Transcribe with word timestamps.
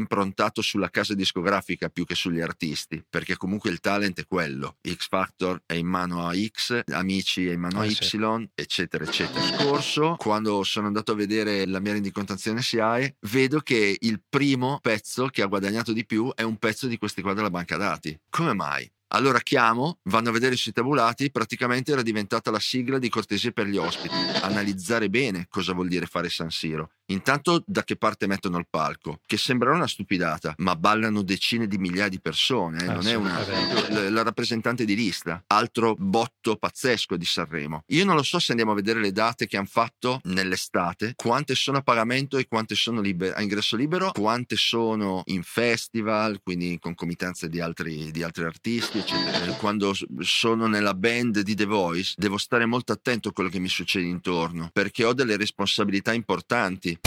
improntato 0.00 0.62
sulla 0.62 0.90
casa 0.90 1.14
discografica 1.14 1.88
più 1.88 2.04
che 2.04 2.14
sugli 2.14 2.40
artisti, 2.40 3.04
perché 3.08 3.36
comunque 3.36 3.70
il 3.70 3.80
talent 3.80 4.20
è 4.20 4.26
quello. 4.26 4.76
X 4.86 5.08
Factor 5.08 5.62
è 5.66 5.74
in 5.74 5.86
mano 5.86 6.26
a 6.26 6.34
X, 6.34 6.82
Amici 6.86 7.46
è 7.46 7.52
in 7.52 7.60
mano 7.60 7.80
a 7.80 7.84
Y, 7.84 7.94
sì. 7.94 8.18
eccetera, 8.54 9.04
eccetera. 9.04 9.40
Scorso, 9.58 10.16
quando 10.18 10.62
sono 10.64 10.86
andato 10.86 11.12
a 11.12 11.14
vedere 11.14 11.66
la 11.66 11.80
mia 11.80 11.92
rendicontazione 11.92 12.62
SIAE, 12.62 13.16
vedo 13.30 13.60
che 13.60 13.96
il 13.98 14.20
primo 14.28 14.78
pezzo 14.80 15.28
che 15.28 15.42
ha 15.42 15.46
guadagnato 15.46 15.92
di 15.92 16.04
più 16.04 16.32
è 16.34 16.42
un 16.42 16.56
pezzo 16.56 16.86
di 16.86 16.98
questi 16.98 17.22
qua 17.22 17.34
della 17.34 17.50
banca 17.50 17.76
dati. 17.76 18.18
Come 18.28 18.54
mai? 18.54 18.90
Allora 19.12 19.40
chiamo, 19.40 19.98
vanno 20.04 20.28
a 20.28 20.32
vedere 20.32 20.54
sui 20.54 20.72
tabulati, 20.72 21.32
praticamente 21.32 21.90
era 21.90 22.02
diventata 22.02 22.50
la 22.52 22.60
sigla 22.60 22.98
di 22.98 23.08
cortesia 23.08 23.50
per 23.50 23.66
gli 23.66 23.76
ospiti. 23.76 24.14
Analizzare 24.42 25.08
bene 25.10 25.46
cosa 25.48 25.72
vuol 25.72 25.88
dire 25.88 26.06
fare 26.06 26.28
San 26.28 26.50
Siro. 26.50 26.90
Intanto 27.10 27.64
da 27.66 27.82
che 27.82 27.96
parte 27.96 28.28
mettono 28.28 28.58
il 28.58 28.68
palco, 28.70 29.18
che 29.26 29.36
sembrerà 29.36 29.74
una 29.74 29.88
stupidata, 29.88 30.54
ma 30.58 30.76
ballano 30.76 31.22
decine 31.22 31.66
di 31.66 31.76
migliaia 31.76 32.08
di 32.08 32.20
persone, 32.20 32.84
eh? 32.84 32.86
non 32.86 33.06
è 33.06 33.14
una 33.14 33.44
la, 33.88 34.10
la 34.10 34.22
rappresentante 34.22 34.84
di 34.84 34.94
lista, 34.94 35.42
altro 35.48 35.96
botto 35.98 36.56
pazzesco 36.56 37.16
di 37.16 37.24
Sanremo. 37.24 37.82
Io 37.88 38.04
non 38.04 38.14
lo 38.14 38.22
so 38.22 38.38
se 38.38 38.52
andiamo 38.52 38.72
a 38.72 38.76
vedere 38.76 39.00
le 39.00 39.10
date 39.10 39.48
che 39.48 39.56
hanno 39.56 39.66
fatto 39.66 40.20
nell'estate, 40.24 41.14
quante 41.16 41.56
sono 41.56 41.78
a 41.78 41.82
pagamento 41.82 42.38
e 42.38 42.46
quante 42.46 42.76
sono 42.76 43.00
liber- 43.00 43.36
a 43.36 43.42
ingresso 43.42 43.74
libero, 43.74 44.12
quante 44.12 44.54
sono 44.54 45.22
in 45.26 45.42
festival, 45.42 46.40
quindi 46.42 46.70
in 46.72 46.78
concomitanza 46.78 47.48
di 47.48 47.60
altri, 47.60 48.12
di 48.12 48.22
altri 48.22 48.44
artisti, 48.44 48.99
eccetera. 49.00 49.52
Quando 49.54 49.92
sono 50.20 50.66
nella 50.66 50.94
band 50.94 51.40
di 51.40 51.54
The 51.54 51.64
Voice, 51.64 52.14
devo 52.16 52.38
stare 52.38 52.66
molto 52.66 52.92
attento 52.92 53.30
a 53.30 53.32
quello 53.32 53.50
che 53.50 53.58
mi 53.58 53.68
succede 53.68 54.06
intorno, 54.06 54.70
perché 54.72 55.04
ho 55.04 55.12
delle 55.12 55.36
responsabilità 55.36 56.12
importanti. 56.12 56.98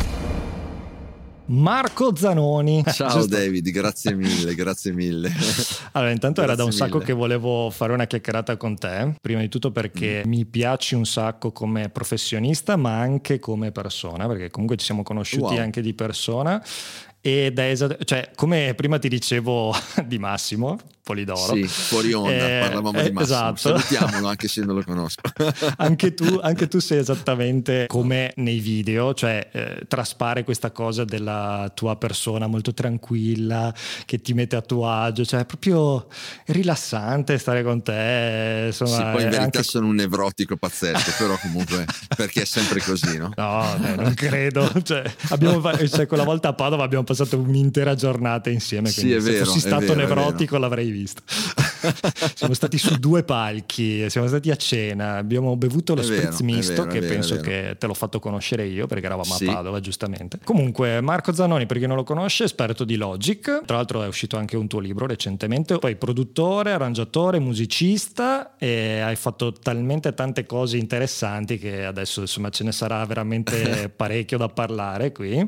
Marco 1.46 2.16
Zanoni. 2.16 2.84
Ciao 2.92 3.10
Giusto? 3.10 3.36
David, 3.36 3.70
grazie 3.70 4.16
mille, 4.16 4.56
grazie 4.56 4.92
mille. 4.92 5.32
Allora, 5.92 6.12
intanto 6.12 6.42
grazie 6.42 6.44
era 6.44 6.56
da 6.56 6.64
un 6.64 6.72
sacco 6.72 6.96
mille. 6.96 7.06
che 7.06 7.14
volevo 7.14 7.70
fare 7.70 7.94
una 7.94 8.06
chiacchierata 8.06 8.58
con 8.58 8.78
te, 8.78 9.16
prima 9.22 9.42
di 9.42 9.50
tutto 9.50 9.72
perché 9.72 10.24
mm. 10.26 10.30
mi 10.30 10.46
piaci 10.46 10.96
un 10.96 11.06
sacco 11.06 11.52
come 11.52 11.90
professionista, 11.90 12.76
ma 12.76 13.00
anche 13.00 13.40
come 13.40 13.72
persona, 13.72 14.28
perché 14.28 14.50
comunque 14.50 14.78
ci 14.78 14.86
siamo 14.86 15.04
conosciuti 15.04 15.54
wow. 15.54 15.58
anche 15.58 15.82
di 15.82 15.94
persona 15.94 16.64
ed 17.26 17.58
è 17.58 17.70
esatto, 17.70 18.04
cioè, 18.04 18.32
come 18.36 18.74
prima 18.76 19.00
ti 19.00 19.08
dicevo 19.08 19.74
di 20.06 20.18
Massimo 20.20 20.78
Polidoro. 21.04 21.54
Sì, 21.54 21.64
fuori 21.64 22.14
onda, 22.14 22.32
eh, 22.32 22.60
parlavamo 22.62 22.98
eh, 22.98 23.04
di 23.04 23.12
Massimo. 23.12 23.36
Esatto. 23.36 23.58
Salutiamolo 23.58 24.26
anche 24.26 24.48
se 24.48 24.64
non 24.64 24.76
lo 24.76 24.84
conosco. 24.88 25.22
anche, 25.76 26.14
tu, 26.14 26.40
anche, 26.42 26.70
tu, 26.70 26.80
sei 26.80 27.00
esattamente 27.00 27.88
come 27.90 28.32
nei 28.38 28.60
video, 28.60 29.14
cioè 29.14 29.50
eh, 29.52 29.82
traspare 29.90 30.46
questa 30.46 30.72
cosa 30.72 31.04
della 31.04 31.70
tua 31.76 31.98
persona 31.98 32.48
molto 32.48 32.74
tranquilla, 32.74 33.74
che 34.06 34.22
ti 34.22 34.34
mette 34.34 34.56
a 34.56 34.62
tuo 34.62 34.90
agio, 34.90 35.26
cioè 35.26 35.42
è 35.42 35.46
proprio 35.46 36.08
rilassante 36.46 37.38
stare 37.38 37.64
con 37.64 37.84
te. 37.84 38.64
Insomma, 38.68 38.96
sì, 38.96 39.02
poi 39.02 39.12
in 39.12 39.30
verità 39.30 39.42
anche... 39.42 39.64
sono 39.64 39.88
un 39.88 39.96
nevrotico 39.96 40.56
pazzesco, 40.56 41.12
però 41.20 41.38
comunque 41.42 41.86
perché 42.16 42.44
è 42.44 42.46
sempre 42.46 42.80
così, 42.80 43.18
no? 43.18 43.34
No, 43.36 43.76
non 43.78 44.14
credo. 44.14 44.72
Cioè, 44.82 45.04
abbiamo, 45.32 45.62
cioè, 45.86 46.08
quella 46.08 46.24
volta 46.24 46.48
a 46.48 46.54
Padova 46.54 46.86
abbiamo 46.86 47.04
passato 47.04 47.38
un'intera 47.38 47.94
giornata 47.94 48.50
insieme. 48.50 48.88
Sì, 48.88 49.12
è 49.12 49.20
vero, 49.20 49.44
se 49.44 49.44
fossi 49.44 49.60
stato 49.60 49.88
vero, 49.88 49.96
nevrotico 49.96 50.58
l'avrei 50.58 50.92
visto. 50.94 51.24
siamo 52.34 52.54
stati 52.54 52.78
su 52.78 52.96
due 52.98 53.24
palchi, 53.24 54.10
siamo 54.10 54.28
stati 54.28 54.50
a 54.50 54.56
cena, 54.56 55.18
abbiamo 55.18 55.56
bevuto 55.58 55.94
lo 55.94 56.02
è 56.02 56.04
spritz 56.04 56.42
vero, 56.42 56.44
misto 56.44 56.74
vero, 56.74 56.88
che 56.88 57.00
vero, 57.02 57.14
penso 57.14 57.38
che 57.38 57.76
te 57.78 57.88
l'ho 57.88 57.94
fatto 57.94 58.20
conoscere 58.20 58.66
io 58.66 58.88
perché 58.88 59.06
eravamo 59.06 59.34
sì. 59.34 59.48
a 59.48 59.54
Padova 59.54 59.80
giustamente. 59.80 60.40
Comunque 60.44 61.02
Marco 61.02 61.34
Zanoni 61.34 61.66
per 61.66 61.78
chi 61.78 61.86
non 61.86 61.98
lo 61.98 62.04
conosce 62.04 62.44
è 62.44 62.46
esperto 62.46 62.84
di 62.84 62.96
Logic, 62.96 63.64
tra 63.66 63.76
l'altro 63.76 64.02
è 64.02 64.08
uscito 64.08 64.38
anche 64.38 64.56
un 64.56 64.68
tuo 64.68 64.80
libro 64.80 65.06
recentemente, 65.06 65.78
poi 65.78 65.96
produttore, 65.96 66.72
arrangiatore, 66.72 67.40
musicista 67.40 68.56
e 68.58 69.00
hai 69.00 69.16
fatto 69.16 69.52
talmente 69.52 70.14
tante 70.14 70.46
cose 70.46 70.78
interessanti 70.78 71.58
che 71.58 71.86
adesso 71.86 72.22
insomma 72.22 72.50
ce 72.50 72.64
ne 72.64 72.72
sarà 72.72 73.06
veramente 73.06 73.90
parecchio 73.96 74.38
da 74.38 74.48
parlare 74.48 75.12
qui, 75.12 75.48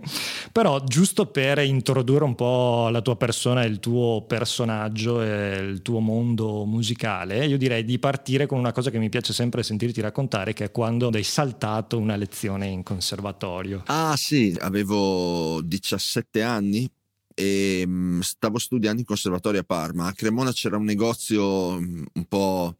però 0.52 0.84
giusto 0.84 1.26
per 1.26 1.46
per 1.56 1.60
introdurre 1.60 2.24
un 2.24 2.34
po' 2.34 2.90
la 2.90 3.02
tua 3.02 3.16
persona, 3.16 3.64
il 3.64 3.80
tuo 3.80 4.24
personaggio 4.28 5.22
e 5.22 5.58
il 5.58 5.82
tuo 5.82 6.00
mondo 6.00 6.24
musicale, 6.34 7.46
io 7.46 7.58
direi 7.58 7.84
di 7.84 8.00
partire 8.00 8.46
con 8.46 8.58
una 8.58 8.72
cosa 8.72 8.90
che 8.90 8.98
mi 8.98 9.10
piace 9.10 9.34
sempre 9.34 9.64
sentirti 9.64 10.02
raccontare, 10.02 10.54
che 10.54 10.66
è 10.66 10.72
quando 10.72 11.10
hai 11.10 11.24
saltato 11.24 11.98
una 11.98 12.16
lezione 12.16 12.68
in 12.68 12.84
conservatorio. 12.84 13.84
Ah 13.86 14.16
sì, 14.16 14.56
avevo 14.60 15.62
17 15.62 16.42
anni 16.42 16.90
e 17.34 17.84
mm, 17.86 18.22
stavo 18.22 18.58
studiando 18.58 19.02
in 19.02 19.06
conservatorio 19.06 19.60
a 19.60 19.64
Parma. 19.64 20.08
A 20.08 20.14
Cremona 20.14 20.52
c'era 20.52 20.78
un 20.78 20.86
negozio 20.86 21.80
mm, 21.80 22.04
un 22.14 22.26
po' 22.26 22.78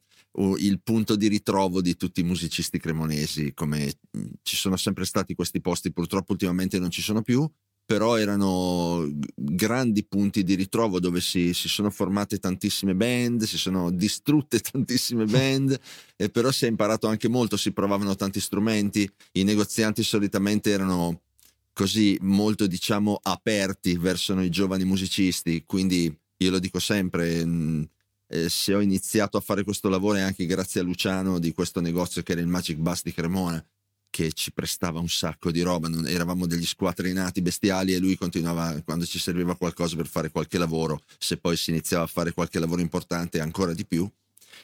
il 0.58 0.80
punto 0.82 1.16
di 1.16 1.28
ritrovo 1.28 1.80
di 1.80 1.96
tutti 1.96 2.20
i 2.20 2.24
musicisti 2.24 2.78
cremonesi, 2.78 3.54
come 3.54 3.92
mm, 4.16 4.24
ci 4.42 4.56
sono 4.56 4.76
sempre 4.76 5.04
stati 5.04 5.34
questi 5.34 5.60
posti, 5.60 5.92
purtroppo 5.92 6.32
ultimamente 6.32 6.78
non 6.78 6.90
ci 6.90 7.02
sono 7.02 7.22
più 7.22 7.48
però 7.86 8.16
erano 8.16 9.08
grandi 9.32 10.04
punti 10.04 10.42
di 10.42 10.54
ritrovo 10.54 10.98
dove 10.98 11.20
si, 11.20 11.54
si, 11.54 11.68
sono 11.68 11.88
formate 11.88 12.40
tantissime 12.40 12.96
band, 12.96 13.44
si 13.44 13.56
sono 13.56 13.92
distrutte 13.92 14.58
tantissime 14.60 15.24
band, 15.24 15.78
e 16.16 16.28
però 16.28 16.50
si 16.50 16.64
è 16.64 16.68
imparato 16.68 17.06
anche 17.06 17.28
molto, 17.28 17.56
si 17.56 17.72
provavano 17.72 18.16
tanti 18.16 18.40
strumenti, 18.40 19.08
i 19.32 19.44
negozianti 19.44 20.02
solitamente 20.02 20.70
erano 20.70 21.22
così 21.72 22.18
molto 22.22 22.66
diciamo 22.66 23.20
aperti 23.22 23.96
verso 23.96 24.34
noi 24.34 24.50
giovani 24.50 24.84
musicisti, 24.84 25.62
quindi 25.64 26.12
io 26.38 26.50
lo 26.50 26.58
dico 26.58 26.80
sempre, 26.80 27.46
mm, 27.46 27.82
eh, 28.28 28.48
se 28.48 28.74
ho 28.74 28.80
iniziato 28.80 29.36
a 29.36 29.40
fare 29.40 29.62
questo 29.62 29.88
lavoro 29.88 30.18
è 30.18 30.22
anche 30.22 30.44
grazie 30.44 30.80
a 30.80 30.82
Luciano 30.82 31.38
di 31.38 31.52
questo 31.52 31.80
negozio 31.80 32.22
che 32.22 32.32
era 32.32 32.40
il 32.40 32.48
Magic 32.48 32.78
Bus 32.78 33.02
di 33.04 33.12
Cremona 33.12 33.64
che 34.16 34.32
ci 34.32 34.50
prestava 34.50 34.98
un 34.98 35.10
sacco 35.10 35.50
di 35.50 35.60
roba, 35.60 35.88
non, 35.88 36.08
eravamo 36.08 36.46
degli 36.46 36.64
squatrinati 36.64 37.42
bestiali 37.42 37.92
e 37.92 37.98
lui 37.98 38.16
continuava 38.16 38.80
quando 38.82 39.04
ci 39.04 39.18
serviva 39.18 39.54
qualcosa 39.56 39.94
per 39.94 40.06
fare 40.06 40.30
qualche 40.30 40.56
lavoro, 40.56 41.02
se 41.18 41.36
poi 41.36 41.54
si 41.54 41.68
iniziava 41.68 42.04
a 42.04 42.06
fare 42.06 42.32
qualche 42.32 42.58
lavoro 42.58 42.80
importante 42.80 43.40
ancora 43.40 43.74
di 43.74 43.84
più. 43.84 44.10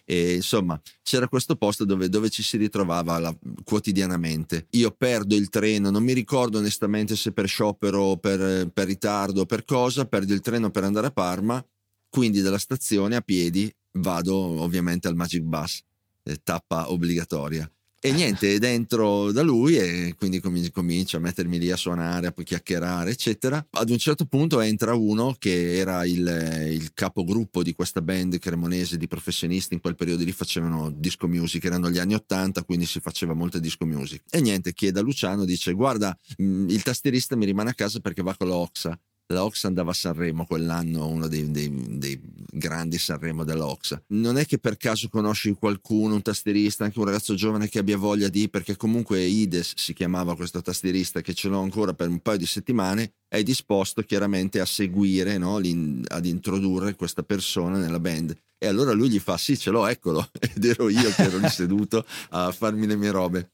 E 0.07 0.37
insomma, 0.37 0.81
c'era 1.03 1.29
questo 1.29 1.57
posto 1.57 1.85
dove, 1.85 2.09
dove 2.09 2.31
ci 2.31 2.43
si 2.43 2.57
ritrovava 2.57 3.19
la, 3.19 3.37
quotidianamente. 3.63 4.69
Io 4.71 4.91
perdo 4.91 5.35
il 5.35 5.51
treno, 5.51 5.91
non 5.91 6.03
mi 6.03 6.15
ricordo 6.15 6.57
onestamente 6.57 7.15
se 7.15 7.33
per 7.33 7.47
sciopero, 7.47 8.17
per, 8.17 8.71
per 8.73 8.87
ritardo, 8.87 9.45
per 9.45 9.67
cosa, 9.67 10.07
perdo 10.07 10.33
il 10.33 10.41
treno 10.41 10.71
per 10.71 10.85
andare 10.85 11.09
a 11.09 11.13
Parma, 11.13 11.63
quindi 12.09 12.41
dalla 12.41 12.57
stazione 12.57 13.17
a 13.17 13.21
piedi 13.21 13.71
vado 13.99 14.35
ovviamente 14.35 15.09
al 15.09 15.15
Magic 15.15 15.43
Bus, 15.43 15.83
eh, 16.23 16.41
tappa 16.43 16.91
obbligatoria 16.91 17.71
e 18.05 18.11
niente, 18.11 18.59
dentro 18.59 19.31
da 19.31 19.43
lui 19.43 19.77
e 19.77 20.17
quindi 20.19 20.41
comincio 20.41 21.19
a 21.19 21.21
mettermi 21.21 21.57
lì 21.57 21.71
a 21.71 21.77
suonare, 21.77 22.27
a 22.27 22.33
poi 22.33 22.45
chiacchierare, 22.45 23.13
eccetera. 23.13 23.65
Ad 23.71 23.91
un 23.91 23.99
certo 23.99 24.25
punto 24.25 24.61
entra 24.61 24.93
uno 24.95 25.37
che 25.39 25.77
era 25.77 26.05
il, 26.05 26.67
il 26.69 26.95
capogruppo 26.95 27.63
di 27.63 27.75
questa 27.75 28.03
band 28.03 28.41
cremonese 28.41 28.97
di 28.97 29.07
professionisti, 29.07 29.75
in 29.75 29.81
quel 29.81 29.95
periodo 29.95 30.25
lì 30.25 30.33
facevano 30.33 30.91
disco 30.91 31.29
music, 31.29 31.65
erano 31.65 31.91
gli 31.91 31.99
anni 31.99 32.15
80, 32.15 32.65
quindi 32.65 32.87
si 32.87 32.99
faceva 32.99 33.35
molta 33.35 33.61
disco 33.61 33.87
music. 33.87 34.25
E 34.31 34.41
niente, 34.41 34.73
chiede 34.73 34.99
a 34.99 35.03
Luciano, 35.05 35.45
dice 35.45 35.73
guarda, 35.73 36.19
il 36.39 36.83
tastierista 36.83 37.37
mi 37.37 37.45
rimane 37.45 37.71
a 37.71 37.75
casa 37.75 38.01
perché 38.01 38.21
va 38.21 38.35
con 38.37 38.49
l'Oxa 38.49 38.99
la 39.33 39.45
Ox 39.45 39.65
andava 39.65 39.91
a 39.91 39.95
Sanremo 39.95 40.47
quell'anno, 40.47 41.07
uno 41.07 41.27
dei, 41.29 41.51
dei, 41.51 41.71
dei 41.99 42.21
grandi 42.53 42.99
Sanremo 42.99 43.45
dell'Ox. 43.45 44.03
Non 44.09 44.37
è 44.37 44.47
che 44.47 44.59
per 44.59 44.77
caso 44.77 45.09
conosci 45.09 45.53
qualcuno, 45.53 46.15
un 46.15 46.23
tastierista, 46.23 46.85
anche 46.85 46.99
un 46.99 47.07
ragazzo 47.07 47.35
giovane 47.35 47.69
che 47.69 47.79
abbia 47.79 47.97
voglia 47.97 48.29
di, 48.29 48.49
perché 48.49 48.77
comunque 48.77 49.23
Ides 49.23 49.73
si 49.77 49.95
chiamava 49.95 50.37
questo 50.37 50.61
tastierista, 50.61 51.21
che 51.21 51.35
ce 51.35 51.49
l'ho 51.49 51.61
ancora 51.61 51.95
per 51.95 52.09
un 52.09 52.21
paio 52.21 52.39
di 52.39 52.47
settimane, 52.47 53.15
è 53.29 53.43
disposto 53.43 54.03
chiaramente 54.03 54.61
a 54.61 54.67
seguire, 54.67 55.39
no? 55.39 55.57
ad 55.57 56.27
introdurre 56.27 56.95
questa 56.95 57.23
persona 57.23 57.79
nella 57.79 58.01
band. 58.01 58.37
E 58.59 58.67
allora 58.67 58.93
lui 58.93 59.11
gli 59.11 59.19
fa: 59.19 59.37
Sì, 59.37 59.59
ce 59.59 59.71
l'ho, 59.71 59.87
eccolo. 59.87 60.29
Ed 60.39 60.65
ero 60.65 60.89
io 60.89 61.11
che 61.11 61.23
ero 61.23 61.39
lì 61.39 61.49
seduto 61.51 62.05
a 62.31 62.53
farmi 62.53 62.87
le 62.87 62.97
mie 62.97 63.11
robe. 63.11 63.51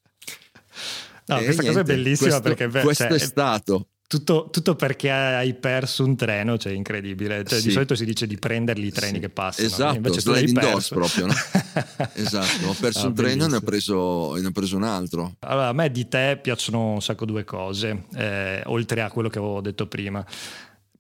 No, 1.26 1.38
e 1.38 1.44
questa 1.44 1.62
niente, 1.62 1.66
cosa 1.66 1.80
è 1.80 1.82
bellissima 1.84 2.40
questo, 2.40 2.40
perché 2.42 2.80
questo 2.82 3.04
cioè, 3.04 3.12
è 3.12 3.19
stato 3.19 3.88
tutto, 4.08 4.49
tutto, 4.50 4.75
perché 4.75 5.10
hai 5.10 5.52
perso 5.52 6.02
un 6.02 6.16
treno, 6.16 6.56
cioè 6.56 6.72
incredibile. 6.72 7.44
Cioè, 7.44 7.60
sì. 7.60 7.66
Di 7.66 7.72
solito 7.72 7.94
si 7.94 8.06
dice 8.06 8.26
di 8.26 8.38
prenderli 8.38 8.87
i 8.87 8.90
treni 8.90 9.16
sì. 9.16 9.20
che 9.20 9.28
passano. 9.28 9.66
Esatto, 9.66 9.96
invece 9.96 10.20
sliding 10.20 10.58
doors 10.58 10.88
proprio, 10.88 11.26
no? 11.26 11.34
esatto, 12.14 12.69
ho 12.69 12.75
perso 12.81 13.05
ah, 13.05 13.08
un 13.08 13.14
treno 13.14 13.44
e 13.44 13.49
ne 13.49 13.56
ho, 13.56 13.60
preso, 13.60 14.34
ne 14.37 14.46
ho, 14.46 14.50
preso, 14.50 14.76
un 14.76 14.84
altro. 14.84 15.37
Allora, 15.40 15.69
a 15.69 15.72
me 15.75 15.90
di 15.90 16.08
te 16.08 16.38
piacciono 16.43 16.93
un 16.94 17.02
sacco 17.02 17.26
due 17.26 17.44
cose, 17.44 18.05
eh, 18.14 18.62
oltre 18.64 19.02
a 19.02 19.10
quello 19.10 19.28
che 19.28 19.38
avevo 19.38 19.60
detto 19.60 19.87
prima. 19.87 20.25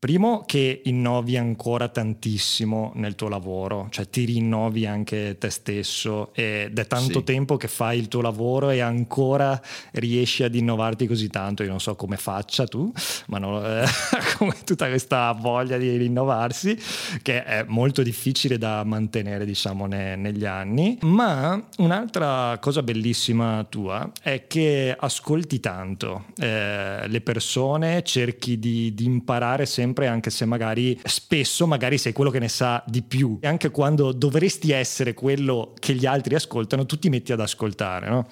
Primo 0.00 0.44
che 0.46 0.82
innovi 0.84 1.36
ancora 1.36 1.88
tantissimo 1.88 2.92
nel 2.94 3.16
tuo 3.16 3.28
lavoro, 3.28 3.88
cioè 3.90 4.08
ti 4.08 4.24
rinnovi 4.26 4.86
anche 4.86 5.36
te 5.38 5.50
stesso 5.50 6.32
ed 6.34 6.78
è 6.78 6.86
tanto 6.86 7.18
sì. 7.18 7.24
tempo 7.24 7.56
che 7.56 7.66
fai 7.66 7.98
il 7.98 8.06
tuo 8.06 8.20
lavoro 8.20 8.70
e 8.70 8.78
ancora 8.78 9.60
riesci 9.94 10.44
ad 10.44 10.54
innovarti 10.54 11.08
così 11.08 11.26
tanto. 11.28 11.64
Io 11.64 11.70
non 11.70 11.80
so 11.80 11.96
come 11.96 12.16
faccia 12.16 12.64
tu, 12.64 12.92
ma 13.26 13.38
non, 13.38 13.60
eh, 13.64 13.86
come 14.38 14.54
tutta 14.64 14.86
questa 14.86 15.32
voglia 15.32 15.76
di 15.78 15.96
rinnovarsi 15.96 16.78
che 17.20 17.42
è 17.42 17.64
molto 17.66 18.04
difficile 18.04 18.56
da 18.56 18.84
mantenere 18.84 19.44
diciamo 19.44 19.86
ne, 19.86 20.14
negli 20.14 20.44
anni. 20.44 20.96
Ma 21.02 21.60
un'altra 21.78 22.56
cosa 22.60 22.84
bellissima 22.84 23.66
tua 23.68 24.08
è 24.22 24.46
che 24.46 24.94
ascolti 24.96 25.58
tanto 25.58 26.26
eh, 26.36 27.08
le 27.08 27.20
persone, 27.20 28.04
cerchi 28.04 28.60
di, 28.60 28.94
di 28.94 29.04
imparare 29.04 29.66
sempre 29.66 29.86
sempre, 29.88 30.06
anche 30.06 30.30
se 30.30 30.44
magari 30.44 30.98
spesso 31.04 31.66
magari 31.66 31.98
sei 31.98 32.12
quello 32.12 32.30
che 32.30 32.38
ne 32.38 32.48
sa 32.48 32.82
di 32.86 33.02
più. 33.02 33.38
E 33.40 33.46
anche 33.46 33.70
quando 33.70 34.12
dovresti 34.12 34.72
essere 34.72 35.14
quello 35.14 35.74
che 35.78 35.94
gli 35.94 36.06
altri 36.06 36.34
ascoltano, 36.34 36.86
tu 36.86 36.98
ti 36.98 37.08
metti 37.08 37.32
ad 37.32 37.40
ascoltare, 37.40 38.08
no? 38.08 38.26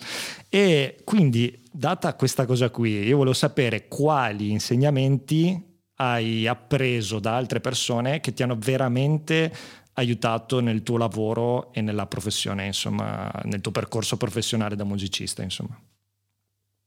E 0.48 0.98
quindi, 1.04 1.62
data 1.72 2.14
questa 2.14 2.46
cosa 2.46 2.70
qui, 2.70 3.02
io 3.02 3.16
volevo 3.16 3.34
sapere 3.34 3.88
quali 3.88 4.50
insegnamenti 4.50 5.74
hai 5.98 6.46
appreso 6.46 7.18
da 7.18 7.36
altre 7.36 7.60
persone 7.60 8.20
che 8.20 8.34
ti 8.34 8.42
hanno 8.42 8.56
veramente 8.58 9.50
aiutato 9.94 10.60
nel 10.60 10.82
tuo 10.82 10.98
lavoro 10.98 11.72
e 11.72 11.80
nella 11.80 12.06
professione, 12.06 12.66
insomma, 12.66 13.30
nel 13.44 13.62
tuo 13.62 13.72
percorso 13.72 14.18
professionale 14.18 14.76
da 14.76 14.84
musicista, 14.84 15.42
insomma. 15.42 15.78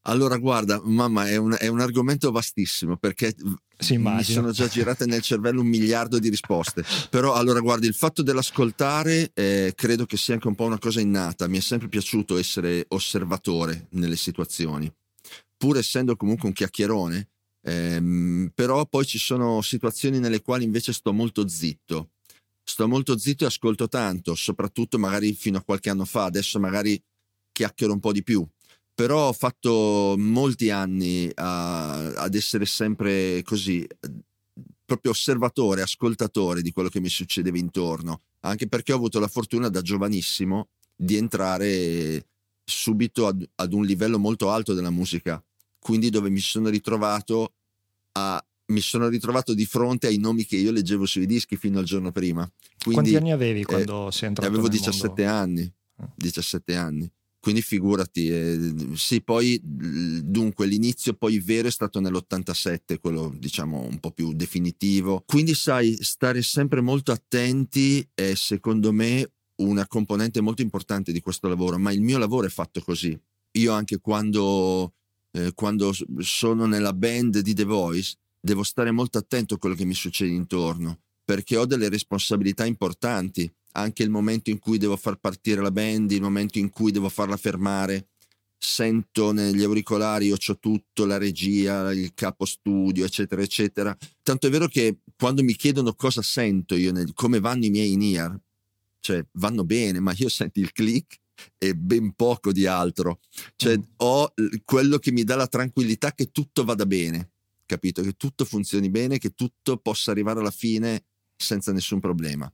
Allora, 0.04 0.38
guarda, 0.38 0.82
mamma, 0.84 1.28
è 1.28 1.36
un, 1.36 1.56
è 1.60 1.68
un 1.68 1.82
argomento 1.82 2.32
vastissimo 2.32 2.96
perché 2.96 3.36
sì, 3.78 3.98
mi 3.98 4.24
sono 4.24 4.52
già 4.52 4.68
girate 4.68 5.06
nel 5.06 5.22
cervello 5.22 5.62
un 5.62 5.68
miliardo 5.68 6.20
di 6.20 6.30
risposte. 6.30 6.84
Però, 7.10 7.34
allora, 7.34 7.60
guardi, 7.60 7.88
il 7.88 7.94
fatto 7.94 8.24
dell'ascoltare 8.24 9.32
eh, 9.34 9.74
credo 9.76 10.06
che 10.06 10.16
sia 10.16 10.36
anche 10.36 10.48
un 10.48 10.56
po' 10.56 10.66
una 10.66 10.80
cosa 10.80 11.02
innata. 11.02 11.48
Mi 11.48 11.58
è 11.58 11.62
sempre 11.62 11.90
piaciuto 11.90 12.38
essere 12.38 12.86
osservatore 12.90 13.88
nelle 13.92 14.16
situazioni, 14.16 14.92
pur 15.58 15.78
essendo 15.78 16.16
comunque 16.16 16.48
un 16.48 16.54
chiacchierone. 16.54 17.30
Ehm, 17.62 18.52
però 18.56 18.86
poi 18.86 19.06
ci 19.06 19.18
sono 19.18 19.62
situazioni 19.62 20.20
nelle 20.20 20.42
quali 20.42 20.64
invece 20.64 20.94
sto 20.94 21.12
molto 21.12 21.48
zitto. 21.48 22.12
Sto 22.64 22.88
molto 22.88 23.18
zitto 23.18 23.44
e 23.44 23.48
ascolto 23.48 23.88
tanto, 23.90 24.34
soprattutto 24.36 24.98
magari 24.98 25.34
fino 25.34 25.58
a 25.58 25.64
qualche 25.64 25.90
anno 25.90 26.06
fa. 26.06 26.26
Adesso 26.26 26.60
magari 26.60 27.02
chiacchiero 27.52 27.92
un 27.92 28.00
po' 28.00 28.14
di 28.14 28.24
più 28.24 28.48
però 29.00 29.30
ho 29.30 29.34
fatto 29.34 30.16
molti 30.18 30.72
anni 30.72 31.32
a, 31.36 32.16
ad 32.16 32.36
essere 32.36 32.66
sempre 32.66 33.42
così, 33.44 33.88
proprio 34.84 35.12
osservatore, 35.12 35.82
ascoltatore 35.82 36.62
di 36.62 36.74
quello 36.74 36.90
che 36.90 37.00
mi 37.00 37.08
succedeva 37.08 37.58
intorno, 37.58 38.24
anche 38.42 38.68
perché 38.68 38.92
ho 38.92 38.98
avuto 38.98 39.22
la 39.22 39.30
fortuna 39.30 39.70
da 39.70 39.82
giovanissimo 39.82 40.68
di 40.94 41.16
entrare 41.16 42.26
subito 42.66 43.28
ad, 43.28 43.48
ad 43.56 43.72
un 43.72 43.86
livello 43.86 44.20
molto 44.20 44.52
alto 44.52 44.74
della 44.74 44.90
musica, 44.90 45.42
quindi 45.80 46.10
dove 46.10 46.30
mi 46.30 46.42
sono 46.42 46.68
ritrovato 46.68 47.54
a 48.14 48.44
mi 48.66 48.82
sono 48.82 49.08
ritrovato 49.08 49.54
di 49.54 49.66
fronte 49.66 50.08
ai 50.08 50.18
nomi 50.18 50.46
che 50.46 50.58
io 50.58 50.72
leggevo 50.72 51.06
sui 51.06 51.26
dischi 51.26 51.56
fino 51.56 51.80
al 51.80 51.86
giorno 51.86 52.12
prima. 52.12 52.42
Quindi, 52.84 53.12
Quanti 53.12 53.16
anni 53.16 53.32
avevi 53.32 53.64
quando 53.64 54.10
eh, 54.10 54.12
sei 54.12 54.28
entrato? 54.28 54.52
Avevo 54.52 54.68
17 54.68 55.24
mondo? 55.24 55.40
anni. 55.40 55.74
17 56.16 56.76
ah. 56.76 56.84
anni. 56.84 57.12
Quindi 57.42 57.62
figurati, 57.62 58.28
eh, 58.28 58.74
sì, 58.96 59.22
poi 59.22 59.60
dunque 59.64 60.66
l'inizio 60.66 61.14
poi 61.14 61.40
vero 61.40 61.70
è 61.70 61.72
stato 61.72 62.02
nell'87, 62.02 63.00
quello 63.00 63.34
diciamo 63.34 63.82
un 63.82 64.00
po' 64.00 64.12
più 64.12 64.34
definitivo. 64.34 65.24
Quindi 65.26 65.56
sai, 65.56 65.98
stare 66.02 66.42
sempre 66.42 66.82
molto 66.82 67.14
attenti 67.14 68.06
è 68.14 68.34
secondo 68.36 68.92
me 68.92 69.32
una 69.62 69.88
componente 69.88 70.42
molto 70.42 70.62
importante 70.62 71.14
di 71.14 71.22
questo 71.22 71.48
lavoro, 71.48 71.78
ma 71.78 71.92
il 71.92 72.02
mio 72.02 72.18
lavoro 72.18 72.48
è 72.48 72.50
fatto 72.50 72.82
così. 72.82 73.18
Io 73.54 73.72
anche 73.72 74.00
quando, 74.00 74.96
eh, 75.32 75.54
quando 75.54 75.94
sono 76.18 76.66
nella 76.66 76.94
band 76.94 77.40
di 77.40 77.54
The 77.54 77.64
Voice 77.64 78.16
devo 78.40 78.64
stare 78.64 78.92
molto 78.92 79.18
attento 79.18 79.54
a 79.54 79.58
quello 79.58 79.76
che 79.76 79.86
mi 79.86 79.94
succede 79.94 80.32
intorno, 80.32 81.02
perché 81.24 81.56
ho 81.56 81.66
delle 81.66 81.90
responsabilità 81.90 82.66
importanti 82.66 83.50
anche 83.74 84.04
il 84.04 84.10
momento 84.10 84.50
in 84.50 84.60
cui 84.60 84.78
devo 84.78 84.96
far 84.96 85.18
partire 85.18 85.62
la 85.62 85.72
band, 85.72 86.12
il 86.12 86.22
momento 86.22 86.58
in 86.58 86.70
cui 86.70 86.92
devo 86.92 87.10
farla 87.10 87.38
fermare, 87.38 88.08
sento 88.58 89.32
negli 89.32 89.64
auricolari, 89.64 90.28
io 90.28 90.36
ho 90.36 90.60
tutto, 90.60 91.06
la 91.06 91.18
regia, 91.18 91.92
il 91.94 92.14
capo 92.14 92.46
studio, 92.46 93.06
eccetera, 93.06 93.42
eccetera. 93.42 93.98
Tanto 94.22 94.48
è 94.48 94.50
vero 94.50 94.68
che 94.68 94.98
quando 95.18 95.44
mi 95.44 95.56
chiedono 95.56 95.94
cosa 95.94 96.22
sento 96.22 96.76
io, 96.76 96.92
nel, 96.92 97.14
come 97.14 97.40
vanno 97.40 97.66
i 97.66 97.70
miei 97.70 97.94
in-ear, 97.94 98.38
cioè 99.00 99.26
vanno 99.34 99.64
bene, 99.64 100.00
ma 100.00 100.14
io 100.18 100.30
sento 100.30 100.60
il 100.60 100.72
click 100.72 101.18
e 101.58 101.74
ben 101.74 102.14
poco 102.14 102.52
di 102.52 102.66
altro. 102.66 103.20
Cioè 103.56 103.78
mm. 103.78 103.82
ho 103.98 104.34
quello 104.66 104.98
che 104.98 105.12
mi 105.12 105.24
dà 105.24 105.36
la 105.36 105.48
tranquillità 105.48 106.12
che 106.14 106.32
tutto 106.32 106.66
vada 106.66 106.86
bene, 106.86 107.32
capito? 107.66 108.02
Che 108.02 108.14
tutto 108.18 108.44
funzioni 108.44 108.90
bene, 108.90 109.20
che 109.20 109.34
tutto 109.34 109.78
possa 109.78 110.12
arrivare 110.12 110.42
alla 110.42 110.52
fine 110.52 111.06
senza 111.38 111.72
nessun 111.72 112.02
problema 112.02 112.52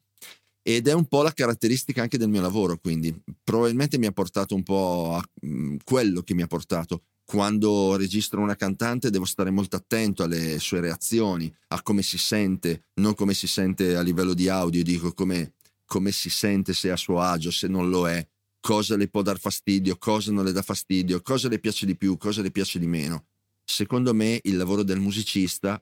ed 0.67 0.87
è 0.87 0.93
un 0.93 1.05
po' 1.05 1.21
la 1.21 1.31
caratteristica 1.31 2.01
anche 2.01 2.17
del 2.17 2.27
mio 2.27 2.41
lavoro, 2.41 2.79
quindi 2.79 3.15
probabilmente 3.43 3.99
mi 3.99 4.07
ha 4.07 4.11
portato 4.11 4.55
un 4.55 4.63
po' 4.63 5.13
a 5.13 5.23
mm, 5.45 5.75
quello 5.83 6.23
che 6.23 6.33
mi 6.33 6.41
ha 6.41 6.47
portato. 6.47 7.03
Quando 7.23 7.95
registro 7.95 8.41
una 8.41 8.55
cantante 8.55 9.11
devo 9.11 9.25
stare 9.25 9.51
molto 9.51 9.75
attento 9.75 10.23
alle 10.23 10.57
sue 10.57 10.79
reazioni, 10.79 11.53
a 11.67 11.83
come 11.83 12.01
si 12.01 12.17
sente, 12.17 12.85
non 12.95 13.13
come 13.13 13.35
si 13.35 13.45
sente 13.45 13.95
a 13.95 14.01
livello 14.01 14.33
di 14.33 14.49
audio, 14.49 14.81
dico 14.81 15.13
come, 15.13 15.53
come 15.85 16.11
si 16.11 16.31
sente 16.31 16.73
se 16.73 16.87
è 16.87 16.91
a 16.91 16.97
suo 16.97 17.19
agio, 17.19 17.51
se 17.51 17.67
non 17.67 17.91
lo 17.91 18.09
è, 18.09 18.27
cosa 18.59 18.97
le 18.97 19.07
può 19.07 19.21
dar 19.21 19.37
fastidio, 19.37 19.97
cosa 19.97 20.31
non 20.31 20.45
le 20.45 20.51
dà 20.51 20.63
fastidio, 20.63 21.21
cosa 21.21 21.47
le 21.47 21.59
piace 21.59 21.85
di 21.85 21.95
più, 21.95 22.17
cosa 22.17 22.41
le 22.41 22.49
piace 22.49 22.79
di 22.79 22.87
meno. 22.87 23.25
Secondo 23.63 24.15
me 24.15 24.39
il 24.41 24.57
lavoro 24.57 24.81
del 24.81 24.99
musicista 24.99 25.79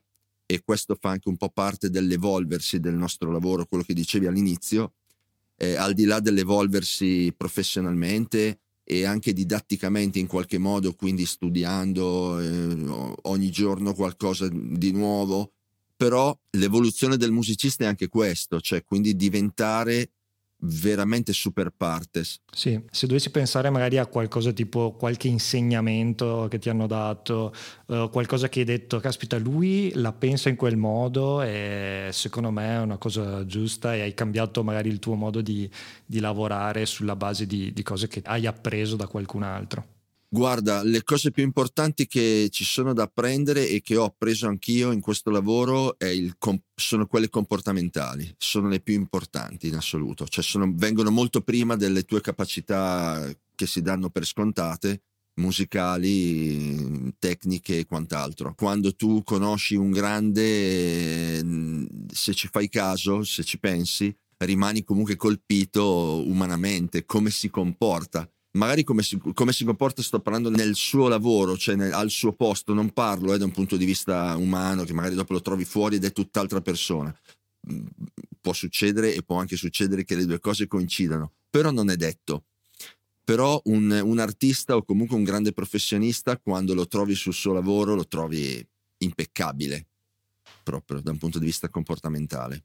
e 0.54 0.62
questo 0.64 0.96
fa 0.98 1.10
anche 1.10 1.28
un 1.28 1.36
po' 1.36 1.48
parte 1.48 1.90
dell'evolversi 1.90 2.78
del 2.78 2.94
nostro 2.94 3.32
lavoro, 3.32 3.66
quello 3.66 3.82
che 3.82 3.92
dicevi 3.92 4.26
all'inizio, 4.26 4.92
eh, 5.56 5.74
al 5.74 5.94
di 5.94 6.04
là 6.04 6.20
dell'evolversi 6.20 7.34
professionalmente 7.36 8.60
e 8.84 9.04
anche 9.04 9.32
didatticamente 9.32 10.20
in 10.20 10.28
qualche 10.28 10.58
modo, 10.58 10.94
quindi 10.94 11.26
studiando 11.26 12.38
eh, 12.38 12.86
ogni 13.22 13.50
giorno 13.50 13.94
qualcosa 13.94 14.48
di 14.48 14.92
nuovo, 14.92 15.52
però 15.96 16.36
l'evoluzione 16.50 17.16
del 17.16 17.32
musicista 17.32 17.84
è 17.84 17.88
anche 17.88 18.08
questo, 18.08 18.60
cioè 18.60 18.84
quindi 18.84 19.16
diventare 19.16 20.10
veramente 20.64 21.32
super 21.32 21.70
partes. 21.70 22.40
Sì, 22.50 22.80
se 22.90 23.06
dovessi 23.06 23.30
pensare 23.30 23.70
magari 23.70 23.98
a 23.98 24.06
qualcosa 24.06 24.52
tipo 24.52 24.92
qualche 24.92 25.28
insegnamento 25.28 26.46
che 26.48 26.58
ti 26.58 26.68
hanno 26.68 26.86
dato, 26.86 27.52
uh, 27.86 28.08
qualcosa 28.10 28.48
che 28.48 28.60
hai 28.60 28.64
detto, 28.64 29.00
caspita, 29.00 29.38
lui 29.38 29.92
la 29.94 30.12
pensa 30.12 30.48
in 30.48 30.56
quel 30.56 30.76
modo 30.76 31.42
e 31.42 32.08
secondo 32.12 32.50
me 32.50 32.68
è 32.68 32.80
una 32.80 32.98
cosa 32.98 33.44
giusta 33.46 33.94
e 33.94 34.00
hai 34.00 34.14
cambiato 34.14 34.62
magari 34.62 34.88
il 34.88 34.98
tuo 34.98 35.14
modo 35.14 35.40
di, 35.40 35.68
di 36.04 36.20
lavorare 36.20 36.86
sulla 36.86 37.16
base 37.16 37.46
di, 37.46 37.72
di 37.72 37.82
cose 37.82 38.08
che 38.08 38.22
hai 38.24 38.46
appreso 38.46 38.96
da 38.96 39.06
qualcun 39.06 39.42
altro. 39.42 39.93
Guarda, 40.34 40.82
le 40.82 41.04
cose 41.04 41.30
più 41.30 41.44
importanti 41.44 42.08
che 42.08 42.48
ci 42.50 42.64
sono 42.64 42.92
da 42.92 43.04
apprendere 43.04 43.68
e 43.68 43.80
che 43.80 43.94
ho 43.94 44.02
appreso 44.02 44.48
anch'io 44.48 44.90
in 44.90 45.00
questo 45.00 45.30
lavoro 45.30 45.96
comp- 46.38 46.64
sono 46.74 47.06
quelle 47.06 47.28
comportamentali, 47.28 48.34
sono 48.36 48.66
le 48.66 48.80
più 48.80 48.94
importanti 48.94 49.68
in 49.68 49.76
assoluto, 49.76 50.26
cioè 50.26 50.42
sono, 50.42 50.72
vengono 50.74 51.12
molto 51.12 51.40
prima 51.42 51.76
delle 51.76 52.02
tue 52.02 52.20
capacità 52.20 53.32
che 53.54 53.66
si 53.68 53.80
danno 53.80 54.10
per 54.10 54.26
scontate, 54.26 55.02
musicali, 55.34 57.14
tecniche 57.20 57.78
e 57.78 57.86
quant'altro. 57.86 58.54
Quando 58.56 58.96
tu 58.96 59.22
conosci 59.22 59.76
un 59.76 59.92
grande, 59.92 61.44
se 62.12 62.34
ci 62.34 62.48
fai 62.48 62.68
caso, 62.68 63.22
se 63.22 63.44
ci 63.44 63.60
pensi, 63.60 64.12
rimani 64.38 64.82
comunque 64.82 65.14
colpito 65.14 66.26
umanamente, 66.26 67.04
come 67.04 67.30
si 67.30 67.48
comporta 67.50 68.28
magari 68.54 68.84
come 68.84 69.02
si, 69.02 69.18
come 69.32 69.52
si, 69.52 69.64
comporta, 69.64 70.02
sto 70.02 70.20
parlando 70.20 70.50
nel 70.50 70.74
suo 70.74 71.08
lavoro, 71.08 71.56
cioè 71.56 71.74
nel, 71.74 71.92
al 71.92 72.10
suo 72.10 72.32
posto, 72.32 72.74
non 72.74 72.92
parlo 72.92 73.34
eh, 73.34 73.38
da 73.38 73.44
un 73.44 73.52
punto 73.52 73.76
di 73.76 73.84
vista 73.84 74.36
umano, 74.36 74.84
che 74.84 74.92
magari 74.92 75.14
dopo 75.14 75.32
lo 75.32 75.40
trovi 75.40 75.64
fuori 75.64 75.96
ed 75.96 76.04
è 76.04 76.12
tutt'altra 76.12 76.60
persona. 76.60 77.14
Mm, 77.70 77.86
può 78.40 78.52
succedere 78.52 79.14
e 79.14 79.22
può 79.22 79.38
anche 79.38 79.56
succedere 79.56 80.04
che 80.04 80.14
le 80.14 80.26
due 80.26 80.40
cose 80.40 80.66
coincidano, 80.66 81.32
però 81.48 81.70
non 81.70 81.90
è 81.90 81.96
detto. 81.96 82.44
Però 83.24 83.60
un, 83.64 83.90
un 83.90 84.18
artista 84.18 84.76
o 84.76 84.82
comunque 84.82 85.16
un 85.16 85.24
grande 85.24 85.52
professionista, 85.52 86.36
quando 86.36 86.74
lo 86.74 86.86
trovi 86.86 87.14
sul 87.14 87.32
suo 87.32 87.54
lavoro, 87.54 87.94
lo 87.94 88.06
trovi 88.06 88.64
impeccabile, 88.98 89.86
proprio 90.62 91.00
da 91.00 91.10
un 91.10 91.18
punto 91.18 91.38
di 91.38 91.46
vista 91.46 91.70
comportamentale. 91.70 92.64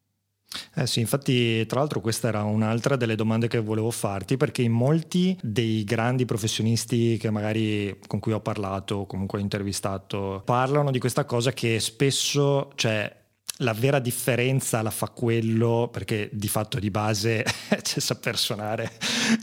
Eh 0.75 0.87
sì, 0.87 0.99
infatti 0.99 1.63
tra 1.67 1.79
l'altro 1.79 2.01
questa 2.01 2.27
era 2.27 2.43
un'altra 2.43 2.95
delle 2.95 3.15
domande 3.15 3.47
che 3.47 3.59
volevo 3.59 3.91
farti 3.91 4.35
perché 4.35 4.63
in 4.63 4.71
molti 4.71 5.37
dei 5.41 5.83
grandi 5.83 6.25
professionisti 6.25 7.19
magari 7.29 7.99
con 8.07 8.19
cui 8.19 8.31
ho 8.31 8.39
parlato 8.39 9.05
comunque 9.05 9.37
ho 9.37 9.41
intervistato 9.41 10.41
parlano 10.43 10.89
di 10.89 10.97
questa 10.99 11.25
cosa 11.25 11.51
che 11.51 11.79
spesso, 11.79 12.71
cioè 12.75 13.15
la 13.61 13.73
vera 13.73 13.99
differenza 13.99 14.81
la 14.81 14.89
fa 14.89 15.07
quello 15.09 15.89
perché 15.91 16.29
di 16.31 16.47
fatto 16.47 16.79
di 16.79 16.89
base 16.89 17.43
c'è 17.81 17.99
saper 17.99 18.37
suonare 18.37 18.91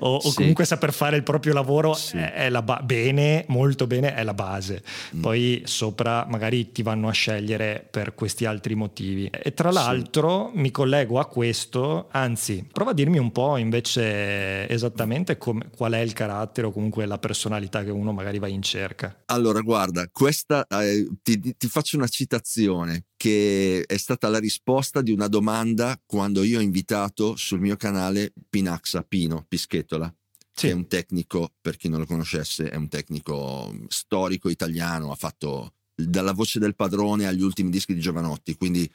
o, 0.00 0.20
sì. 0.20 0.28
o, 0.28 0.32
comunque 0.34 0.64
saper 0.64 0.92
fare 0.92 1.16
il 1.16 1.22
proprio 1.22 1.52
lavoro 1.52 1.94
sì. 1.94 2.16
è, 2.16 2.48
la 2.48 2.62
ba- 2.62 2.80
bene, 2.82 3.44
molto 3.48 3.86
bene, 3.86 4.14
è 4.14 4.22
la 4.22 4.34
base. 4.34 4.82
Mm. 5.14 5.20
Poi 5.20 5.62
sopra 5.64 6.26
magari 6.28 6.72
ti 6.72 6.82
vanno 6.82 7.08
a 7.08 7.12
scegliere 7.12 7.86
per 7.90 8.14
questi 8.14 8.44
altri 8.44 8.74
motivi. 8.74 9.28
E 9.30 9.54
tra 9.54 9.70
l'altro 9.70 10.50
sì. 10.52 10.60
mi 10.60 10.70
collego 10.70 11.18
a 11.18 11.26
questo, 11.26 12.08
anzi, 12.10 12.66
prova 12.70 12.90
a 12.90 12.94
dirmi 12.94 13.18
un 13.18 13.32
po' 13.32 13.56
invece 13.56 14.68
esattamente 14.68 15.36
com- 15.36 15.70
qual 15.76 15.92
è 15.92 16.00
il 16.00 16.12
carattere 16.12 16.66
o 16.66 16.72
comunque 16.72 17.06
la 17.06 17.18
personalità 17.18 17.84
che 17.84 17.90
uno 17.90 18.12
magari 18.12 18.38
va 18.38 18.48
in 18.48 18.62
cerca. 18.62 19.22
Allora, 19.26 19.60
guarda, 19.60 20.08
questa 20.10 20.66
eh, 20.66 21.06
ti, 21.22 21.56
ti 21.56 21.68
faccio 21.68 21.96
una 21.96 22.08
citazione 22.08 23.04
che 23.16 23.82
è 23.86 23.96
stata 23.96 24.28
la 24.28 24.38
risposta 24.38 25.00
di 25.00 25.10
una 25.10 25.28
domanda 25.28 26.00
quando 26.04 26.42
io 26.42 26.58
ho 26.58 26.62
invitato 26.62 27.34
sul 27.36 27.60
mio 27.60 27.76
canale 27.76 28.32
Pinaxa 28.48 29.02
Pino 29.02 29.44
Pischettola. 29.48 30.14
Sì. 30.52 30.66
Che 30.66 30.70
è 30.70 30.74
un 30.74 30.86
tecnico, 30.86 31.52
per 31.60 31.76
chi 31.76 31.88
non 31.88 32.00
lo 32.00 32.06
conoscesse, 32.06 32.70
è 32.70 32.76
un 32.76 32.88
tecnico 32.88 33.74
storico 33.88 34.48
italiano, 34.48 35.10
ha 35.10 35.16
fatto 35.16 35.74
dalla 35.94 36.32
voce 36.32 36.58
del 36.58 36.74
padrone 36.74 37.26
agli 37.26 37.42
ultimi 37.42 37.70
dischi 37.70 37.94
di 37.94 38.00
Giovanotti, 38.00 38.54
quindi 38.56 38.90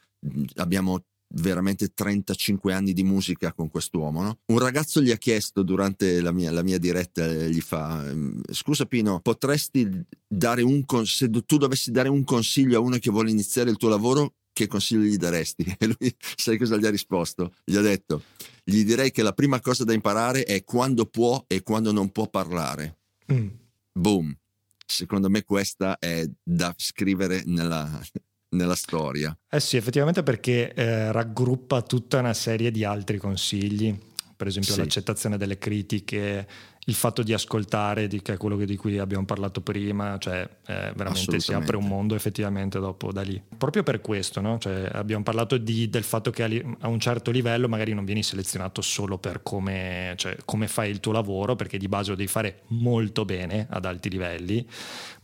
abbiamo 0.55 1.03
veramente 1.33 1.93
35 1.93 2.73
anni 2.73 2.93
di 2.93 3.03
musica 3.03 3.53
con 3.53 3.69
quest'uomo. 3.69 4.21
No? 4.21 4.39
Un 4.47 4.59
ragazzo 4.59 5.01
gli 5.01 5.11
ha 5.11 5.17
chiesto 5.17 5.63
durante 5.63 6.21
la 6.21 6.31
mia, 6.31 6.51
la 6.51 6.63
mia 6.63 6.77
diretta, 6.77 7.25
eh, 7.25 7.49
gli 7.49 7.61
fa, 7.61 8.01
mm, 8.01 8.41
scusa 8.51 8.85
Pino, 8.85 9.19
potresti 9.19 9.89
dare 10.27 10.61
un 10.61 10.85
consiglio, 10.85 11.33
se 11.33 11.45
tu 11.45 11.57
dovessi 11.57 11.91
dare 11.91 12.09
un 12.09 12.23
consiglio 12.23 12.77
a 12.77 12.81
uno 12.81 12.97
che 12.97 13.11
vuole 13.11 13.31
iniziare 13.31 13.69
il 13.69 13.77
tuo 13.77 13.89
lavoro, 13.89 14.35
che 14.53 14.67
consiglio 14.67 15.03
gli 15.03 15.17
daresti? 15.17 15.63
E 15.79 15.87
lui, 15.87 16.15
sai 16.35 16.57
cosa 16.57 16.77
gli 16.77 16.85
ha 16.85 16.89
risposto? 16.89 17.53
Gli 17.63 17.75
ha 17.75 17.81
detto, 17.81 18.23
gli 18.63 18.83
direi 18.83 19.11
che 19.11 19.23
la 19.23 19.33
prima 19.33 19.59
cosa 19.59 19.83
da 19.83 19.93
imparare 19.93 20.43
è 20.43 20.63
quando 20.63 21.05
può 21.05 21.43
e 21.47 21.63
quando 21.63 21.91
non 21.91 22.11
può 22.11 22.27
parlare. 22.27 22.99
Mm. 23.31 23.47
Boom. 23.93 24.35
Secondo 24.85 25.29
me 25.29 25.43
questa 25.43 25.97
è 25.99 26.29
da 26.43 26.73
scrivere 26.77 27.43
nella, 27.45 28.01
nella 28.51 28.75
storia. 28.75 29.35
Eh 29.49 29.59
sì, 29.59 29.77
effettivamente 29.77 30.23
perché 30.23 30.73
eh, 30.73 31.11
raggruppa 31.11 31.81
tutta 31.81 32.19
una 32.19 32.33
serie 32.33 32.71
di 32.71 32.83
altri 32.83 33.17
consigli, 33.17 33.97
per 34.35 34.47
esempio 34.47 34.73
sì. 34.73 34.79
l'accettazione 34.79 35.37
delle 35.37 35.57
critiche, 35.57 36.47
il 36.85 36.95
fatto 36.95 37.21
di 37.21 37.31
ascoltare, 37.31 38.07
di, 38.07 38.21
che 38.21 38.33
è 38.33 38.37
quello 38.37 38.57
di 38.57 38.75
cui 38.75 38.97
abbiamo 38.97 39.23
parlato 39.23 39.61
prima, 39.61 40.17
cioè 40.17 40.41
eh, 40.65 40.91
veramente 40.95 41.39
si 41.39 41.53
apre 41.53 41.77
un 41.77 41.87
mondo 41.87 42.15
effettivamente 42.15 42.79
dopo 42.79 43.11
da 43.11 43.21
lì. 43.21 43.39
Proprio 43.55 43.83
per 43.83 44.01
questo, 44.01 44.41
no? 44.41 44.57
cioè, 44.57 44.89
abbiamo 44.91 45.21
parlato 45.21 45.57
di, 45.57 45.89
del 45.89 46.03
fatto 46.03 46.31
che 46.31 46.63
a 46.79 46.87
un 46.87 46.99
certo 46.99 47.29
livello 47.29 47.69
magari 47.69 47.93
non 47.93 48.03
vieni 48.03 48.23
selezionato 48.23 48.81
solo 48.81 49.19
per 49.19 49.43
come, 49.43 50.13
cioè, 50.17 50.35
come 50.43 50.67
fai 50.67 50.89
il 50.89 50.99
tuo 50.99 51.11
lavoro, 51.11 51.55
perché 51.55 51.77
di 51.77 51.87
base 51.87 52.09
lo 52.09 52.15
devi 52.15 52.29
fare 52.29 52.61
molto 52.67 53.25
bene 53.25 53.67
ad 53.69 53.85
alti 53.85 54.09
livelli, 54.09 54.67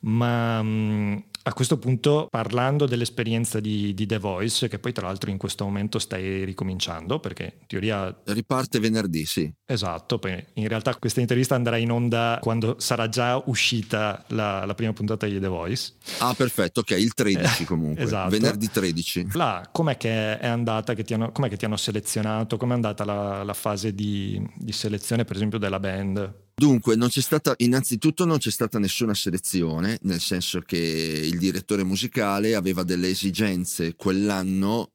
ma 0.01 0.61
mh, 0.61 1.23
a 1.47 1.53
questo 1.53 1.77
punto, 1.77 2.27
parlando 2.29 2.85
dell'esperienza 2.85 3.61
di, 3.61 3.93
di, 3.93 4.05
The 4.05 4.17
Voice, 4.17 4.67
che 4.67 4.79
poi 4.79 4.91
tra 4.91 5.07
l'altro 5.07 5.29
in 5.29 5.37
questo 5.37 5.63
momento 5.63 5.97
stai 5.97 6.43
ricominciando, 6.43 7.21
perché 7.21 7.55
in 7.61 7.67
teoria... 7.67 8.13
Riparte 8.25 8.79
venerdì, 8.79 9.25
sì. 9.25 9.49
Esatto, 9.65 10.19
poi 10.19 10.43
in 10.55 10.67
realtà 10.67 10.93
questa 10.95 11.21
intervista 11.21 11.55
andrà 11.55 11.77
in 11.77 11.89
onda 11.89 12.37
quando 12.41 12.75
sarà 12.79 13.07
già 13.07 13.41
uscita 13.45 14.25
la, 14.27 14.65
la 14.65 14.75
prima 14.75 14.91
puntata 14.91 15.25
di 15.25 15.39
The 15.39 15.47
Voice. 15.47 15.93
Ah, 16.17 16.33
perfetto, 16.33 16.81
ok, 16.81 16.91
il 16.91 17.13
13 17.13 17.63
comunque, 17.63 18.03
esatto. 18.03 18.29
venerdì 18.29 18.69
13. 18.69 19.27
Là, 19.31 19.69
com'è 19.71 19.95
che 19.95 20.37
è 20.37 20.47
andata, 20.47 20.93
che 20.95 21.03
ti 21.03 21.13
hanno, 21.13 21.31
com'è 21.31 21.47
che 21.47 21.55
ti 21.55 21.63
hanno 21.63 21.77
selezionato, 21.77 22.57
com'è 22.57 22.73
andata 22.73 23.05
la, 23.05 23.43
la 23.43 23.53
fase 23.53 23.95
di, 23.95 24.45
di 24.53 24.73
selezione 24.73 25.23
per 25.23 25.37
esempio 25.37 25.59
della 25.59 25.79
band? 25.79 26.45
Dunque, 26.59 26.95
non 26.95 27.09
c'è 27.09 27.21
stata, 27.21 27.53
innanzitutto 27.57 28.25
non 28.25 28.39
c'è 28.39 28.49
stata 28.49 28.79
nessuna 28.79 29.13
selezione, 29.13 29.99
nel 30.01 30.19
senso 30.19 30.59
che 30.61 30.75
il 30.75 31.37
direttore 31.37 31.83
musicale 31.83 32.55
aveva 32.55 32.81
delle 32.81 33.09
esigenze 33.09 33.93
quell'anno, 33.93 34.93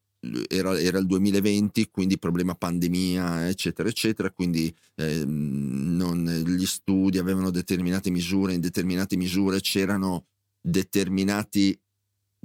era, 0.49 0.77
era 0.81 0.99
il 0.99 1.07
2020, 1.07 1.89
quindi 1.93 2.19
problema 2.19 2.57
pandemia, 2.57 3.49
eccetera, 3.49 3.89
eccetera, 3.89 4.33
quindi 4.33 4.75
eh, 4.97 5.23
non, 5.25 6.25
gli 6.45 6.67
studi 6.67 7.19
avevano 7.19 7.53
determinate 7.53 8.11
misure, 8.11 8.55
in 8.55 8.61
determinate 8.61 9.17
misure 9.17 9.61
c'erano 9.61 10.27
determinati 10.61 11.79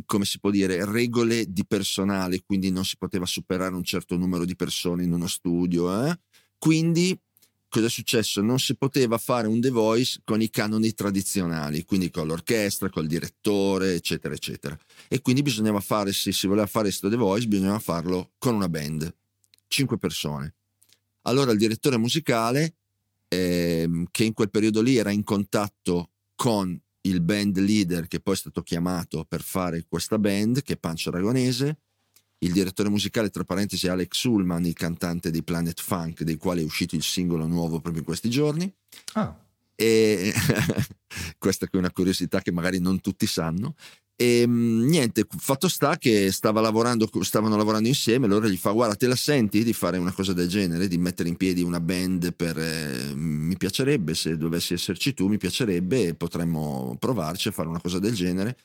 come 0.06 0.26
si 0.26 0.40
può 0.40 0.52
dire, 0.52 0.86
regole 0.86 1.52
di 1.52 1.66
personale, 1.66 2.44
quindi 2.46 2.70
non 2.70 2.86
si 2.86 2.98
poteva 2.98 3.26
superare 3.26 3.74
un 3.74 3.84
certo 3.84 4.16
numero 4.16 4.46
di 4.46 4.56
persone 4.56 5.04
in 5.04 5.12
uno 5.12 5.26
studio. 5.26 6.06
Eh? 6.06 6.20
Quindi 6.60 7.20
cosa 7.70 7.88
è 7.88 7.90
successo? 7.90 8.42
Non 8.42 8.60
si 8.60 8.76
poteva 8.76 9.18
fare 9.18 9.48
un 9.48 9.60
The 9.60 9.70
Voice 9.70 10.22
con 10.24 10.42
i 10.42 10.50
canoni 10.50 10.94
tradizionali, 10.94 11.84
quindi 11.86 12.10
con 12.10 12.28
l'orchestra, 12.28 12.90
col 12.90 13.08
direttore, 13.08 13.96
eccetera, 13.96 14.34
eccetera. 14.34 14.78
E 15.08 15.22
quindi 15.22 15.42
bisognava 15.42 15.80
fare, 15.80 16.14
se 16.14 16.32
si 16.32 16.48
voleva 16.48 16.68
fare 16.68 16.86
questo 16.86 17.10
The 17.10 17.16
Voice, 17.16 17.48
bisognava 17.48 17.80
farlo 17.80 18.32
con 18.38 18.56
una 18.56 18.70
band, 18.70 19.14
cinque 19.68 19.98
persone. 19.98 20.56
Allora 21.24 21.52
il 21.52 21.58
direttore 21.58 21.98
musicale, 21.98 22.76
eh, 23.28 24.06
che 24.12 24.24
in 24.24 24.34
quel 24.34 24.50
periodo 24.50 24.82
lì 24.82 24.98
era 24.98 25.12
in 25.12 25.24
contatto 25.24 26.12
con 26.36 26.80
il 27.02 27.22
band 27.22 27.58
leader 27.58 28.08
che 28.08 28.20
poi 28.20 28.34
è 28.34 28.38
stato 28.38 28.62
chiamato 28.62 29.26
per 29.26 29.42
fare 29.42 29.86
questa 29.88 30.18
band, 30.18 30.62
che 30.62 30.74
è 30.74 30.78
Pancio 30.78 31.10
Aragonese, 31.10 31.80
il 32.40 32.52
direttore 32.52 32.90
musicale, 32.90 33.30
tra 33.30 33.44
parentesi, 33.44 33.88
Alex 33.88 34.24
Ullman, 34.24 34.66
il 34.66 34.74
cantante 34.74 35.32
dei 35.32 35.44
Planet 35.44 35.82
Funk, 35.82 36.24
dei 36.24 36.38
quali 36.38 36.62
è 36.62 36.66
uscito 36.66 36.96
il 36.96 37.04
singolo 37.04 37.48
nuovo 37.48 37.80
proprio 37.80 38.00
in 38.00 38.06
questi 38.06 38.30
giorni. 38.30 38.72
Ah. 39.14 39.36
E 39.76 40.34
questa 41.38 41.68
è 41.70 41.78
una 41.78 41.92
curiosità 41.92 42.42
che 42.42 42.52
magari 42.52 42.80
non 42.80 43.02
tutti 43.02 43.26
sanno. 43.26 43.76
E 44.20 44.42
ehm, 44.42 44.86
niente, 44.88 45.28
fatto 45.38 45.68
sta 45.68 45.96
che 45.98 46.32
stava 46.32 46.60
lavorando, 46.60 47.08
stavano 47.22 47.56
lavorando 47.56 47.88
insieme, 47.88 48.26
allora 48.26 48.48
gli 48.48 48.58
fa 48.58 48.72
guarda 48.72 48.96
te 48.96 49.06
la 49.06 49.16
senti 49.16 49.64
di 49.64 49.74
fare 49.74 50.00
una 50.00 50.12
cosa 50.12 50.34
del 50.34 50.48
genere, 50.48 50.88
di 50.88 50.98
mettere 50.98 51.30
in 51.30 51.38
piedi 51.38 51.62
una 51.62 51.80
band 51.80 52.34
per... 52.34 52.58
Eh, 52.58 53.14
mi 53.16 53.56
piacerebbe, 53.56 54.16
se 54.16 54.36
dovessi 54.36 54.74
esserci 54.74 55.14
tu 55.14 55.28
mi 55.28 55.38
piacerebbe, 55.38 56.16
potremmo 56.16 56.96
provarci 57.00 57.50
a 57.50 57.52
fare 57.52 57.68
una 57.68 57.80
cosa 57.80 58.00
del 58.00 58.16
genere. 58.16 58.58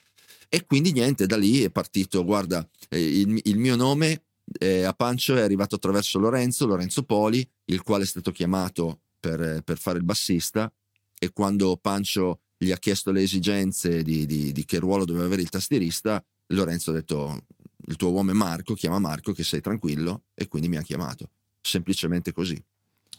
E 0.54 0.66
quindi 0.66 0.92
niente, 0.92 1.24
da 1.24 1.38
lì 1.38 1.62
è 1.62 1.70
partito, 1.70 2.22
guarda, 2.24 2.68
eh, 2.90 3.02
il, 3.02 3.40
il 3.44 3.56
mio 3.56 3.74
nome 3.74 4.24
eh, 4.58 4.82
a 4.82 4.92
Pancio 4.92 5.34
è 5.34 5.40
arrivato 5.40 5.76
attraverso 5.76 6.18
Lorenzo, 6.18 6.66
Lorenzo 6.66 7.04
Poli, 7.04 7.48
il 7.66 7.80
quale 7.80 8.04
è 8.04 8.06
stato 8.06 8.32
chiamato 8.32 9.00
per, 9.18 9.62
per 9.64 9.78
fare 9.78 9.96
il 9.96 10.04
bassista 10.04 10.70
e 11.18 11.32
quando 11.32 11.78
Pancio 11.78 12.40
gli 12.58 12.70
ha 12.70 12.76
chiesto 12.76 13.12
le 13.12 13.22
esigenze 13.22 14.02
di, 14.02 14.26
di, 14.26 14.52
di, 14.52 14.64
che 14.66 14.78
ruolo 14.78 15.06
doveva 15.06 15.24
avere 15.24 15.40
il 15.40 15.48
tastierista, 15.48 16.22
Lorenzo 16.48 16.90
ha 16.90 16.94
detto 16.94 17.46
il 17.86 17.96
tuo 17.96 18.10
uomo 18.10 18.32
è 18.32 18.34
Marco, 18.34 18.74
chiama 18.74 18.98
Marco 18.98 19.32
che 19.32 19.44
sei 19.44 19.62
tranquillo 19.62 20.24
e 20.34 20.48
quindi 20.48 20.68
mi 20.68 20.76
ha 20.76 20.82
chiamato. 20.82 21.30
Semplicemente 21.62 22.32
così. 22.32 22.62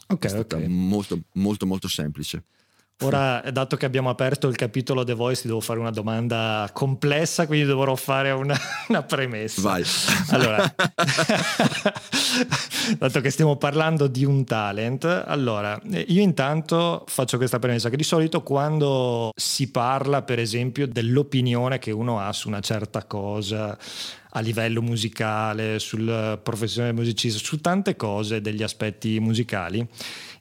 Ok, 0.06 0.32
ok. 0.36 0.54
Molto, 0.68 1.20
molto, 1.32 1.66
molto 1.66 1.88
semplice. 1.88 2.44
Ora, 3.02 3.42
dato 3.52 3.76
che 3.76 3.86
abbiamo 3.86 4.08
aperto 4.08 4.46
il 4.46 4.54
capitolo 4.54 5.02
The 5.02 5.14
Voice, 5.14 5.42
ti 5.42 5.48
devo 5.48 5.60
fare 5.60 5.80
una 5.80 5.90
domanda 5.90 6.70
complessa, 6.72 7.46
quindi 7.46 7.66
dovrò 7.66 7.96
fare 7.96 8.30
una, 8.30 8.56
una 8.88 9.02
premessa. 9.02 9.60
Vai. 9.62 9.82
Allora, 10.28 10.62
dato 12.96 13.20
che 13.20 13.30
stiamo 13.30 13.56
parlando 13.56 14.06
di 14.06 14.24
un 14.24 14.44
talent, 14.44 15.04
allora, 15.04 15.78
io 15.84 16.22
intanto 16.22 17.04
faccio 17.08 17.36
questa 17.36 17.58
premessa, 17.58 17.90
che 17.90 17.96
di 17.96 18.04
solito 18.04 18.42
quando 18.42 19.32
si 19.34 19.70
parla, 19.72 20.22
per 20.22 20.38
esempio, 20.38 20.86
dell'opinione 20.86 21.80
che 21.80 21.90
uno 21.90 22.20
ha 22.20 22.32
su 22.32 22.46
una 22.46 22.60
certa 22.60 23.04
cosa, 23.04 23.76
a 24.36 24.40
livello 24.40 24.82
musicale, 24.82 25.78
sul 25.78 26.40
professione 26.42 26.88
del 26.88 26.96
musicista, 26.96 27.38
su 27.38 27.60
tante 27.60 27.96
cose 27.96 28.40
degli 28.40 28.62
aspetti 28.62 29.18
musicali, 29.20 29.86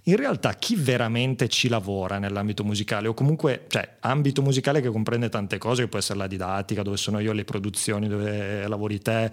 in 0.04 0.16
realtà 0.18 0.54
chi 0.56 0.76
veramente 0.76 1.48
ci 1.48 1.70
lavora 1.70 2.18
nell'ambito 2.18 2.64
musicale 2.64 3.08
o 3.08 3.14
comunque, 3.14 3.66
cioè, 3.68 3.98
ambito 4.02 4.42
musicale 4.42 4.82
che 4.82 4.90
comprende 4.90 5.30
tante 5.30 5.58
cose, 5.58 5.84
che 5.84 5.88
può 5.88 6.00
essere 6.00 6.20
la 6.20 6.28
didattica, 6.28 6.82
dove 6.82 6.98
sono 6.98 7.20
io, 7.20 7.32
le 7.32 7.46
produzioni, 7.46 8.08
dove 8.08 8.68
lavori 8.68 9.00
te, 9.00 9.32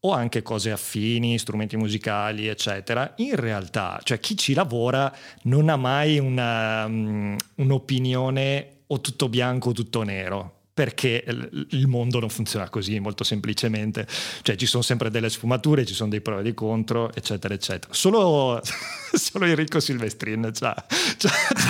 o 0.00 0.12
anche 0.12 0.42
cose 0.42 0.70
affini, 0.70 1.38
strumenti 1.38 1.76
musicali, 1.76 2.46
eccetera. 2.46 3.14
In 3.16 3.34
realtà, 3.34 3.98
cioè 4.04 4.20
chi 4.20 4.36
ci 4.36 4.54
lavora 4.54 5.12
non 5.42 5.68
ha 5.68 5.76
mai 5.76 6.18
una, 6.18 6.84
um, 6.84 7.36
un'opinione 7.56 8.70
o 8.86 9.00
tutto 9.00 9.28
bianco 9.28 9.70
o 9.70 9.72
tutto 9.72 10.02
nero 10.04 10.55
perché 10.76 11.24
il 11.70 11.86
mondo 11.86 12.20
non 12.20 12.28
funziona 12.28 12.68
così 12.68 13.00
molto 13.00 13.24
semplicemente, 13.24 14.06
cioè 14.42 14.56
ci 14.56 14.66
sono 14.66 14.82
sempre 14.82 15.08
delle 15.08 15.30
sfumature, 15.30 15.86
ci 15.86 15.94
sono 15.94 16.10
dei 16.10 16.20
pro 16.20 16.40
e 16.40 16.42
dei 16.42 16.52
contro, 16.52 17.10
eccetera, 17.14 17.54
eccetera. 17.54 17.94
Solo, 17.94 18.60
solo 19.10 19.46
Enrico 19.46 19.80
Silvestrin 19.80 20.52
ha 20.60 20.86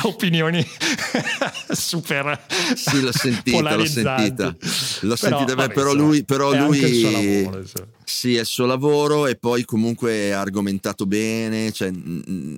opinioni 0.02 0.66
super 1.70 2.46
sì, 2.74 3.00
l'ho 3.00 3.12
sentita, 3.12 3.76
l'ho 3.76 3.86
sentita, 3.86 4.46
l'ho 4.46 4.56
però, 5.00 5.14
sentita 5.14 5.54
vabbè, 5.54 5.72
però 5.72 5.92
lui, 5.92 6.24
però 6.24 6.52
lui... 6.52 7.44
Lavoro, 7.44 7.64
Sì, 8.08 8.36
è 8.36 8.40
il 8.40 8.46
suo 8.46 8.66
lavoro 8.66 9.26
e 9.26 9.34
poi 9.34 9.64
comunque 9.64 10.12
è 10.12 10.30
argomentato 10.30 11.06
bene, 11.06 11.72
cioè, 11.72 11.90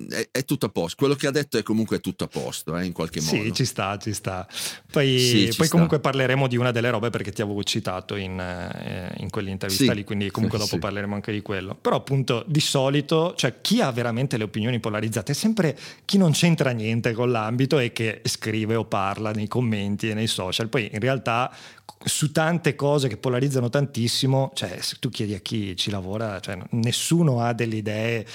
è, 0.09 0.27
è, 0.29 0.45
tutto 0.45 0.67
a 0.67 0.69
posto. 0.69 0.95
Quello 0.95 1.15
che 1.15 1.25
ha 1.25 1.31
detto 1.31 1.57
è 1.57 1.63
comunque 1.63 1.99
tutto 1.99 2.25
a 2.25 2.27
posto, 2.27 2.77
eh, 2.77 2.85
in 2.85 2.93
qualche 2.93 3.19
modo. 3.19 3.35
Sì, 3.35 3.51
ci 3.51 3.65
sta, 3.65 3.97
ci 3.97 4.13
sta. 4.13 4.47
Poi, 4.91 5.17
sì, 5.17 5.45
poi 5.45 5.65
sta. 5.65 5.69
comunque 5.69 5.99
parleremo 5.99 6.45
di 6.45 6.55
una 6.55 6.69
delle 6.69 6.91
robe 6.91 7.09
perché 7.09 7.31
ti 7.31 7.41
avevo 7.41 7.63
citato 7.63 8.15
in, 8.15 8.39
eh, 8.39 9.11
in 9.17 9.31
quell'intervista 9.31 9.85
sì. 9.85 9.95
lì, 9.95 10.03
quindi 10.03 10.29
comunque 10.29 10.59
dopo 10.59 10.75
sì. 10.75 10.77
parleremo 10.77 11.15
anche 11.15 11.31
di 11.31 11.41
quello. 11.41 11.73
Però 11.73 11.95
appunto 11.95 12.43
di 12.45 12.59
solito, 12.59 13.33
cioè 13.35 13.55
chi 13.59 13.81
ha 13.81 13.89
veramente 13.89 14.37
le 14.37 14.43
opinioni 14.43 14.79
polarizzate 14.79 15.31
è 15.31 15.35
sempre 15.35 15.75
chi 16.05 16.19
non 16.19 16.29
c'entra 16.31 16.69
niente 16.69 17.13
con 17.13 17.31
l'ambito 17.31 17.79
e 17.79 17.91
che 17.91 18.21
scrive 18.23 18.75
o 18.75 18.85
parla 18.85 19.31
nei 19.31 19.47
commenti 19.47 20.09
e 20.09 20.13
nei 20.13 20.27
social. 20.27 20.69
Poi 20.69 20.91
in 20.93 20.99
realtà 20.99 21.51
su 22.03 22.31
tante 22.31 22.75
cose 22.75 23.07
che 23.07 23.17
polarizzano 23.17 23.69
tantissimo, 23.69 24.51
cioè 24.53 24.77
se 24.81 24.97
tu 24.99 25.09
chiedi 25.09 25.33
a 25.33 25.39
chi 25.39 25.75
ci 25.75 25.91
lavora, 25.91 26.39
cioè, 26.39 26.57
nessuno 26.71 27.41
ha 27.41 27.53
delle 27.53 27.77
idee, 27.77 28.25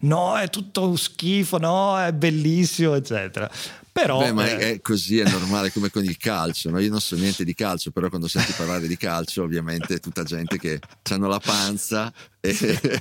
no 0.00 0.36
è 0.36 0.48
tutto 0.50 0.94
schifo, 0.96 1.58
no 1.58 1.98
è 1.98 2.12
bellissimo, 2.12 2.94
eccetera. 2.94 3.50
Però, 3.94 4.18
Beh, 4.18 4.32
ma 4.32 4.48
eh... 4.48 4.72
è 4.72 4.80
così, 4.80 5.20
è 5.20 5.30
normale 5.30 5.70
come 5.70 5.88
con 5.88 6.02
il 6.02 6.16
calcio. 6.16 6.68
No? 6.68 6.80
Io 6.80 6.90
non 6.90 7.00
so 7.00 7.14
niente 7.14 7.44
di 7.44 7.54
calcio, 7.54 7.92
però 7.92 8.08
quando 8.08 8.26
senti 8.26 8.52
parlare 8.56 8.88
di 8.88 8.96
calcio, 8.96 9.44
ovviamente 9.44 9.94
è 9.94 10.00
tutta 10.00 10.24
gente 10.24 10.58
che 10.58 10.80
hanno 11.12 11.28
la 11.28 11.38
panza 11.38 12.12
e 12.40 12.50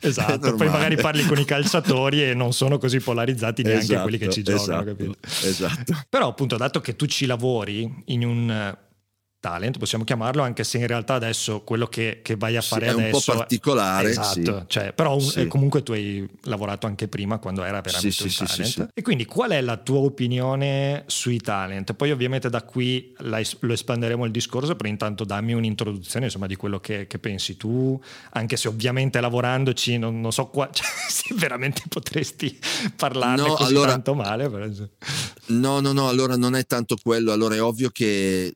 esatto, 0.00 0.54
poi 0.54 0.68
magari 0.68 0.94
parli 0.94 1.26
con 1.26 1.36
i 1.36 1.44
calciatori 1.44 2.22
e 2.22 2.34
non 2.34 2.52
sono 2.52 2.78
così 2.78 3.00
polarizzati 3.00 3.64
neanche 3.64 3.82
esatto, 3.82 4.02
quelli 4.02 4.18
che 4.18 4.28
ci 4.28 4.44
giocano. 4.44 4.88
Esatto, 4.88 5.16
esatto. 5.42 6.04
Però 6.08 6.28
appunto, 6.28 6.56
dato 6.56 6.80
che 6.80 6.94
tu 6.94 7.06
ci 7.06 7.26
lavori 7.26 7.92
in 8.04 8.24
un 8.24 8.76
talent, 9.46 9.78
possiamo 9.78 10.02
chiamarlo, 10.02 10.42
anche 10.42 10.64
se 10.64 10.78
in 10.78 10.88
realtà 10.88 11.14
adesso 11.14 11.60
quello 11.60 11.86
che, 11.86 12.18
che 12.22 12.34
vai 12.34 12.56
a 12.56 12.60
fare 12.60 12.86
sì, 12.88 12.94
adesso 12.94 13.04
è 13.04 13.12
un 13.12 13.20
po' 13.20 13.38
particolare. 13.38 14.08
Esatto, 14.08 14.58
sì. 14.58 14.64
cioè, 14.66 14.92
però 14.92 15.20
sì. 15.20 15.46
comunque 15.46 15.84
tu 15.84 15.92
hai 15.92 16.28
lavorato 16.42 16.88
anche 16.88 17.06
prima 17.06 17.38
quando 17.38 17.62
era 17.62 17.80
veramente 17.80 18.24
un 18.24 18.34
talent. 18.34 18.88
E 18.92 19.02
quindi 19.02 19.24
qual 19.24 19.50
è 19.50 19.60
la 19.60 19.76
tua 19.76 19.98
opinione 19.98 21.04
sui 21.06 21.38
talent? 21.38 21.92
Poi 21.94 22.10
ovviamente 22.10 22.50
da 22.50 22.62
qui 22.62 23.14
la, 23.18 23.40
lo 23.60 23.72
espanderemo 23.72 24.24
il 24.24 24.32
discorso, 24.32 24.74
però 24.74 24.88
intanto 24.88 25.22
dammi 25.24 25.52
un'introduzione 25.52 26.24
insomma 26.26 26.46
di 26.46 26.56
quello 26.56 26.80
che, 26.80 27.06
che 27.06 27.20
pensi 27.20 27.56
tu, 27.56 28.00
anche 28.30 28.56
se 28.56 28.66
ovviamente 28.66 29.20
lavorandoci 29.20 29.96
non, 29.96 30.20
non 30.20 30.32
so 30.32 30.46
qua, 30.46 30.68
cioè, 30.74 30.86
se 31.08 31.34
veramente 31.36 31.82
potresti 31.88 32.58
parlarne 32.96 33.46
no, 33.46 33.54
così 33.54 33.70
allora, 33.70 33.92
tanto 33.92 34.14
male. 34.14 34.50
Però... 34.50 34.66
No, 35.46 35.78
no, 35.78 35.92
no, 35.92 36.08
allora 36.08 36.36
non 36.36 36.56
è 36.56 36.66
tanto 36.66 36.96
quello, 37.00 37.30
allora 37.30 37.54
è 37.54 37.62
ovvio 37.62 37.90
che 37.90 38.52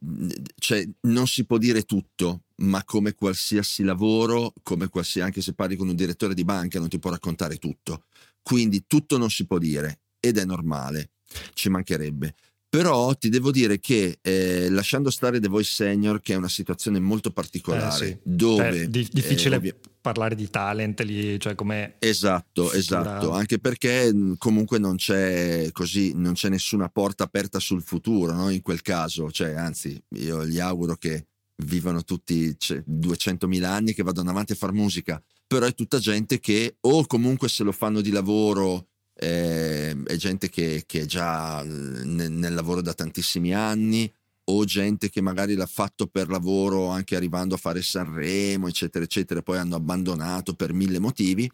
cioè, 0.59 0.80
non 1.03 1.27
si 1.27 1.45
può 1.47 1.59
dire 1.59 1.83
tutto, 1.83 2.45
ma 2.57 2.85
come 2.85 3.15
qualsiasi 3.15 3.83
lavoro, 3.83 4.53
come 4.63 4.89
qualsiasi, 4.89 5.27
anche 5.27 5.41
se 5.41 5.55
parli 5.55 5.77
con 5.77 5.89
un 5.89 5.97
direttore 5.97 6.35
di 6.35 6.45
banca, 6.45 6.79
non 6.79 6.89
ti 6.89 6.99
può 6.99 7.11
raccontare 7.11 7.57
tutto. 7.57 8.05
Quindi 8.43 8.85
tutto 8.87 9.19
non 9.19 9.31
si 9.31 9.47
può 9.47 9.59
dire 9.59 10.01
ed 10.21 10.39
è 10.39 10.45
normale, 10.45 11.13
ci 11.55 11.69
mancherebbe. 11.69 12.35
Però 12.71 13.13
ti 13.15 13.31
devo 13.31 13.51
dire 13.51 13.81
che 13.81 14.21
eh, 14.23 14.69
lasciando 14.71 15.11
stare 15.11 15.41
The 15.41 15.49
Voice 15.49 15.73
Senior, 15.73 16.21
che 16.21 16.35
è 16.35 16.37
una 16.37 16.49
situazione 16.49 17.01
molto 17.01 17.33
particolare, 17.33 18.07
eh, 18.07 18.09
sì. 18.11 18.19
dove... 18.23 18.73
Cioè, 18.73 18.87
di, 18.87 19.09
difficile 19.11 19.61
eh, 19.61 19.75
parlare 20.01 20.37
di 20.37 20.49
talent 20.49 21.01
lì, 21.01 21.37
cioè 21.41 21.57
come... 21.57 21.97
Esatto, 21.99 22.69
struttura. 22.69 23.01
esatto, 23.01 23.31
anche 23.33 23.59
perché 23.59 24.13
comunque 24.39 24.79
non 24.79 24.95
c'è 24.95 25.71
così, 25.73 26.13
non 26.15 26.35
c'è 26.35 26.49
nessuna 26.49 26.89
porta 26.89 27.25
aperta 27.25 27.59
sul 27.59 27.83
futuro, 27.83 28.33
no? 28.35 28.51
In 28.51 28.63
quel 28.63 28.83
caso, 28.83 29.33
cioè, 29.33 29.51
anzi, 29.55 30.01
io 30.11 30.47
gli 30.47 30.61
auguro 30.61 30.95
che 30.95 31.27
vivano 31.65 32.05
tutti 32.05 32.55
cioè, 32.57 32.85
200.000 32.89 33.65
anni, 33.65 33.95
che 33.95 34.05
vadano 34.05 34.31
avanti 34.31 34.53
a 34.53 34.55
fare 34.57 34.73
musica, 34.73 35.21
però 35.45 35.67
è 35.67 35.75
tutta 35.75 35.99
gente 35.99 36.39
che 36.39 36.77
o 36.83 37.05
comunque 37.07 37.49
se 37.49 37.65
lo 37.65 37.73
fanno 37.73 38.01
di 38.01 38.13
lavoro 38.13 38.90
eh, 39.23 39.95
è 40.03 40.17
gente 40.17 40.49
che, 40.49 40.85
che 40.87 41.03
è 41.03 41.05
già 41.05 41.63
nel, 41.63 42.33
nel, 42.33 42.55
lavoro 42.55 42.81
da 42.81 42.95
tantissimi 42.95 43.55
anni 43.55 44.11
o 44.45 44.65
gente 44.65 45.11
che 45.11 45.21
magari 45.21 45.55
l'ha 45.55 45.67
fatto 45.67 46.07
per 46.07 46.31
lavoro 46.31 46.89
anche 46.89 47.17
arrivando 47.17 47.55
a 47.55 47.59
fare 47.59 47.83
Sanremo, 47.83 48.67
eccetera, 48.67 49.05
eccetera, 49.05 49.43
poi 49.43 49.59
hanno 49.59 49.77
abbandonato 49.77 50.55
per 50.55 50.73
mille 50.73 50.99
motivi. 50.99 51.51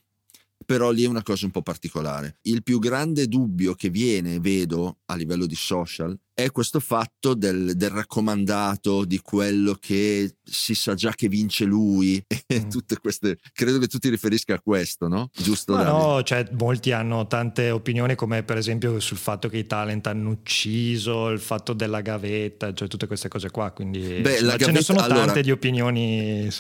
Però 0.65 0.91
lì 0.91 1.03
è 1.03 1.09
una 1.09 1.25
cosa 1.25 1.45
un 1.45 1.51
po' 1.51 1.63
particolare. 1.63 2.39
Il 2.43 2.63
più 2.63 2.79
grande 2.79 3.27
dubbio 3.27 3.75
che 3.75 3.91
viene, 3.91 4.39
vedo, 4.39 4.99
a 5.07 5.17
livello 5.17 5.45
di 5.45 5.55
social, 5.55 6.17
è 6.39 6.51
questo 6.51 6.81
fatto 6.81 7.33
del, 7.33 7.73
del, 7.77 7.89
raccomandato, 7.89 9.07
di 9.07 9.21
quello 9.21 9.75
che 9.81 10.37
si 10.45 10.75
sa 10.75 10.93
già 10.93 11.15
che 11.15 11.29
vince 11.29 11.65
lui 11.65 12.23
e 12.47 12.61
mm. 12.61 12.69
tutte 12.69 12.99
queste... 12.99 13.39
Credo 13.55 13.79
che 13.79 13.87
tu 13.87 13.97
ti 13.97 14.11
riferisca 14.11 14.53
a 14.53 14.61
questo, 14.61 15.09
no? 15.09 15.31
Giusto? 15.35 15.73
Ma 15.73 15.85
no, 15.85 16.23
cioè 16.25 16.47
molti 16.59 16.93
hanno 16.93 17.27
tante 17.27 17.71
opinioni 17.71 18.17
come 18.17 18.43
per 18.43 18.59
esempio 18.59 19.01
sul 19.01 19.17
fatto 19.17 19.49
che 19.49 19.57
i 19.57 19.67
talent 19.67 20.07
hanno 20.09 20.29
ucciso, 20.29 21.29
il 21.29 21.41
fatto 21.41 21.73
della 21.73 22.03
gavetta, 22.03 22.71
cioè 22.75 22.87
tutte 22.87 23.07
queste 23.07 23.29
cose 23.29 23.49
qua, 23.51 23.71
quindi 23.71 24.01
beh, 24.01 24.33
insomma, 24.33 24.57
gavetta, 24.57 24.65
ce 24.67 24.73
ne 24.73 24.83
sono 24.83 24.99
tante 24.99 25.15
allora, 25.15 25.41
di 25.41 25.51
opinioni. 25.51 26.51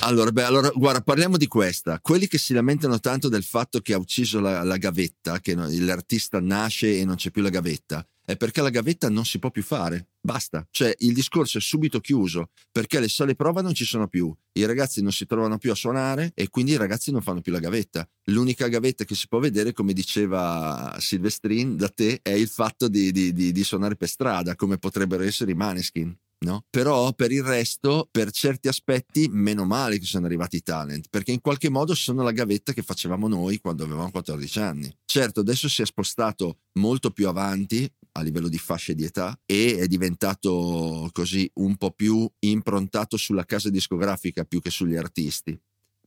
Allora, 0.00 0.30
beh, 0.30 0.42
allora, 0.42 0.70
guarda, 0.74 1.00
parliamo 1.00 1.38
di 1.38 1.46
questa. 1.46 2.00
Quelli 2.02 2.26
che 2.26 2.36
si 2.36 2.52
lamentano 2.52 3.00
tanto 3.00 3.30
del 3.30 3.44
fatto 3.44 3.80
che 3.80 3.94
ha 3.94 3.98
ucciso 3.98 4.40
la, 4.40 4.62
la 4.62 4.76
gavetta, 4.76 5.40
che 5.40 5.54
l'artista 5.54 6.38
nasce 6.38 6.98
e 6.98 7.06
non 7.06 7.16
c'è 7.16 7.30
più 7.30 7.40
la 7.40 7.48
gavetta, 7.48 8.06
è 8.24 8.36
perché 8.36 8.62
la 8.62 8.70
gavetta 8.70 9.08
non 9.08 9.24
si 9.24 9.38
può 9.38 9.50
più 9.50 9.62
fare. 9.62 10.08
Basta. 10.20 10.66
Cioè 10.70 10.94
il 10.98 11.12
discorso 11.12 11.58
è 11.58 11.60
subito 11.60 12.00
chiuso 12.00 12.50
perché 12.70 13.00
le 13.00 13.08
sale 13.08 13.34
prova 13.34 13.60
non 13.60 13.74
ci 13.74 13.84
sono 13.84 14.06
più, 14.06 14.32
i 14.52 14.64
ragazzi 14.64 15.02
non 15.02 15.12
si 15.12 15.26
trovano 15.26 15.58
più 15.58 15.70
a 15.72 15.74
suonare 15.74 16.32
e 16.34 16.48
quindi 16.48 16.72
i 16.72 16.76
ragazzi 16.76 17.10
non 17.10 17.22
fanno 17.22 17.40
più 17.40 17.52
la 17.52 17.58
gavetta. 17.58 18.08
L'unica 18.26 18.68
gavetta 18.68 19.04
che 19.04 19.14
si 19.14 19.26
può 19.28 19.38
vedere, 19.38 19.72
come 19.72 19.92
diceva 19.92 20.96
Silvestrin 20.98 21.76
da 21.76 21.88
te, 21.88 22.20
è 22.22 22.30
il 22.30 22.48
fatto 22.48 22.88
di, 22.88 23.10
di, 23.10 23.32
di, 23.32 23.52
di 23.52 23.64
suonare 23.64 23.96
per 23.96 24.08
strada, 24.08 24.54
come 24.54 24.78
potrebbero 24.78 25.24
essere 25.24 25.50
i 25.50 25.54
Maneskin. 25.54 26.16
No? 26.42 26.64
Però 26.70 27.12
per 27.12 27.30
il 27.30 27.44
resto, 27.44 28.08
per 28.10 28.32
certi 28.32 28.66
aspetti, 28.66 29.28
meno 29.30 29.64
male 29.64 30.00
che 30.00 30.06
sono 30.06 30.26
arrivati 30.26 30.56
i 30.56 30.62
talent, 30.62 31.06
perché 31.08 31.30
in 31.30 31.40
qualche 31.40 31.70
modo 31.70 31.94
sono 31.94 32.24
la 32.24 32.32
gavetta 32.32 32.72
che 32.72 32.82
facevamo 32.82 33.28
noi 33.28 33.60
quando 33.60 33.84
avevamo 33.84 34.10
14 34.10 34.58
anni. 34.58 34.92
Certo, 35.04 35.40
adesso 35.40 35.68
si 35.68 35.82
è 35.82 35.86
spostato 35.86 36.58
molto 36.72 37.10
più 37.10 37.28
avanti 37.28 37.88
a 38.12 38.22
livello 38.22 38.48
di 38.48 38.58
fasce 38.58 38.94
di 38.94 39.04
età 39.04 39.38
e 39.46 39.78
è 39.78 39.86
diventato 39.86 41.08
così 41.12 41.50
un 41.54 41.76
po' 41.76 41.92
più 41.92 42.30
improntato 42.40 43.16
sulla 43.16 43.44
casa 43.44 43.70
discografica 43.70 44.44
più 44.44 44.60
che 44.60 44.70
sugli 44.70 44.96
artisti, 44.96 45.58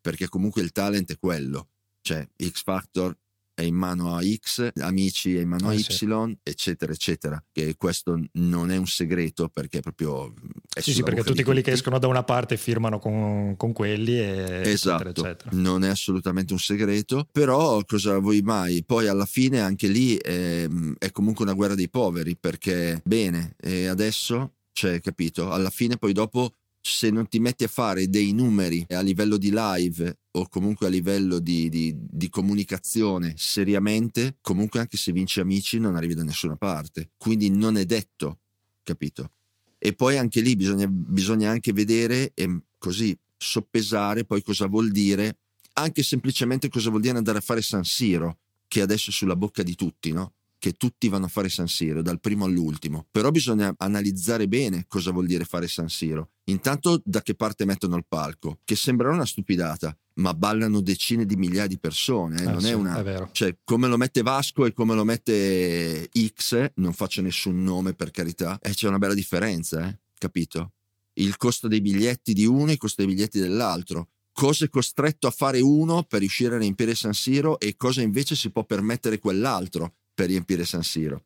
perché 0.02 0.28
comunque 0.28 0.62
il 0.62 0.72
talent 0.72 1.12
è 1.12 1.18
quello, 1.18 1.70
cioè 2.02 2.28
X 2.38 2.64
Factor 2.64 3.18
è 3.56 3.62
in 3.62 3.74
mano 3.74 4.16
a 4.16 4.22
X, 4.22 4.70
Amici 4.82 5.38
è 5.38 5.42
in 5.42 5.48
mano 5.48 5.70
a 5.70 5.72
ah, 5.72 5.74
Y, 5.74 5.80
sì. 5.80 6.08
eccetera, 6.44 6.92
eccetera. 6.92 7.44
Che 7.52 7.76
questo 7.78 8.22
non 8.34 8.70
è 8.70 8.76
un 8.76 8.86
segreto 8.86 9.48
perché 9.48 9.80
proprio... 9.80 10.34
È 10.72 10.82
sì, 10.82 10.94
sì, 10.94 11.04
perché 11.04 11.24
tutti 11.24 11.42
quelli 11.42 11.60
tutti. 11.60 11.72
che 11.72 11.76
escono 11.78 11.98
da 11.98 12.08
una 12.08 12.24
parte 12.24 12.58
firmano 12.58 13.00
con, 13.00 13.56
con 13.56 13.72
quelli 13.72 14.20
e 14.20 14.62
esatto, 14.66 15.04
eccetera, 15.04 15.30
eccetera. 15.30 15.50
Non 15.54 15.86
è 15.86 15.88
assolutamente 15.88 16.52
un 16.52 16.60
segreto, 16.60 17.28
però 17.32 17.82
cosa 17.86 18.20
vuoi 18.20 18.42
mai? 18.42 18.84
Poi 18.84 19.08
alla 19.08 19.26
fine 19.26 19.62
anche 19.62 19.88
lì 19.88 20.18
è, 20.18 20.68
è 21.00 21.12
comunque 21.12 21.46
una 21.46 21.54
guerra 21.54 21.76
dei 21.76 21.90
poveri 21.90 22.36
perché 22.36 23.02
bene, 23.06 23.56
e 23.58 23.88
adesso, 23.88 24.56
cioè, 24.74 25.00
capito? 25.00 25.52
Alla 25.52 25.70
fine 25.70 25.96
poi 25.96 26.12
dopo 26.12 26.52
se 26.82 27.10
non 27.10 27.28
ti 27.28 27.40
metti 27.40 27.64
a 27.64 27.68
fare 27.68 28.10
dei 28.10 28.32
numeri 28.34 28.86
a 28.90 29.02
livello 29.02 29.38
di 29.38 29.52
live 29.52 30.18
o 30.36 30.48
comunque 30.50 30.88
a 30.88 30.90
livello 30.90 31.40
di, 31.40 31.70
di, 31.70 31.96
di, 31.96 32.30
comunicazione 32.30 33.34
seriamente, 33.38 34.38
comunque 34.42 34.80
anche 34.80 34.98
se 34.98 35.12
vinci 35.12 35.40
amici 35.40 35.80
non 35.80 35.96
arrivi 35.96 36.14
da 36.14 36.24
nessuna 36.24 36.56
parte. 36.56 37.12
Quindi 37.18 37.50
non 37.50 37.78
è 37.78 37.86
detto, 37.86 38.40
capito? 38.84 39.32
E 39.78 39.94
poi 39.94 40.18
anche 40.18 40.42
lì 40.42 40.56
bisogna, 40.56 40.88
bisogna 40.88 41.50
anche 41.50 41.72
vedere 41.72 42.32
e 42.34 42.62
così 42.78 43.18
soppesare 43.38 44.26
poi 44.26 44.42
cosa 44.42 44.68
vuol 44.68 44.92
dire, 44.92 45.38
anche 45.74 46.04
semplicemente 46.04 46.70
cosa 46.70 46.90
vuol 46.90 47.02
dire 47.02 47.18
andare 47.18 47.38
a 47.38 47.42
fare 47.42 47.62
San 47.62 47.84
Siro, 47.84 48.40
che 48.68 48.82
adesso 48.82 49.12
è 49.12 49.14
sulla 49.14 49.36
bocca 49.36 49.64
di 49.64 49.76
tutti, 49.76 50.12
no? 50.12 50.34
Che 50.58 50.74
tutti 50.74 51.10
vanno 51.10 51.26
a 51.26 51.30
fare 51.30 51.50
San 51.50 51.68
Siro, 51.68 52.02
dal 52.02 52.20
primo 52.20 52.46
all'ultimo. 52.46 53.06
Però 53.12 53.32
bisogna 53.32 53.74
analizzare 53.78 54.48
bene 54.48 54.86
cosa 54.88 55.12
vuol 55.12 55.28
dire 55.28 55.46
fare 55.46 55.68
San 55.68 55.90
Siro. 55.90 56.32
Intanto 56.46 57.02
da 57.04 57.22
che 57.22 57.36
parte 57.36 57.66
mettono 57.66 57.96
il 57.96 58.06
palco, 58.08 58.60
che 58.64 58.76
sembrerà 58.76 59.14
una 59.14 59.26
stupidata, 59.26 59.96
ma 60.16 60.34
ballano 60.34 60.82
decine 60.82 61.26
di 61.26 61.36
migliaia 61.36 61.68
di 61.68 61.80
persone, 61.80 62.42
eh? 62.42 62.46
non 62.46 62.62
sì, 62.62 62.70
è 62.70 62.74
una... 62.74 63.04
È 63.04 63.28
cioè, 63.32 63.58
come 63.64 63.88
lo 63.88 63.98
mette 63.98 64.22
Vasco 64.22 64.66
e 64.66 64.74
come 64.74 64.96
lo 64.96 65.04
mette 65.04 66.10
X, 66.10 66.72
non 66.76 66.94
faccio 66.94 67.22
nessun 67.22 67.62
nome 67.64 67.94
per 67.94 68.12
carità, 68.12 68.60
e 68.62 68.70
eh, 68.70 68.74
c'è 68.74 68.88
una 68.88 69.00
bella 69.00 69.14
differenza, 69.14 69.88
eh? 69.88 70.00
capito? 70.18 70.74
Il 71.18 71.38
costo 71.38 71.68
dei 71.68 71.82
biglietti 71.82 72.34
di 72.34 72.46
uno 72.46 72.70
e 72.70 72.74
il 72.74 72.78
costo 72.78 73.04
dei 73.04 73.12
biglietti 73.12 73.40
dell'altro 73.40 74.10
cosa 74.36 74.66
è 74.66 74.70
costretto 74.70 75.28
a 75.28 75.32
fare 75.32 75.62
uno 75.62 76.04
per 76.04 76.20
riuscire 76.20 76.56
a 76.56 76.58
riempire 76.58 76.94
San 76.94 77.14
Siro 77.14 77.58
e 77.58 77.78
cosa 77.78 78.02
invece 78.02 78.36
si 78.36 78.52
può 78.52 78.66
permettere 78.66 79.18
quell'altro 79.18 79.94
per 80.16 80.28
riempire 80.28 80.66
San 80.66 80.82
Siro. 80.82 81.26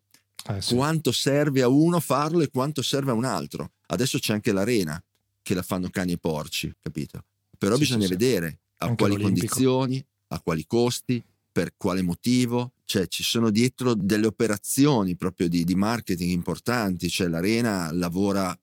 Eh 0.50 0.62
sì. 0.62 0.76
Quanto 0.76 1.14
serve 1.14 1.62
a 1.62 1.70
uno 1.70 2.02
farlo 2.02 2.42
e 2.42 2.50
quanto 2.50 2.82
serve 2.82 3.12
a 3.12 3.14
un 3.14 3.24
altro. 3.24 3.72
Adesso 3.88 4.20
c'è 4.20 4.34
anche 4.34 4.52
l'arena. 4.52 5.02
che 5.42 5.56
la 5.56 5.64
fanno 5.64 5.90
cani 5.90 6.12
e 6.12 6.18
porci, 6.18 6.72
capito? 6.80 7.24
Però 7.58 7.74
sì, 7.74 7.82
bisogna 7.82 8.06
sì, 8.06 8.10
vedere 8.12 8.60
a 8.78 8.86
Anche 8.86 8.96
quali 8.98 9.16
l'Olimpico. 9.16 9.48
condizioni, 9.48 10.06
a 10.28 10.40
quali 10.42 10.66
costi, 10.66 11.24
per 11.52 11.74
quale 11.76 12.02
motivo, 12.04 12.74
cioè 12.86 13.08
ci 13.08 13.24
sono 13.24 13.50
dietro 13.50 13.96
delle 13.96 14.28
operazioni 14.28 15.16
proprio 15.16 15.50
di, 15.50 15.64
di 15.64 15.76
marketing 15.76 16.32
importanti, 16.32 17.10
cioè 17.10 17.28
l'Arena 17.28 17.92
lavora 17.92 18.56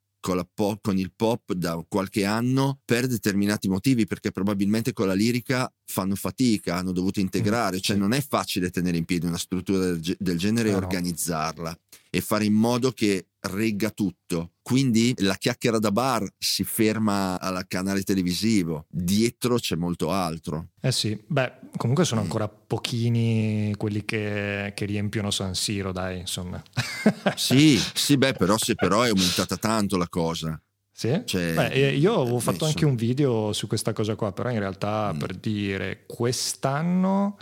pop, 0.53 0.81
con, 0.83 0.99
il 0.99 1.13
pop 1.15 1.53
da 1.53 1.85
qualche 1.89 2.25
anno 2.25 2.81
per 2.85 3.07
determinati 3.07 3.69
motivi, 3.69 4.07
perché 4.07 4.33
probabilmente 4.33 4.93
con 4.93 5.07
la 5.07 5.15
lirica 5.15 5.73
fanno 5.85 6.15
fatica, 6.15 6.77
hanno 6.77 6.93
dovuto 6.93 7.21
integrare, 7.21 7.77
mm, 7.77 7.81
cioè 7.81 7.97
non 7.97 8.13
è 8.13 8.21
facile 8.21 8.71
tenere 8.71 8.97
in 8.97 9.05
piedi 9.05 9.27
una 9.27 9.39
struttura 9.39 9.79
del, 9.79 10.17
del 10.19 10.39
genere 10.39 10.71
e 10.71 10.73
no. 10.73 10.79
organizzarla 10.79 11.79
e 12.11 12.21
fare 12.21 12.45
in 12.45 12.55
modo 12.55 12.93
che 12.93 13.27
regga 13.47 13.91
tutto. 13.91 14.53
Quindi 14.63 15.15
la 15.19 15.35
chiacchiera 15.35 15.79
da 15.79 15.93
bar 15.93 16.27
si 16.39 16.65
ferma 16.65 17.39
al 17.41 17.67
canale 17.69 18.03
televisivo, 18.03 18.87
dietro 18.89 19.57
c'è 19.57 19.77
molto 19.77 20.11
altro. 20.11 20.71
Eh 20.81 20.91
sì, 20.91 21.23
beh, 21.25 21.53
comunque 21.77 22.05
sono 22.05 22.21
ancora 22.21 22.49
pochini 22.49 23.73
quelli 23.77 24.05
che, 24.05 24.73
che 24.75 24.85
riempiono 24.85 25.31
San 25.31 25.55
Siro, 25.55 25.93
dai, 25.93 26.19
insomma. 26.19 26.61
sì, 27.37 27.81
sì, 27.95 28.17
beh, 28.17 28.33
però, 28.33 28.57
sì, 28.59 28.75
però 28.75 29.03
è 29.03 29.09
aumentata 29.09 29.57
tanto 29.57 29.97
la 29.97 30.09
cosa. 30.09 30.61
Sì? 30.91 31.23
Cioè, 31.27 31.53
Beh, 31.53 31.91
io 31.91 32.23
avevo 32.23 32.39
fatto 32.39 32.65
anche 32.65 32.87
un 32.87 32.97
video 32.97 33.53
su 33.53 33.67
questa 33.67 33.93
cosa 33.93 34.15
qua, 34.15 34.33
però 34.33 34.51
in 34.51 34.59
realtà 34.59 35.13
mm. 35.13 35.19
per 35.19 35.35
dire 35.35 36.05
quest'anno 36.07 37.37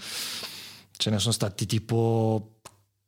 ce 0.90 1.10
ne 1.10 1.18
sono 1.20 1.32
stati 1.32 1.64
tipo 1.64 2.53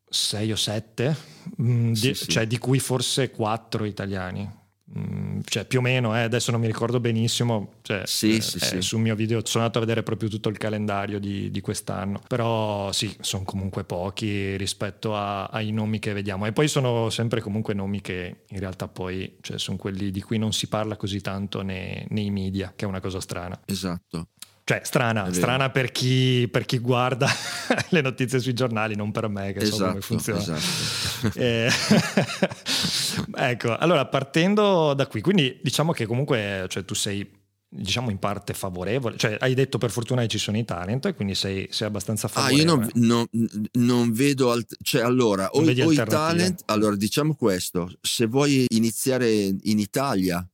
6 0.09 0.53
o 0.53 0.57
7, 0.57 1.17
mm, 1.63 1.93
sì, 1.93 2.09
di, 2.09 2.15
sì. 2.15 2.29
Cioè, 2.29 2.47
di 2.47 2.59
cui 2.59 2.79
forse 2.79 3.31
4 3.31 3.85
italiani. 3.85 4.65
Mm, 4.97 5.41
cioè, 5.45 5.65
più 5.65 5.81
o 5.81 5.83
meno, 5.83 6.17
eh, 6.17 6.21
adesso 6.21 6.53
non 6.53 6.61
mi 6.61 6.69
ricordo 6.69 7.01
benissimo. 7.01 7.75
Cioè, 7.83 8.03
sì, 8.07 8.37
eh, 8.37 8.41
sì, 8.41 8.61
sì. 8.61 8.81
Sul 8.83 9.01
mio 9.01 9.17
video 9.17 9.41
sono 9.45 9.65
andato 9.65 9.79
a 9.79 9.85
vedere 9.85 10.05
proprio 10.05 10.29
tutto 10.29 10.49
il 10.49 10.59
calendario 10.59 11.19
di, 11.19 11.51
di 11.51 11.61
quest'anno. 11.61 12.21
Però 12.29 12.93
sì, 12.93 13.15
sono 13.21 13.43
comunque 13.43 13.83
pochi 13.83 14.57
rispetto 14.57 15.17
a, 15.17 15.47
ai 15.47 15.73
nomi 15.73 15.99
che 15.99 16.13
vediamo. 16.13 16.47
E 16.47 16.53
poi 16.53 16.69
sono 16.69 17.11
sempre 17.11 17.41
comunque 17.41 17.75
nomi 17.75 18.01
che 18.01 18.45
in 18.49 18.59
realtà 18.61 18.87
poi 18.87 19.39
cioè, 19.41 19.59
sono 19.59 19.77
quelli 19.77 20.13
di 20.13 20.23
cui 20.23 20.39
non 20.39 20.53
si 20.53 20.69
parla 20.69 20.97
così 20.97 21.21
tanto 21.21 21.63
nei, 21.63 22.07
nei 22.11 22.31
media, 22.31 22.73
che 22.77 22.85
è 22.85 22.89
una 22.89 23.01
cosa 23.01 23.21
strana. 23.21 23.61
Esatto. 23.65 24.29
Cioè, 24.69 24.81
strana, 24.83 25.33
strana 25.33 25.71
per 25.71 25.93
chi, 25.93 26.49
per 26.51 26.65
chi, 26.65 26.79
guarda 26.79 27.29
le 27.91 28.01
notizie 28.01 28.41
sui 28.41 28.53
giornali, 28.53 28.97
non 28.97 29.13
per 29.13 29.29
me 29.29 29.53
che 29.53 29.61
esatto, 29.61 29.77
so 29.77 29.87
come 29.87 30.01
funziona. 30.01 30.41
Esatto. 30.41 31.39
Eh, 31.39 31.71
ecco, 33.37 33.77
allora 33.77 34.07
partendo 34.07 34.93
da 34.95 35.07
qui, 35.07 35.21
quindi 35.21 35.61
diciamo 35.63 35.93
che 35.93 36.05
comunque 36.07 36.67
cioè, 36.69 36.85
tu 36.85 36.95
sei 36.95 37.25
diciamo 37.69 38.11
in 38.11 38.19
parte 38.19 38.55
favorevole, 38.55 39.17
cioè 39.17 39.37
hai 39.39 39.55
detto 39.55 39.79
per 39.79 39.93
fortuna 39.93 40.23
che 40.23 40.29
ci 40.29 40.39
sono 40.39 40.59
i 40.59 40.65
talent 40.65 41.07
e 41.07 41.15
quindi 41.15 41.37
sei, 41.37 41.69
sei 41.71 41.87
abbastanza 41.87 42.27
favorevole. 42.27 42.63
Ah, 42.63 42.75
io 42.75 42.91
non, 43.05 43.27
non, 43.31 43.49
non 43.75 44.13
vedo, 44.13 44.51
alt- 44.51 44.79
cioè 44.83 45.03
allora, 45.03 45.49
o, 45.51 45.61
o 45.61 45.93
i 45.93 45.95
talent, 45.95 46.63
allora 46.67 46.97
diciamo 46.97 47.37
questo, 47.37 47.89
se 48.01 48.27
vuoi 48.27 48.65
iniziare 48.71 49.31
in 49.33 49.79
Italia 49.79 50.45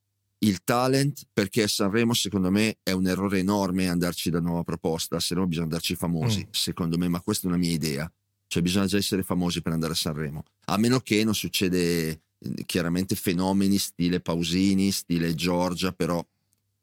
il 0.43 0.63
talent 0.65 1.27
perché 1.33 1.67
Sanremo 1.69 2.15
secondo 2.15 2.51
me 2.51 2.79
è 2.83 2.93
un 2.93 3.07
errore 3.07 3.39
enorme 3.39 3.89
andarci 3.89 4.31
da 4.31 4.41
nuova 4.41 4.63
proposta, 4.63 5.21
se 5.21 5.35
no 5.35 5.47
bisogna 5.47 5.67
andarci 5.67 5.95
famosi, 5.95 6.41
mm. 6.41 6.51
secondo 6.51 6.99
me, 6.99 7.09
ma 7.09 7.21
questa 7.21 7.47
è 7.47 7.51
una 7.51 7.59
mia 7.59 7.71
idea. 7.71 8.11
Cioè 8.47 8.63
bisogna 8.63 8.87
già 8.87 8.99
essere 8.99 9.23
famosi 9.23 9.63
per 9.63 9.73
andare 9.73 9.93
a 9.93 9.97
Sanremo, 9.97 10.43
a 10.67 10.77
meno 10.77 11.01
che 11.01 11.25
non 11.25 11.35
succede 11.35 12.09
eh, 12.09 12.19
chiaramente 12.67 13.15
fenomeni 13.15 13.79
stile 13.79 14.21
Pausini, 14.21 14.91
stile 14.91 15.35
Giorgia, 15.35 15.93
però 15.93 16.25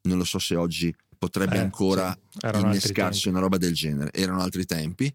non 0.02 0.18
lo 0.18 0.24
so 0.24 0.38
se 0.38 0.56
oggi 0.56 0.92
potrebbe 1.16 1.56
eh, 1.56 1.60
ancora 1.60 2.18
sì. 2.32 2.60
innescarsi 2.60 3.28
una 3.28 3.40
roba 3.40 3.56
del 3.56 3.74
genere. 3.74 4.10
Erano 4.12 4.40
altri 4.40 4.64
tempi 4.64 5.12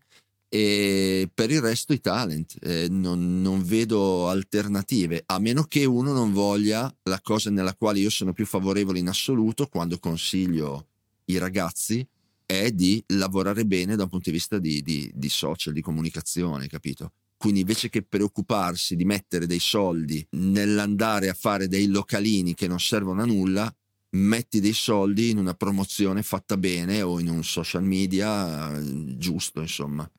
e 0.56 1.30
per 1.34 1.52
il 1.52 1.60
resto 1.60 1.92
i 1.92 2.00
talent 2.00 2.56
eh, 2.62 2.88
non, 2.90 3.42
non, 3.42 3.62
vedo 3.62 4.30
alternative 4.30 5.22
a 5.26 5.38
meno 5.38 5.64
che 5.64 5.84
uno 5.84 6.14
non 6.14 6.32
voglia 6.32 6.90
la 7.04 7.20
cosa 7.22 7.50
nella 7.50 7.76
quale 7.76 8.00
io 8.00 8.10
sono 8.10 8.32
più 8.32 8.46
favorevole 8.46 9.00
in 9.00 9.10
assoluto 9.10 9.68
quando 9.68 10.00
consiglio 10.00 10.88
i 11.26 11.38
ragazzi 11.38 12.08
è 12.46 12.72
di 12.72 13.04
lavorare 13.08 13.66
bene 13.66 13.98
da 13.98 14.04
un 14.04 14.10
punto 14.10 14.30
di 14.30 14.38
vista 14.38 14.58
di, 14.58 14.82
di, 14.82 15.12
di 15.14 15.30
social, 15.30 15.74
di 15.74 15.82
comunicazione, 15.82 16.68
capito? 16.68 17.12
Quindi 17.36 17.60
invece 17.62 17.90
che 17.90 18.04
preoccuparsi 18.04 18.96
di 18.96 19.04
mettere 19.04 19.48
dei 19.48 19.60
soldi 19.60 20.26
nell'andare 20.38 21.28
a 21.28 21.34
fare 21.34 21.68
dei 21.68 21.88
localini 21.88 22.54
che 22.54 22.68
non 22.68 22.80
servono 22.80 23.24
a 23.24 23.26
nulla, 23.26 23.76
metti 24.12 24.62
dei 24.62 24.74
soldi 24.74 25.32
in 25.32 25.38
una 25.38 25.54
promozione 25.54 26.24
fatta 26.24 26.56
bene 26.56 27.02
o 27.02 27.20
in 27.20 27.28
un 27.28 27.44
social 27.44 27.84
media 27.84 28.74
eh, 28.78 29.18
giusto, 29.18 29.60
insomma. 29.60 30.10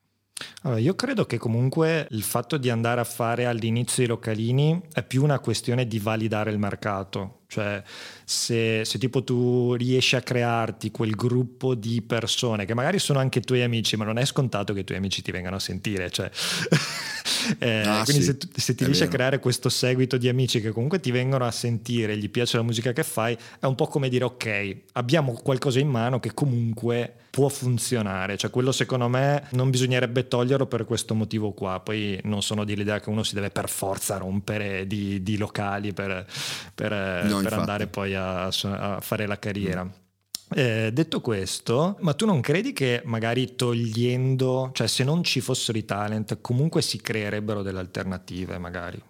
Allora, 0.63 0.79
io 0.79 0.95
credo 0.95 1.25
che 1.25 1.37
comunque 1.37 2.07
il 2.11 2.23
fatto 2.23 2.57
di 2.57 2.69
andare 2.69 2.99
a 3.01 3.05
fare 3.05 3.45
all'inizio 3.45 4.03
i 4.03 4.07
localini 4.07 4.81
è 4.91 5.03
più 5.03 5.23
una 5.23 5.39
questione 5.39 5.87
di 5.87 5.99
validare 5.99 6.51
il 6.51 6.59
mercato, 6.59 7.41
cioè 7.47 7.81
se, 8.25 8.83
se, 8.83 8.97
tipo 8.97 9.23
tu 9.23 9.73
riesci 9.75 10.15
a 10.17 10.21
crearti 10.21 10.91
quel 10.91 11.11
gruppo 11.11 11.75
di 11.75 12.01
persone 12.01 12.65
che 12.65 12.73
magari 12.73 12.99
sono 12.99 13.19
anche 13.19 13.39
tuoi 13.39 13.63
amici, 13.63 13.95
ma 13.95 14.03
non 14.03 14.17
è 14.17 14.25
scontato 14.25 14.73
che 14.73 14.81
i 14.81 14.83
tuoi 14.83 14.97
amici 14.97 15.21
ti 15.21 15.31
vengano 15.31 15.55
a 15.55 15.59
sentire, 15.59 16.11
cioè, 16.11 16.29
eh, 17.59 17.81
ah, 17.81 18.03
quindi 18.03 18.23
sì, 18.23 18.37
se, 18.37 18.37
se, 18.53 18.75
ti 18.75 18.83
riesci 18.83 19.03
vero. 19.03 19.13
a 19.13 19.15
creare 19.15 19.39
questo 19.39 19.69
seguito 19.69 20.17
di 20.17 20.27
amici 20.27 20.59
che 20.59 20.71
comunque 20.71 20.99
ti 20.99 21.11
vengono 21.11 21.45
a 21.45 21.51
sentire, 21.51 22.17
gli 22.17 22.29
piace 22.29 22.57
la 22.57 22.63
musica 22.63 22.91
che 22.91 23.03
fai, 23.03 23.37
è 23.59 23.65
un 23.65 23.75
po' 23.75 23.87
come 23.87 24.09
dire 24.09 24.25
ok, 24.25 24.75
abbiamo 24.93 25.31
qualcosa 25.31 25.79
in 25.79 25.87
mano 25.87 26.19
che 26.19 26.33
comunque 26.33 27.13
può 27.37 27.49
funzionare, 27.49 28.35
cioè 28.35 28.49
quello 28.49 28.71
secondo 28.71 29.07
me 29.07 29.43
non 29.51 29.69
bisognerebbe 29.69 30.27
toglierlo 30.27 30.65
per 30.65 30.85
questo 30.85 31.13
motivo 31.13 31.51
qua, 31.51 31.79
poi 31.81 32.19
non 32.23 32.41
sono 32.41 32.63
di 32.63 32.75
l'idea 32.75 32.99
che 32.99 33.09
uno 33.09 33.21
si 33.21 33.35
deve 33.35 33.51
per 33.51 33.69
forza 33.69 34.17
rompere 34.17 34.87
di, 34.87 35.21
di 35.21 35.37
locali 35.37 35.93
per, 35.93 36.25
per, 36.73 37.25
no, 37.25 37.36
per 37.43 37.53
andare 37.53 37.87
poi 37.87 38.15
a, 38.15 38.45
a 38.45 38.99
fare 39.01 39.25
la 39.25 39.39
carriera. 39.39 39.83
Mm. 39.83 40.05
Eh, 40.49 40.91
detto 40.93 41.19
questo, 41.19 41.97
ma 41.99 42.13
tu 42.13 42.25
non 42.25 42.39
credi 42.39 42.71
che 42.71 43.01
magari 43.03 43.55
togliendo, 43.55 44.71
cioè 44.73 44.87
se 44.87 45.03
non 45.03 45.23
ci 45.23 45.41
fossero 45.41 45.77
i 45.77 45.83
talent, 45.83 46.39
comunque 46.39 46.81
si 46.81 47.01
creerebbero 47.01 47.61
delle 47.61 47.79
alternative 47.79 48.57
magari? 48.57 49.01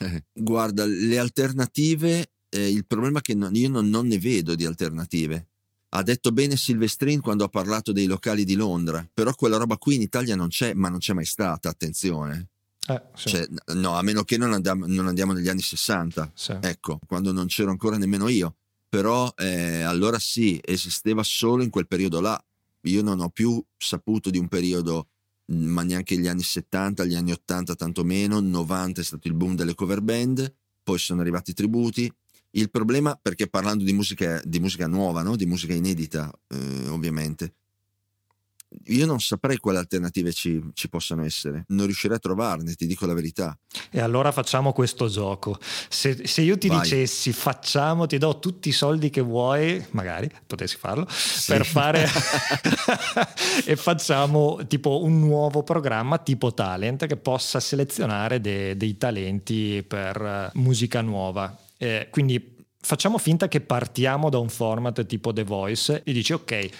Eh, 0.00 0.24
guarda, 0.32 0.84
le 0.86 1.18
alternative, 1.18 2.30
eh, 2.48 2.70
il 2.70 2.86
problema 2.86 3.18
è 3.18 3.22
che 3.22 3.34
non, 3.34 3.54
io 3.56 3.68
non, 3.68 3.88
non, 3.88 4.06
ne 4.06 4.18
vedo 4.18 4.54
di 4.54 4.64
alternative. 4.64 5.48
Ha 5.90 6.02
detto 6.02 6.30
bene 6.30 6.56
Silvestrin 6.56 7.20
quando 7.20 7.44
ha 7.44 7.48
parlato 7.48 7.90
dei 7.92 8.06
locali 8.06 8.44
di 8.44 8.54
Londra, 8.54 9.06
però 9.12 9.34
quella 9.34 9.56
roba 9.56 9.78
qui 9.78 9.96
in 9.96 10.02
Italia 10.02 10.36
non 10.36 10.48
c'è, 10.48 10.74
ma 10.74 10.88
non 10.88 10.98
c'è 10.98 11.12
mai 11.12 11.24
stata, 11.24 11.68
attenzione. 11.68 12.50
Eh, 12.90 13.02
sì. 13.14 13.28
cioè, 13.28 13.46
no, 13.74 13.96
a 13.96 14.02
meno 14.02 14.24
che 14.24 14.38
non 14.38 14.54
andiamo, 14.54 14.86
non 14.86 15.08
andiamo 15.08 15.34
negli 15.34 15.48
anni 15.48 15.60
60, 15.60 16.32
sì. 16.34 16.56
ecco, 16.60 16.98
quando 17.06 17.32
non 17.32 17.46
c'ero 17.46 17.70
ancora 17.70 17.98
nemmeno 17.98 18.28
io. 18.28 18.56
Però 18.88 19.30
eh, 19.36 19.82
allora 19.82 20.18
sì, 20.18 20.58
esisteva 20.64 21.22
solo 21.22 21.62
in 21.62 21.68
quel 21.68 21.86
periodo 21.86 22.20
là. 22.20 22.42
Io 22.82 23.02
non 23.02 23.20
ho 23.20 23.28
più 23.28 23.62
saputo 23.76 24.30
di 24.30 24.38
un 24.38 24.48
periodo, 24.48 25.08
ma 25.46 25.82
neanche 25.82 26.16
gli 26.16 26.26
anni 26.26 26.42
70, 26.42 27.04
gli 27.04 27.14
anni 27.14 27.32
80 27.32 27.74
tantomeno, 27.74 28.40
90 28.40 29.02
è 29.02 29.04
stato 29.04 29.28
il 29.28 29.34
boom 29.34 29.54
delle 29.54 29.74
cover 29.74 30.00
band, 30.00 30.50
poi 30.82 30.98
sono 30.98 31.20
arrivati 31.20 31.50
i 31.50 31.54
tributi, 31.54 32.10
il 32.52 32.70
problema, 32.70 33.18
perché 33.20 33.48
parlando 33.48 33.84
di 33.84 33.92
musica, 33.92 34.40
di 34.42 34.60
musica 34.60 34.86
nuova, 34.86 35.22
no? 35.22 35.36
di 35.36 35.44
musica 35.44 35.74
inedita, 35.74 36.32
eh, 36.48 36.88
ovviamente, 36.88 37.52
io 38.86 39.06
non 39.06 39.20
saprei 39.20 39.56
quali 39.56 39.78
alternative 39.78 40.32
ci, 40.32 40.62
ci, 40.74 40.88
possano 40.88 41.24
essere, 41.24 41.64
non 41.68 41.86
riuscirei 41.86 42.16
a 42.16 42.20
trovarne, 42.20 42.74
ti 42.74 42.86
dico 42.86 43.06
la 43.06 43.14
verità. 43.14 43.56
E 43.90 44.00
allora 44.00 44.30
facciamo 44.30 44.72
questo 44.72 45.08
gioco. 45.08 45.58
Se, 45.88 46.26
se 46.26 46.42
io 46.42 46.58
ti 46.58 46.68
Vai. 46.68 46.80
dicessi 46.80 47.32
facciamo, 47.32 48.06
ti 48.06 48.18
do 48.18 48.38
tutti 48.38 48.68
i 48.68 48.72
soldi 48.72 49.10
che 49.10 49.20
vuoi, 49.20 49.82
magari 49.92 50.30
potessi 50.46 50.76
farlo, 50.76 51.06
sì. 51.08 51.52
per 51.52 51.64
fare 51.64 52.06
e 53.64 53.76
facciamo 53.76 54.60
tipo 54.66 55.02
un 55.02 55.18
nuovo 55.18 55.62
programma 55.62 56.18
tipo 56.18 56.52
talent 56.52 57.06
che 57.06 57.16
possa 57.16 57.60
selezionare 57.60 58.40
de, 58.40 58.76
dei 58.76 58.98
talenti 58.98 59.82
per 59.86 60.50
musica 60.54 61.00
nuova. 61.00 61.56
Eh, 61.78 62.08
quindi 62.10 62.56
facciamo 62.80 63.18
finta 63.18 63.48
che 63.48 63.60
partiamo 63.60 64.28
da 64.28 64.38
un 64.38 64.48
format 64.48 65.06
tipo 65.06 65.32
The 65.32 65.44
Voice 65.44 66.02
e 66.04 66.12
dici 66.12 66.32
ok 66.32 66.70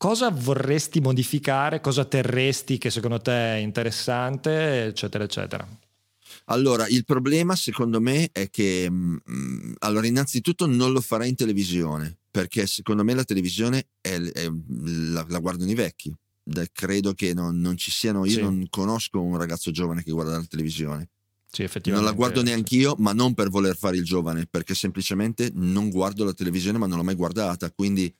cosa 0.00 0.30
vorresti 0.30 0.98
modificare, 1.00 1.82
cosa 1.82 2.06
terresti 2.06 2.78
che 2.78 2.88
secondo 2.88 3.20
te 3.20 3.32
è 3.32 3.56
interessante, 3.56 4.86
eccetera, 4.86 5.24
eccetera. 5.24 5.68
Allora, 6.46 6.88
il 6.88 7.04
problema 7.04 7.54
secondo 7.54 8.00
me 8.00 8.30
è 8.32 8.48
che, 8.48 8.88
mh, 8.90 9.18
mm, 9.30 9.72
allora, 9.80 10.06
innanzitutto 10.06 10.64
non 10.64 10.92
lo 10.92 11.02
farei 11.02 11.28
in 11.28 11.34
televisione, 11.34 12.16
perché 12.30 12.66
secondo 12.66 13.04
me 13.04 13.12
la 13.12 13.24
televisione 13.24 13.88
è, 14.00 14.18
è, 14.18 14.48
la, 14.68 15.26
la, 15.28 15.38
guardano 15.38 15.70
i 15.70 15.74
vecchi. 15.74 16.10
Credo 16.72 17.12
che 17.12 17.34
non, 17.34 17.60
non 17.60 17.76
ci 17.76 17.90
siano, 17.90 18.24
io 18.24 18.32
sì. 18.32 18.40
non 18.40 18.66
conosco 18.70 19.20
un 19.20 19.36
ragazzo 19.36 19.70
giovane 19.70 20.02
che 20.02 20.12
guarda 20.12 20.38
la 20.38 20.46
televisione. 20.48 21.10
Sì, 21.52 21.68
non 21.90 22.04
la 22.04 22.12
guardo 22.12 22.42
neanche 22.42 22.74
io, 22.76 22.94
ma 22.98 23.12
non 23.12 23.34
per 23.34 23.50
voler 23.50 23.76
fare 23.76 23.98
il 23.98 24.04
giovane, 24.04 24.46
perché 24.46 24.74
semplicemente 24.74 25.50
non 25.52 25.90
guardo 25.90 26.24
la 26.24 26.32
televisione, 26.32 26.78
ma 26.78 26.86
non 26.86 26.96
l'ho 26.96 27.04
mai 27.04 27.16
guardata. 27.16 27.70
Quindi 27.70 28.10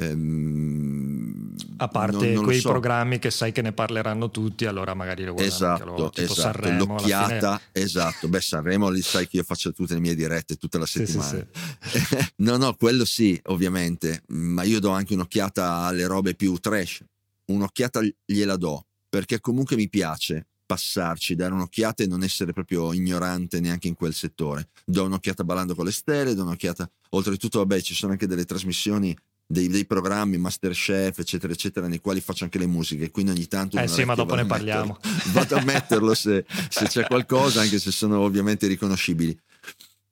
Ehm, 0.00 1.54
a 1.76 1.88
parte 1.88 2.26
non, 2.26 2.34
non 2.34 2.44
quei 2.44 2.60
so. 2.60 2.70
programmi 2.70 3.18
che 3.18 3.30
sai 3.30 3.52
che 3.52 3.62
ne 3.62 3.72
parleranno 3.72 4.30
tutti, 4.30 4.66
allora 4.66 4.94
magari 4.94 5.24
lo 5.24 5.32
guardano 5.32 5.54
esatto, 5.54 5.84
loro, 5.84 6.10
tipo 6.10 6.32
esatto. 6.32 6.62
Sanremo, 6.62 6.94
l'occhiata, 6.94 7.60
esatto. 7.72 8.28
Beh, 8.28 8.40
Sanremo 8.40 8.88
li 8.88 9.02
sai 9.02 9.28
che 9.28 9.38
io 9.38 9.42
faccio 9.42 9.72
tutte 9.72 9.94
le 9.94 10.00
mie 10.00 10.14
dirette 10.14 10.56
tutta 10.56 10.78
la 10.78 10.86
settimana. 10.86 11.28
Sì, 11.28 11.46
sì, 11.90 11.98
sì. 12.06 12.32
no, 12.36 12.56
no, 12.56 12.74
quello 12.74 13.04
sì, 13.04 13.38
ovviamente, 13.44 14.22
ma 14.28 14.62
io 14.62 14.80
do 14.80 14.90
anche 14.90 15.14
un'occhiata 15.14 15.84
alle 15.84 16.06
robe 16.06 16.34
più 16.34 16.56
trash. 16.56 17.02
Un'occhiata 17.46 18.00
gliela 18.24 18.56
do, 18.56 18.86
perché 19.08 19.40
comunque 19.40 19.76
mi 19.76 19.88
piace 19.88 20.46
passarci, 20.70 21.34
dare 21.34 21.52
un'occhiata 21.52 22.04
e 22.04 22.06
non 22.06 22.22
essere 22.22 22.52
proprio 22.52 22.92
ignorante 22.92 23.58
neanche 23.58 23.88
in 23.88 23.94
quel 23.94 24.14
settore. 24.14 24.68
Do 24.84 25.04
un'occhiata 25.04 25.42
ballando 25.42 25.74
con 25.74 25.84
le 25.84 25.90
stelle, 25.90 26.34
do 26.34 26.42
un'occhiata. 26.42 26.88
Oltretutto, 27.10 27.58
vabbè, 27.58 27.80
ci 27.80 27.94
sono 27.94 28.12
anche 28.12 28.28
delle 28.28 28.44
trasmissioni 28.44 29.16
dei, 29.50 29.66
dei, 29.66 29.84
programmi 29.84 30.36
Masterchef, 30.36 31.18
eccetera, 31.18 31.52
eccetera, 31.52 31.88
nei 31.88 32.00
quali 32.00 32.20
faccio 32.20 32.44
anche 32.44 32.58
le 32.58 32.66
musiche. 32.66 33.10
Quindi 33.10 33.32
ogni 33.32 33.48
tanto. 33.48 33.78
Eh 33.78 33.88
sì, 33.88 34.04
ma 34.04 34.14
dopo 34.14 34.36
ne 34.36 34.46
parliamo. 34.46 34.96
vado 35.32 35.56
a 35.56 35.64
metterlo 35.64 36.14
se, 36.14 36.44
se, 36.68 36.86
c'è 36.86 37.06
qualcosa, 37.06 37.60
anche 37.60 37.80
se 37.80 37.90
sono 37.90 38.20
ovviamente 38.20 38.68
riconoscibili. 38.68 39.36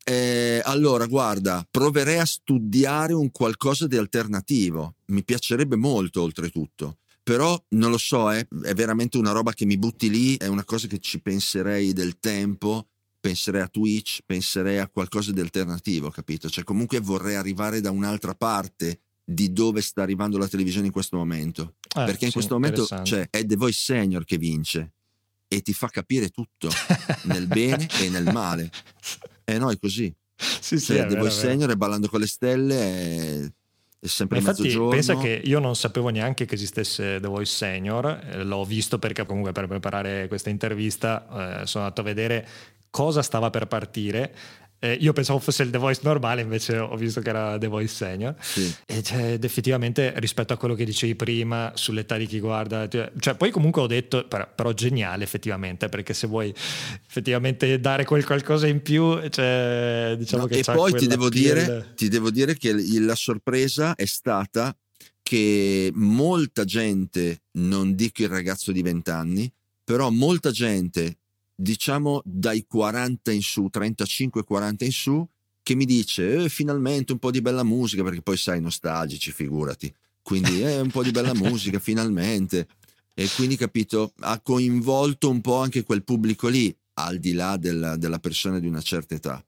Eh, 0.03 0.61
allora, 0.65 1.05
guarda, 1.05 1.65
proverei 1.69 2.17
a 2.17 2.25
studiare 2.25 3.13
un 3.13 3.31
qualcosa 3.31 3.87
di 3.87 3.95
alternativo. 3.95 4.95
Mi 5.05 5.23
piacerebbe 5.23 5.77
molto, 5.77 6.21
oltretutto. 6.21 6.97
Però 7.23 7.61
non 7.69 7.91
lo 7.91 7.97
so, 7.97 8.31
eh, 8.31 8.45
è 8.63 8.73
veramente 8.73 9.17
una 9.17 9.31
roba 9.31 9.53
che 9.53 9.65
mi 9.65 9.77
butti 9.77 10.09
lì, 10.09 10.35
è 10.35 10.47
una 10.47 10.65
cosa 10.65 10.87
che 10.87 10.99
ci 10.99 11.21
penserei 11.21 11.93
del 11.93 12.19
tempo 12.19 12.87
penserei 13.21 13.61
a 13.61 13.67
Twitch, 13.67 14.19
penserei 14.25 14.77
a 14.79 14.87
qualcosa 14.87 15.33
di 15.33 15.41
alternativo, 15.41 16.09
capito? 16.09 16.49
Cioè 16.49 16.63
comunque 16.63 17.01
vorrei 17.01 17.35
arrivare 17.35 17.81
da 17.81 17.91
un'altra 17.91 18.33
parte 18.33 19.01
di 19.29 19.53
dove 19.53 19.81
sta 19.81 20.01
arrivando 20.01 20.39
la 20.39 20.47
televisione 20.47 20.87
in 20.87 20.91
questo 20.91 21.15
momento. 21.15 21.75
Eh, 21.95 22.03
Perché 22.03 22.25
in 22.25 22.31
sì, 22.31 22.37
questo 22.37 22.55
momento 22.55 22.87
cioè, 23.03 23.27
è 23.29 23.45
The 23.45 23.55
Voice 23.55 23.79
Senior 23.79 24.25
che 24.25 24.37
vince 24.37 24.93
e 25.47 25.61
ti 25.61 25.71
fa 25.71 25.87
capire 25.87 26.29
tutto, 26.29 26.69
nel 27.25 27.45
bene 27.45 27.87
e 28.01 28.09
nel 28.09 28.31
male. 28.31 28.71
E 29.43 29.59
noi 29.59 29.77
così. 29.77 30.13
Sì, 30.35 30.79
sì, 30.79 30.95
cioè, 30.95 31.05
The 31.05 31.17
Voice 31.17 31.37
Senior 31.37 31.69
è 31.69 31.75
ballando 31.75 32.07
con 32.07 32.19
le 32.19 32.27
stelle 32.27 32.75
è, 32.75 33.51
è 33.99 34.07
sempre 34.07 34.39
infatti, 34.39 34.63
mezzogiorno. 34.63 34.89
Pensa 34.89 35.15
che 35.17 35.41
io 35.43 35.59
non 35.59 35.75
sapevo 35.75 36.09
neanche 36.09 36.45
che 36.45 36.55
esistesse 36.55 37.19
The 37.19 37.27
Voice 37.27 37.53
Senior, 37.53 38.05
eh, 38.07 38.43
l'ho 38.43 38.63
visto 38.63 38.97
perché 38.97 39.27
comunque 39.27 39.51
per 39.51 39.67
preparare 39.67 40.27
questa 40.27 40.49
intervista 40.49 41.61
eh, 41.61 41.67
sono 41.67 41.83
andato 41.83 42.01
a 42.01 42.05
vedere 42.05 42.47
cosa 42.89 43.21
stava 43.21 43.51
per 43.51 43.67
partire 43.67 44.33
eh, 44.79 44.93
io 44.93 45.11
pensavo 45.11 45.39
fosse 45.39 45.63
il 45.63 45.69
The 45.71 45.77
Voice 45.77 45.99
normale, 46.03 46.41
invece 46.41 46.77
ho 46.77 46.95
visto 46.95 47.19
che 47.19 47.29
era 47.29 47.57
The 47.57 47.67
Voice 47.67 47.93
Senior. 47.93 48.35
Sì. 48.39 48.73
E 48.85 49.03
cioè, 49.03 49.37
effettivamente, 49.41 50.13
rispetto 50.17 50.53
a 50.53 50.57
quello 50.57 50.73
che 50.73 50.85
dicevi 50.85 51.15
prima 51.15 51.71
sull'età 51.75 52.15
di 52.15 52.25
chi 52.25 52.39
guarda, 52.39 52.87
cioè, 52.87 53.11
cioè 53.19 53.35
poi 53.35 53.51
comunque 53.51 53.81
ho 53.81 53.87
detto, 53.87 54.25
però, 54.25 54.47
però, 54.53 54.71
geniale 54.71 55.23
effettivamente, 55.25 55.89
perché 55.89 56.13
se 56.13 56.27
vuoi 56.27 56.53
effettivamente 57.07 57.79
dare 57.79 58.05
quel 58.05 58.25
qualcosa 58.25 58.67
in 58.67 58.81
più, 58.81 59.19
cioè, 59.29 60.15
diciamo 60.17 60.43
no, 60.43 60.47
che 60.47 60.59
E 60.59 60.63
poi 60.63 60.93
ti 60.93 61.07
devo, 61.07 61.29
dire, 61.29 61.91
ti 61.95 62.07
devo 62.07 62.31
dire 62.31 62.55
che 62.55 62.73
la 62.99 63.15
sorpresa 63.15 63.95
è 63.95 64.05
stata 64.05 64.75
che 65.21 65.91
molta 65.93 66.63
gente, 66.63 67.41
non 67.57 67.95
dico 67.95 68.23
il 68.23 68.29
ragazzo 68.29 68.71
di 68.71 68.81
20 68.81 69.09
anni, 69.11 69.53
però 69.83 70.09
molta 70.09 70.51
gente 70.51 71.18
diciamo 71.61 72.21
dai 72.23 72.65
40 72.65 73.31
in 73.31 73.41
su, 73.41 73.69
35-40 73.71 74.85
in 74.85 74.91
su, 74.91 75.27
che 75.61 75.75
mi 75.75 75.85
dice 75.85 76.43
eh, 76.43 76.49
finalmente 76.49 77.11
un 77.11 77.19
po' 77.19 77.31
di 77.31 77.41
bella 77.41 77.63
musica, 77.63 78.03
perché 78.03 78.21
poi 78.21 78.37
sai, 78.37 78.61
nostalgici, 78.61 79.31
figurati. 79.31 79.93
Quindi 80.21 80.61
eh, 80.61 80.79
un 80.79 80.89
po' 80.89 81.03
di 81.03 81.11
bella 81.11 81.33
musica, 81.35 81.79
finalmente. 81.79 82.67
E 83.13 83.29
quindi, 83.35 83.57
capito, 83.57 84.13
ha 84.19 84.39
coinvolto 84.39 85.29
un 85.29 85.41
po' 85.41 85.57
anche 85.57 85.83
quel 85.83 86.03
pubblico 86.03 86.47
lì, 86.47 86.73
al 86.93 87.19
di 87.19 87.33
là 87.33 87.57
della, 87.57 87.97
della 87.97 88.19
persona 88.19 88.59
di 88.59 88.67
una 88.67 88.81
certa 88.81 89.15
età. 89.15 89.43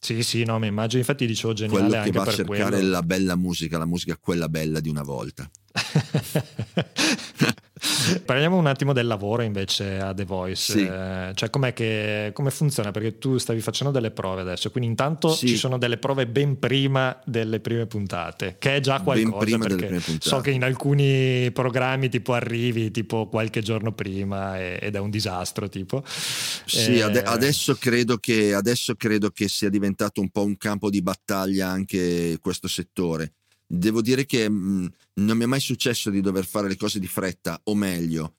Sì, 0.00 0.22
sì, 0.22 0.44
no, 0.44 0.58
mi 0.58 0.66
immagino, 0.66 1.00
infatti 1.00 1.24
dicevo 1.24 1.54
geniale 1.54 1.88
quello 1.88 2.02
che 2.02 2.10
va 2.10 2.22
a 2.22 2.30
cercare 2.30 2.70
quello. 2.70 2.90
la 2.90 3.02
bella 3.02 3.36
musica, 3.36 3.78
la 3.78 3.86
musica 3.86 4.18
quella 4.18 4.50
bella 4.50 4.80
di 4.80 4.90
una 4.90 5.02
volta. 5.02 5.50
Parliamo 8.24 8.56
un 8.56 8.66
attimo 8.66 8.92
del 8.92 9.06
lavoro 9.06 9.42
invece 9.42 9.98
a 9.98 10.14
The 10.14 10.24
Voice, 10.24 10.72
sì. 10.72 10.84
eh, 10.84 11.32
cioè 11.34 11.50
com'è 11.50 11.72
che, 11.72 12.30
come 12.32 12.50
funziona? 12.50 12.90
Perché 12.90 13.18
tu 13.18 13.38
stavi 13.38 13.60
facendo 13.60 13.92
delle 13.92 14.10
prove 14.10 14.40
adesso, 14.40 14.70
quindi 14.70 14.90
intanto 14.90 15.30
sì. 15.30 15.48
ci 15.48 15.56
sono 15.56 15.78
delle 15.78 15.98
prove 15.98 16.26
ben 16.26 16.58
prima 16.58 17.18
delle 17.24 17.60
prime 17.60 17.86
puntate, 17.86 18.56
che 18.58 18.76
è 18.76 18.80
già 18.80 19.00
qualcosa 19.00 19.58
perché 19.58 20.00
so 20.18 20.40
che 20.40 20.50
in 20.50 20.64
alcuni 20.64 21.50
programmi 21.52 22.08
tipo 22.08 22.32
arrivi 22.32 22.90
tipo 22.90 23.28
qualche 23.28 23.60
giorno 23.60 23.92
prima 23.92 24.58
ed 24.58 24.94
è 24.94 24.98
un 24.98 25.10
disastro 25.10 25.68
tipo. 25.68 26.02
Sì, 26.06 26.98
eh, 26.98 27.02
adesso, 27.02 27.74
credo 27.74 28.16
che, 28.16 28.54
adesso 28.54 28.94
credo 28.94 29.30
che 29.30 29.48
sia 29.48 29.68
diventato 29.68 30.20
un 30.20 30.30
po' 30.30 30.44
un 30.44 30.56
campo 30.56 30.90
di 30.90 31.02
battaglia 31.02 31.68
anche 31.68 32.38
questo 32.40 32.68
settore 32.68 33.32
devo 33.78 34.00
dire 34.00 34.26
che 34.26 34.48
mh, 34.48 34.54
mm, 34.54 34.86
non 35.14 35.36
mi 35.36 35.44
è 35.44 35.46
mai 35.46 35.60
successo 35.60 36.10
di 36.10 36.20
dover 36.20 36.46
fare 36.46 36.68
le 36.68 36.76
cose 36.76 36.98
di 36.98 37.06
fretta, 37.06 37.60
o 37.64 37.74
meglio, 37.74 38.34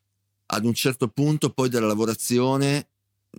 ad 0.48 0.66
un 0.66 0.74
certo 0.74 1.08
punto 1.08 1.50
poi 1.52 1.70
della 1.70 1.88
lavorazione 1.88 2.88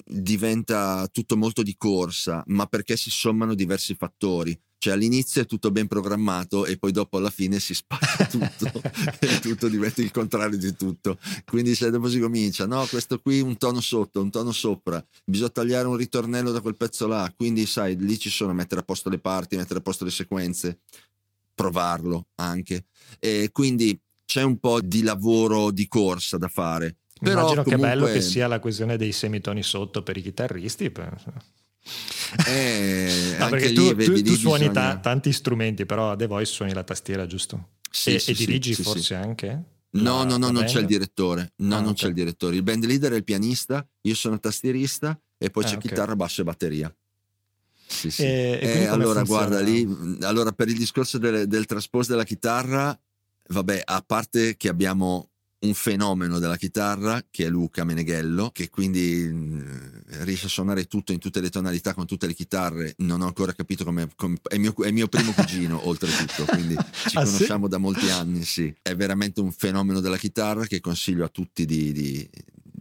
diventa 0.04 1.08
tutto 1.10 1.36
molto 1.36 1.62
di 1.62 1.76
corsa, 1.76 2.42
ma 2.48 2.66
perché 2.66 2.96
si 2.96 3.10
sommano 3.10 3.54
diversi 3.54 3.94
fattori. 3.94 4.58
Cioè 4.78 4.92
all'inizio 4.92 5.40
è 5.40 5.46
tutto 5.46 5.70
ben 5.70 5.86
programmato 5.86 6.66
e 6.66 6.76
poi 6.76 6.92
dopo 6.92 7.16
alla 7.16 7.30
fine 7.30 7.58
si 7.60 7.72
spacca 7.72 8.26
tutto 8.28 8.70
e 9.20 9.40
tutto 9.40 9.68
diventa 9.68 10.02
il 10.02 10.10
contrario 10.10 10.58
di 10.58 10.76
tutto. 10.76 11.18
Quindi 11.46 11.74
se 11.74 11.90
dopo 11.90 12.10
si 12.10 12.20
comincia, 12.20 12.66
no, 12.66 12.84
questo 12.84 13.18
qui 13.20 13.40
un 13.40 13.56
tono 13.56 13.80
sotto, 13.80 14.20
un 14.20 14.30
tono 14.30 14.52
sopra, 14.52 15.04
bisogna 15.24 15.48
tagliare 15.48 15.88
un 15.88 15.96
ritornello 15.96 16.52
da 16.52 16.60
quel 16.60 16.76
pezzo 16.76 17.06
là, 17.06 17.32
quindi 17.34 17.64
sai, 17.64 17.96
lì 17.96 18.18
ci 18.18 18.28
sono 18.28 18.52
mettere 18.52 18.82
a 18.82 18.84
posto 18.84 19.08
le 19.08 19.18
parti, 19.18 19.56
mettere 19.56 19.78
a 19.78 19.82
posto 19.82 20.04
le 20.04 20.10
sequenze, 20.10 20.80
provarlo 21.56 22.28
anche. 22.36 22.84
E 23.18 23.48
quindi 23.50 23.98
c'è 24.24 24.42
un 24.42 24.58
po' 24.58 24.80
di 24.80 25.02
lavoro 25.02 25.72
di 25.72 25.88
corsa 25.88 26.36
da 26.36 26.48
fare. 26.48 26.98
Però 27.18 27.40
Immagino 27.40 27.62
comunque... 27.62 27.88
che 27.88 27.94
bello 27.94 28.06
che 28.12 28.20
sia 28.20 28.46
la 28.46 28.60
questione 28.60 28.96
dei 28.96 29.12
semitoni 29.12 29.62
sotto 29.62 30.02
per 30.02 30.18
i 30.18 30.22
chitarristi. 30.22 30.92
Eh, 32.46 33.36
no, 33.40 33.48
perché 33.48 33.72
tu, 33.72 33.94
tu, 33.94 34.22
tu 34.22 34.34
suoni 34.34 34.68
bisogna... 34.68 34.72
ta- 34.72 34.98
tanti 34.98 35.32
strumenti, 35.32 35.86
però 35.86 36.10
a 36.10 36.16
The 36.16 36.26
Voice 36.26 36.52
suoni 36.52 36.74
la 36.74 36.84
tastiera, 36.84 37.26
giusto? 37.26 37.70
Sì, 37.90 38.14
e, 38.14 38.18
sì, 38.18 38.32
e 38.32 38.34
dirigi 38.34 38.74
sì, 38.74 38.82
forse 38.82 39.14
anche? 39.14 39.64
No, 39.92 40.24
no, 40.24 40.36
no, 40.36 40.50
non 40.50 40.64
c'è 40.64 40.80
il 40.80 40.86
direttore. 40.86 41.52
No, 41.56 41.76
ah, 41.76 41.78
non 41.78 41.90
okay. 41.90 41.94
c'è 41.94 42.06
il 42.08 42.14
direttore. 42.14 42.56
Il 42.56 42.62
band 42.62 42.84
leader 42.84 43.12
è 43.12 43.16
il 43.16 43.24
pianista, 43.24 43.86
io 44.02 44.14
sono 44.14 44.38
tastierista 44.38 45.18
e 45.38 45.48
poi 45.48 45.64
ah, 45.64 45.68
c'è 45.68 45.76
okay. 45.76 45.88
chitarra, 45.88 46.16
basso 46.16 46.42
e 46.42 46.44
batteria. 46.44 46.94
Sì, 47.96 48.10
sì. 48.10 48.22
E, 48.22 48.58
e 48.60 48.68
eh, 48.68 48.86
allora, 48.86 49.24
funziona? 49.24 49.46
guarda 49.46 49.60
lì, 49.60 50.16
allora 50.20 50.52
per 50.52 50.68
il 50.68 50.76
discorso 50.76 51.16
del, 51.16 51.46
del 51.46 51.64
traspose 51.64 52.10
della 52.10 52.24
chitarra, 52.24 52.98
vabbè, 53.48 53.82
a 53.84 54.04
parte 54.06 54.56
che 54.56 54.68
abbiamo 54.68 55.30
un 55.58 55.72
fenomeno 55.72 56.38
della 56.38 56.56
chitarra 56.56 57.24
che 57.30 57.46
è 57.46 57.48
Luca 57.48 57.82
Meneghello 57.82 58.50
che 58.50 58.68
quindi 58.68 59.26
mm, 59.26 59.60
riesce 60.24 60.46
a 60.46 60.50
suonare 60.50 60.84
tutto 60.84 61.12
in 61.12 61.18
tutte 61.18 61.40
le 61.40 61.48
tonalità 61.48 61.94
con 61.94 62.04
tutte 62.04 62.26
le 62.26 62.34
chitarre 62.34 62.94
non 62.98 63.22
ho 63.22 63.26
ancora 63.26 63.54
capito 63.54 63.82
come, 63.82 64.08
come 64.16 64.36
è, 64.48 64.58
mio, 64.58 64.74
è, 64.82 64.90
mio, 64.90 65.08
primo 65.08 65.32
cugino 65.32 65.80
oltretutto 65.88 66.44
quindi 66.44 66.76
ci 67.08 67.16
ah, 67.16 67.24
conosciamo 67.24 67.64
sì? 67.64 67.70
da 67.70 67.78
molti 67.78 68.10
anni 68.10 68.44
sì 68.44 68.72
è 68.82 68.94
veramente 68.94 69.40
un 69.40 69.50
fenomeno 69.50 70.00
della 70.00 70.18
chitarra 70.18 70.66
che 70.66 70.80
consiglio 70.80 71.24
a 71.24 71.28
tutti 71.28 71.64
di, 71.64 71.90
di, 71.90 72.30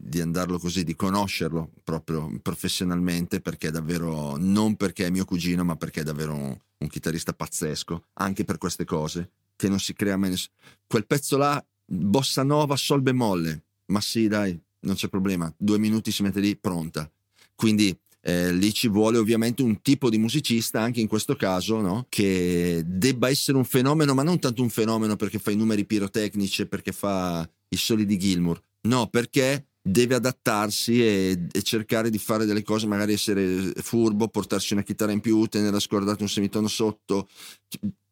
di 0.08 0.22
andarlo 0.22 0.60
così, 0.60 0.84
di 0.84 0.96
conoscerlo 0.96 1.72
proprio 1.84 2.32
professionalmente, 2.42 3.42
perché 3.42 3.70
è 3.70 3.72
davvero, 3.72 4.38
non 4.38 4.76
perché 4.76 5.08
è 5.08 5.10
mio 5.10 5.26
cugino, 5.26 5.64
ma 5.64 5.76
perché 5.76 6.02
è 6.02 6.04
davvero 6.04 6.36
un, 6.36 6.56
un 6.78 6.88
chitarrista 6.88 7.34
pazzesco, 7.34 8.10
anche 8.14 8.44
per 8.44 8.60
queste 8.60 8.86
cose, 8.86 9.32
che 9.56 9.68
non 9.68 9.80
si 9.80 9.94
crea 9.94 10.16
mai 10.16 10.30
nessuno. 10.30 10.54
Quel 10.86 11.08
pezzo 11.08 11.38
là, 11.38 11.64
bossa 11.84 12.44
nova, 12.44 12.76
sol 12.76 13.02
bemolle, 13.02 13.64
ma 13.88 14.00
sì 14.00 14.28
dai, 14.28 14.58
non 14.82 14.94
c'è 14.94 15.08
problema, 15.08 15.52
due 15.58 15.80
minuti 15.80 16.12
si 16.12 16.22
mette 16.22 16.40
lì, 16.40 16.56
pronta. 16.56 17.10
Quindi 17.56 17.98
eh, 18.22 18.54
lì 18.54 18.74
ci 18.74 18.88
vuole 18.88 19.18
ovviamente 19.18 19.64
un 19.64 19.82
tipo 19.82 20.12
di 20.12 20.20
musicista, 20.20 20.82
anche 20.82 21.02
in 21.02 21.08
questo 21.08 21.36
caso, 21.36 21.82
no? 21.82 22.06
che 22.10 22.84
debba 22.86 23.30
essere 23.30 23.58
un 23.58 23.66
fenomeno, 23.66 24.14
ma 24.14 24.22
non 24.22 24.38
tanto 24.38 24.62
un 24.62 24.70
fenomeno 24.70 25.16
perché 25.16 25.40
fa 25.40 25.50
i 25.50 25.56
numeri 25.56 25.86
pirotecnici 25.86 26.68
perché 26.68 26.92
fa 26.92 27.50
i 27.70 27.76
soli 27.76 28.06
di 28.06 28.20
Gilmour, 28.20 28.62
no, 28.82 29.08
perché 29.08 29.66
deve 29.88 30.16
adattarsi 30.16 31.00
e, 31.00 31.48
e, 31.52 31.62
cercare 31.62 32.10
di 32.10 32.18
fare 32.18 32.46
delle 32.46 32.64
cose, 32.64 32.88
magari 32.88 33.14
essere 33.14 33.72
furbo, 33.76 34.28
portarsi 34.30 34.74
una 34.74 34.82
chitarra 34.82 35.12
in 35.12 35.20
più, 35.20 35.46
tenere 35.46 35.80
scordato 35.80 36.24
un 36.24 36.30
semitono 36.30 36.68
sotto. 36.68 37.30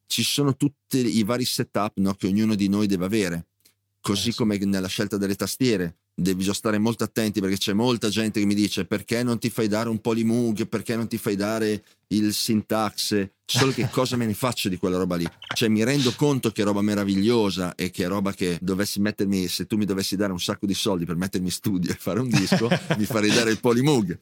Ci 0.06 0.24
sono 0.24 0.56
tutti 0.56 1.18
i 1.18 1.24
vari 1.24 1.46
setup 1.46 1.98
no, 1.98 2.14
che 2.14 2.28
ognuno 2.28 2.54
di 2.54 2.70
noi 2.70 2.86
deve 2.86 3.06
avere, 3.06 3.46
così 4.02 4.30
eh, 4.30 4.36
come 4.36 4.60
nella 4.60 4.88
scelta 4.88 5.18
delle 5.18 5.34
tastiere. 5.34 5.96
Devi 6.16 6.44
già 6.44 6.54
stare 6.54 6.78
molto 6.78 7.04
attenti 7.04 7.40
perché 7.40 7.58
c'è 7.58 7.74
molta 7.74 8.10
gente 8.10 8.40
che 8.40 8.46
mi 8.46 8.54
dice 8.54 8.86
perché 8.86 9.24
non 9.24 9.40
ti 9.40 9.50
fai 9.50 9.68
dare 9.68 9.90
un 9.90 10.00
polymug, 10.00 10.68
perché 10.68 10.96
non 10.96 11.08
ti 11.08 11.18
fai 11.18 11.36
dare 11.36 11.84
il 12.08 12.32
syntax, 12.32 13.30
solo 13.44 13.72
che 13.72 13.90
cosa 13.90 14.16
me 14.16 14.28
ne 14.28 14.36
faccio 14.36 14.70
di 14.70 14.78
quella 14.78 14.98
roba 14.98 15.16
lì? 15.16 15.28
Cioè 15.56 15.68
mi 15.68 15.84
rendo 15.84 16.14
conto 16.16 16.52
che 16.52 16.62
è 16.62 16.66
roba 16.66 16.82
meravigliosa 16.82 17.74
e 17.74 17.90
che 17.90 18.06
è 18.06 18.08
roba 18.08 18.34
che 18.34 18.60
dovessi 18.62 19.00
mettermi, 19.00 19.48
se 19.48 19.66
tu 19.66 19.78
mi 19.78 19.86
dovessi 19.86 20.16
dare 20.16 20.32
un 20.32 20.40
sacco 20.40 20.68
di 20.68 20.76
soldi 20.76 21.06
per 21.06 21.16
mettermi 21.16 21.48
in 21.48 21.54
studio 21.54 21.92
e 21.92 21.96
fare 21.96 22.20
un 22.20 22.30
disco, 22.30 22.70
mi 22.98 23.06
farei 23.06 23.32
dare 23.32 23.50
il 23.50 23.60
polymug, 23.60 24.20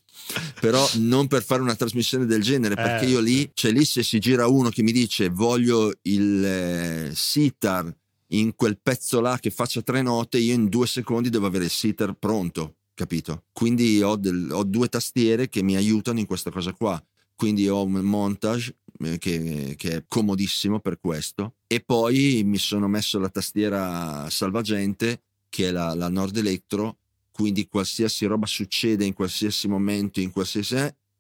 però 0.62 0.88
non 0.96 1.28
per 1.28 1.44
fare 1.44 1.62
una 1.62 1.76
trasmissione 1.76 2.26
del 2.26 2.42
genere, 2.42 2.76
perché 2.76 3.06
io 3.06 3.20
lì, 3.20 3.50
cioè 3.54 3.72
lì 3.72 3.84
se 3.84 4.04
si 4.04 4.20
gira 4.20 4.48
uno 4.48 4.70
che 4.70 4.84
mi 4.84 4.94
dice 4.94 5.28
voglio 5.28 5.92
il 6.04 6.46
eh, 6.46 7.12
sitar 7.14 7.94
in 8.32 8.56
quel 8.56 8.80
pezzo 8.82 9.20
là 9.20 9.38
che 9.40 9.50
faccia 9.50 9.82
tre 9.82 10.02
note, 10.02 10.38
io 10.38 10.54
in 10.54 10.70
due 10.70 10.88
secondi 10.88 11.30
devo 11.30 11.48
avere 11.48 11.66
il 11.66 11.70
sitar 11.70 12.14
pronto, 12.14 12.76
capito? 12.94 13.46
Quindi 13.52 14.02
ho, 14.02 14.16
del, 14.16 14.50
ho 14.52 14.64
due 14.64 14.88
tastiere 14.88 15.50
che 15.50 15.62
mi 15.62 15.76
aiutano 15.76 16.20
in 16.20 16.26
questa 16.26 16.52
cosa 16.52 16.74
qua. 16.74 17.04
Quindi 17.36 17.68
ho 17.68 17.84
un 17.84 17.94
montage 17.94 18.76
eh, 19.00 19.18
che, 19.18 19.74
che, 19.76 19.96
è 19.96 20.06
comodissimo 20.08 20.80
per 20.80 21.00
questo. 21.00 21.56
E 21.68 21.82
poi 21.82 22.44
mi 22.46 22.58
sono 22.58 22.88
messo 22.88 23.20
la 23.20 23.30
tastiera 23.30 24.30
salvagente, 24.30 25.24
che 25.50 25.70
è 25.70 25.72
la, 25.72 25.94
la 25.96 26.08
Nord 26.08 26.38
Electro, 26.38 26.98
quindi 27.32 27.68
qualsiasi 27.68 28.26
roba 28.26 28.46
succede 28.46 29.06
in 29.06 29.14
qualsiasi 29.14 29.68
momento, 29.68 30.20
in 30.20 30.32
qualsiasi... 30.32 30.76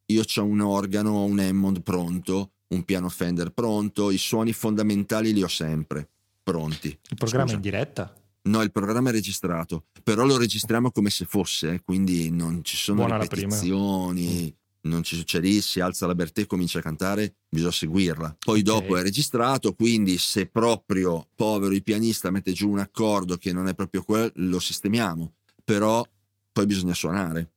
Io 0.05 0.23
ho 0.23 0.43
un 0.43 0.59
organo, 0.59 1.23
un 1.23 1.39
Hammond 1.39 1.81
pronto, 1.81 2.51
un 2.67 2.83
piano 2.83 3.07
Fender 3.07 3.51
pronto, 3.51 4.11
i 4.11 4.17
suoni 4.17 4.51
fondamentali 4.51 5.33
li 5.33 5.41
ho 5.41 5.47
sempre 5.47 6.09
pronti. 6.41 6.87
Il 6.87 7.17
programma 7.17 7.45
Scusa. 7.45 7.55
in 7.55 7.61
diretta? 7.61 8.13
No, 8.43 8.61
il 8.63 8.71
programma 8.71 9.09
è 9.09 9.11
registrato, 9.11 9.85
però 10.03 10.25
lo 10.25 10.37
registriamo 10.37 10.91
come 10.91 11.11
se 11.11 11.25
fosse, 11.25 11.73
eh, 11.73 11.81
quindi 11.81 12.31
non 12.31 12.63
ci 12.63 12.75
sono 12.75 13.05
Buona 13.05 13.19
ripetizioni, 13.19 14.53
non 14.81 15.03
ci 15.03 15.15
succede 15.15 15.47
lì, 15.47 15.61
si 15.61 15.79
alza 15.79 16.07
la 16.07 16.15
Bertè 16.15 16.41
e 16.41 16.47
comincia 16.47 16.79
a 16.79 16.81
cantare, 16.81 17.35
bisogna 17.47 17.71
seguirla. 17.71 18.37
Poi 18.39 18.61
okay. 18.61 18.63
dopo 18.63 18.97
è 18.97 19.03
registrato, 19.03 19.73
quindi 19.73 20.17
se 20.17 20.47
proprio 20.47 21.27
povero 21.35 21.73
il 21.73 21.83
pianista 21.83 22.31
mette 22.31 22.51
giù 22.51 22.69
un 22.69 22.79
accordo 22.79 23.37
che 23.37 23.53
non 23.53 23.67
è 23.67 23.75
proprio 23.75 24.01
quello, 24.01 24.31
lo 24.35 24.59
sistemiamo, 24.59 25.33
però 25.63 26.03
poi 26.51 26.65
bisogna 26.65 26.95
suonare. 26.95 27.51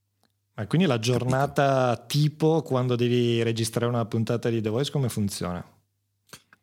Ma 0.57 0.66
quindi 0.66 0.87
la 0.87 0.99
giornata 0.99 1.94
Capito? 1.97 2.07
tipo 2.07 2.62
quando 2.62 2.94
devi 2.94 3.42
registrare 3.42 3.90
una 3.90 4.05
puntata 4.05 4.51
di 4.51 4.61
The 4.61 4.68
Voice 4.68 4.90
come 4.90 5.09
funziona? 5.09 5.74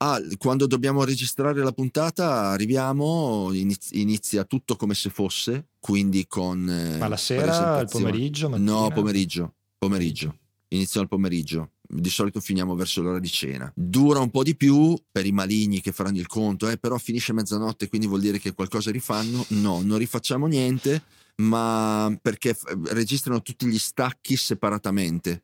Ah, 0.03 0.19
quando 0.39 0.65
dobbiamo 0.65 1.03
registrare 1.03 1.61
la 1.63 1.71
puntata 1.71 2.49
arriviamo, 2.49 3.51
inizia 3.91 4.45
tutto 4.45 4.75
come 4.75 4.95
se 4.95 5.11
fosse, 5.11 5.67
quindi 5.79 6.25
con... 6.25 6.67
Eh, 6.67 6.97
Ma 6.97 7.07
la 7.07 7.17
sera, 7.17 7.81
il 7.81 7.87
pomeriggio? 7.87 8.49
Mattina? 8.49 8.71
No, 8.71 8.89
pomeriggio, 8.89 9.53
pomeriggio. 9.77 10.39
Iniziamo 10.69 11.03
il 11.03 11.11
pomeriggio. 11.11 11.73
Di 11.87 12.09
solito 12.09 12.39
finiamo 12.39 12.73
verso 12.73 13.03
l'ora 13.03 13.19
di 13.19 13.29
cena. 13.29 13.71
Dura 13.75 14.19
un 14.21 14.31
po' 14.31 14.41
di 14.41 14.55
più 14.55 14.97
per 15.11 15.27
i 15.27 15.31
maligni 15.31 15.81
che 15.81 15.91
faranno 15.91 16.17
il 16.17 16.25
conto, 16.25 16.67
eh, 16.67 16.77
però 16.77 16.97
finisce 16.97 17.31
mezzanotte, 17.31 17.87
quindi 17.87 18.07
vuol 18.07 18.21
dire 18.21 18.39
che 18.39 18.53
qualcosa 18.53 18.89
rifanno. 18.89 19.45
No, 19.49 19.81
non 19.83 19.99
rifacciamo 19.99 20.47
niente, 20.47 21.03
ma 21.41 22.11
perché 22.19 22.57
registrano 22.85 23.43
tutti 23.43 23.67
gli 23.67 23.77
stacchi 23.77 24.35
separatamente 24.35 25.43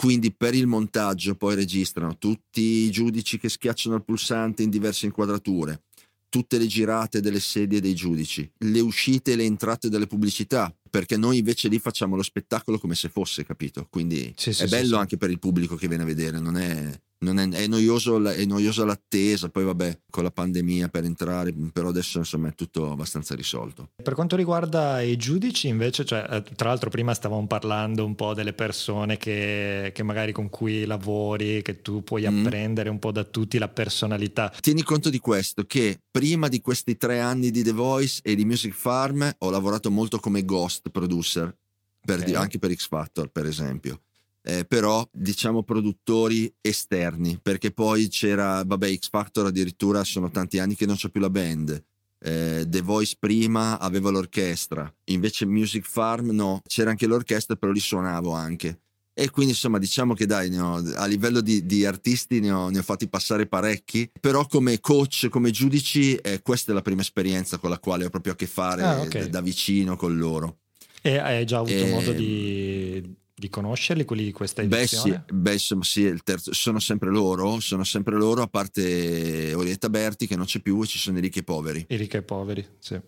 quindi 0.00 0.32
per 0.32 0.54
il 0.54 0.68
montaggio 0.68 1.34
poi 1.34 1.56
registrano 1.56 2.18
tutti 2.18 2.60
i 2.60 2.90
giudici 2.92 3.36
che 3.36 3.48
schiacciano 3.48 3.96
il 3.96 4.04
pulsante 4.04 4.62
in 4.62 4.70
diverse 4.70 5.06
inquadrature, 5.06 5.86
tutte 6.28 6.56
le 6.56 6.68
girate 6.68 7.20
delle 7.20 7.40
sedie 7.40 7.80
dei 7.80 7.94
giudici, 7.94 8.48
le 8.58 8.78
uscite 8.78 9.32
e 9.32 9.34
le 9.34 9.42
entrate 9.42 9.88
delle 9.88 10.06
pubblicità, 10.06 10.72
perché 10.88 11.16
noi 11.16 11.38
invece 11.38 11.66
lì 11.66 11.80
facciamo 11.80 12.14
lo 12.14 12.22
spettacolo 12.22 12.78
come 12.78 12.94
se 12.94 13.08
fosse, 13.08 13.44
capito? 13.44 13.88
Quindi 13.90 14.32
sì, 14.36 14.52
sì, 14.52 14.62
è 14.62 14.68
bello 14.68 14.94
sì, 14.94 15.00
anche 15.00 15.16
per 15.16 15.30
il 15.30 15.40
pubblico 15.40 15.74
che 15.74 15.88
viene 15.88 16.04
a 16.04 16.06
vedere, 16.06 16.38
non 16.38 16.56
è 16.56 16.96
è, 17.18 17.48
è, 17.48 17.66
noioso, 17.66 18.24
è 18.28 18.44
noiosa 18.44 18.84
l'attesa, 18.84 19.48
poi 19.48 19.64
vabbè 19.64 20.00
con 20.10 20.22
la 20.22 20.30
pandemia 20.30 20.88
per 20.88 21.04
entrare, 21.04 21.52
però 21.72 21.88
adesso 21.88 22.18
insomma 22.18 22.48
è 22.48 22.54
tutto 22.54 22.92
abbastanza 22.92 23.34
risolto. 23.34 23.90
Per 24.02 24.14
quanto 24.14 24.36
riguarda 24.36 25.00
i 25.00 25.16
giudici 25.16 25.68
invece, 25.68 26.04
cioè, 26.04 26.26
eh, 26.30 26.42
tra 26.54 26.68
l'altro 26.68 26.90
prima 26.90 27.14
stavamo 27.14 27.46
parlando 27.46 28.04
un 28.04 28.14
po' 28.14 28.34
delle 28.34 28.52
persone 28.52 29.16
che, 29.16 29.90
che 29.92 30.02
magari 30.02 30.32
con 30.32 30.48
cui 30.48 30.84
lavori, 30.84 31.62
che 31.62 31.82
tu 31.82 32.04
puoi 32.04 32.28
mm. 32.28 32.46
apprendere 32.46 32.88
un 32.88 32.98
po' 32.98 33.10
da 33.10 33.24
tutti 33.24 33.58
la 33.58 33.68
personalità. 33.68 34.52
Tieni 34.60 34.82
conto 34.82 35.10
di 35.10 35.18
questo, 35.18 35.64
che 35.64 36.00
prima 36.10 36.48
di 36.48 36.60
questi 36.60 36.96
tre 36.96 37.20
anni 37.20 37.50
di 37.50 37.62
The 37.62 37.72
Voice 37.72 38.20
e 38.22 38.34
di 38.36 38.44
Music 38.44 38.72
Farm 38.72 39.28
ho 39.38 39.50
lavorato 39.50 39.90
molto 39.90 40.18
come 40.18 40.44
ghost 40.44 40.90
producer, 40.90 41.52
per, 42.00 42.20
okay. 42.20 42.34
anche 42.34 42.58
per 42.58 42.72
X 42.72 42.86
Factor 42.86 43.28
per 43.28 43.44
esempio 43.44 44.00
eh, 44.48 44.64
però 44.64 45.06
diciamo 45.12 45.62
produttori 45.62 46.50
esterni, 46.62 47.38
perché 47.42 47.70
poi 47.70 48.08
c'era, 48.08 48.64
vabbè, 48.64 48.96
X 48.96 49.10
Factor 49.10 49.44
addirittura 49.44 50.02
sono 50.04 50.30
tanti 50.30 50.58
anni 50.58 50.74
che 50.74 50.86
non 50.86 50.96
c'è 50.96 51.10
più 51.10 51.20
la 51.20 51.28
band. 51.28 51.84
Eh, 52.20 52.64
The 52.66 52.80
Voice 52.80 53.16
prima 53.18 53.78
aveva 53.78 54.08
l'orchestra, 54.08 54.90
invece 55.04 55.44
Music 55.44 55.84
Farm 55.86 56.30
no, 56.30 56.62
c'era 56.66 56.88
anche 56.88 57.06
l'orchestra, 57.06 57.56
però 57.56 57.72
li 57.72 57.78
suonavo 57.78 58.32
anche. 58.32 58.80
E 59.12 59.28
quindi 59.28 59.52
insomma 59.52 59.78
diciamo 59.78 60.14
che 60.14 60.24
dai, 60.24 60.56
ho, 60.56 60.82
a 60.94 61.04
livello 61.04 61.42
di, 61.42 61.66
di 61.66 61.84
artisti 61.84 62.40
ne 62.40 62.50
ho, 62.50 62.70
ne 62.70 62.78
ho, 62.78 62.82
fatti 62.82 63.06
passare 63.06 63.46
parecchi, 63.46 64.10
però 64.18 64.46
come 64.46 64.80
coach, 64.80 65.28
come 65.28 65.50
giudici, 65.50 66.14
eh, 66.14 66.40
questa 66.40 66.72
è 66.72 66.74
la 66.74 66.82
prima 66.82 67.02
esperienza 67.02 67.58
con 67.58 67.68
la 67.68 67.78
quale 67.78 68.06
ho 68.06 68.10
proprio 68.10 68.32
a 68.32 68.36
che 68.36 68.46
fare 68.46 68.82
ah, 68.82 69.00
okay. 69.00 69.24
da, 69.24 69.28
da, 69.28 69.40
vicino 69.42 69.96
con 69.96 70.16
loro. 70.16 70.60
E 71.02 71.18
hai 71.18 71.44
già 71.44 71.58
avuto 71.58 71.74
e... 71.74 71.90
modo 71.90 72.12
di 72.12 73.17
di 73.40 73.48
conoscerli, 73.48 74.04
quelli 74.04 74.24
di 74.24 74.32
questa 74.32 74.62
edizione? 74.62 75.24
Beh 75.30 75.58
sì, 75.58 75.74
beh, 75.74 75.84
sì 75.84 76.14
terzo, 76.22 76.52
sono 76.52 76.78
sempre 76.78 77.10
loro, 77.10 77.60
sono 77.60 77.84
sempre 77.84 78.16
loro, 78.16 78.42
a 78.42 78.48
parte 78.48 79.54
Orietta 79.54 79.88
Berti 79.88 80.26
che 80.26 80.36
non 80.36 80.46
c'è 80.46 80.60
più 80.60 80.82
e 80.82 80.86
ci 80.86 80.98
sono 80.98 81.18
i 81.18 81.20
ricchi 81.20 81.40
e 81.40 81.44
poveri. 81.44 81.86
I 81.88 81.96
ricchi 81.96 82.16
e 82.16 82.22
poveri, 82.22 82.66
sì. 82.78 83.00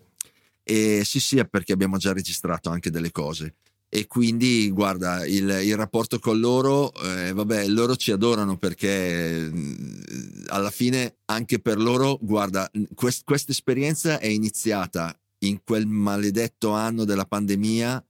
E 0.63 1.03
sì, 1.03 1.19
sì, 1.19 1.45
perché 1.49 1.73
abbiamo 1.73 1.97
già 1.97 2.13
registrato 2.13 2.69
anche 2.69 2.89
delle 2.89 3.11
cose. 3.11 3.55
E 3.93 4.07
quindi, 4.07 4.69
guarda, 4.69 5.25
il, 5.25 5.49
il 5.63 5.75
rapporto 5.75 6.17
con 6.17 6.39
loro, 6.39 6.93
eh, 6.93 7.33
vabbè, 7.33 7.67
loro 7.67 7.97
ci 7.97 8.11
adorano 8.11 8.57
perché 8.57 9.51
alla 10.47 10.69
fine 10.69 11.17
anche 11.25 11.59
per 11.59 11.77
loro, 11.77 12.17
guarda, 12.21 12.71
quest, 12.95 13.23
questa 13.25 13.51
esperienza 13.51 14.17
è 14.17 14.27
iniziata 14.27 15.13
in 15.39 15.59
quel 15.65 15.87
maledetto 15.87 16.71
anno 16.71 17.03
della 17.03 17.25
pandemia 17.25 18.05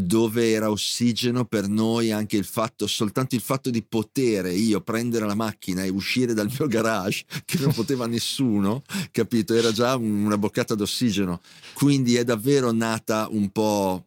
dove 0.00 0.52
era 0.52 0.70
ossigeno 0.70 1.44
per 1.44 1.66
noi 1.66 2.12
anche 2.12 2.36
il 2.36 2.44
fatto, 2.44 2.86
soltanto 2.86 3.34
il 3.34 3.40
fatto 3.40 3.68
di 3.68 3.82
poter 3.82 4.46
io 4.46 4.80
prendere 4.80 5.26
la 5.26 5.34
macchina 5.34 5.82
e 5.82 5.88
uscire 5.88 6.34
dal 6.34 6.48
mio 6.56 6.68
garage, 6.68 7.24
che 7.44 7.58
non 7.58 7.72
poteva 7.72 8.06
nessuno, 8.06 8.84
capito? 9.10 9.54
Era 9.54 9.72
già 9.72 9.96
una 9.96 10.38
boccata 10.38 10.76
d'ossigeno. 10.76 11.40
Quindi 11.74 12.14
è 12.14 12.22
davvero 12.22 12.70
nata 12.70 13.26
un 13.28 13.50
po' 13.50 14.06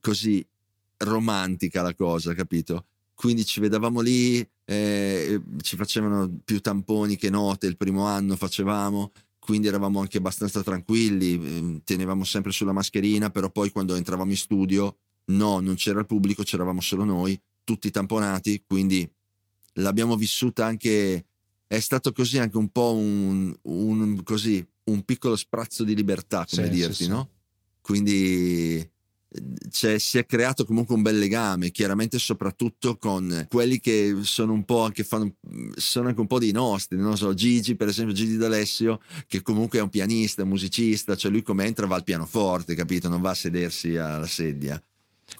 così 0.00 0.44
romantica 0.98 1.82
la 1.82 1.94
cosa, 1.94 2.32
capito? 2.32 2.86
Quindi 3.14 3.44
ci 3.44 3.60
vedevamo 3.60 4.00
lì, 4.00 4.46
eh, 4.64 5.40
ci 5.60 5.76
facevano 5.76 6.34
più 6.46 6.60
tamponi 6.60 7.16
che 7.16 7.28
note 7.28 7.66
il 7.66 7.76
primo 7.76 8.06
anno 8.06 8.36
facevamo, 8.36 9.12
quindi 9.38 9.68
eravamo 9.68 10.00
anche 10.00 10.16
abbastanza 10.16 10.62
tranquilli, 10.62 11.34
ehm, 11.34 11.80
tenevamo 11.84 12.24
sempre 12.24 12.52
sulla 12.52 12.72
mascherina, 12.72 13.28
però 13.28 13.50
poi 13.50 13.70
quando 13.70 13.96
entravamo 13.96 14.30
in 14.30 14.36
studio 14.38 14.96
No, 15.26 15.60
non 15.60 15.74
c'era 15.74 16.00
il 16.00 16.06
pubblico, 16.06 16.42
c'eravamo 16.42 16.80
solo 16.80 17.04
noi, 17.04 17.38
tutti 17.64 17.90
tamponati, 17.90 18.62
quindi 18.66 19.08
l'abbiamo 19.74 20.16
vissuta 20.16 20.64
anche, 20.64 21.26
è 21.66 21.80
stato 21.80 22.12
così 22.12 22.38
anche 22.38 22.56
un 22.56 22.68
po' 22.68 22.94
un, 22.94 23.54
un, 23.62 24.22
così, 24.22 24.64
un 24.84 25.04
piccolo 25.04 25.36
sprazzo 25.36 25.84
di 25.84 25.94
libertà, 25.94 26.46
come 26.48 26.66
sì, 26.66 26.72
dirti, 26.72 27.04
sì, 27.04 27.08
no? 27.08 27.30
Quindi 27.80 28.88
cioè, 29.70 29.98
si 29.98 30.18
è 30.18 30.26
creato 30.26 30.64
comunque 30.64 30.94
un 30.94 31.02
bel 31.02 31.18
legame, 31.18 31.70
chiaramente 31.70 32.18
soprattutto 32.18 32.96
con 32.96 33.46
quelli 33.48 33.80
che 33.80 34.18
sono 34.22 34.52
un 34.52 34.64
po' 34.64 34.88
che 34.92 35.04
fanno, 35.04 35.34
sono 35.74 36.08
anche 36.08 36.20
un 36.20 36.26
po' 36.26 36.38
dei 36.38 36.52
nostri, 36.52 36.96
non 36.96 37.16
so, 37.16 37.34
Gigi 37.34 37.76
per 37.76 37.88
esempio, 37.88 38.14
Gigi 38.14 38.36
D'Alessio, 38.36 39.00
che 39.26 39.42
comunque 39.42 39.78
è 39.78 39.82
un 39.82 39.90
pianista, 39.90 40.42
un 40.42 40.50
musicista, 40.50 41.16
cioè 41.16 41.30
lui 41.30 41.42
come 41.42 41.64
entra 41.64 41.86
va 41.86 41.96
al 41.96 42.04
pianoforte, 42.04 42.74
capito? 42.74 43.08
Non 43.08 43.20
va 43.20 43.30
a 43.30 43.34
sedersi 43.34 43.96
alla 43.96 44.26
sedia. 44.26 44.80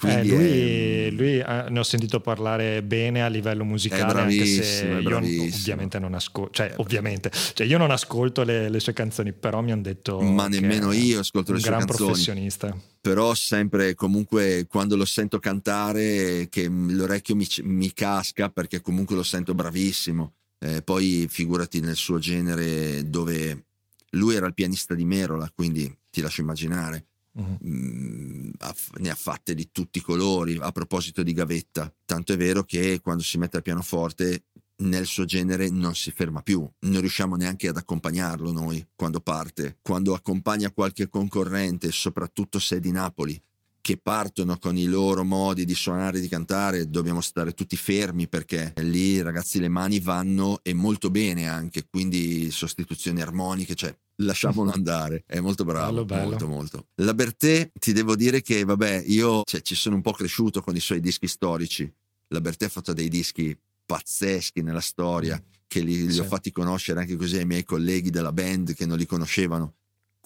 Eh, 0.03 0.25
lui, 0.25 1.07
è... 1.07 1.11
lui 1.11 1.39
eh, 1.39 1.67
ne 1.69 1.79
ho 1.79 1.83
sentito 1.83 2.21
parlare 2.21 2.83
bene 2.83 3.23
a 3.23 3.29
livello 3.29 3.65
musicale, 3.65 4.21
anche 4.21 4.45
se 4.45 4.87
io 4.87 5.17
ovviamente 5.17 5.99
non 5.99 6.15
ascolto, 6.15 6.53
cioè, 6.53 6.75
ovviamente, 6.77 7.31
cioè 7.55 7.67
io 7.67 7.79
non 7.79 7.91
ascolto 7.91 8.43
le, 8.43 8.69
le, 8.69 8.81
sue 8.81 8.93
canzoni, 8.93 9.33
però 9.33 9.63
mi 9.63 9.73
hanno 9.73 9.83
detto. 9.83 10.21
Ma 10.21 10.49
nemmeno 10.49 10.93
io 10.93 11.21
ascolto 11.21 11.53
le 11.53 11.61
sue 11.61 11.71
canzoni. 11.71 11.91
Un 11.91 11.97
gran 11.97 12.07
professionista. 12.07 12.77
Però 13.01 13.35
sempre, 13.35 13.95
comunque, 13.95 14.67
quando 14.69 14.97
lo 14.97 15.05
sento 15.05 15.39
cantare, 15.39 16.49
che 16.51 16.69
l'orecchio 16.69 17.37
mi, 17.37 17.47
mi 17.63 17.93
casca 17.93 18.49
perché 18.51 18.81
comunque 18.81 19.17
lo 19.17 19.23
sento 19.23 19.55
bravissimo. 19.55 20.33
Eh, 20.59 20.83
poi 20.83 21.27
figurati 21.29 21.81
nel 21.81 21.97
suo 21.97 22.19
genere 22.19 23.09
dove 23.09 23.67
lui 24.11 24.35
era 24.35 24.47
il 24.47 24.55
pianista 24.55 24.95
di 24.95 25.05
Merola, 25.05 25.51
quindi 25.55 25.95
ti 26.11 26.21
lascio 26.21 26.41
immaginare 26.41 27.05
Uh-huh. 27.37 27.59
ne 27.61 29.11
ha 29.11 29.15
fatte 29.15 29.55
di 29.55 29.69
tutti 29.71 29.99
i 29.99 30.01
colori 30.01 30.57
a 30.59 30.73
proposito 30.73 31.23
di 31.23 31.35
gavetta. 31.35 31.93
Tanto 32.07 32.33
è 32.33 32.37
vero 32.39 32.65
che 32.65 33.01
quando 33.03 33.23
si 33.23 33.37
mette 33.37 33.59
al 33.59 33.63
pianoforte 33.63 34.45
nel 34.79 35.07
suo 35.07 35.25
genere 35.25 35.69
non 35.71 35.95
si 35.95 36.11
ferma 36.11 36.43
più, 36.43 36.69
non 36.81 37.01
riusciamo 37.01 37.37
neanche 37.37 37.69
ad 37.69 37.77
accompagnarlo 37.77 38.53
noi 38.53 38.87
quando 38.95 39.21
parte, 39.21 39.79
quando 39.83 40.15
accompagna 40.15 40.71
qualche 40.71 41.09
concorrente, 41.09 41.91
soprattutto 41.93 42.59
se 42.59 42.77
è 42.77 42.81
di 42.81 42.91
Napoli, 42.91 43.41
che 43.81 43.99
partono 43.99 44.59
con 44.59 44.77
i 44.77 44.87
loro 44.87 45.23
modi 45.23 45.65
di 45.65 45.75
suonare 45.75 46.19
e 46.19 46.21
di 46.21 46.29
cantare, 46.29 46.91
dobbiamo 46.91 47.21
stare 47.21 47.53
tutti 47.53 47.77
fermi 47.77 48.29
perché 48.29 48.73
lì 48.79 49.23
ragazzi 49.23 49.61
le 49.61 49.69
mani 49.69 50.01
vanno 50.01 50.59
e 50.63 50.75
molto 50.75 51.09
bene 51.09 51.49
anche, 51.49 51.87
quindi 51.89 52.51
sostituzioni 52.51 53.21
armoniche, 53.21 53.75
cioè 53.75 53.97
lasciamolo 54.17 54.71
andare, 54.71 55.25
è 55.27 55.41
molto 55.41 55.65
bravo, 55.65 56.05
bello, 56.05 56.05
bello. 56.05 56.29
molto 56.29 56.47
molto. 56.49 56.87
La 56.97 57.15
Bertè 57.15 57.71
ti 57.79 57.93
devo 57.93 58.17
dire 58.17 58.43
che 58.43 58.65
vabbè, 58.65 59.05
io 59.07 59.43
cioè, 59.45 59.61
ci 59.63 59.75
sono 59.75 59.97
un 59.97 60.03
po' 60.03 60.13
cresciuto 60.13 60.61
con 60.61 60.77
i 60.77 60.81
suoi 60.81 61.01
dischi 61.01 61.27
storici, 61.27 61.91
la 62.29 62.41
Bertè 62.41 62.67
ha 62.67 62.71
fatto 62.71 62.93
dei 62.93 63.09
dischi 63.09 63.57
pazzeschi 63.85 64.63
nella 64.63 64.81
storia, 64.81 65.37
mm. 65.37 65.51
che 65.67 65.81
li, 65.81 66.07
li 66.07 66.13
sì. 66.13 66.21
ho 66.21 66.25
fatti 66.25 66.51
conoscere 66.51 67.01
anche 67.01 67.17
così 67.17 67.37
ai 67.37 67.47
miei 67.47 67.65
colleghi 67.65 68.11
della 68.11 68.33
band 68.33 68.75
che 68.75 68.87
non 68.87 68.99
li 68.99 69.07
conoscevano 69.07 69.75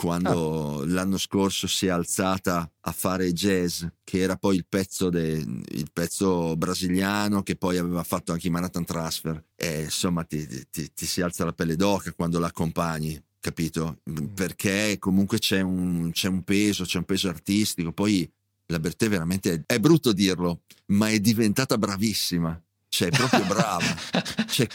quando 0.01 0.81
ah. 0.81 0.87
l'anno 0.87 1.19
scorso 1.19 1.67
si 1.67 1.85
è 1.85 1.91
alzata 1.91 2.73
a 2.81 2.91
fare 2.91 3.35
jazz, 3.35 3.85
che 4.03 4.21
era 4.21 4.35
poi 4.37 4.57
il 4.57 4.65
pezzo, 4.67 5.11
de, 5.11 5.33
il 5.33 5.91
pezzo 5.93 6.57
brasiliano 6.57 7.43
che 7.43 7.55
poi 7.55 7.77
aveva 7.77 8.03
fatto 8.03 8.33
anche 8.33 8.47
i 8.47 8.51
Manhattan 8.51 8.87
Transfer. 8.87 9.45
E 9.55 9.83
insomma 9.83 10.25
ti, 10.25 10.47
ti, 10.71 10.91
ti 10.95 11.05
si 11.05 11.21
alza 11.21 11.45
la 11.45 11.53
pelle 11.53 11.77
d'oca 11.77 12.15
quando 12.15 12.39
l'accompagni, 12.39 13.23
capito? 13.41 14.01
Mm. 14.09 14.27
Perché 14.35 14.97
comunque 14.99 15.39
c'è 15.39 15.61
un, 15.61 16.11
c'è 16.13 16.29
un 16.29 16.43
peso, 16.45 16.85
c'è 16.85 16.99
un 16.99 17.05
peso 17.05 17.29
artistico. 17.29 17.93
Poi 17.93 18.31
la 18.67 18.79
Bertè 18.79 19.09
veramente 19.09 19.53
è, 19.67 19.75
è 19.75 19.79
brutto 19.81 20.13
dirlo, 20.13 20.63
ma 20.87 21.09
è 21.09 21.19
diventata 21.19 21.77
bravissima. 21.79 22.61
Cioè, 22.89 23.09
è 23.09 23.17
proprio 23.17 23.45
brava. 23.47 23.97
cioè, 24.47 24.67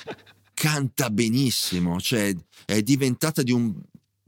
canta 0.54 1.10
benissimo, 1.10 2.00
cioè, 2.00 2.36
è 2.66 2.82
diventata 2.82 3.44
di 3.44 3.52
un, 3.52 3.76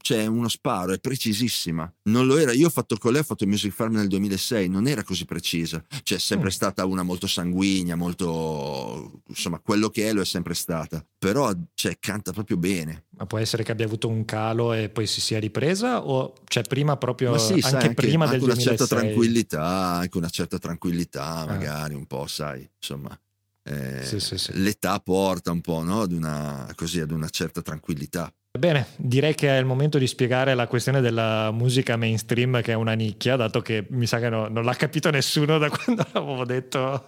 c'è 0.07 0.25
uno 0.25 0.47
sparo, 0.47 0.93
è 0.93 0.99
precisissima. 0.99 1.91
Non 2.03 2.27
lo 2.27 2.37
era, 2.37 2.53
io 2.53 2.67
ho 2.67 2.69
fatto 2.69 2.95
con 2.95 3.11
lei, 3.11 3.19
ho 3.19 3.25
fatto 3.25 3.45
Music 3.45 3.73
Farm 3.73 3.95
nel 3.95 4.07
2006, 4.07 4.69
non 4.69 4.87
era 4.87 5.03
così 5.03 5.25
precisa. 5.25 5.83
Cioè, 6.01 6.17
è 6.17 6.21
sempre 6.21 6.47
mm. 6.47 6.51
stata 6.51 6.85
una 6.85 7.03
molto 7.03 7.27
sanguigna, 7.27 7.95
molto 7.95 9.23
insomma, 9.27 9.59
quello 9.59 9.89
che 9.89 10.07
è 10.07 10.13
lo 10.13 10.21
è 10.21 10.25
sempre 10.25 10.53
stata. 10.53 11.05
Però 11.17 11.51
cioè, 11.73 11.97
canta 11.99 12.31
proprio 12.31 12.55
bene. 12.55 13.07
Ma 13.17 13.25
può 13.25 13.37
essere 13.37 13.63
che 13.63 13.73
abbia 13.73 13.83
avuto 13.83 14.07
un 14.07 14.23
calo 14.23 14.71
e 14.71 14.87
poi 14.87 15.07
si 15.07 15.19
sia 15.19 15.39
ripresa 15.39 16.01
o 16.01 16.35
cioè 16.45 16.63
prima 16.63 16.95
proprio 16.95 17.31
Ma 17.31 17.37
sì, 17.37 17.53
anche, 17.53 17.67
sai, 17.67 17.73
anche 17.73 17.93
prima 17.93 18.23
anche 18.23 18.37
del 18.37 18.45
una 18.45 18.53
2006? 18.53 18.77
certa 18.77 18.95
tranquillità, 18.95 19.65
anche 19.65 20.17
una 20.17 20.29
certa 20.29 20.57
tranquillità, 20.57 21.35
ah. 21.35 21.45
magari 21.47 21.95
ah. 21.95 21.97
un 21.97 22.05
po', 22.05 22.27
sai, 22.27 22.65
insomma. 22.77 23.19
Eh, 23.63 24.05
sì, 24.05 24.21
sì, 24.21 24.37
sì. 24.37 24.51
L'età 24.61 24.97
porta 25.01 25.51
un 25.51 25.59
po' 25.59 25.83
no? 25.83 25.99
ad, 25.99 26.13
una, 26.13 26.71
così, 26.75 27.01
ad 27.01 27.11
una 27.11 27.27
certa 27.27 27.61
tranquillità. 27.61 28.33
Bene, 28.57 28.87
direi 28.95 29.35
che 29.35 29.49
è 29.49 29.57
il 29.57 29.65
momento 29.65 29.97
di 29.97 30.07
spiegare 30.07 30.53
la 30.53 30.67
questione 30.67 31.01
della 31.01 31.51
musica 31.51 31.95
mainstream 31.95 32.61
che 32.61 32.71
è 32.71 32.75
una 32.75 32.93
nicchia, 32.93 33.35
dato 33.35 33.61
che 33.61 33.85
mi 33.89 34.05
sa 34.05 34.19
che 34.19 34.29
no, 34.29 34.47
non 34.47 34.63
l'ha 34.63 34.73
capito 34.73 35.09
nessuno 35.09 35.57
da 35.57 35.69
quando 35.71 36.05
l'avevo 36.11 36.45
detto. 36.45 37.07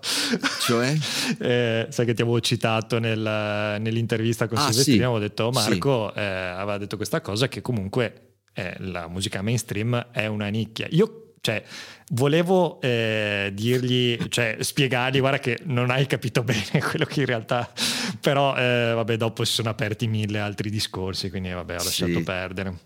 Cioè? 0.62 0.96
eh, 1.40 1.88
sai 1.90 2.06
che 2.06 2.14
ti 2.14 2.22
avevo 2.22 2.40
citato 2.40 3.00
nel, 3.00 3.20
nell'intervista 3.20 4.48
con 4.48 4.58
ah, 4.58 4.62
Silvestrini, 4.62 4.98
sì. 4.98 5.04
avevo 5.04 5.20
detto 5.20 5.50
Marco 5.52 6.12
sì. 6.14 6.20
eh, 6.20 6.24
aveva 6.24 6.78
detto 6.78 6.96
questa 6.96 7.22
cosa 7.22 7.48
che 7.48 7.62
comunque 7.62 8.30
eh, 8.54 8.76
la 8.80 9.08
musica 9.08 9.42
mainstream 9.42 10.08
è 10.12 10.26
una 10.28 10.48
nicchia. 10.48 10.88
Io 10.92 11.30
cioè, 11.42 11.64
volevo 12.12 12.82
eh, 12.82 13.52
dirgli, 13.54 14.18
cioè, 14.28 14.58
spiegargli, 14.60 15.20
guarda 15.20 15.40
che 15.40 15.60
non 15.64 15.90
hai 15.90 16.06
capito 16.06 16.44
bene 16.44 16.82
quello 16.82 17.06
che 17.06 17.22
in 17.22 17.26
realtà, 17.26 17.72
però 18.20 18.56
eh, 18.56 18.94
vabbè, 18.94 19.18
dopo 19.18 19.44
si 19.44 19.54
sono 19.54 19.70
aperti 19.70 20.08
mille 20.08 20.40
altri 20.40 20.70
discorsi, 20.70 21.30
quindi 21.30 21.52
vabbè, 21.52 21.74
ho 21.74 21.84
lasciato 21.84 22.14
sì. 22.14 22.24
perdere. 22.24 22.78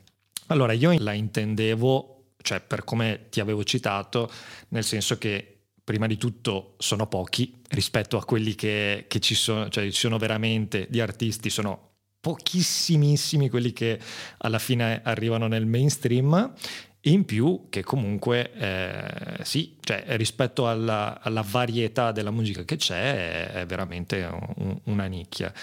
Allora, 0.47 0.73
io 0.73 0.93
la 0.99 1.13
intendevo, 1.13 2.33
cioè, 2.41 2.59
per 2.59 2.83
come 2.83 3.27
ti 3.29 3.39
avevo 3.39 3.63
citato, 3.63 4.29
nel 4.69 4.83
senso 4.83 5.17
che 5.17 5.47
prima 5.83 6.07
di 6.07 6.17
tutto 6.17 6.75
sono 6.77 7.07
pochi 7.07 7.61
rispetto 7.69 8.17
a 8.17 8.23
quelli 8.23 8.55
che, 8.55 9.05
che 9.07 9.19
ci 9.19 9.35
sono, 9.35 9.69
cioè 9.69 9.85
ci 9.85 9.99
sono 9.99 10.17
veramente 10.17 10.87
di 10.89 11.01
artisti, 11.01 11.49
sono 11.49 11.91
pochissimissimi 12.21 13.49
quelli 13.49 13.73
che 13.73 13.99
alla 14.37 14.59
fine 14.59 15.01
arrivano 15.03 15.47
nel 15.47 15.65
mainstream 15.65 16.53
in 17.05 17.25
più 17.25 17.65
che 17.69 17.83
comunque 17.83 18.53
eh, 18.53 19.43
sì, 19.43 19.75
cioè, 19.81 20.03
rispetto 20.09 20.67
alla, 20.67 21.19
alla, 21.21 21.43
varietà 21.45 22.11
della 22.11 22.31
musica 22.31 22.63
che 22.63 22.77
c'è 22.77 23.49
è, 23.49 23.51
è 23.61 23.65
veramente 23.65 24.27
un, 24.57 24.79
una 24.85 25.05
nicchia. 25.05 25.53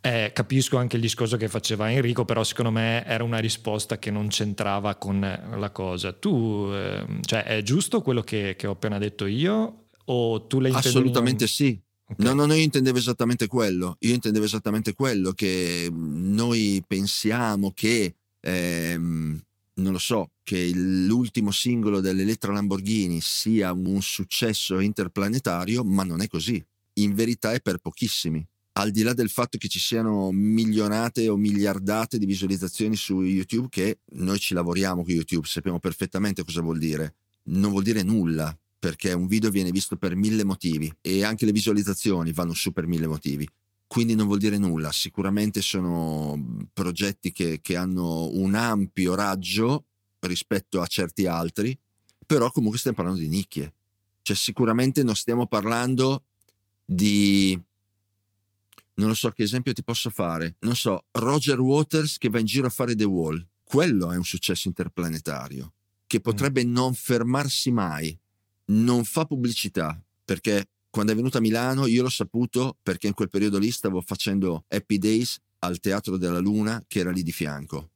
Eh, 0.00 0.30
capisco 0.32 0.76
anche 0.76 0.94
il 0.94 1.02
discorso 1.02 1.36
che 1.36 1.48
faceva 1.48 1.90
Enrico, 1.90 2.24
però 2.24 2.44
secondo 2.44 2.70
me 2.70 3.04
era 3.04 3.24
una 3.24 3.38
risposta 3.38 3.98
che 3.98 4.12
non 4.12 4.28
c'entrava 4.28 4.94
con 4.94 5.20
la 5.56 5.70
cosa. 5.70 6.12
Tu, 6.12 6.70
eh, 6.72 7.04
cioè, 7.22 7.42
è 7.42 7.62
giusto 7.62 8.00
quello 8.00 8.22
che, 8.22 8.54
che, 8.56 8.66
ho 8.68 8.72
appena 8.72 8.98
detto 8.98 9.26
io 9.26 9.86
o 10.04 10.46
tu 10.46 10.60
l'hai 10.60 10.70
inteso? 10.70 10.88
Assolutamente 10.88 11.48
sì. 11.48 11.78
Okay. 12.10 12.24
No, 12.24 12.32
no, 12.32 12.46
no, 12.46 12.54
io 12.54 12.62
intendevo 12.62 12.98
esattamente 12.98 13.48
quello. 13.48 13.96
Io 14.00 14.14
intendevo 14.14 14.44
esattamente 14.44 14.94
quello 14.94 15.32
che 15.32 15.90
noi 15.92 16.82
pensiamo 16.86 17.72
che 17.74 18.14
ehm, 18.40 19.38
non 19.78 19.92
lo 19.92 19.98
so, 19.98 20.30
che 20.42 20.70
l'ultimo 20.72 21.50
singolo 21.50 22.00
dell'Elettra 22.00 22.52
Lamborghini 22.52 23.20
sia 23.20 23.72
un 23.72 24.00
successo 24.02 24.80
interplanetario, 24.80 25.84
ma 25.84 26.04
non 26.04 26.20
è 26.20 26.26
così. 26.26 26.64
In 26.94 27.14
verità 27.14 27.52
è 27.52 27.60
per 27.60 27.78
pochissimi. 27.78 28.44
Al 28.72 28.90
di 28.90 29.02
là 29.02 29.12
del 29.12 29.28
fatto 29.28 29.58
che 29.58 29.68
ci 29.68 29.80
siano 29.80 30.30
milionate 30.30 31.28
o 31.28 31.36
miliardate 31.36 32.18
di 32.18 32.26
visualizzazioni 32.26 32.96
su 32.96 33.22
YouTube, 33.22 33.68
che 33.70 33.98
noi 34.14 34.38
ci 34.38 34.54
lavoriamo 34.54 35.02
con 35.02 35.12
YouTube, 35.12 35.46
sappiamo 35.46 35.80
perfettamente 35.80 36.44
cosa 36.44 36.60
vuol 36.60 36.78
dire. 36.78 37.14
Non 37.44 37.70
vuol 37.70 37.82
dire 37.82 38.02
nulla, 38.02 38.56
perché 38.78 39.12
un 39.12 39.26
video 39.26 39.50
viene 39.50 39.70
visto 39.70 39.96
per 39.96 40.14
mille 40.14 40.44
motivi 40.44 40.92
e 41.00 41.24
anche 41.24 41.44
le 41.44 41.52
visualizzazioni 41.52 42.32
vanno 42.32 42.52
su 42.52 42.72
per 42.72 42.86
mille 42.86 43.06
motivi 43.06 43.48
quindi 43.88 44.14
non 44.14 44.26
vuol 44.26 44.38
dire 44.38 44.58
nulla. 44.58 44.92
Sicuramente 44.92 45.62
sono 45.62 46.66
progetti 46.72 47.32
che, 47.32 47.60
che, 47.60 47.74
hanno 47.74 48.28
un 48.28 48.54
ampio 48.54 49.14
raggio 49.14 49.86
rispetto 50.20 50.80
a 50.82 50.86
certi 50.86 51.26
altri, 51.26 51.76
però 52.24 52.52
comunque 52.52 52.78
stiamo 52.78 52.98
parlando 52.98 53.20
di 53.20 53.28
nicchie. 53.28 53.72
Cioè 54.22 54.36
sicuramente 54.36 55.02
non 55.02 55.16
stiamo 55.16 55.46
parlando 55.46 56.24
di... 56.84 57.58
Non 58.94 59.08
lo 59.08 59.14
so 59.14 59.30
che 59.30 59.44
esempio 59.44 59.72
ti 59.72 59.82
posso 59.82 60.10
fare. 60.10 60.56
Non 60.60 60.76
so, 60.76 61.06
Roger 61.12 61.58
Waters 61.58 62.18
che 62.18 62.28
va 62.28 62.40
in 62.40 62.46
giro 62.46 62.66
a 62.66 62.70
fare 62.70 62.94
The 62.94 63.04
Wall. 63.04 63.44
Quello 63.64 64.12
è 64.12 64.16
un 64.16 64.24
successo 64.24 64.68
interplanetario, 64.68 65.72
che 66.06 66.20
potrebbe 66.20 66.64
mm. 66.64 66.70
non 66.70 66.94
fermarsi 66.94 67.70
mai. 67.70 68.16
Non 68.66 69.04
fa 69.04 69.24
pubblicità, 69.24 69.98
perché 70.24 70.68
quando 70.90 71.12
è 71.12 71.14
venuto 71.14 71.38
a 71.38 71.40
Milano 71.40 71.86
io 71.86 72.02
l'ho 72.02 72.08
saputo 72.08 72.76
perché 72.82 73.06
in 73.06 73.14
quel 73.14 73.28
periodo 73.28 73.58
lì 73.58 73.70
stavo 73.70 74.00
facendo 74.00 74.64
Happy 74.68 74.98
Days 74.98 75.38
al 75.60 75.80
Teatro 75.80 76.16
della 76.16 76.38
Luna 76.38 76.82
che 76.86 77.00
era 77.00 77.10
lì 77.10 77.22
di 77.22 77.32
fianco. 77.32 77.90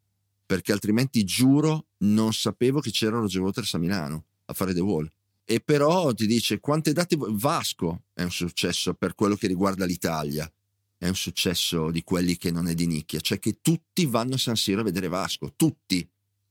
Perché 0.45 0.73
altrimenti 0.73 1.25
giuro 1.25 1.87
non 1.99 2.33
sapevo 2.33 2.81
che 2.81 2.91
c'era 2.91 3.19
Roger 3.19 3.41
Waters 3.41 3.75
a 3.75 3.79
Milano 3.79 4.25
a 4.47 4.53
fare 4.53 4.75
The 4.75 4.81
Wall. 4.81 5.09
E 5.45 5.61
però 5.61 6.13
ti 6.13 6.27
dice 6.27 6.61
quante 6.61 6.93
date 6.93 7.17
Vasco 7.19 8.03
è 8.13 8.23
un 8.23 8.31
successo 8.31 8.95
per 8.95 9.15
quello 9.15 9.37
che 9.37 9.47
riguarda 9.47 9.85
l'Italia. 9.87 10.51
È 10.99 11.09
un 11.09 11.15
successo 11.15 11.91
di 11.91 12.05
quelli 12.05 12.37
che 12.37 12.53
non 12.53 12.69
è 12.69 12.75
di 12.75 12.87
nicchia, 12.87 13.19
cioè 13.19 13.39
che 13.39 13.57
tutti 13.61 14.07
vanno 14.07 14.35
a 14.35 14.39
San 14.39 14.55
Siro 14.55 14.83
a 14.83 14.85
vedere 14.85 15.09
Vasco, 15.09 15.53
tutti 15.57 16.07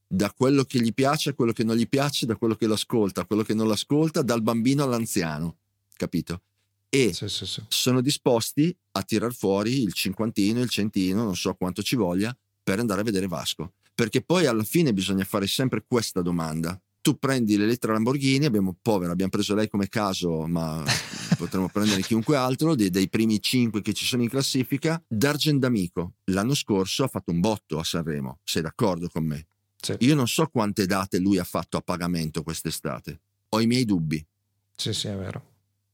da 0.05 0.29
quello 0.33 0.65
che 0.65 0.81
gli 0.81 0.93
piace 0.93 1.29
a 1.29 1.33
quello 1.33 1.53
che 1.53 1.63
non 1.63 1.77
gli 1.77 1.87
piace, 1.87 2.25
da 2.25 2.35
quello 2.35 2.55
che 2.55 2.67
lo 2.67 2.73
ascolta 2.73 3.21
a 3.21 3.25
quello 3.25 3.43
che 3.43 3.53
non 3.53 3.67
lo 3.67 3.73
ascolta, 3.73 4.21
dal 4.21 4.41
bambino 4.41 4.83
all'anziano 4.83 5.59
capito? 6.01 6.41
E 6.89 7.13
sì, 7.13 7.29
sì, 7.29 7.45
sì. 7.45 7.63
sono 7.67 8.01
disposti 8.01 8.75
a 8.93 9.03
tirar 9.03 9.33
fuori 9.33 9.81
il 9.81 9.93
cinquantino, 9.93 10.59
il 10.59 10.69
centino, 10.69 11.23
non 11.23 11.35
so 11.35 11.53
quanto 11.53 11.83
ci 11.83 11.95
voglia, 11.95 12.35
per 12.63 12.79
andare 12.79 13.01
a 13.01 13.03
vedere 13.03 13.27
Vasco. 13.27 13.73
Perché 13.93 14.21
poi 14.21 14.45
alla 14.47 14.63
fine 14.63 14.93
bisogna 14.93 15.23
fare 15.23 15.47
sempre 15.47 15.85
questa 15.87 16.21
domanda. 16.21 16.79
Tu 17.01 17.17
prendi 17.17 17.55
le 17.55 17.65
lettere 17.65 17.93
Lamborghini, 17.93 18.45
abbiamo, 18.45 18.75
povera, 18.79 19.11
abbiamo 19.11 19.31
preso 19.31 19.55
lei 19.55 19.69
come 19.69 19.87
caso, 19.87 20.45
ma 20.47 20.83
potremmo 21.37 21.69
prendere 21.69 22.01
chiunque 22.01 22.35
altro, 22.35 22.75
dei, 22.75 22.89
dei, 22.89 23.09
primi 23.09 23.41
cinque 23.41 23.81
che 23.81 23.93
ci 23.93 24.05
sono 24.05 24.23
in 24.23 24.29
classifica. 24.29 25.01
D'Argent 25.07 25.59
D'Amico, 25.59 26.15
l'anno 26.25 26.53
scorso 26.53 27.03
ha 27.03 27.07
fatto 27.07 27.31
un 27.31 27.39
botto 27.39 27.79
a 27.79 27.83
Sanremo, 27.83 28.39
sei 28.43 28.63
d'accordo 28.63 29.07
con 29.07 29.23
me? 29.23 29.47
Io 29.99 30.13
non 30.13 30.27
so 30.27 30.47
quante 30.47 30.85
date 30.85 31.19
lui 31.19 31.37
ha 31.39 31.43
fatto 31.43 31.77
a 31.77 31.81
pagamento 31.81 32.43
quest'estate, 32.43 33.19
ho 33.49 33.61
i 33.61 33.65
miei 33.65 33.85
dubbi. 33.85 34.23
Sì, 34.75 34.93
sì, 34.93 35.07
è 35.07 35.15
vero. 35.15 35.50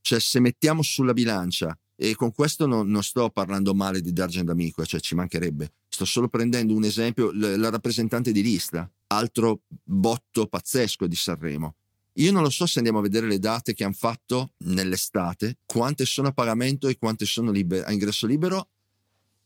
Cioè, 0.08 0.22
se 0.22 0.39
mettiamo 0.39 0.84
sulla 0.84 1.12
bilancia, 1.12 1.78
e 1.93 2.16
con 2.16 2.32
questo 2.32 2.66
non, 2.66 2.88
non 2.88 3.03
sto 3.03 3.30
parlando 3.30 3.74
male 3.74 3.99
di 3.99 4.14
D'Argent 4.14 4.49
Amico, 4.49 4.86
cioè 4.86 5.01
ci 5.01 5.16
mancherebbe, 5.16 5.74
sto 5.89 6.05
solo 6.05 6.30
prendendo 6.30 6.74
un 6.74 6.86
esempio, 6.86 7.34
la, 7.34 7.58
la 7.58 7.70
rappresentante 7.70 8.32
di 8.32 8.41
lista. 8.41 8.89
altro 9.08 9.64
botto 9.84 10.47
pazzesco 10.47 11.08
di 11.08 11.16
Sanremo. 11.16 11.76
Io 12.20 12.32
non 12.32 12.41
lo 12.41 12.49
so 12.49 12.66
se 12.66 12.78
andiamo 12.78 12.99
a 12.99 13.01
vedere 13.01 13.28
le 13.28 13.38
date 13.38 13.74
che 13.74 13.84
hanno 13.84 13.91
fatto 13.91 14.53
nell'estate, 14.60 15.58
quante 15.66 16.05
sono 16.05 16.30
a 16.30 16.32
pagamento 16.32 16.88
e 16.88 16.97
quante 16.97 17.26
sono 17.26 17.51
liber- 17.51 17.86
a 17.86 17.91
ingresso 17.91 18.28
libero, 18.28 18.70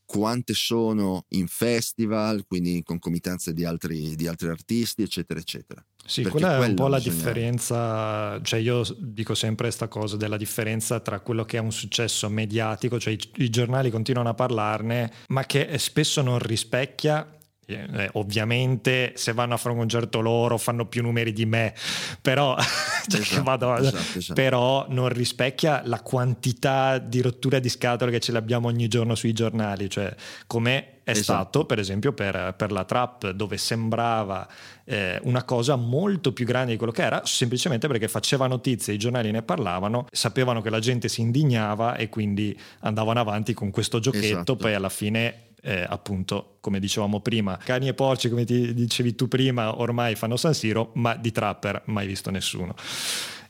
quante 0.05 0.53
sono 0.53 1.25
in 1.29 1.47
festival, 1.47 2.45
quindi 2.45 2.75
in 2.75 2.83
concomitanza 2.83 3.51
di 3.51 3.65
altri, 3.65 4.15
di 4.15 4.27
altri 4.27 4.49
artisti, 4.49 5.01
eccetera, 5.01 5.39
eccetera. 5.39 5.83
Sì, 6.05 6.23
Perché 6.23 6.39
quella 6.39 6.63
è 6.63 6.67
un 6.67 6.75
po' 6.75 6.87
la 6.87 6.97
bisogna... 6.97 7.15
differenza, 7.15 8.41
cioè 8.41 8.59
io 8.59 8.83
dico 8.97 9.33
sempre 9.33 9.67
questa 9.67 9.87
cosa 9.87 10.17
della 10.17 10.37
differenza 10.37 10.99
tra 10.99 11.19
quello 11.19 11.45
che 11.45 11.57
è 11.57 11.59
un 11.59 11.71
successo 11.71 12.27
mediatico, 12.29 12.99
cioè 12.99 13.13
i, 13.13 13.19
i 13.35 13.49
giornali 13.49 13.89
continuano 13.91 14.29
a 14.29 14.33
parlarne, 14.33 15.11
ma 15.27 15.45
che 15.45 15.77
spesso 15.77 16.21
non 16.21 16.39
rispecchia 16.39 17.25
eh, 17.73 18.09
ovviamente 18.13 19.13
se 19.15 19.33
vanno 19.33 19.53
a 19.53 19.57
fare 19.57 19.73
un 19.73 19.79
concerto 19.79 20.19
loro 20.19 20.57
fanno 20.57 20.85
più 20.85 21.01
numeri 21.01 21.33
di 21.33 21.45
me, 21.45 21.73
però, 22.21 22.55
cioè, 23.07 23.21
esatto, 23.21 23.43
vado, 23.43 23.75
esatto, 23.77 24.17
esatto. 24.17 24.33
però 24.33 24.85
non 24.89 25.09
rispecchia 25.09 25.81
la 25.85 26.01
quantità 26.01 26.97
di 26.97 27.21
rottura 27.21 27.59
di 27.59 27.69
scatole 27.69 28.11
che 28.11 28.19
ce 28.19 28.31
l'abbiamo 28.31 28.67
ogni 28.67 28.87
giorno 28.87 29.15
sui 29.15 29.33
giornali, 29.33 29.89
cioè 29.89 30.13
come 30.47 30.99
è 31.03 31.11
esatto. 31.11 31.23
stato 31.23 31.65
per 31.65 31.79
esempio 31.79 32.13
per, 32.13 32.53
per, 32.55 32.71
la 32.71 32.83
trap 32.83 33.31
dove 33.31 33.57
sembrava 33.57 34.47
eh, 34.85 35.19
una 35.23 35.43
cosa 35.43 35.75
molto 35.75 36.31
più 36.31 36.45
grande 36.45 36.73
di 36.73 36.77
quello 36.77 36.91
che 36.91 37.01
era 37.01 37.21
semplicemente 37.25 37.87
perché 37.87 38.07
faceva 38.07 38.47
notizie, 38.47 38.93
i 38.93 38.97
giornali 38.97 39.31
ne 39.31 39.41
parlavano, 39.41 40.05
sapevano 40.11 40.61
che 40.61 40.69
la 40.69 40.79
gente 40.79 41.07
si 41.07 41.21
indignava 41.21 41.95
e 41.95 42.09
quindi 42.09 42.57
andavano 42.79 43.19
avanti 43.19 43.53
con 43.53 43.71
questo 43.71 43.99
giochetto, 43.99 44.25
esatto. 44.25 44.55
poi 44.55 44.73
alla 44.73 44.89
fine 44.89 45.49
eh, 45.61 45.85
appunto, 45.87 46.57
come 46.59 46.79
dicevamo 46.79 47.19
prima, 47.21 47.57
cani 47.57 47.87
e 47.87 47.93
porci, 47.93 48.29
come 48.29 48.45
ti 48.45 48.73
dicevi 48.73 49.15
tu 49.15 49.27
prima, 49.27 49.79
ormai 49.79 50.15
fanno 50.15 50.37
San 50.37 50.53
Siro, 50.53 50.91
ma 50.95 51.15
di 51.15 51.31
trapper 51.31 51.83
mai 51.85 52.07
visto 52.07 52.29
nessuno. 52.31 52.75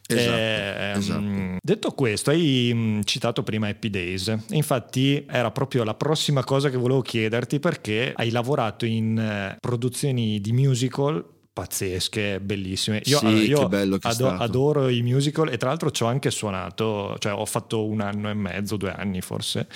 Esatto, 0.08 0.36
eh, 0.36 0.94
esatto. 0.98 1.58
Detto 1.62 1.92
questo, 1.92 2.32
hai 2.32 2.72
mm, 2.74 3.02
citato 3.04 3.44
prima 3.44 3.68
Happy 3.68 3.90
Days, 3.90 4.36
infatti 4.50 5.26
era 5.30 5.52
proprio 5.52 5.84
la 5.84 5.94
prossima 5.94 6.44
cosa 6.44 6.70
che 6.70 6.78
volevo 6.78 7.02
chiederti 7.02 7.60
perché 7.60 8.12
hai 8.16 8.30
lavorato 8.30 8.86
in 8.86 9.18
eh, 9.18 9.58
produzioni 9.60 10.42
di 10.42 10.52
musical 10.52 11.24
pazzesche, 11.54 12.40
bellissime. 12.40 13.02
Io, 13.06 13.18
sì, 13.18 13.26
allora, 13.26 13.44
io 13.44 13.68
bello 13.68 13.98
ado- 14.02 14.30
adoro 14.30 14.88
i 14.88 15.02
musical 15.02 15.52
e 15.52 15.58
tra 15.58 15.68
l'altro 15.68 15.92
ci 15.92 16.04
ho 16.04 16.06
anche 16.06 16.32
suonato, 16.32 17.18
cioè 17.20 17.34
ho 17.34 17.46
fatto 17.46 17.86
un 17.86 18.00
anno 18.00 18.30
e 18.30 18.34
mezzo, 18.34 18.78
due 18.78 18.92
anni 18.94 19.20
forse, 19.20 19.68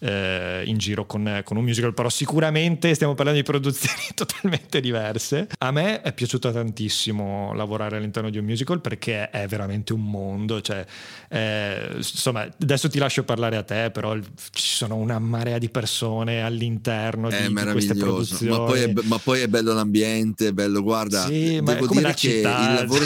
eh, 0.00 0.62
in 0.66 0.76
giro 0.78 1.06
con, 1.06 1.40
con, 1.44 1.56
un 1.56 1.64
musical, 1.64 1.94
però 1.94 2.08
sicuramente 2.08 2.92
stiamo 2.94 3.14
parlando 3.14 3.40
di 3.40 3.46
produzioni 3.46 4.08
totalmente 4.14 4.80
diverse. 4.80 5.46
A 5.58 5.70
me 5.70 6.02
è 6.02 6.12
piaciuto 6.12 6.50
tantissimo 6.50 7.52
lavorare 7.54 7.98
all'interno 7.98 8.28
di 8.28 8.38
un 8.38 8.44
musical 8.44 8.80
perché 8.80 9.30
è 9.30 9.46
veramente 9.46 9.92
un 9.92 10.02
mondo, 10.02 10.60
cioè, 10.60 10.84
eh, 11.28 11.92
insomma, 11.94 12.48
adesso 12.60 12.88
ti 12.88 12.98
lascio 12.98 13.22
parlare 13.22 13.56
a 13.56 13.62
te, 13.62 13.90
però 13.92 14.18
ci 14.50 14.74
sono 14.74 14.96
una 14.96 15.20
marea 15.20 15.58
di 15.58 15.68
persone 15.68 16.42
all'interno 16.42 17.28
di, 17.28 17.36
di 17.46 17.64
queste 17.70 17.94
produzioni. 17.94 18.50
Ma 18.50 18.64
poi, 18.64 18.80
è, 18.80 18.92
ma 19.04 19.18
poi 19.18 19.40
è 19.42 19.46
bello 19.46 19.72
l'ambiente, 19.72 20.48
è 20.48 20.52
bello, 20.52 20.82
guarda 20.82 21.18
sì, 21.26 21.29
ma 21.62 21.74
devo 21.74 21.86
dire 21.86 22.14
che 22.14 22.36
il 22.36 22.42
lavoro, 22.42 23.04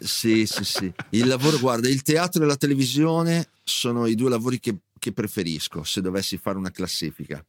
sì, 0.00 0.46
sì, 0.46 0.64
sì. 0.64 0.92
Il 1.10 1.26
lavoro, 1.26 1.58
guarda, 1.58 1.88
il 1.88 2.02
teatro 2.02 2.42
e 2.42 2.46
la 2.46 2.56
televisione 2.56 3.48
sono 3.62 4.06
i 4.06 4.14
due 4.14 4.30
lavori 4.30 4.60
che, 4.60 4.76
che 4.98 5.12
preferisco 5.12 5.84
se 5.84 6.00
dovessi 6.00 6.36
fare 6.36 6.58
una 6.58 6.70
classifica. 6.70 7.44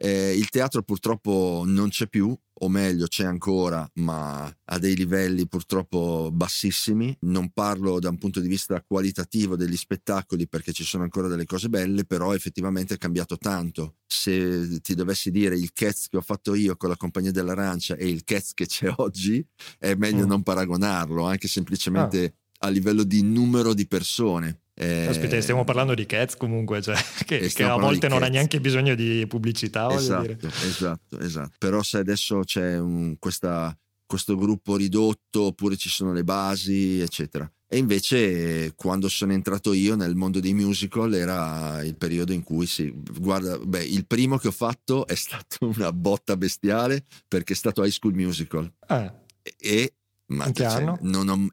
Eh, 0.00 0.32
il 0.36 0.48
teatro 0.48 0.82
purtroppo 0.82 1.64
non 1.66 1.88
c'è 1.88 2.06
più, 2.06 2.34
o 2.60 2.68
meglio 2.68 3.06
c'è 3.06 3.24
ancora, 3.24 3.88
ma 3.94 4.52
a 4.64 4.78
dei 4.78 4.94
livelli 4.94 5.46
purtroppo 5.46 6.30
bassissimi. 6.32 7.16
Non 7.20 7.50
parlo 7.50 7.98
da 7.98 8.08
un 8.08 8.18
punto 8.18 8.40
di 8.40 8.48
vista 8.48 8.82
qualitativo 8.86 9.56
degli 9.56 9.76
spettacoli 9.76 10.48
perché 10.48 10.72
ci 10.72 10.84
sono 10.84 11.02
ancora 11.02 11.28
delle 11.28 11.44
cose 11.44 11.68
belle, 11.68 12.04
però 12.04 12.34
effettivamente 12.34 12.94
è 12.94 12.98
cambiato 12.98 13.36
tanto. 13.36 13.96
Se 14.06 14.80
ti 14.80 14.94
dovessi 14.94 15.30
dire 15.30 15.56
il 15.56 15.72
Cats 15.72 16.08
che 16.08 16.16
ho 16.16 16.22
fatto 16.22 16.54
io 16.54 16.76
con 16.76 16.88
la 16.88 16.96
compagnia 16.96 17.32
dell'Arancia 17.32 17.96
e 17.96 18.08
il 18.08 18.24
Cats 18.24 18.54
che 18.54 18.66
c'è 18.66 18.92
oggi, 18.96 19.44
è 19.78 19.94
meglio 19.94 20.24
mm. 20.24 20.28
non 20.28 20.42
paragonarlo, 20.42 21.24
anche 21.24 21.48
semplicemente 21.48 22.34
ah. 22.58 22.66
a 22.66 22.70
livello 22.70 23.02
di 23.02 23.22
numero 23.22 23.74
di 23.74 23.86
persone. 23.86 24.60
Eh, 24.80 25.08
Aspetta, 25.08 25.40
stiamo 25.40 25.64
parlando 25.64 25.92
di 25.92 26.06
Cats 26.06 26.36
comunque, 26.36 26.80
cioè, 26.80 26.94
che, 27.26 27.40
che 27.48 27.64
a 27.64 27.74
volte 27.74 28.06
non 28.06 28.22
ha 28.22 28.28
neanche 28.28 28.60
bisogno 28.60 28.94
di 28.94 29.26
pubblicità. 29.26 29.90
Esatto, 29.90 30.46
esatto, 30.46 31.18
esatto. 31.18 31.50
Però 31.58 31.82
se 31.82 31.98
adesso 31.98 32.42
c'è 32.44 32.78
un, 32.78 33.16
questa, 33.18 33.76
questo 34.06 34.36
gruppo 34.36 34.76
ridotto 34.76 35.46
oppure 35.46 35.76
ci 35.76 35.88
sono 35.88 36.12
le 36.12 36.22
basi, 36.22 37.00
eccetera. 37.00 37.50
E 37.66 37.76
invece 37.76 38.72
quando 38.76 39.08
sono 39.08 39.32
entrato 39.32 39.72
io 39.72 39.96
nel 39.96 40.14
mondo 40.14 40.38
dei 40.38 40.54
musical 40.54 41.12
era 41.12 41.82
il 41.82 41.96
periodo 41.96 42.32
in 42.32 42.44
cui 42.44 42.66
sì, 42.66 42.94
guarda, 43.18 43.58
beh, 43.58 43.84
il 43.84 44.06
primo 44.06 44.38
che 44.38 44.46
ho 44.46 44.52
fatto 44.52 45.08
è 45.08 45.16
stato 45.16 45.66
una 45.76 45.92
botta 45.92 46.36
bestiale 46.36 47.04
perché 47.26 47.54
è 47.54 47.56
stato 47.56 47.82
High 47.82 47.90
School 47.90 48.14
Musical. 48.14 48.72
Eh. 48.86 49.12
E, 49.58 49.94
ma 50.26 50.52
cioè, 50.52 50.98
non 51.00 51.28
ho, 51.28 51.48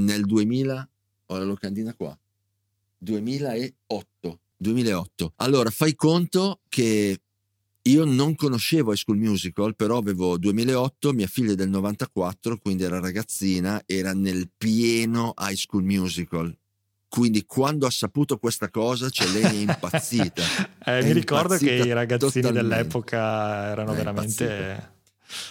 nel 0.00 0.24
2000 0.24 0.88
ho 1.26 1.38
la 1.38 1.44
locandina 1.44 1.92
qua 1.92 2.18
2008. 3.04 4.40
2008. 4.56 5.32
Allora, 5.36 5.70
fai 5.70 5.94
conto 5.94 6.60
che 6.68 7.20
io 7.82 8.04
non 8.04 8.34
conoscevo 8.34 8.92
High 8.92 8.98
School 8.98 9.18
Musical, 9.18 9.76
però 9.76 9.98
avevo 9.98 10.38
2008, 10.38 11.12
mia 11.12 11.26
figlia 11.26 11.52
è 11.52 11.54
del 11.54 11.68
94, 11.68 12.58
quindi 12.58 12.82
era 12.82 12.98
ragazzina, 12.98 13.82
era 13.84 14.12
nel 14.12 14.50
pieno 14.56 15.34
High 15.38 15.54
School 15.54 15.84
Musical. 15.84 16.56
Quindi 17.06 17.44
quando 17.44 17.86
ha 17.86 17.90
saputo 17.90 18.38
questa 18.38 18.70
cosa, 18.70 19.08
cioè 19.10 19.28
lei 19.28 19.42
è 19.42 19.70
impazzita. 19.70 20.42
eh, 20.84 20.98
è 20.98 21.04
mi 21.04 21.12
ricordo 21.12 21.56
che 21.56 21.72
i 21.72 21.92
ragazzini 21.92 22.42
totalmente. 22.46 22.76
dell'epoca 22.76 23.66
erano 23.66 23.92
è 23.92 23.96
veramente... 23.96 24.44
Impazzita. 24.44 24.92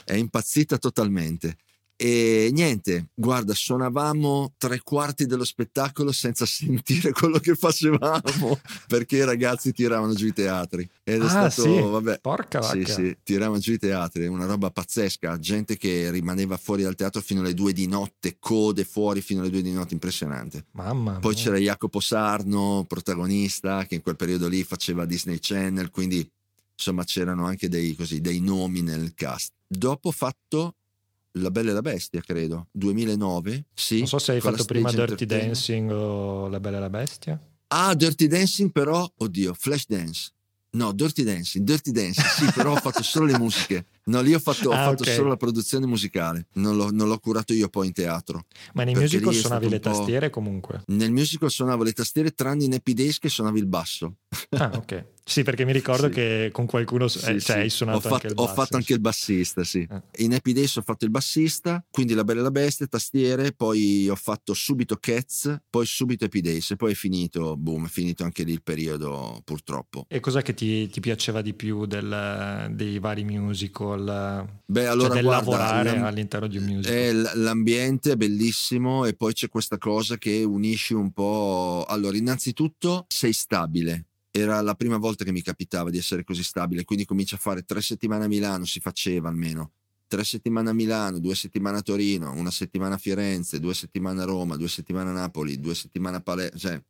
È 0.04 0.14
impazzita 0.14 0.78
totalmente. 0.78 1.58
E 1.96 2.50
niente, 2.52 3.10
guarda, 3.14 3.54
suonavamo 3.54 4.56
tre 4.58 4.82
quarti 4.82 5.26
dello 5.26 5.46
spettacolo 5.46 6.12
senza 6.12 6.46
sentire 6.48 7.12
quello 7.12 7.40
che 7.40 7.56
facevamo 7.56 8.60
perché 8.88 9.18
i 9.18 9.24
ragazzi 9.24 9.72
tiravano 9.72 10.14
giù 10.14 10.28
i 10.28 10.34
teatri. 10.34 10.90
Ed 11.04 11.22
è 11.22 11.26
ah, 11.26 11.50
stato, 11.50 11.62
sì. 11.62 11.80
vabbè, 11.80 12.20
porca 12.20 12.62
sì, 12.62 12.84
sì, 12.86 13.18
tiravano 13.24 13.60
giù 13.60 13.74
i 13.74 13.78
teatri, 13.78 14.28
una 14.28 14.46
roba 14.46 14.72
pazzesca. 14.72 15.38
Gente 15.40 15.78
che 15.78 16.10
rimaneva 16.12 16.58
fuori 16.58 16.84
dal 16.84 16.96
teatro 16.96 17.22
fino 17.22 17.42
alle 17.42 17.54
due 17.54 17.74
di 17.74 17.88
notte, 17.88 18.38
code 18.40 18.84
fuori 18.84 19.22
fino 19.22 19.42
alle 19.42 19.52
due 19.52 19.62
di 19.62 19.72
notte, 19.72 19.94
impressionante. 19.94 20.66
Mamma 20.72 21.20
Poi 21.20 21.34
mia. 21.34 21.44
c'era 21.44 21.58
Jacopo 21.58 22.00
Sarno, 22.00 22.86
protagonista, 22.88 23.86
che 23.86 23.96
in 23.96 24.02
quel 24.02 24.16
periodo 24.16 24.48
lì 24.48 24.64
faceva 24.64 25.06
Disney 25.06 25.38
Channel, 25.40 25.90
quindi 25.90 26.28
insomma 26.76 27.04
c'erano 27.04 27.46
anche 27.46 27.70
dei, 27.70 27.96
così, 27.96 28.20
dei 28.20 28.40
nomi 28.40 28.82
nel 28.82 29.14
cast. 29.14 29.52
Dopo 29.68 30.12
fatto 30.12 30.76
la 31.34 31.52
Bella 31.52 31.72
e 31.72 31.74
la 31.74 31.82
Bestia, 31.82 32.22
credo, 32.22 32.68
2009. 32.72 33.66
Sì, 33.74 34.00
non 34.00 34.08
so 34.08 34.20
se 34.20 34.34
hai 34.34 34.42
fatto 34.42 34.66
prima 34.66 34.92
Dirty 34.92 35.26
Dancing 35.26 35.92
o 35.92 36.48
La 36.48 36.60
Bella 36.60 36.78
e 36.78 36.80
la 36.80 36.90
Bestia. 36.90 37.40
Ah, 37.68 37.96
Dirty 37.96 38.28
Dancing 38.28 38.72
però, 38.72 39.10
oddio, 39.18 39.54
Flash 39.54 39.86
Dance. 39.88 40.32
No, 40.76 40.92
Dirty 40.92 41.24
Dancing, 41.24 41.64
Dirty 41.64 41.92
Dancing, 41.92 42.26
sì, 42.26 42.52
però 42.52 42.72
ho 42.72 42.78
fatto 42.78 43.04
solo 43.04 43.26
le 43.26 43.38
musiche. 43.38 43.86
No, 44.06 44.22
lì 44.22 44.34
ho 44.34 44.40
fatto, 44.40 44.70
ho 44.70 44.74
ah, 44.74 44.86
fatto 44.86 45.04
okay. 45.04 45.14
solo 45.14 45.30
la 45.30 45.38
produzione 45.38 45.86
musicale, 45.86 46.48
non 46.54 46.76
l'ho, 46.76 46.90
non 46.90 47.08
l'ho, 47.08 47.20
curato 47.20 47.54
io 47.54 47.70
poi 47.70 47.88
in 47.88 47.94
teatro. 47.94 48.46
Ma 48.74 48.84
nei 48.84 48.96
musical 48.96 49.34
suonavi 49.34 49.70
le 49.70 49.80
tastiere 49.80 50.32
comunque? 50.32 50.82
Nel 50.88 51.12
musical 51.12 51.52
suonavo 51.52 51.84
le 51.84 51.94
tastiere 51.94 52.32
tranne 52.32 52.64
in 52.64 52.74
Happy 52.74 52.94
Days 52.94 53.20
che 53.20 53.30
suonavi 53.30 53.60
il 53.60 53.68
basso. 53.68 54.16
Ah, 54.50 54.72
ok. 54.74 55.06
Sì, 55.26 55.44
perché 55.44 55.64
mi 55.64 55.72
ricordo 55.72 56.08
sì. 56.08 56.14
che 56.14 56.50
con 56.52 56.66
qualcuno 56.66 57.08
sì, 57.08 57.20
eh, 57.26 57.40
cioè, 57.40 57.60
hai 57.60 57.70
suonato 57.70 58.00
ho 58.00 58.02
fatto, 58.02 58.14
anche 58.16 58.28
il 58.28 58.34
basso. 58.34 58.50
Ho 58.50 58.54
fatto 58.54 58.76
anche 58.76 58.94
il 58.94 59.00
bassista, 59.00 59.64
sì. 59.64 59.88
Eh. 59.90 60.24
In 60.24 60.34
Happy 60.34 60.52
Days 60.52 60.76
ho 60.76 60.82
fatto 60.82 61.06
il 61.06 61.12
bassista, 61.12 61.84
quindi 61.90 62.14
La 62.14 62.26
Bella 62.26 62.42
e 62.42 62.44
la 62.44 62.52
Bestia, 62.52 62.88
tastiere, 62.88 63.54
poi 63.54 64.10
ho 64.10 64.16
fatto 64.16 64.54
subito 64.54 64.98
Cats, 64.98 65.62
poi 65.70 65.86
subito 65.86 66.26
Happy 66.26 66.42
Days 66.42 66.72
e 66.72 66.76
poi 66.76 66.92
è 66.92 66.96
finito, 66.96 67.56
boom, 67.56 67.86
è 67.86 67.90
finito 67.90 68.24
anche 68.24 68.44
lì 68.44 68.52
il 68.52 68.62
periodo 68.62 69.42
purtroppo. 69.46 70.06
E 70.10 70.20
cos'è 70.20 70.42
che 70.42 70.54
ti, 70.54 70.90
ti 70.90 71.00
piaceva 71.00 71.42
di 71.42 71.54
più 71.54 71.86
del, 71.86 72.72
dei 72.72 73.00
vari 73.00 73.24
musical? 73.24 74.46
Beh, 74.66 74.82
cioè, 74.82 74.90
allora, 74.90 75.08
cioè 75.08 75.16
del 75.16 75.26
guarda, 75.26 75.50
lavorare 75.52 76.00
all'interno 76.00 76.48
di 76.48 76.58
un 76.58 76.66
musical? 76.66 76.94
È, 76.94 77.12
l'ambiente 77.38 78.12
è 78.12 78.16
bellissimo 78.18 79.06
e 79.06 79.14
poi 79.14 79.32
c'è 79.32 79.48
questa 79.48 79.78
cosa 79.78 80.18
che 80.18 80.44
unisci 80.44 80.94
un 80.94 81.12
po'... 81.14 81.86
Allora, 81.88 82.18
innanzitutto 82.18 83.06
sei 83.08 83.32
stabile 83.32 84.08
era 84.36 84.62
la 84.62 84.74
prima 84.74 84.98
volta 84.98 85.24
che 85.24 85.32
mi 85.32 85.44
capitava 85.44 85.92
di 85.92 86.00
essere 86.00 86.24
così 86.24 86.42
stabile, 86.42 86.86
quindi 86.86 87.06
comincia 87.06 87.36
a 87.36 87.40
fare 87.40 87.66
tre 87.66 87.84
settimane 87.84 88.26
a 88.26 88.28
Milano, 88.28 88.66
si 88.66 88.80
faceva 88.80 89.30
almeno, 89.30 89.74
tre 90.08 90.24
settimane 90.24 90.72
a 90.72 90.74
Milano, 90.74 91.20
due 91.20 91.36
settimane 91.36 91.78
a 91.78 91.82
Torino, 91.84 92.34
una 92.34 92.50
settimana 92.50 92.96
a 92.96 92.98
Firenze, 92.98 93.60
due 93.60 93.76
settimane 93.76 94.24
a 94.24 94.26
Roma, 94.26 94.58
due 94.58 94.70
settimane 94.70 95.12
a 95.12 95.14
Napoli, 95.14 95.60
due 95.60 95.76
settimane 95.76 96.16
a 96.16 96.22
Palermo, 96.22 96.58
cioè 96.58 96.82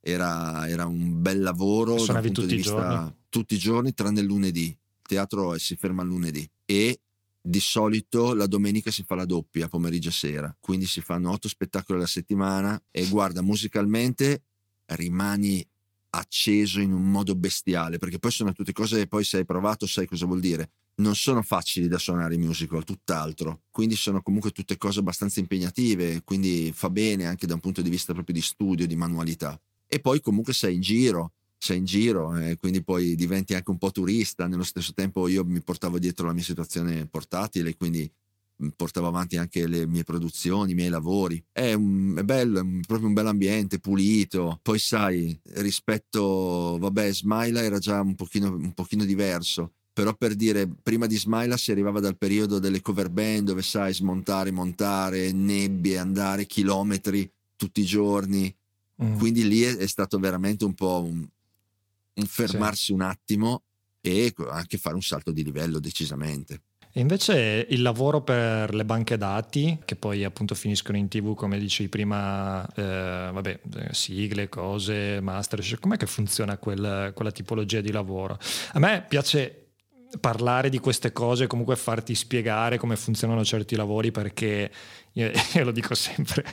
era, 0.00 0.68
era, 0.68 0.86
un 0.86 1.22
bel 1.22 1.42
lavoro 1.42 1.94
punto 1.94 2.40
tutti 2.40 2.56
vista 2.56 2.72
giorni. 2.72 3.14
tutti 3.28 3.54
i 3.54 3.58
giorni 3.58 3.94
tranne 3.94 4.20
il 4.20 4.26
lunedì, 4.26 4.66
il 4.66 4.76
teatro 5.00 5.56
si 5.58 5.76
ferma 5.76 6.02
il 6.02 6.08
lunedì. 6.08 6.50
E 6.64 6.98
di 7.40 7.60
solito 7.60 8.34
la 8.34 8.48
domenica 8.48 8.90
si 8.90 9.04
fa 9.04 9.14
la 9.14 9.26
doppia 9.26 9.68
pomeriggio 9.68 10.08
e 10.08 10.12
sera, 10.12 10.56
quindi 10.58 10.86
si 10.86 11.00
fanno 11.00 11.30
otto 11.30 11.46
spettacoli 11.46 11.98
alla 11.98 12.08
settimana 12.08 12.82
e 12.90 13.06
guarda, 13.06 13.42
musicalmente 13.42 14.42
rimani 14.86 15.64
acceso 16.14 16.80
in 16.80 16.92
un 16.92 17.10
modo 17.10 17.34
bestiale, 17.34 17.98
perché 17.98 18.18
poi 18.18 18.30
sono 18.30 18.52
tutte 18.52 18.72
cose 18.72 18.98
che 18.98 19.06
poi 19.06 19.24
se 19.24 19.38
hai 19.38 19.44
provato 19.44 19.86
sai 19.86 20.06
cosa 20.06 20.26
vuol 20.26 20.40
dire. 20.40 20.70
Non 20.96 21.16
sono 21.16 21.42
facili 21.42 21.88
da 21.88 21.98
suonare 21.98 22.34
i 22.34 22.38
musical, 22.38 22.84
tutt'altro. 22.84 23.62
Quindi 23.70 23.96
sono 23.96 24.22
comunque 24.22 24.50
tutte 24.50 24.76
cose 24.76 25.00
abbastanza 25.00 25.40
impegnative, 25.40 26.22
quindi 26.22 26.70
fa 26.72 26.88
bene 26.88 27.26
anche 27.26 27.46
da 27.46 27.54
un 27.54 27.60
punto 27.60 27.82
di 27.82 27.90
vista 27.90 28.12
proprio 28.12 28.34
di 28.34 28.42
studio, 28.42 28.86
di 28.86 28.94
manualità. 28.94 29.60
E 29.86 30.00
poi 30.00 30.20
comunque 30.20 30.52
sei 30.52 30.76
in 30.76 30.80
giro, 30.80 31.32
sei 31.58 31.78
in 31.78 31.84
giro 31.84 32.36
e 32.36 32.56
quindi 32.56 32.82
poi 32.82 33.14
diventi 33.14 33.54
anche 33.54 33.70
un 33.70 33.78
po' 33.78 33.90
turista. 33.90 34.46
Nello 34.46 34.62
stesso 34.62 34.92
tempo 34.92 35.26
io 35.28 35.44
mi 35.44 35.60
portavo 35.62 35.98
dietro 35.98 36.26
la 36.26 36.32
mia 36.32 36.42
situazione 36.42 37.06
portatile, 37.06 37.74
quindi 37.74 38.10
portavo 38.76 39.06
avanti 39.06 39.36
anche 39.36 39.66
le 39.66 39.86
mie 39.86 40.04
produzioni, 40.04 40.72
i 40.72 40.74
miei 40.74 40.88
lavori. 40.88 41.42
È, 41.50 41.72
un, 41.72 42.14
è 42.16 42.22
bello, 42.22 42.58
è 42.58 42.62
un, 42.62 42.80
proprio 42.86 43.08
un 43.08 43.14
bel 43.14 43.26
ambiente, 43.26 43.78
pulito. 43.78 44.58
Poi 44.62 44.78
sai, 44.78 45.38
rispetto, 45.54 46.76
vabbè, 46.78 47.12
Smaila 47.12 47.62
era 47.62 47.78
già 47.78 48.00
un 48.00 48.14
pochino, 48.14 48.48
un 48.54 48.72
pochino 48.72 49.04
diverso. 49.04 49.72
Però 49.92 50.12
per 50.14 50.34
dire, 50.34 50.66
prima 50.66 51.06
di 51.06 51.16
Smaila 51.16 51.56
si 51.56 51.70
arrivava 51.70 52.00
dal 52.00 52.16
periodo 52.16 52.58
delle 52.58 52.80
cover 52.80 53.10
band 53.10 53.46
dove 53.46 53.62
sai 53.62 53.94
smontare, 53.94 54.50
montare, 54.50 55.30
nebbie, 55.30 55.98
andare 55.98 56.46
chilometri 56.46 57.30
tutti 57.56 57.80
i 57.80 57.84
giorni. 57.84 58.52
Mm. 59.02 59.18
Quindi 59.18 59.46
lì 59.46 59.62
è, 59.62 59.76
è 59.76 59.86
stato 59.86 60.18
veramente 60.18 60.64
un 60.64 60.74
po' 60.74 61.02
un, 61.04 61.24
un 62.14 62.26
fermarsi 62.26 62.86
sì. 62.86 62.92
un 62.92 63.02
attimo 63.02 63.62
e 64.00 64.34
anche 64.50 64.78
fare 64.78 64.96
un 64.96 65.02
salto 65.02 65.30
di 65.30 65.44
livello 65.44 65.78
decisamente. 65.78 66.60
E 66.96 67.00
invece 67.00 67.66
il 67.70 67.82
lavoro 67.82 68.20
per 68.20 68.72
le 68.72 68.84
banche 68.84 69.16
dati, 69.16 69.80
che 69.84 69.96
poi 69.96 70.22
appunto 70.22 70.54
finiscono 70.54 70.96
in 70.96 71.08
tv, 71.08 71.34
come 71.34 71.58
dicevi 71.58 71.88
prima, 71.88 72.64
eh, 72.72 73.30
vabbè, 73.32 73.58
sigle, 73.90 74.48
cose, 74.48 75.18
master, 75.20 75.60
com'è 75.80 75.96
che 75.96 76.06
funziona 76.06 76.56
quel, 76.56 77.10
quella 77.12 77.32
tipologia 77.32 77.80
di 77.80 77.90
lavoro? 77.90 78.38
A 78.74 78.78
me 78.78 79.04
piace 79.08 79.63
parlare 80.20 80.68
di 80.68 80.78
queste 80.78 81.12
cose, 81.12 81.46
comunque 81.46 81.76
farti 81.76 82.14
spiegare 82.14 82.78
come 82.78 82.96
funzionano 82.96 83.44
certi 83.44 83.76
lavori 83.76 84.10
perché 84.10 84.70
io, 85.16 85.30
io, 85.54 85.64
lo 85.64 85.70
dico 85.70 85.94
sempre, 85.94 86.44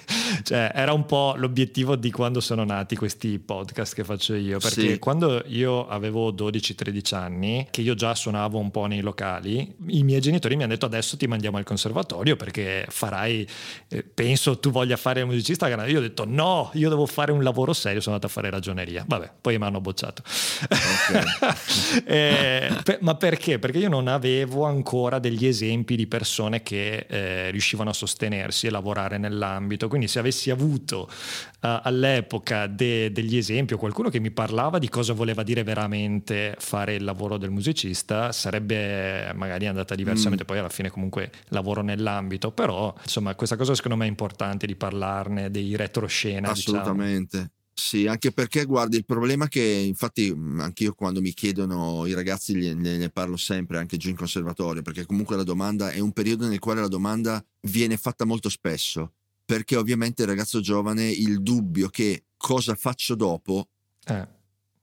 cioè, 0.43 0.71
era 0.73 0.93
un 0.93 1.05
po' 1.05 1.33
l'obiettivo 1.35 1.95
di 1.95 2.11
quando 2.11 2.39
sono 2.39 2.63
nati 2.63 2.95
questi 2.95 3.39
podcast 3.39 3.95
che 3.95 4.03
faccio 4.03 4.35
io, 4.35 4.59
perché 4.59 4.93
sì. 4.93 4.99
quando 4.99 5.41
io 5.47 5.87
avevo 5.87 6.31
12-13 6.31 7.15
anni, 7.15 7.67
che 7.71 7.81
io 7.81 7.95
già 7.95 8.13
suonavo 8.13 8.59
un 8.59 8.69
po' 8.69 8.85
nei 8.85 9.01
locali, 9.01 9.75
i 9.87 10.03
miei 10.03 10.21
genitori 10.21 10.55
mi 10.55 10.63
hanno 10.63 10.73
detto 10.73 10.85
adesso 10.85 11.17
ti 11.17 11.25
mandiamo 11.25 11.57
al 11.57 11.63
conservatorio 11.63 12.35
perché 12.35 12.85
farai, 12.87 13.47
eh, 13.87 14.03
penso 14.03 14.59
tu 14.59 14.69
voglia 14.69 14.95
fare 14.95 15.21
il 15.21 15.25
musicista, 15.25 15.67
io 15.67 15.97
ho 15.97 16.01
detto 16.01 16.25
no, 16.27 16.69
io 16.73 16.89
devo 16.89 17.07
fare 17.07 17.31
un 17.31 17.41
lavoro 17.41 17.73
serio, 17.73 17.99
sono 17.99 18.15
andato 18.15 18.31
a 18.31 18.35
fare 18.35 18.51
ragioneria, 18.51 19.03
vabbè, 19.07 19.31
poi 19.41 19.57
mi 19.57 19.65
hanno 19.65 19.81
bocciato. 19.81 20.21
Okay. 20.61 22.03
eh, 22.05 22.77
per, 22.83 22.99
ma 23.01 23.15
perché? 23.15 23.50
Perché 23.57 23.79
io 23.79 23.89
non 23.89 24.07
avevo 24.07 24.65
ancora 24.65 25.17
degli 25.17 25.47
esempi 25.47 25.95
di 25.95 26.05
persone 26.05 26.61
che 26.61 27.05
eh, 27.09 27.49
riuscivano 27.49 27.89
a 27.89 27.93
sostenere 27.93 28.49
muoversi 28.51 28.67
e 28.67 28.69
lavorare 28.69 29.17
nell'ambito. 29.17 29.87
Quindi 29.87 30.07
se 30.07 30.19
avessi 30.19 30.51
avuto 30.51 31.09
uh, 31.09 31.79
all'epoca 31.81 32.67
de- 32.67 33.11
degli 33.11 33.37
esempi 33.37 33.73
o 33.73 33.77
qualcuno 33.77 34.09
che 34.09 34.19
mi 34.19 34.31
parlava 34.31 34.77
di 34.77 34.89
cosa 34.89 35.13
voleva 35.13 35.43
dire 35.43 35.63
veramente 35.63 36.55
fare 36.59 36.95
il 36.95 37.03
lavoro 37.03 37.37
del 37.37 37.49
musicista, 37.49 38.31
sarebbe 38.31 39.31
magari 39.33 39.65
andata 39.65 39.95
diversamente. 39.95 40.43
Mm. 40.43 40.47
Poi 40.47 40.57
alla 40.59 40.69
fine 40.69 40.89
comunque 40.89 41.31
lavoro 41.49 41.81
nell'ambito, 41.81 42.51
però 42.51 42.93
insomma 43.01 43.33
questa 43.35 43.55
cosa 43.55 43.73
secondo 43.73 43.97
me 43.97 44.05
è 44.05 44.09
importante 44.09 44.67
di 44.67 44.75
parlarne, 44.75 45.49
dei 45.49 45.75
retroscena. 45.75 46.51
Diciamo. 46.51 46.77
Assolutamente. 46.77 47.37
Diciamo. 47.37 47.59
Sì, 47.73 48.05
anche 48.05 48.31
perché 48.31 48.65
guardi, 48.65 48.97
il 48.97 49.05
problema 49.05 49.45
è 49.45 49.47
che 49.47 49.61
infatti 49.61 50.29
anche 50.57 50.83
io 50.83 50.93
quando 50.93 51.21
mi 51.21 51.33
chiedono 51.33 52.05
i 52.05 52.13
ragazzi 52.13 52.53
ne, 52.53 52.97
ne, 52.97 53.09
parlo 53.09 53.37
sempre 53.37 53.77
anche 53.77 53.97
giù 53.97 54.09
in 54.09 54.15
conservatorio, 54.15 54.81
perché 54.81 55.05
comunque 55.05 55.35
la 55.35 55.43
domanda 55.43 55.89
è 55.89 55.99
un 55.99 56.11
periodo 56.11 56.47
nel 56.47 56.59
quale 56.59 56.81
la 56.81 56.87
domanda 56.87 57.43
viene 57.61 57.97
fatta 57.97 58.25
molto 58.25 58.49
spesso, 58.49 59.13
perché 59.45 59.75
ovviamente 59.77 60.21
il 60.21 60.27
ragazzo 60.27 60.59
giovane 60.59 61.09
il 61.09 61.41
dubbio 61.41 61.89
che 61.89 62.25
cosa 62.37 62.75
faccio 62.75 63.15
dopo 63.15 63.67
eh. 64.05 64.27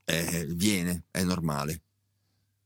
Eh, 0.05 0.47
viene, 0.51 1.05
è 1.11 1.23
normale. 1.23 1.83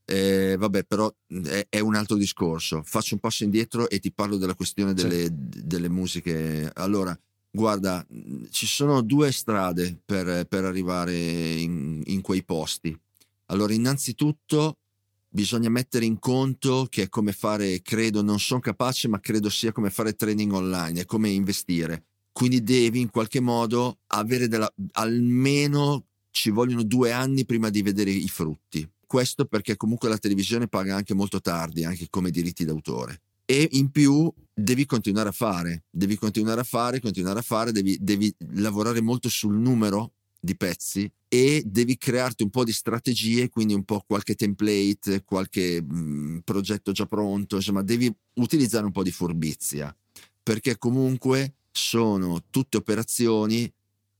Eh, 0.04 0.56
vabbè, 0.58 0.84
però 0.84 1.12
è, 1.44 1.66
è, 1.68 1.80
un 1.80 1.94
altro 1.94 2.16
discorso. 2.16 2.82
Faccio 2.84 3.14
un 3.14 3.20
passo 3.20 3.44
indietro 3.44 3.88
e 3.88 3.98
ti 3.98 4.12
parlo 4.12 4.36
della 4.36 4.54
questione 4.54 4.94
delle, 4.94 5.24
sì. 5.24 5.32
delle 5.32 5.88
musiche. 5.88 6.70
Allora, 6.74 7.18
Guarda, 7.54 8.06
ci 8.48 8.66
sono 8.66 9.02
due 9.02 9.30
strade 9.30 10.00
per, 10.02 10.46
per 10.46 10.64
arrivare 10.64 11.14
in, 11.14 12.00
in, 12.06 12.22
quei 12.22 12.42
posti. 12.44 12.98
Allora, 13.46 13.74
innanzitutto 13.74 14.78
bisogna 15.28 15.68
mettere 15.68 16.06
in 16.06 16.18
conto 16.18 16.86
che 16.88 17.02
è 17.02 17.08
come 17.10 17.32
fare, 17.32 17.82
credo, 17.82 18.22
non 18.22 18.40
sono 18.40 18.60
capace, 18.60 19.06
ma 19.06 19.20
credo 19.20 19.50
sia 19.50 19.70
come 19.70 19.90
fare 19.90 20.14
trading 20.14 20.50
online, 20.50 21.02
è 21.02 21.04
come 21.04 21.28
investire. 21.28 22.06
Quindi 22.32 22.62
devi 22.62 23.00
in 23.00 23.10
qualche 23.10 23.40
modo 23.40 23.98
avere 24.08 24.48
della, 24.48 24.72
almeno 24.92 26.06
ci 26.30 26.48
vogliono 26.48 26.82
due 26.84 27.12
anni 27.12 27.44
prima 27.44 27.68
di 27.68 27.82
vedere 27.82 28.10
i 28.10 28.28
frutti. 28.28 28.90
Questo 29.06 29.44
perché 29.44 29.76
comunque 29.76 30.08
la 30.08 30.16
televisione 30.16 30.68
paga 30.68 30.96
anche 30.96 31.12
molto 31.12 31.38
tardi, 31.42 31.84
anche 31.84 32.06
come 32.08 32.30
diritti 32.30 32.64
d'autore 32.64 33.20
e 33.52 33.68
in 33.72 33.90
più 33.90 34.32
devi 34.54 34.86
continuare 34.86 35.28
a 35.28 35.32
fare, 35.32 35.84
devi 35.90 36.16
continuare 36.16 36.62
a 36.62 36.64
fare, 36.64 37.00
continuare 37.00 37.40
a 37.40 37.42
fare, 37.42 37.70
devi, 37.70 37.98
devi 38.00 38.34
lavorare 38.54 39.02
molto 39.02 39.28
sul 39.28 39.54
numero 39.54 40.12
di 40.40 40.56
pezzi 40.56 41.10
e 41.28 41.62
devi 41.66 41.98
crearti 41.98 42.44
un 42.44 42.48
po' 42.48 42.64
di 42.64 42.72
strategie, 42.72 43.50
quindi 43.50 43.74
un 43.74 43.84
po' 43.84 44.02
qualche 44.06 44.36
template, 44.36 45.22
qualche 45.22 45.82
mh, 45.82 46.40
progetto 46.44 46.92
già 46.92 47.04
pronto, 47.04 47.56
insomma 47.56 47.82
devi 47.82 48.10
utilizzare 48.36 48.86
un 48.86 48.92
po' 48.92 49.02
di 49.02 49.12
furbizia, 49.12 49.94
perché 50.42 50.78
comunque 50.78 51.52
sono 51.70 52.44
tutte 52.48 52.78
operazioni 52.78 53.70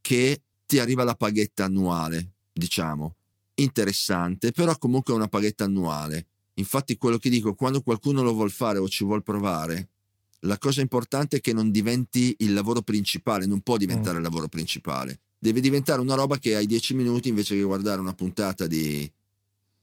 che 0.02 0.42
ti 0.66 0.78
arriva 0.78 1.04
la 1.04 1.14
paghetta 1.14 1.64
annuale, 1.64 2.32
diciamo, 2.52 3.14
interessante, 3.54 4.52
però 4.52 4.76
comunque 4.76 5.14
una 5.14 5.28
paghetta 5.28 5.64
annuale 5.64 6.26
Infatti 6.62 6.96
quello 6.96 7.18
che 7.18 7.28
dico, 7.28 7.54
quando 7.54 7.82
qualcuno 7.82 8.22
lo 8.22 8.32
vuol 8.32 8.52
fare 8.52 8.78
o 8.78 8.88
ci 8.88 9.02
vuol 9.02 9.24
provare, 9.24 9.88
la 10.40 10.58
cosa 10.58 10.80
importante 10.80 11.38
è 11.38 11.40
che 11.40 11.52
non 11.52 11.72
diventi 11.72 12.36
il 12.38 12.52
lavoro 12.52 12.82
principale, 12.82 13.46
non 13.46 13.62
può 13.62 13.76
diventare 13.76 14.14
mm. 14.14 14.18
il 14.18 14.22
lavoro 14.22 14.46
principale. 14.46 15.18
Deve 15.38 15.60
diventare 15.60 16.00
una 16.00 16.14
roba 16.14 16.38
che 16.38 16.54
hai 16.54 16.66
dieci 16.66 16.94
minuti 16.94 17.28
invece 17.28 17.56
che 17.56 17.62
guardare 17.62 18.00
una 18.00 18.14
puntata 18.14 18.68
di, 18.68 19.10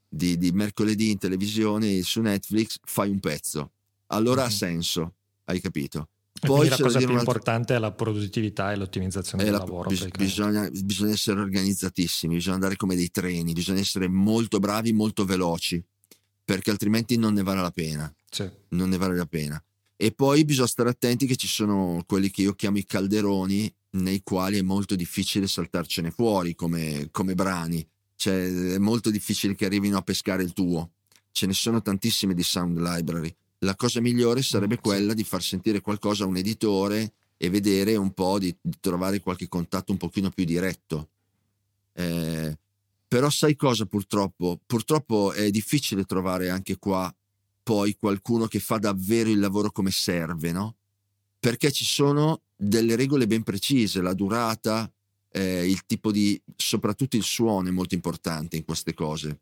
di, 0.08 0.38
di 0.38 0.52
mercoledì 0.52 1.12
in 1.12 1.18
televisione 1.18 2.02
su 2.02 2.22
Netflix, 2.22 2.78
fai 2.86 3.10
un 3.10 3.20
pezzo. 3.20 3.72
Allora 4.08 4.44
mm. 4.44 4.46
ha 4.46 4.50
senso, 4.50 5.14
hai 5.46 5.60
capito? 5.60 6.08
Poi 6.40 6.70
la 6.70 6.78
cosa 6.78 7.00
più 7.00 7.12
importante 7.12 7.76
è 7.76 7.80
la 7.80 7.92
produttività 7.92 8.72
e 8.72 8.78
l'ottimizzazione 8.78 9.44
del 9.44 9.52
la, 9.52 9.58
lavoro. 9.60 9.90
Bis, 9.90 10.08
bisogna, 10.18 10.70
bisogna 10.70 11.12
essere 11.12 11.42
organizzatissimi, 11.42 12.36
bisogna 12.36 12.56
andare 12.56 12.78
come 12.78 12.96
dei 12.96 13.12
treni, 13.12 13.52
bisogna 13.52 13.82
essere 13.82 14.08
molto 14.08 14.60
bravi, 14.60 14.94
molto 14.94 15.26
veloci 15.26 15.84
perché 16.50 16.72
altrimenti 16.72 17.16
non 17.16 17.36
ne 17.36 17.44
vale 17.44 17.62
la 17.62 17.70
pena. 17.70 18.12
Sì. 18.28 18.50
Non 18.70 18.90
ne 18.90 18.98
vale 18.98 19.16
la 19.16 19.28
pena. 19.28 19.64
E 19.96 20.12
poi 20.12 20.44
bisogna 20.46 20.66
stare 20.66 20.90
attenti 20.90 21.28
che 21.28 21.36
ci 21.36 21.46
sono 21.46 22.04
quelli 22.08 22.32
che 22.32 22.42
io 22.42 22.56
chiamo 22.56 22.80
i 22.80 22.86
calderoni, 22.86 23.72
nei 23.92 24.24
quali 24.24 24.58
è 24.58 24.64
molto 24.64 24.96
difficile 24.96 25.46
saltarcene 25.46 26.10
fuori 26.10 26.56
come, 26.56 27.10
come 27.12 27.36
brani. 27.36 27.88
Cioè, 28.16 28.74
è 28.74 28.78
molto 28.80 29.12
difficile 29.12 29.54
che 29.54 29.66
arrivino 29.66 29.98
a 29.98 30.02
pescare 30.02 30.42
il 30.42 30.54
tuo. 30.54 30.94
Ce 31.32 31.46
ne 31.46 31.54
sono 31.54 31.84
tantissime 31.84 32.34
di 32.34 32.42
sound 32.42 32.80
library. 32.80 33.32
La 33.60 33.76
cosa 33.76 34.02
migliore 34.02 34.42
sarebbe 34.42 34.78
mm, 34.80 34.82
quella 34.82 35.14
di 35.14 35.24
far 35.24 35.44
sentire 35.44 35.82
qualcosa 35.82 36.24
a 36.24 36.28
un 36.28 36.38
editore 36.38 37.14
e 37.38 37.52
vedere 37.52 37.96
un 37.96 38.12
po' 38.12 38.40
di, 38.40 38.56
di 38.60 38.78
trovare 38.80 39.20
qualche 39.20 39.48
contatto 39.48 39.92
un 39.92 40.00
pochino 40.00 40.32
più 40.32 40.46
diretto. 40.46 41.10
Eh, 41.94 42.58
però 43.10 43.30
sai 43.32 43.56
cosa 43.56 43.88
purtroppo? 43.88 44.60
Purtroppo 44.68 45.34
è 45.34 45.50
difficile 45.50 46.06
trovare 46.06 46.52
anche 46.52 46.78
qua 46.78 47.14
poi 47.64 47.96
qualcuno 48.00 48.46
che 48.46 48.60
fa 48.60 48.78
davvero 48.78 49.32
il 49.32 49.40
lavoro 49.40 49.72
come 49.72 49.90
serve, 49.90 50.52
no? 50.52 50.76
Perché 51.40 51.72
ci 51.72 51.86
sono 51.86 52.42
delle 52.56 52.96
regole 52.96 53.26
ben 53.26 53.42
precise, 53.42 54.02
la 54.02 54.14
durata, 54.14 54.92
eh, 55.32 55.68
il 55.68 55.86
tipo 55.88 56.12
di, 56.12 56.40
soprattutto 56.56 57.16
il 57.16 57.24
suono 57.24 57.68
è 57.68 57.72
molto 57.72 57.96
importante 57.96 58.58
in 58.58 58.64
queste 58.64 58.94
cose, 58.94 59.40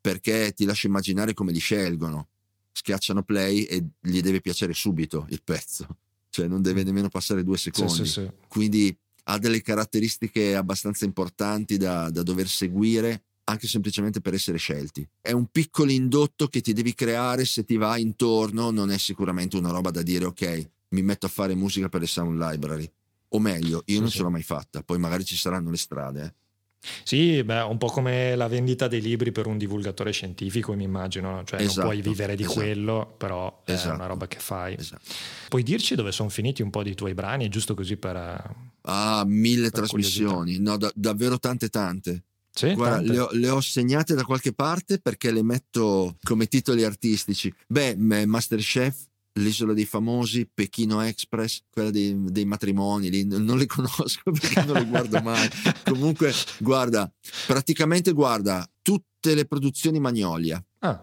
perché 0.00 0.54
ti 0.54 0.64
lascio 0.64 0.86
immaginare 0.86 1.34
come 1.34 1.52
li 1.52 1.58
scelgono. 1.58 2.28
Schiacciano 2.72 3.22
play 3.22 3.64
e 3.64 3.84
gli 4.00 4.22
deve 4.22 4.40
piacere 4.40 4.72
subito 4.72 5.26
il 5.28 5.42
pezzo, 5.42 5.86
cioè 6.30 6.46
non 6.46 6.62
deve 6.62 6.82
mm. 6.82 6.86
nemmeno 6.86 7.08
passare 7.10 7.44
due 7.44 7.58
secondi. 7.58 7.92
Sì, 7.92 8.04
sì, 8.06 8.12
sì. 8.12 8.30
Quindi 8.48 8.96
ha 9.30 9.38
delle 9.38 9.62
caratteristiche 9.62 10.56
abbastanza 10.56 11.04
importanti 11.04 11.76
da, 11.76 12.10
da 12.10 12.22
dover 12.22 12.48
seguire 12.48 13.22
anche 13.44 13.66
semplicemente 13.66 14.20
per 14.20 14.34
essere 14.34 14.58
scelti. 14.58 15.06
È 15.20 15.32
un 15.32 15.46
piccolo 15.46 15.90
indotto 15.90 16.46
che 16.48 16.60
ti 16.60 16.72
devi 16.72 16.94
creare 16.94 17.44
se 17.44 17.64
ti 17.64 17.76
va 17.76 17.96
intorno, 17.96 18.70
non 18.70 18.90
è 18.90 18.98
sicuramente 18.98 19.56
una 19.56 19.70
roba 19.70 19.90
da 19.90 20.02
dire 20.02 20.24
ok, 20.24 20.70
mi 20.90 21.02
metto 21.02 21.26
a 21.26 21.28
fare 21.28 21.54
musica 21.54 21.88
per 21.88 22.00
le 22.00 22.06
sound 22.06 22.38
library. 22.38 22.90
O 23.32 23.38
meglio, 23.38 23.82
io 23.86 24.00
non 24.00 24.10
sì. 24.10 24.18
ce 24.18 24.22
l'ho 24.22 24.30
mai 24.30 24.42
fatta, 24.42 24.82
poi 24.82 24.98
magari 24.98 25.24
ci 25.24 25.36
saranno 25.36 25.70
le 25.70 25.76
strade. 25.76 26.22
Eh. 26.22 26.32
Sì, 27.02 27.44
beh, 27.44 27.60
un 27.60 27.76
po' 27.76 27.88
come 27.88 28.34
la 28.34 28.48
vendita 28.48 28.88
dei 28.88 29.00
libri 29.00 29.32
per 29.32 29.46
un 29.46 29.58
divulgatore 29.58 30.12
scientifico, 30.12 30.72
mi 30.74 30.84
immagino, 30.84 31.42
cioè 31.44 31.60
esatto, 31.60 31.80
non 31.80 31.88
puoi 31.90 32.02
vivere 32.02 32.34
di 32.34 32.42
esatto. 32.42 32.58
quello, 32.58 33.14
però 33.18 33.62
è 33.64 33.72
esatto, 33.72 33.94
una 33.94 34.06
roba 34.06 34.26
che 34.26 34.38
fai. 34.38 34.76
Esatto. 34.78 35.02
Puoi 35.48 35.62
dirci 35.62 35.94
dove 35.94 36.10
sono 36.10 36.28
finiti 36.30 36.62
un 36.62 36.70
po' 36.70 36.82
di 36.82 36.94
tuoi 36.94 37.14
brani, 37.14 37.48
giusto 37.48 37.74
così 37.74 37.96
per... 37.96 38.68
Ah, 38.92 39.24
mille 39.26 39.70
per 39.70 39.80
trasmissioni, 39.80 40.58
no, 40.58 40.76
da, 40.76 40.90
davvero 40.94 41.38
tante 41.38 41.68
tante. 41.68 42.24
Sì, 42.52 42.74
Guarda, 42.74 43.00
le 43.00 43.18
ho, 43.18 43.28
le 43.32 43.48
ho, 43.48 43.60
segnate 43.60 44.14
da 44.14 44.24
qualche 44.24 44.52
parte 44.52 44.98
perché 44.98 45.30
le 45.30 45.42
metto 45.42 46.16
come 46.22 46.46
titoli 46.46 46.82
artistici. 46.82 47.52
Beh, 47.68 47.96
Masterchef, 47.96 49.08
L'isola 49.34 49.72
dei 49.72 49.84
famosi, 49.84 50.48
Pechino 50.52 51.00
Express, 51.02 51.62
quella 51.70 51.90
dei, 51.90 52.16
dei 52.32 52.44
matrimoni, 52.44 53.10
lì, 53.10 53.24
non 53.24 53.56
le 53.56 53.66
conosco 53.66 54.32
perché 54.32 54.64
non 54.64 54.74
le 54.74 54.86
guardo 54.86 55.20
mai. 55.20 55.48
Comunque, 55.84 56.32
guarda, 56.58 57.10
praticamente 57.46 58.10
guarda 58.10 58.68
tutte 58.82 59.34
le 59.34 59.44
produzioni 59.44 60.00
Magnolia. 60.00 60.62
Ah. 60.80 61.00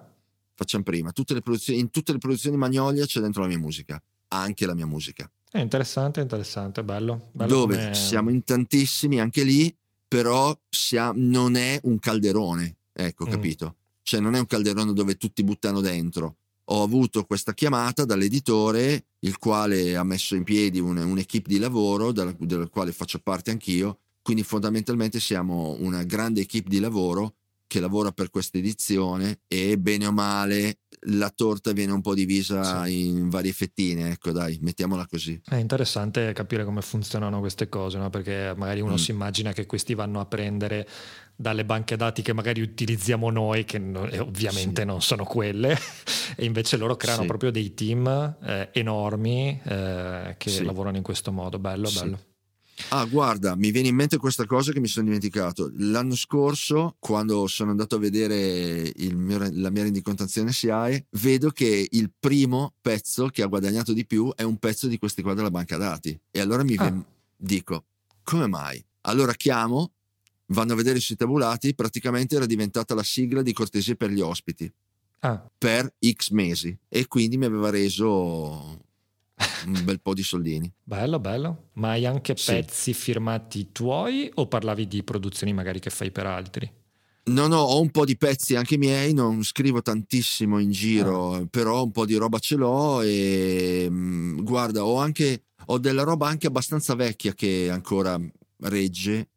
Facciamo 0.54 0.84
prima, 0.84 1.12
tutte 1.12 1.34
le 1.34 1.42
in 1.68 1.90
tutte 1.90 2.12
le 2.12 2.18
produzioni 2.18 2.58
Magnolia 2.58 3.06
c'è 3.06 3.22
dentro 3.22 3.44
la 3.44 3.48
mia 3.48 3.60
musica, 3.60 4.02
anche 4.30 4.66
la 4.66 4.74
mia 4.74 4.88
musica. 4.88 5.32
È 5.50 5.60
interessante, 5.60 6.22
interessante, 6.22 6.84
bello. 6.84 7.30
bello 7.32 7.52
Dove 7.52 7.78
come... 7.78 7.94
siamo 7.94 8.30
in 8.30 8.44
tantissimi, 8.44 9.20
anche 9.20 9.44
lì, 9.44 9.76
però 10.08 10.58
siamo, 10.70 11.14
non 11.16 11.56
è 11.56 11.80
un 11.84 12.00
calderone, 12.00 12.78
ecco, 12.94 13.26
mm. 13.26 13.32
capito? 13.32 13.76
Cioè 14.02 14.20
non 14.20 14.36
è 14.36 14.40
un 14.40 14.46
calderone 14.46 14.94
dove 14.94 15.18
tutti 15.18 15.44
buttano 15.44 15.82
dentro 15.82 16.38
ho 16.70 16.84
avuto 16.84 17.26
questa 17.26 17.54
chiamata 17.54 18.04
dall'editore, 18.04 19.06
il 19.20 19.38
quale 19.38 19.96
ha 19.96 20.04
messo 20.04 20.36
in 20.36 20.44
piedi 20.44 20.80
un, 20.80 20.98
un'equipe 20.98 21.48
di 21.48 21.60
lavoro 21.60 22.12
della, 22.12 22.36
della 22.38 22.68
quale 22.68 22.92
faccio 22.92 23.20
parte 23.20 23.52
anch'io, 23.52 24.00
quindi 24.22 24.44
fondamentalmente 24.44 25.20
siamo 25.20 25.78
una 25.80 26.04
grande 26.04 26.42
equipe 26.42 26.70
di 26.70 26.80
lavoro 26.80 27.36
che 27.68 27.80
lavora 27.80 28.12
per 28.12 28.30
questa 28.30 28.58
edizione 28.58 29.42
e 29.48 29.78
bene 29.78 30.08
o 30.08 30.12
male 30.12 30.80
la 31.10 31.30
torta 31.30 31.74
viene 31.74 31.92
un 31.92 32.02
po' 32.02 32.16
divisa 32.16 32.86
sì. 32.86 33.08
in 33.08 33.30
varie 33.30 33.52
fettine, 33.52 34.12
ecco 34.12 34.32
dai, 34.32 34.58
mettiamola 34.62 35.06
così. 35.06 35.40
È 35.46 35.56
interessante 35.56 36.34
capire 36.34 36.66
come 36.66 36.82
funzionano 36.82 37.40
queste 37.40 37.70
cose, 37.70 37.98
no? 37.98 38.10
perché 38.10 38.54
magari 38.56 38.82
uno 38.82 38.94
mm. 38.94 38.98
si 38.98 39.12
immagina 39.12 39.54
che 39.54 39.66
questi 39.66 39.94
vanno 39.94 40.20
a 40.20 40.26
prendere 40.26 40.88
dalle 41.36 41.66
banche 41.66 41.96
dati 41.98 42.24
che 42.24 42.34
magari 42.34 42.62
utilizziamo 42.62 43.30
noi, 43.30 43.64
che 43.64 43.78
no, 43.78 44.02
ovviamente 44.20 44.82
sì. 44.82 44.88
non 44.88 45.02
sono 45.02 45.24
quelle, 45.24 45.78
e 46.36 46.46
invece 46.46 46.78
loro 46.78 46.96
creano 46.96 47.22
sì. 47.22 47.28
proprio 47.28 47.52
dei 47.52 47.74
team 47.74 48.36
eh, 48.44 48.70
enormi 48.74 49.62
eh, 49.64 50.36
che 50.38 50.64
lavorano 50.64 50.98
in 50.98 51.04
questo 51.04 51.32
modo. 51.32 51.60
Bello, 51.60 51.90
bello. 51.92 52.20
Ah, 52.90 53.06
guarda, 53.06 53.56
mi 53.56 53.72
viene 53.72 53.88
in 53.88 53.96
mente 53.96 54.18
questa 54.18 54.46
cosa 54.46 54.72
che 54.72 54.80
mi 54.80 54.88
sono 54.88 55.06
dimenticato. 55.06 55.72
L'anno 55.78 56.16
scorso, 56.16 56.96
quando 57.00 57.48
sono 57.48 57.72
andato 57.72 57.96
a 57.96 58.00
vedere 58.00 58.92
mio, 59.12 59.38
la 59.52 59.70
mia 59.70 59.84
rendicontazione 59.84 60.52
SIAE, 60.52 61.08
vedo 61.12 61.50
che 61.50 61.88
il 61.90 62.12
primo 62.18 62.74
pezzo 62.82 63.28
che 63.28 63.42
ha 63.42 63.48
guadagnato 63.48 63.94
di 63.94 64.06
più 64.06 64.32
è 64.36 64.44
un 64.44 64.58
pezzo 64.58 64.88
di 64.88 64.98
questi 64.98 65.22
qua 65.22 65.34
della 65.34 65.52
banca 65.52 65.78
dati. 65.78 66.18
E 66.32 66.40
allora 66.40 66.64
mi 66.64 66.76
ah. 66.76 66.94
dico, 67.36 67.86
come 68.24 68.48
mai? 68.48 68.84
Allora 69.02 69.34
chiamo, 69.34 69.92
vanno 70.48 70.74
a 70.74 70.76
vedere 70.76 71.00
sui 71.00 71.16
tabulati, 71.16 71.74
praticamente 71.74 72.36
era 72.36 72.46
diventata 72.46 72.94
la 72.94 73.04
sigla 73.04 73.42
di 73.42 73.54
cortesia 73.54 73.96
per 73.96 74.12
gli 74.12 74.22
ospiti. 74.22 74.72
Ah. 75.22 75.50
Per 75.58 75.96
X 76.00 76.30
mesi 76.30 76.78
e 76.88 77.08
quindi 77.08 77.38
mi 77.38 77.46
aveva 77.46 77.72
reso 77.72 78.86
un 79.68 79.84
bel 79.84 80.02
po' 80.02 80.14
di 80.14 80.24
soldini. 80.24 80.72
Bello, 80.84 81.20
bello. 81.20 81.70
Ma 81.74 81.92
hai 81.92 82.06
anche 82.06 82.34
pezzi 82.34 82.94
sì. 82.94 82.94
firmati 82.94 83.72
tuoi 83.72 84.30
o 84.36 84.48
parlavi 84.48 84.88
di 84.88 85.04
produzioni 85.04 85.54
magari 85.54 85.80
che 85.80 85.90
fai 85.90 86.12
per 86.12 86.26
altri? 86.26 86.72
No, 87.28 87.48
no, 87.48 87.60
ho 87.60 87.82
un 87.82 87.92
po' 87.92 88.06
di 88.06 88.16
pezzi 88.16 88.56
anche 88.56 88.78
miei, 88.78 89.14
non 89.14 89.44
scrivo 89.44 89.82
tantissimo 89.82 90.60
in 90.60 90.72
giro, 90.72 91.34
ah. 91.34 91.46
però 91.50 91.84
un 91.84 91.92
po' 91.92 92.06
di 92.06 92.16
roba 92.16 92.40
ce 92.40 92.56
l'ho 92.56 93.02
e 93.02 93.88
mm, 93.90 94.40
guarda, 94.44 94.86
ho 94.86 94.98
anche 94.98 95.44
ho 95.70 95.78
della 95.80 96.04
roba 96.04 96.28
anche 96.28 96.48
abbastanza 96.48 96.96
vecchia 96.96 97.34
che 97.34 97.70
ancora 97.70 98.18
regge 98.62 99.30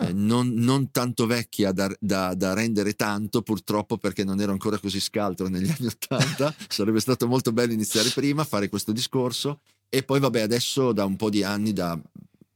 eh, 0.00 0.12
non, 0.12 0.52
non, 0.54 0.90
tanto 0.90 1.26
vecchia 1.26 1.72
da, 1.72 1.90
da, 1.98 2.34
da, 2.34 2.54
rendere 2.54 2.94
tanto, 2.94 3.42
purtroppo, 3.42 3.98
perché 3.98 4.24
non 4.24 4.40
ero 4.40 4.52
ancora 4.52 4.78
così 4.78 5.00
scaltro 5.00 5.48
negli 5.48 5.70
anni 5.70 5.86
Ottanta. 5.86 6.54
Sarebbe 6.68 7.00
stato 7.00 7.26
molto 7.26 7.52
bello 7.52 7.72
iniziare 7.72 8.08
prima, 8.10 8.44
fare 8.44 8.68
questo 8.68 8.92
discorso. 8.92 9.60
E 9.88 10.02
poi, 10.02 10.20
vabbè, 10.20 10.40
adesso 10.40 10.92
da 10.92 11.04
un 11.04 11.16
po' 11.16 11.30
di 11.30 11.42
anni, 11.42 11.72
da 11.72 12.00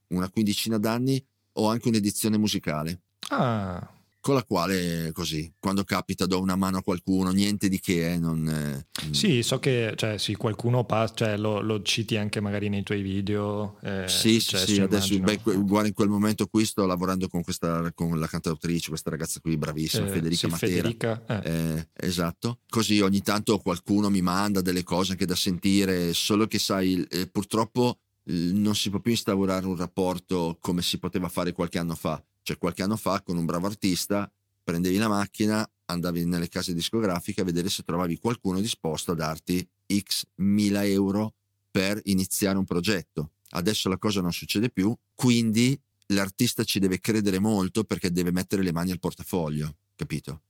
una 0.08 0.28
quindicina 0.28 0.78
d'anni, 0.78 1.24
ho 1.54 1.68
anche 1.68 1.88
un'edizione 1.88 2.36
musicale. 2.36 3.00
Ah, 3.28 3.93
con 4.24 4.32
la 4.32 4.42
quale 4.42 5.12
così 5.12 5.52
quando 5.58 5.84
capita 5.84 6.24
do 6.24 6.40
una 6.40 6.56
mano 6.56 6.78
a 6.78 6.82
qualcuno 6.82 7.30
niente 7.30 7.68
di 7.68 7.78
che 7.78 8.14
eh, 8.14 8.18
non, 8.18 8.48
eh, 8.48 8.86
sì 9.10 9.42
so 9.42 9.58
che 9.58 9.92
cioè, 9.96 10.16
sì, 10.16 10.34
qualcuno 10.34 10.84
passa 10.84 11.14
cioè, 11.14 11.36
lo, 11.36 11.60
lo, 11.60 11.82
citi 11.82 12.16
anche 12.16 12.40
magari 12.40 12.70
nei 12.70 12.82
tuoi 12.82 13.02
video 13.02 13.76
eh, 13.82 14.08
sì 14.08 14.40
sì, 14.40 14.56
sì 14.56 14.80
adesso 14.80 15.18
beh, 15.18 15.40
guarda 15.42 15.88
in 15.88 15.92
quel 15.92 16.08
momento 16.08 16.46
qui 16.46 16.64
sto 16.64 16.86
lavorando 16.86 17.28
con, 17.28 17.42
questa, 17.42 17.92
con 17.92 18.18
la 18.18 18.26
cantautrice 18.26 18.88
questa 18.88 19.10
ragazza 19.10 19.40
qui 19.40 19.58
bravissima 19.58 20.06
eh, 20.06 20.10
Federica 20.10 20.36
sì, 20.38 20.46
Matera. 20.46 20.70
Federica, 20.70 21.24
eh. 21.26 21.50
Eh, 21.50 21.88
esatto. 22.06 22.60
Così 22.66 23.00
ogni 23.00 23.20
tanto 23.20 23.58
qualcuno 23.58 24.08
mi 24.08 24.22
manda 24.22 24.62
delle 24.62 24.84
cose 24.84 25.12
anche 25.12 25.26
da 25.26 25.36
sentire 25.36 26.14
solo 26.14 26.46
che 26.46 26.58
sai 26.58 27.06
purtroppo 27.30 27.98
non 28.30 28.74
si 28.74 28.88
può 28.88 29.00
più 29.00 29.10
instaurare 29.10 29.66
un 29.66 29.76
rapporto 29.76 30.56
come 30.60 30.80
si 30.80 30.98
poteva 30.98 31.28
fare 31.28 31.52
qualche 31.52 31.78
anno 31.78 31.94
fa 31.94 32.24
cioè 32.44 32.58
qualche 32.58 32.82
anno 32.82 32.96
fa 32.96 33.22
con 33.22 33.36
un 33.36 33.44
bravo 33.44 33.66
artista 33.66 34.30
prendevi 34.62 34.96
la 34.96 35.08
macchina, 35.08 35.68
andavi 35.86 36.24
nelle 36.24 36.48
case 36.48 36.72
discografiche 36.72 37.40
a 37.40 37.44
vedere 37.44 37.68
se 37.68 37.82
trovavi 37.82 38.18
qualcuno 38.18 38.60
disposto 38.60 39.12
a 39.12 39.14
darti 39.14 39.66
x 39.92 40.24
mila 40.36 40.84
euro 40.84 41.34
per 41.70 42.00
iniziare 42.04 42.56
un 42.56 42.64
progetto. 42.64 43.32
Adesso 43.50 43.88
la 43.88 43.98
cosa 43.98 44.20
non 44.20 44.32
succede 44.32 44.70
più, 44.70 44.96
quindi 45.14 45.78
l'artista 46.08 46.64
ci 46.64 46.78
deve 46.78 47.00
credere 47.00 47.38
molto 47.38 47.84
perché 47.84 48.10
deve 48.10 48.30
mettere 48.30 48.62
le 48.62 48.72
mani 48.72 48.90
al 48.90 49.00
portafoglio, 49.00 49.76
capito? 49.96 50.42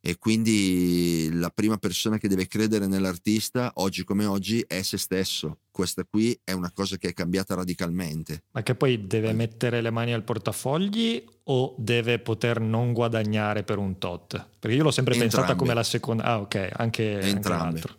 E 0.00 0.16
quindi 0.18 1.28
la 1.32 1.50
prima 1.50 1.76
persona 1.76 2.16
che 2.16 2.26
deve 2.28 2.46
credere 2.46 2.86
nell'artista 2.86 3.72
oggi 3.74 4.02
come 4.02 4.24
oggi 4.24 4.64
è 4.66 4.82
se 4.82 4.96
stesso. 4.96 5.58
Questa 5.70 6.04
qui 6.08 6.38
è 6.42 6.52
una 6.52 6.70
cosa 6.72 6.96
che 6.96 7.08
è 7.08 7.12
cambiata 7.12 7.54
radicalmente. 7.54 8.44
Ma 8.52 8.62
che 8.62 8.74
poi 8.74 9.06
deve 9.06 9.32
mettere 9.32 9.80
le 9.80 9.90
mani 9.90 10.12
al 10.12 10.24
portafogli 10.24 11.22
o 11.44 11.74
deve 11.78 12.18
poter 12.18 12.60
non 12.60 12.92
guadagnare 12.92 13.62
per 13.62 13.78
un 13.78 13.98
tot? 13.98 14.48
Perché 14.58 14.76
io 14.76 14.82
l'ho 14.82 14.90
sempre 14.90 15.14
Entrambe. 15.14 15.36
pensata 15.36 15.58
come 15.58 15.74
la 15.74 15.82
seconda. 15.82 16.24
Ah, 16.24 16.40
ok, 16.40 16.70
anche, 16.72 17.20
anche 17.22 17.48
l'altro. 17.48 17.94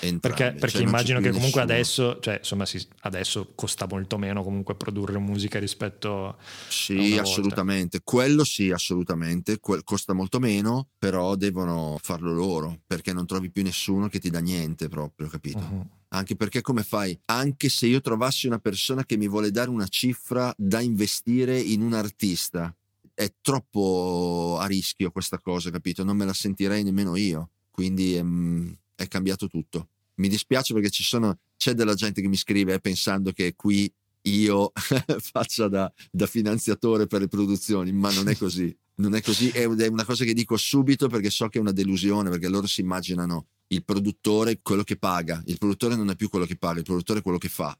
Entrambi. 0.00 0.20
Perché, 0.20 0.58
perché 0.58 0.78
cioè, 0.78 0.86
immagino 0.86 1.20
che 1.20 1.30
comunque 1.30 1.64
nessuno. 1.64 1.72
adesso, 1.72 2.18
cioè, 2.20 2.36
insomma, 2.38 2.66
si, 2.66 2.86
adesso 3.00 3.52
costa 3.54 3.86
molto 3.88 4.18
meno 4.18 4.42
comunque 4.42 4.74
produrre 4.74 5.18
musica 5.18 5.58
rispetto 5.58 6.36
sì, 6.68 7.16
assolutamente. 7.18 8.00
Quello 8.04 8.44
sì, 8.44 8.70
assolutamente. 8.70 9.58
Que- 9.58 9.82
costa 9.82 10.12
molto 10.12 10.38
meno, 10.38 10.88
però 10.98 11.34
devono 11.34 11.98
farlo 12.00 12.32
loro 12.32 12.80
perché 12.86 13.12
non 13.12 13.26
trovi 13.26 13.50
più 13.50 13.62
nessuno 13.62 14.08
che 14.08 14.18
ti 14.18 14.30
dà 14.30 14.40
niente 14.40 14.88
proprio, 14.88 15.28
capito? 15.28 15.58
Uh-huh. 15.58 15.86
Anche 16.08 16.36
perché 16.36 16.60
come 16.60 16.82
fai? 16.82 17.18
Anche 17.26 17.68
se 17.68 17.86
io 17.86 18.00
trovassi 18.00 18.46
una 18.46 18.58
persona 18.58 19.04
che 19.04 19.16
mi 19.16 19.28
vuole 19.28 19.50
dare 19.50 19.70
una 19.70 19.88
cifra 19.88 20.54
da 20.56 20.80
investire 20.80 21.58
in 21.58 21.82
un 21.82 21.94
artista, 21.94 22.74
è 23.12 23.32
troppo 23.40 24.58
a 24.60 24.66
rischio 24.66 25.10
questa 25.10 25.38
cosa, 25.38 25.70
capito? 25.70 26.04
Non 26.04 26.16
me 26.16 26.24
la 26.24 26.34
sentirei 26.34 26.84
nemmeno 26.84 27.16
io. 27.16 27.50
Quindi 27.70 28.16
ehm, 28.16 28.76
è 28.96 29.06
cambiato 29.06 29.46
tutto. 29.46 29.90
Mi 30.14 30.28
dispiace 30.28 30.72
perché 30.72 30.90
ci 30.90 31.04
sono, 31.04 31.38
c'è 31.56 31.74
della 31.74 31.94
gente 31.94 32.20
che 32.20 32.28
mi 32.28 32.36
scrive 32.36 32.80
pensando 32.80 33.30
che 33.30 33.54
qui 33.54 33.92
io 34.22 34.72
faccia 35.20 35.68
da, 35.68 35.92
da 36.10 36.26
finanziatore 36.26 37.06
per 37.06 37.20
le 37.20 37.28
produzioni, 37.28 37.92
ma 37.92 38.10
non 38.12 38.28
è 38.28 38.36
così. 38.36 38.76
Non 38.98 39.14
è 39.14 39.20
così, 39.20 39.50
è 39.50 39.64
una 39.64 40.04
cosa 40.06 40.24
che 40.24 40.32
dico 40.32 40.56
subito 40.56 41.08
perché 41.08 41.28
so 41.28 41.48
che 41.48 41.58
è 41.58 41.60
una 41.60 41.72
delusione, 41.72 42.30
perché 42.30 42.48
loro 42.48 42.66
si 42.66 42.80
immaginano 42.80 43.48
il 43.68 43.84
produttore 43.84 44.60
quello 44.62 44.84
che 44.84 44.96
paga, 44.96 45.42
il 45.46 45.58
produttore 45.58 45.96
non 45.96 46.08
è 46.08 46.16
più 46.16 46.30
quello 46.30 46.46
che 46.46 46.56
paga, 46.56 46.78
il 46.78 46.84
produttore 46.84 47.18
è 47.18 47.22
quello 47.22 47.36
che 47.36 47.50
fa. 47.50 47.78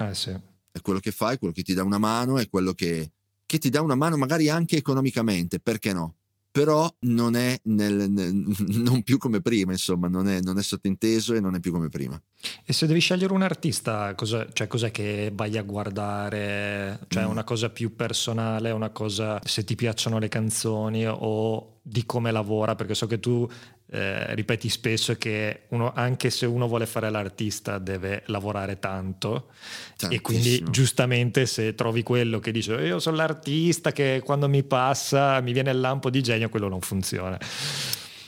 Eh 0.00 0.14
sì. 0.14 0.30
È 0.70 0.80
quello 0.80 0.98
che 0.98 1.12
fa, 1.12 1.30
è 1.30 1.38
quello 1.38 1.54
che 1.54 1.62
ti 1.62 1.74
dà 1.74 1.84
una 1.84 1.98
mano, 1.98 2.38
è 2.38 2.48
quello 2.48 2.72
che, 2.72 3.12
che 3.46 3.58
ti 3.58 3.70
dà 3.70 3.82
una 3.82 3.94
mano 3.94 4.16
magari 4.16 4.48
anche 4.48 4.76
economicamente, 4.76 5.60
perché 5.60 5.92
no? 5.92 6.16
Però 6.58 6.92
non 7.02 7.36
è 7.36 7.56
nel, 7.64 8.10
nel, 8.10 8.32
non 8.82 9.04
più 9.04 9.16
come 9.16 9.40
prima, 9.40 9.70
insomma, 9.70 10.08
non 10.08 10.26
è, 10.26 10.40
non 10.40 10.58
è 10.58 10.62
sottinteso 10.62 11.34
e 11.34 11.40
non 11.40 11.54
è 11.54 11.60
più 11.60 11.70
come 11.70 11.88
prima. 11.88 12.20
E 12.64 12.72
se 12.72 12.88
devi 12.88 12.98
scegliere 12.98 13.32
un 13.32 13.42
artista, 13.42 14.12
cosa, 14.16 14.44
cioè, 14.52 14.66
cos'è 14.66 14.90
che 14.90 15.30
vai 15.32 15.56
a 15.56 15.62
guardare? 15.62 16.98
Cioè, 17.06 17.24
mm. 17.24 17.30
una 17.30 17.44
cosa 17.44 17.70
più 17.70 17.94
personale, 17.94 18.72
una 18.72 18.90
cosa 18.90 19.40
se 19.44 19.62
ti 19.62 19.76
piacciono 19.76 20.18
le 20.18 20.28
canzoni 20.28 21.06
o 21.06 21.78
di 21.80 22.04
come 22.04 22.32
lavora? 22.32 22.74
Perché 22.74 22.96
so 22.96 23.06
che 23.06 23.20
tu 23.20 23.48
eh, 23.90 24.34
ripeti 24.34 24.68
spesso 24.68 25.14
che 25.16 25.62
uno, 25.68 25.92
anche 25.94 26.30
se 26.30 26.46
uno 26.46 26.68
vuole 26.68 26.86
fare 26.86 27.10
l'artista 27.10 27.78
deve 27.78 28.22
lavorare 28.26 28.78
tanto 28.78 29.48
Tantissimo. 29.96 30.12
e 30.12 30.20
quindi 30.20 30.64
giustamente 30.70 31.46
se 31.46 31.74
trovi 31.74 32.02
quello 32.02 32.38
che 32.38 32.52
dice 32.52 32.74
io 32.74 32.98
sono 32.98 33.16
l'artista 33.16 33.92
che 33.92 34.20
quando 34.24 34.48
mi 34.48 34.62
passa 34.62 35.40
mi 35.40 35.52
viene 35.52 35.70
il 35.70 35.80
lampo 35.80 36.10
di 36.10 36.22
genio, 36.22 36.48
quello 36.48 36.68
non 36.68 36.80
funziona. 36.80 37.38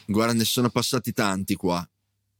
Guarda, 0.07 0.33
ne 0.33 0.45
sono 0.45 0.71
passati 0.71 1.13
tanti 1.13 1.55
qua 1.55 1.87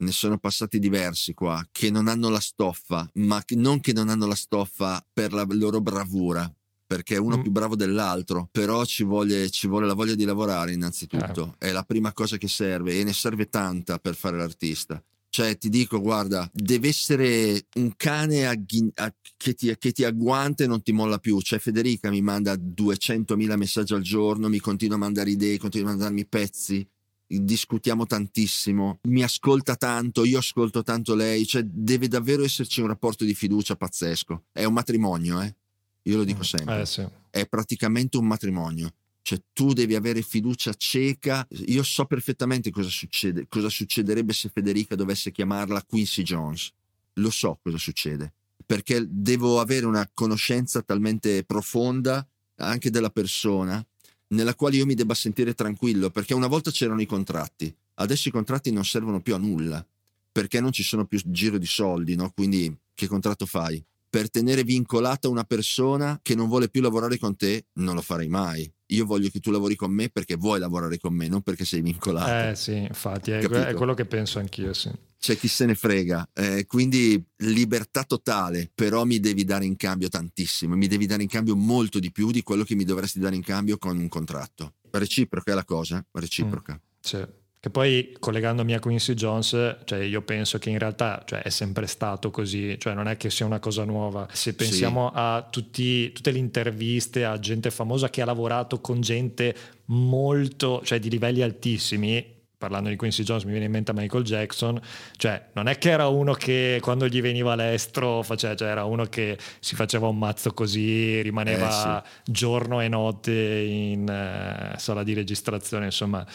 ne 0.01 0.13
sono 0.13 0.39
passati 0.39 0.79
diversi 0.79 1.35
qua 1.35 1.63
che 1.71 1.91
non 1.91 2.09
hanno 2.09 2.29
la 2.29 2.41
stoffa, 2.41 3.09
ma 3.15 3.43
non 3.49 3.81
che 3.81 3.93
non 3.93 4.09
hanno 4.09 4.27
la 4.27 4.35
stoffa 4.35 5.05
per 5.13 5.33
la 5.33 5.47
loro 5.51 5.81
bravura, 5.81 6.51
perché 6.91 7.15
è 7.15 7.19
uno 7.19 7.37
mm. 7.37 7.43
più 7.43 7.53
bravo 7.53 7.77
dell'altro, 7.77 8.49
però 8.51 8.85
ci 8.85 9.05
vuole, 9.05 9.49
ci 9.51 9.69
vuole, 9.69 9.87
la 9.87 9.95
voglia 9.95 10.17
di 10.17 10.25
lavorare 10.25 10.73
innanzitutto, 10.73 11.55
eh. 11.61 11.69
è 11.69 11.71
la 11.71 11.85
prima 11.85 12.13
cosa 12.13 12.37
che 12.37 12.49
serve 12.49 12.99
e 12.99 13.05
ne 13.05 13.13
serve 13.13 13.49
tanta 13.49 14.01
per 14.01 14.17
fare 14.17 14.37
l'artista. 14.37 15.01
Cioè, 15.29 15.57
ti 15.57 15.69
dico, 15.69 16.01
guarda, 16.01 16.51
deve 16.53 16.89
essere 16.89 17.67
un 17.75 17.93
cane 17.95 18.45
agghi- 18.45 18.91
a- 18.97 19.15
che, 19.37 19.55
ti, 19.55 19.73
che, 19.79 19.93
ti, 19.93 20.03
agguanta 20.03 20.65
e 20.65 20.67
non 20.67 20.83
ti 20.83 20.91
molla 20.91 21.19
più. 21.19 21.41
Cioè, 21.41 21.61
Federica 21.61 22.11
mi 22.11 22.23
manda 22.23 22.55
200.000 22.55 23.57
messaggi 23.57 23.95
al 23.95 24.03
giorno, 24.03 24.49
mi 24.49 24.59
continua 24.59 24.97
a 24.97 24.99
mandare 24.99 25.31
idee, 25.31 25.59
continua 25.59 25.91
a 25.91 25.93
mandarmi 25.93 26.27
pezzi 26.27 26.85
discutiamo 27.33 28.07
tantissimo, 28.07 28.99
mi 29.03 29.23
ascolta 29.23 29.77
tanto, 29.77 30.25
io 30.25 30.39
ascolto 30.39 30.83
tanto 30.83 31.15
lei, 31.15 31.47
cioè 31.47 31.63
deve 31.63 32.09
davvero 32.09 32.43
esserci 32.43 32.81
un 32.81 32.89
rapporto 32.89 33.25
di 33.25 33.35
fiducia 33.35 33.77
pazzesco. 33.77 34.47
È 34.51 34.65
un 34.65 34.73
matrimonio, 34.73 35.41
eh? 35.41 35.55
Io 36.03 36.17
lo 36.17 36.25
dico 36.25 36.41
mm, 36.41 36.43
sempre. 36.43 36.81
Eh, 36.81 36.87
sì. 36.87 37.07
È 37.31 37.47
praticamente 37.47 38.17
un 38.17 38.27
matrimonio. 38.27 38.93
Cioè 39.23 39.41
tu 39.53 39.73
devi 39.73 39.95
avere 39.95 40.23
fiducia 40.23 40.73
cieca. 40.75 41.47
Io 41.67 41.83
so 41.83 42.05
perfettamente 42.07 42.71
cosa 42.71 42.89
succede, 42.89 43.47
cosa 43.49 43.69
succederebbe 43.69 44.33
se 44.33 44.51
Federica 44.53 44.95
dovesse 44.95 45.31
chiamarla 45.31 45.85
Quincy 45.85 46.23
Jones. 46.23 46.73
Lo 47.15 47.31
so 47.31 47.59
cosa 47.63 47.79
succede. 47.79 48.33
Perché 48.65 49.05
devo 49.09 49.61
avere 49.61 49.87
una 49.87 50.09
conoscenza 50.13 50.83
talmente 50.83 51.45
profonda 51.45 52.27
anche 52.57 52.91
della 52.91 53.11
persona 53.11 53.85
nella 54.31 54.55
quale 54.55 54.77
io 54.77 54.87
mi 54.87 54.95
debba 54.95 55.15
sentire 55.15 55.55
tranquillo, 55.55 56.11
perché 56.11 56.35
una 56.35 56.47
volta 56.47 56.71
c'erano 56.71 57.01
i 57.01 57.07
contratti, 57.07 57.75
adesso 57.95 58.29
i 58.29 58.33
contratti 58.33 58.71
non 58.71 58.85
servono 58.85 59.21
più 59.21 59.35
a 59.35 59.39
nulla, 59.39 59.85
perché 60.31 60.61
non 60.61 60.73
ci 60.73 60.83
sono 60.83 61.05
più 61.05 61.21
giro 61.25 61.59
di 61.59 61.67
soldi, 61.67 62.15
no? 62.15 62.31
Quindi 62.31 62.75
che 62.95 63.07
contratto 63.07 63.47
fai? 63.47 63.83
Per 64.11 64.29
tenere 64.29 64.65
vincolata 64.65 65.29
una 65.29 65.45
persona 65.45 66.19
che 66.21 66.35
non 66.35 66.49
vuole 66.49 66.69
più 66.69 66.83
lavorare 66.83 67.17
con 67.17 67.37
te, 67.37 67.69
non 67.75 67.95
lo 67.95 68.03
farei 68.03 68.29
mai. 68.29 68.71
Io 68.87 69.07
voglio 69.07 69.29
che 69.31 69.39
tu 69.39 69.53
lavori 69.53 69.77
con 69.77 69.93
me 69.93 70.09
perché 70.09 70.35
vuoi 70.35 70.59
lavorare 70.59 70.99
con 70.99 71.15
me, 71.15 71.29
non 71.29 71.43
perché 71.43 71.65
sei 71.65 71.81
vincolato. 71.81 72.51
Eh 72.51 72.57
sì, 72.57 72.77
infatti, 72.77 73.31
è, 73.31 73.39
è 73.39 73.75
quello 73.75 73.95
che 73.95 74.05
penso 74.05 74.41
anch'io, 74.41 74.73
sì 74.75 74.91
c'è 75.21 75.37
chi 75.37 75.49
se 75.49 75.67
ne 75.67 75.75
frega. 75.75 76.31
Eh, 76.33 76.65
quindi 76.67 77.23
libertà 77.37 78.05
totale, 78.05 78.71
però 78.75 79.05
mi 79.05 79.21
devi 79.21 79.45
dare 79.45 79.67
in 79.67 79.77
cambio 79.77 80.09
tantissimo, 80.09 80.75
mi 80.75 80.89
devi 80.89 81.07
dare 81.07 81.23
in 81.23 81.29
cambio 81.29 81.55
molto 81.55 81.99
di 81.99 82.11
più 82.11 82.31
di 82.31 82.43
quello 82.43 82.65
che 82.65 82.75
mi 82.75 82.85
dovresti 82.85 83.21
dare 83.21 83.37
in 83.37 83.43
cambio 83.43 83.77
con 83.77 83.99
un 83.99 84.09
contratto. 84.09 84.75
Reciproca 84.91 85.53
è 85.53 85.55
la 85.55 85.65
cosa, 85.65 86.05
reciproca. 86.13 86.73
Mm, 86.73 86.99
sì. 87.01 87.27
Che 87.61 87.69
poi 87.69 88.17
collegandomi 88.19 88.73
a 88.73 88.81
Quincy 88.81 89.13
Jones, 89.13 89.77
cioè 89.85 89.99
io 89.99 90.23
penso 90.23 90.59
che 90.59 90.71
in 90.71 90.79
realtà 90.79 91.23
cioè, 91.27 91.43
è 91.43 91.51
sempre 91.51 91.87
stato 91.87 92.31
così, 92.31 92.79
cioè 92.79 92.95
non 92.95 93.07
è 93.07 93.19
che 93.19 93.29
sia 93.29 93.45
una 93.45 93.59
cosa 93.59 93.85
nuova. 93.85 94.27
Se 94.33 94.55
pensiamo 94.55 95.09
sì. 95.09 95.15
a 95.17 95.47
tutti, 95.51 96.11
tutte 96.11 96.31
le 96.31 96.39
interviste 96.39 97.27
a 97.27 97.39
gente 97.39 97.71
famosa 97.71 98.09
che 98.09 98.23
ha 98.23 98.25
lavorato 98.25 98.81
con 98.81 99.03
gente 99.03 99.55
molto, 99.87 100.81
cioè 100.85 100.99
di 100.99 101.11
livelli 101.11 101.43
altissimi, 101.43 102.39
parlando 102.61 102.91
di 102.91 102.97
Quincy 102.97 103.25
Jones 103.25 103.45
mi 103.45 103.53
viene 103.53 103.67
in 103.67 103.73
mente 103.73 103.93
Michael 103.95 104.23
Jackson, 104.23 104.81
cioè 105.17 105.49
non 105.53 105.67
è 105.67 105.77
che 105.79 105.91
era 105.91 106.09
uno 106.09 106.35
che 106.35 106.79
quando 106.81 107.09
gli 107.09 107.21
veniva 107.21 107.55
l'estro 107.55 108.23
faceva, 108.23 108.55
cioè 108.55 108.69
era 108.69 108.85
uno 108.85 109.05
che 109.05 109.39
si 109.61 109.75
faceva 109.75 110.09
un 110.09 110.19
mazzo 110.19 110.53
così, 110.53 111.23
rimaneva 111.23 112.03
eh, 112.03 112.09
sì. 112.25 112.33
giorno 112.33 112.81
e 112.81 112.89
notte 112.89 113.33
in 113.33 114.03
uh, 114.03 114.79
sala 114.79 115.03
di 115.03 115.15
registrazione, 115.15 115.87
insomma, 115.87 116.27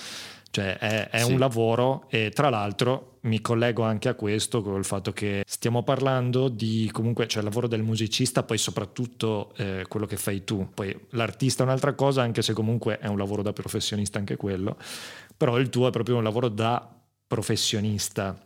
cioè 0.55 0.77
è, 0.77 1.09
è 1.09 1.19
sì. 1.19 1.31
un 1.31 1.39
lavoro 1.39 2.05
e 2.09 2.31
tra 2.31 2.49
l'altro 2.49 3.17
mi 3.21 3.41
collego 3.41 3.83
anche 3.83 4.07
a 4.07 4.13
questo 4.13 4.61
con 4.61 4.77
il 4.77 4.85
fatto 4.85 5.11
che 5.11 5.43
stiamo 5.47 5.83
parlando 5.83 6.47
di 6.47 6.89
comunque 6.93 7.27
cioè 7.27 7.39
il 7.39 7.47
lavoro 7.47 7.67
del 7.67 7.81
musicista, 7.81 8.43
poi 8.43 8.57
soprattutto 8.57 9.51
eh, 9.57 9.85
quello 9.87 10.05
che 10.05 10.15
fai 10.15 10.43
tu. 10.43 10.69
Poi 10.73 10.95
l'artista 11.11 11.63
è 11.63 11.65
un'altra 11.65 11.93
cosa, 11.93 12.21
anche 12.21 12.41
se 12.41 12.53
comunque 12.53 12.99
è 12.99 13.07
un 13.07 13.17
lavoro 13.17 13.41
da 13.41 13.51
professionista 13.51 14.19
anche 14.19 14.35
quello 14.35 14.77
però 15.37 15.57
il 15.57 15.69
tuo 15.69 15.87
è 15.87 15.91
proprio 15.91 16.17
un 16.17 16.23
lavoro 16.23 16.49
da 16.49 16.89
professionista. 17.27 18.39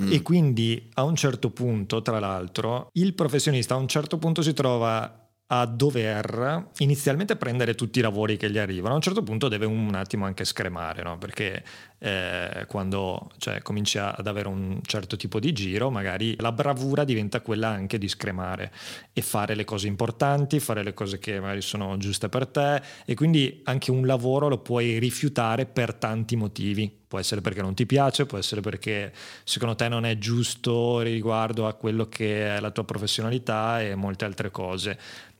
Mm. 0.00 0.12
E 0.12 0.22
quindi 0.22 0.90
a 0.94 1.02
un 1.02 1.16
certo 1.16 1.50
punto, 1.50 2.02
tra 2.02 2.20
l'altro, 2.20 2.90
il 2.92 3.14
professionista 3.14 3.74
a 3.74 3.78
un 3.78 3.88
certo 3.88 4.18
punto 4.18 4.42
si 4.42 4.52
trova 4.52 5.27
a 5.50 5.64
dover 5.64 6.68
inizialmente 6.78 7.36
prendere 7.36 7.74
tutti 7.74 8.00
i 8.00 8.02
lavori 8.02 8.36
che 8.36 8.50
gli 8.50 8.58
arrivano, 8.58 8.92
a 8.92 8.96
un 8.96 9.02
certo 9.02 9.22
punto 9.22 9.48
deve 9.48 9.64
un 9.64 9.94
attimo 9.94 10.26
anche 10.26 10.44
scremare, 10.44 11.02
no? 11.02 11.16
perché 11.16 11.64
eh, 11.98 12.64
quando 12.68 13.30
cioè, 13.38 13.62
cominci 13.62 13.96
ad 13.96 14.26
avere 14.26 14.48
un 14.48 14.80
certo 14.82 15.16
tipo 15.16 15.40
di 15.40 15.52
giro, 15.52 15.90
magari 15.90 16.36
la 16.38 16.52
bravura 16.52 17.04
diventa 17.04 17.40
quella 17.40 17.68
anche 17.68 17.96
di 17.96 18.08
scremare 18.08 18.70
e 19.12 19.22
fare 19.22 19.54
le 19.54 19.64
cose 19.64 19.86
importanti, 19.86 20.60
fare 20.60 20.82
le 20.82 20.92
cose 20.92 21.18
che 21.18 21.40
magari 21.40 21.62
sono 21.62 21.96
giuste 21.96 22.28
per 22.28 22.46
te 22.46 22.82
e 23.06 23.14
quindi 23.14 23.62
anche 23.64 23.90
un 23.90 24.04
lavoro 24.06 24.48
lo 24.48 24.58
puoi 24.58 24.98
rifiutare 24.98 25.64
per 25.64 25.94
tanti 25.94 26.36
motivi. 26.36 26.96
Può 27.08 27.18
essere 27.18 27.40
perché 27.40 27.62
non 27.62 27.72
ti 27.72 27.86
piace, 27.86 28.26
può 28.26 28.36
essere 28.36 28.60
perché 28.60 29.14
secondo 29.42 29.74
te 29.74 29.88
non 29.88 30.04
è 30.04 30.18
giusto 30.18 31.00
riguardo 31.00 31.66
a 31.66 31.72
quello 31.72 32.06
che 32.06 32.56
è 32.56 32.60
la 32.60 32.70
tua 32.70 32.84
professionalità 32.84 33.80
e 33.80 33.94
molte 33.94 34.26
altre 34.26 34.50
cose 34.50 34.98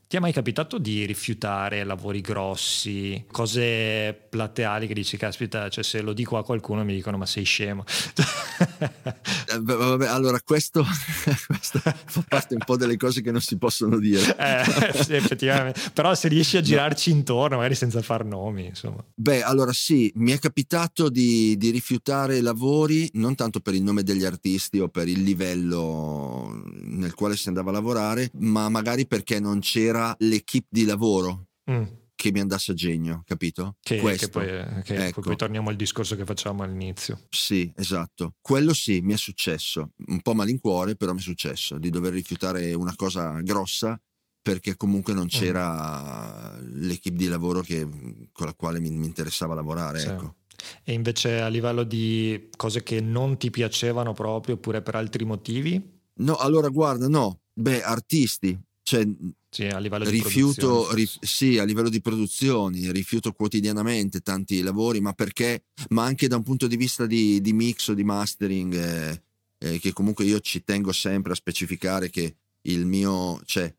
ti 0.09 0.17
è 0.17 0.19
mai 0.19 0.33
capitato 0.33 0.79
di 0.79 1.05
rifiutare 1.05 1.83
lavori 1.83 2.19
grossi, 2.19 3.25
cose 3.31 4.11
plateali 4.27 4.87
che 4.87 4.95
dici, 4.95 5.17
caspita, 5.17 5.69
cioè 5.69 5.83
se 5.83 6.01
lo 6.01 6.13
dico 6.13 6.35
a 6.35 6.43
qualcuno 6.43 6.83
mi 6.83 6.95
dicono 6.95 7.15
ma 7.17 7.27
sei 7.27 7.43
scemo. 7.43 7.83
eh, 8.17 9.59
vabbè, 9.61 10.07
allora 10.07 10.41
questo, 10.43 10.83
questo, 11.45 11.77
fa 11.83 12.25
parte 12.27 12.55
un 12.55 12.63
po' 12.65 12.75
delle 12.75 12.97
cose 12.97 13.21
che 13.21 13.29
non 13.29 13.39
si 13.39 13.59
possono 13.59 13.99
dire. 13.99 14.33
eh, 14.35 15.03
sì, 15.03 15.13
effettivamente, 15.13 15.79
però 15.93 16.15
se 16.15 16.27
riesci 16.27 16.57
a 16.57 16.61
girarci 16.61 17.11
no. 17.11 17.17
intorno, 17.17 17.57
magari 17.57 17.75
senza 17.75 18.01
far 18.01 18.25
nomi, 18.25 18.65
insomma. 18.65 19.05
Beh, 19.13 19.43
allora 19.43 19.73
sì, 19.73 20.11
mi 20.15 20.31
è 20.31 20.39
capitato 20.39 21.09
di, 21.09 21.55
di 21.55 21.69
rifiutare 21.69 22.41
lavori, 22.41 23.07
non 23.13 23.35
tanto 23.35 23.59
per 23.59 23.75
il 23.75 23.83
nome 23.83 24.01
degli 24.01 24.25
artisti 24.25 24.79
o 24.79 24.87
per 24.87 25.07
il 25.07 25.21
livello 25.21 26.63
nel 26.81 27.13
quale 27.13 27.37
si 27.37 27.47
andava 27.47 27.69
a 27.69 27.73
lavorare, 27.73 28.31
ma 28.39 28.69
magari 28.69 29.05
perché 29.05 29.39
non 29.39 29.59
c'era 29.59 29.97
era 29.99 30.15
l'equipe 30.19 30.67
di 30.69 30.85
lavoro. 30.85 31.47
Mm 31.69 31.83
che 32.19 32.33
mi 32.33 32.41
andasse 32.41 32.73
a 32.73 32.75
genio, 32.75 33.23
capito? 33.25 33.77
Che, 33.79 33.95
che, 33.95 34.27
poi, 34.27 34.45
che 34.83 35.07
ecco. 35.07 35.21
poi, 35.21 35.37
torniamo 35.37 35.69
al 35.69 35.77
discorso 35.77 36.17
che 36.17 36.25
facciamo 36.25 36.63
all'inizio. 36.63 37.27
Sì, 37.29 37.71
esatto. 37.77 38.33
Quello 38.41 38.73
sì, 38.73 38.99
mi 38.99 39.13
è 39.13 39.15
successo, 39.15 39.91
un 40.07 40.19
po' 40.19 40.33
malincuore, 40.33 40.97
però 40.97 41.13
mi 41.13 41.19
è 41.19 41.21
successo 41.21 41.77
di 41.77 41.89
dover 41.89 42.11
rifiutare 42.11 42.73
una 42.73 42.93
cosa 42.97 43.39
grossa 43.39 43.97
perché 44.41 44.75
comunque 44.75 45.13
non 45.13 45.25
mm. 45.25 45.27
c'era 45.27 46.57
mm. 46.59 46.81
l'equipe 46.81 47.15
di 47.15 47.27
lavoro 47.27 47.61
che, 47.61 47.87
con 48.33 48.47
la 48.47 48.53
quale 48.53 48.81
mi, 48.81 48.89
mi 48.89 49.05
interessava 49.05 49.53
lavorare. 49.53 49.99
Sì. 49.99 50.07
Ecco. 50.09 50.35
E 50.83 50.91
invece 50.91 51.39
a 51.39 51.47
livello 51.47 51.83
di 51.83 52.49
cose 52.57 52.83
che 52.83 52.99
non 52.99 53.37
ti 53.37 53.49
piacevano 53.49 54.11
proprio 54.11 54.55
oppure 54.55 54.81
per 54.81 54.95
altri 54.95 55.23
motivi? 55.23 56.01
No, 56.15 56.35
allora 56.35 56.67
guarda, 56.67 57.07
no. 57.07 57.43
Beh, 57.53 57.81
artisti, 57.81 58.59
cioè, 58.83 59.07
sì, 59.51 59.65
a 59.65 59.79
livello 59.79 60.07
rifiuto, 60.07 60.87
di 60.89 61.01
rif, 61.01 61.17
sì, 61.21 61.57
a 61.57 61.63
livello 61.63 61.89
di 61.89 62.01
produzioni, 62.01 62.91
rifiuto 62.91 63.33
quotidianamente 63.33 64.19
tanti 64.21 64.61
lavori, 64.61 65.01
ma 65.01 65.13
perché? 65.13 65.63
Ma 65.89 66.03
anche 66.03 66.27
da 66.27 66.35
un 66.35 66.43
punto 66.43 66.67
di 66.67 66.77
vista 66.77 67.07
di, 67.07 67.41
di 67.41 67.51
mix 67.51 67.87
o 67.87 67.95
di 67.95 68.03
mastering, 68.03 68.73
eh, 68.75 69.21
eh, 69.57 69.79
che 69.79 69.91
comunque 69.91 70.25
io 70.25 70.39
ci 70.39 70.63
tengo 70.63 70.91
sempre 70.91 71.31
a 71.31 71.35
specificare 71.35 72.11
che 72.11 72.35
il 72.63 72.85
mio, 72.85 73.41
cioè, 73.45 73.73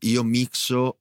io 0.00 0.22
mixo 0.24 0.98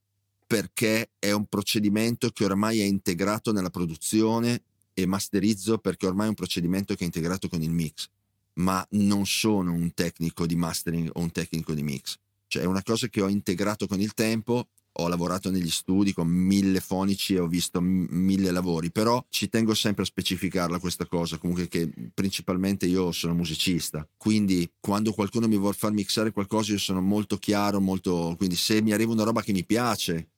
perché 0.47 1.09
è 1.19 1.31
un 1.31 1.45
procedimento 1.47 2.29
che 2.29 2.45
ormai 2.45 2.79
è 2.79 2.85
integrato 2.85 3.51
nella 3.51 3.69
produzione 3.69 4.63
e 4.93 5.05
masterizzo 5.05 5.79
perché 5.79 6.07
ormai 6.07 6.27
è 6.27 6.29
un 6.29 6.35
procedimento 6.35 6.95
che 6.95 7.01
è 7.01 7.05
integrato 7.05 7.49
con 7.49 7.61
il 7.61 7.71
mix, 7.71 8.07
ma 8.53 8.85
non 8.91 9.25
sono 9.25 9.73
un 9.73 9.93
tecnico 9.93 10.45
di 10.45 10.55
mastering 10.55 11.09
o 11.13 11.19
un 11.19 11.31
tecnico 11.31 11.73
di 11.73 11.83
mix 11.83 12.17
cioè 12.47 12.63
è 12.63 12.65
una 12.65 12.83
cosa 12.83 13.07
che 13.07 13.21
ho 13.21 13.27
integrato 13.27 13.87
con 13.87 13.99
il 13.99 14.13
tempo, 14.13 14.67
ho 14.99 15.07
lavorato 15.07 15.51
negli 15.51 15.69
studi 15.69 16.13
con 16.13 16.27
mille 16.27 16.79
fonici 16.79 17.35
e 17.35 17.39
ho 17.39 17.47
visto 17.47 17.79
mille 17.81 18.51
lavori, 18.51 18.91
però 18.91 19.23
ci 19.29 19.49
tengo 19.49 19.73
sempre 19.73 20.03
a 20.03 20.05
specificarla 20.05 20.79
questa 20.79 21.05
cosa, 21.05 21.37
comunque 21.37 21.67
che 21.67 21.89
principalmente 22.13 22.87
io 22.87 23.11
sono 23.11 23.33
musicista, 23.33 24.07
quindi 24.17 24.69
quando 24.79 25.13
qualcuno 25.13 25.47
mi 25.47 25.57
vuole 25.57 25.75
far 25.75 25.91
mixare 25.91 26.31
qualcosa 26.31 26.71
io 26.71 26.79
sono 26.79 27.01
molto 27.01 27.37
chiaro, 27.37 27.79
molto, 27.79 28.33
quindi 28.37 28.55
se 28.55 28.81
mi 28.81 28.91
arriva 28.91 29.11
una 29.11 29.23
roba 29.23 29.41
che 29.41 29.51
mi 29.51 29.65
piace, 29.65 30.29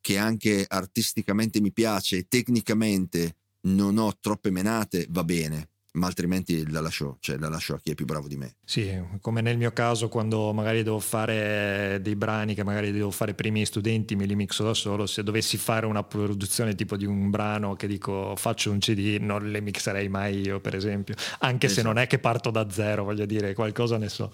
che 0.00 0.18
anche 0.18 0.64
artisticamente 0.66 1.60
mi 1.60 1.72
piace 1.72 2.16
e 2.18 2.26
tecnicamente 2.28 3.36
non 3.62 3.98
ho 3.98 4.16
troppe 4.20 4.50
menate, 4.50 5.06
va 5.10 5.22
bene 5.22 5.68
ma 5.92 6.06
altrimenti 6.06 6.70
la 6.70 6.80
lascio, 6.80 7.18
cioè 7.20 7.36
la 7.36 7.48
lascio 7.48 7.74
a 7.74 7.80
chi 7.80 7.90
è 7.90 7.94
più 7.94 8.06
bravo 8.06 8.26
di 8.26 8.36
me. 8.36 8.54
Sì, 8.64 8.90
come 9.20 9.40
nel 9.40 9.58
mio 9.58 9.72
caso 9.72 10.08
quando 10.08 10.52
magari 10.52 10.82
devo 10.82 10.98
fare 10.98 11.98
dei 12.00 12.16
brani 12.16 12.54
che 12.54 12.64
magari 12.64 12.92
devo 12.92 13.10
fare 13.10 13.34
per 13.34 13.46
i 13.46 13.50
miei 13.50 13.66
studenti, 13.66 14.16
me 14.16 14.24
li 14.24 14.34
mixo 14.34 14.64
da 14.64 14.74
solo, 14.74 15.06
se 15.06 15.22
dovessi 15.22 15.58
fare 15.58 15.84
una 15.84 16.02
produzione 16.02 16.74
tipo 16.74 16.96
di 16.96 17.04
un 17.04 17.28
brano 17.28 17.74
che 17.74 17.86
dico 17.86 18.34
faccio 18.36 18.70
un 18.70 18.78
CD, 18.78 19.18
non 19.20 19.50
le 19.50 19.60
mixerei 19.60 20.08
mai 20.08 20.40
io 20.40 20.60
per 20.60 20.74
esempio, 20.74 21.14
anche 21.40 21.66
esatto. 21.66 21.80
se 21.80 21.86
non 21.86 21.98
è 21.98 22.06
che 22.06 22.18
parto 22.18 22.50
da 22.50 22.70
zero, 22.70 23.04
voglio 23.04 23.26
dire, 23.26 23.52
qualcosa 23.54 23.98
ne 23.98 24.08
so. 24.08 24.30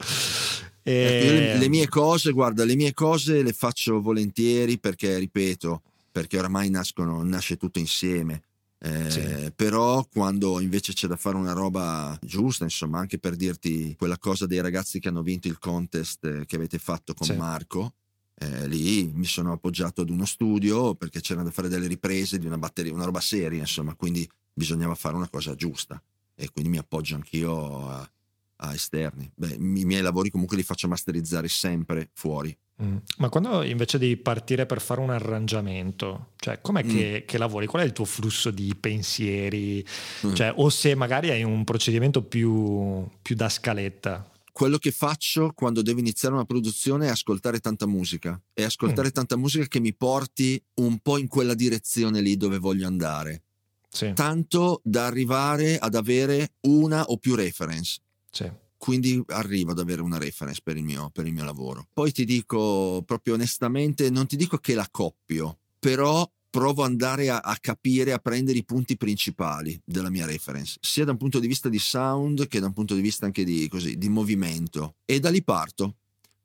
E... 0.83 0.93
Ecco, 0.93 1.33
le, 1.33 1.59
le 1.59 1.69
mie 1.69 1.89
cose, 1.89 2.31
guarda, 2.31 2.65
le 2.65 2.77
mie 2.77 2.95
cose 2.95 3.43
le 3.43 3.53
faccio 3.53 4.01
volentieri 4.01 4.79
perché, 4.79 5.19
ripeto, 5.19 5.83
perché 6.13 6.39
oramai 6.39 6.71
nascono, 6.71 7.23
nasce 7.25 7.57
tutto 7.57 7.81
insieme 7.81 8.43
eh, 8.81 9.11
sì. 9.11 9.53
Però 9.55 10.07
quando 10.07 10.61
invece 10.61 10.93
c'è 10.93 11.09
da 11.09 11.16
fare 11.16 11.37
una 11.37 11.53
roba 11.53 12.16
giusta, 12.22 12.64
insomma, 12.64 12.99
anche 12.99 13.18
per 13.18 13.35
dirti 13.35 13.95
quella 13.97 14.18
cosa 14.18 14.47
dei 14.47 14.61
ragazzi 14.61 15.01
che 15.01 15.09
hanno 15.09 15.22
vinto 15.22 15.49
il 15.49 15.59
contest 15.59 16.45
che 16.45 16.57
avete 16.57 16.79
fatto 16.79 17.14
con 17.14 17.26
sì. 17.26 17.35
Marco, 17.35 17.95
eh, 18.35 18.68
lì 18.68 19.11
mi 19.12 19.24
sono 19.24 19.53
appoggiato 19.53 20.03
ad 20.03 20.11
uno 20.11 20.24
studio 20.24 20.95
perché 20.95 21.20
c'erano 21.20 21.47
da 21.47 21.51
fare 21.51 21.68
delle 21.68 21.89
riprese 21.89 22.39
di 22.39 22.47
una 22.47 22.59
batteria, 22.59 22.93
una 22.93 23.05
roba 23.05 23.20
seria, 23.20 23.61
insomma, 23.61 23.95
quindi 23.95 24.29
bisognava 24.53 24.95
fare 24.95 25.16
una 25.16 25.29
cosa 25.29 25.55
giusta 25.55 26.01
e 26.35 26.51
quindi 26.51 26.70
mi 26.70 26.79
appoggio 26.79 27.16
anch'io 27.16 27.89
a, 27.89 28.11
a 28.57 28.74
esterni. 28.74 29.29
Beh, 29.35 29.55
i 29.55 29.85
miei 29.85 30.03
lavori 30.03 30.31
comunque 30.31 30.57
li 30.57 30.62
faccio 30.62 30.87
masterizzare 30.87 31.49
sempre 31.49 32.11
fuori. 32.12 32.57
Mm. 32.81 32.97
Ma 33.18 33.29
quando 33.29 33.62
invece 33.62 33.99
devi 33.99 34.16
partire 34.16 34.64
per 34.64 34.81
fare 34.81 35.01
un 35.01 35.11
arrangiamento, 35.11 36.31
cioè 36.37 36.61
com'è 36.61 36.85
mm. 36.85 36.89
che, 36.89 37.24
che, 37.26 37.39
lavori? 37.39 37.66
Qual 37.66 37.83
è 37.83 37.85
il 37.85 37.93
tuo 37.93 38.05
flusso 38.05 38.51
di 38.51 38.74
pensieri? 38.79 39.85
Mm. 40.26 40.35
Cioè, 40.35 40.53
o 40.57 40.68
se 40.68 40.95
magari 40.95 41.31
hai 41.31 41.43
un 41.43 41.64
procedimento 41.64 42.22
più, 42.22 43.07
più 43.20 43.35
da 43.35 43.49
scaletta? 43.49 44.31
quello 44.59 44.79
che 44.79 44.91
faccio 44.91 45.53
quando 45.55 45.83
devo 45.83 46.01
iniziare 46.01 46.35
una 46.35 46.45
produzione 46.45 47.07
è 47.07 47.11
ascoltare 47.11 47.61
tanta 47.61 47.87
musica 47.87 48.41
e 48.53 48.64
ascoltare 48.64 49.07
mm. 49.07 49.12
tanta 49.12 49.37
musica 49.37 49.66
che 49.66 49.79
mi 49.79 49.95
porti 49.95 50.61
un 50.81 50.99
po' 50.99 51.16
in 51.16 51.29
quella 51.29 51.55
direzione 51.55 52.20
lì 52.20 52.37
dove 52.37 52.59
voglio 52.59 52.89
andare. 52.89 53.45
Sì. 53.89 54.12
Tanto 54.14 54.81
da 54.83 55.07
arrivare 55.07 55.79
ad 55.79 55.95
avere 55.95 56.55
una 56.62 57.05
o 57.05 57.18
più 57.18 57.37
reference. 57.37 58.01
Sì 58.33 58.51
quindi 58.79 59.22
arrivo 59.26 59.72
ad 59.72 59.81
avere 59.81 60.01
una 60.01 60.18
reference 60.18 60.61
per 60.62 60.76
il, 60.76 60.85
mio, 60.85 61.11
per 61.12 61.26
il 61.26 61.33
mio 61.33 61.45
lavoro. 61.45 61.87
Poi 61.93 62.12
ti 62.12 62.24
dico 62.24 63.03
proprio 63.05 63.35
onestamente, 63.35 64.09
non 64.09 64.26
ti 64.26 64.37
dico 64.37 64.57
che 64.57 64.74
la 64.74 64.89
coppio, 64.91 65.59
però 65.79 66.29
provo 66.49 66.83
ad 66.83 66.91
andare 66.91 67.29
a, 67.29 67.39
a, 67.39 67.57
capire, 67.61 68.12
a 68.12 68.18
prendere 68.18 68.59
i 68.59 68.64
punti 68.64 68.97
principali 68.97 69.79
della 69.85 70.11
mia 70.11 70.24
reference, 70.24 70.79
sia 70.81 71.05
da 71.05 71.11
un 71.11 71.18
punto 71.18 71.39
di 71.39 71.47
vista 71.47 71.68
di 71.68 71.79
sound 71.79 72.47
che 72.47 72.61
da 72.61 72.66
un 72.66 72.72
punto 72.72 72.95
di 72.95 73.01
vista 73.01 73.26
anche 73.26 73.45
di, 73.45 73.68
così, 73.68 73.99
di 73.99 74.09
movimento. 74.09 74.95
E 75.05 75.20
da 75.20 75.29
lì 75.29 75.43
parto. 75.43 75.97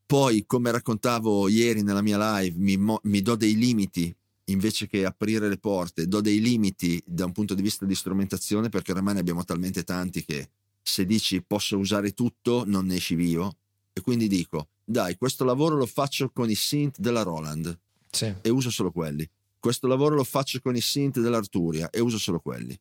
Poi, 0.06 0.44
come 0.46 0.70
raccontavo 0.70 1.48
ieri 1.48 1.82
nella 1.82 2.02
mia 2.02 2.38
live, 2.38 2.56
mi, 2.58 2.98
mi 3.02 3.22
do 3.22 3.36
dei 3.36 3.56
limiti 3.56 4.14
invece 4.48 4.86
che 4.86 5.06
aprire 5.06 5.48
le 5.48 5.56
porte, 5.56 6.06
do 6.06 6.20
dei 6.20 6.40
limiti 6.40 7.02
da 7.06 7.24
un 7.24 7.32
punto 7.32 7.54
di 7.54 7.62
vista 7.62 7.86
di 7.86 7.94
strumentazione 7.94 8.68
perché 8.68 8.92
ormai 8.92 9.14
ne 9.14 9.20
abbiamo 9.20 9.44
talmente 9.44 9.84
tanti 9.84 10.22
che 10.22 10.48
se 10.86 11.06
dici 11.06 11.42
posso 11.42 11.78
usare 11.78 12.12
tutto 12.12 12.64
non 12.66 12.84
ne 12.86 12.96
esci 12.96 13.14
vivo 13.14 13.56
e 13.92 14.02
quindi 14.02 14.28
dico 14.28 14.68
dai 14.84 15.16
questo 15.16 15.42
lavoro 15.42 15.76
lo 15.76 15.86
faccio 15.86 16.28
con 16.30 16.50
i 16.50 16.54
synth 16.54 16.98
della 16.98 17.22
Roland 17.22 17.76
sì. 18.10 18.32
e 18.42 18.50
uso 18.50 18.70
solo 18.70 18.92
quelli 18.92 19.28
questo 19.58 19.86
lavoro 19.86 20.14
lo 20.14 20.24
faccio 20.24 20.60
con 20.60 20.76
i 20.76 20.80
synth 20.82 21.20
dell'Arturia 21.20 21.88
e 21.88 22.00
uso 22.00 22.18
solo 22.18 22.38
quelli 22.38 22.78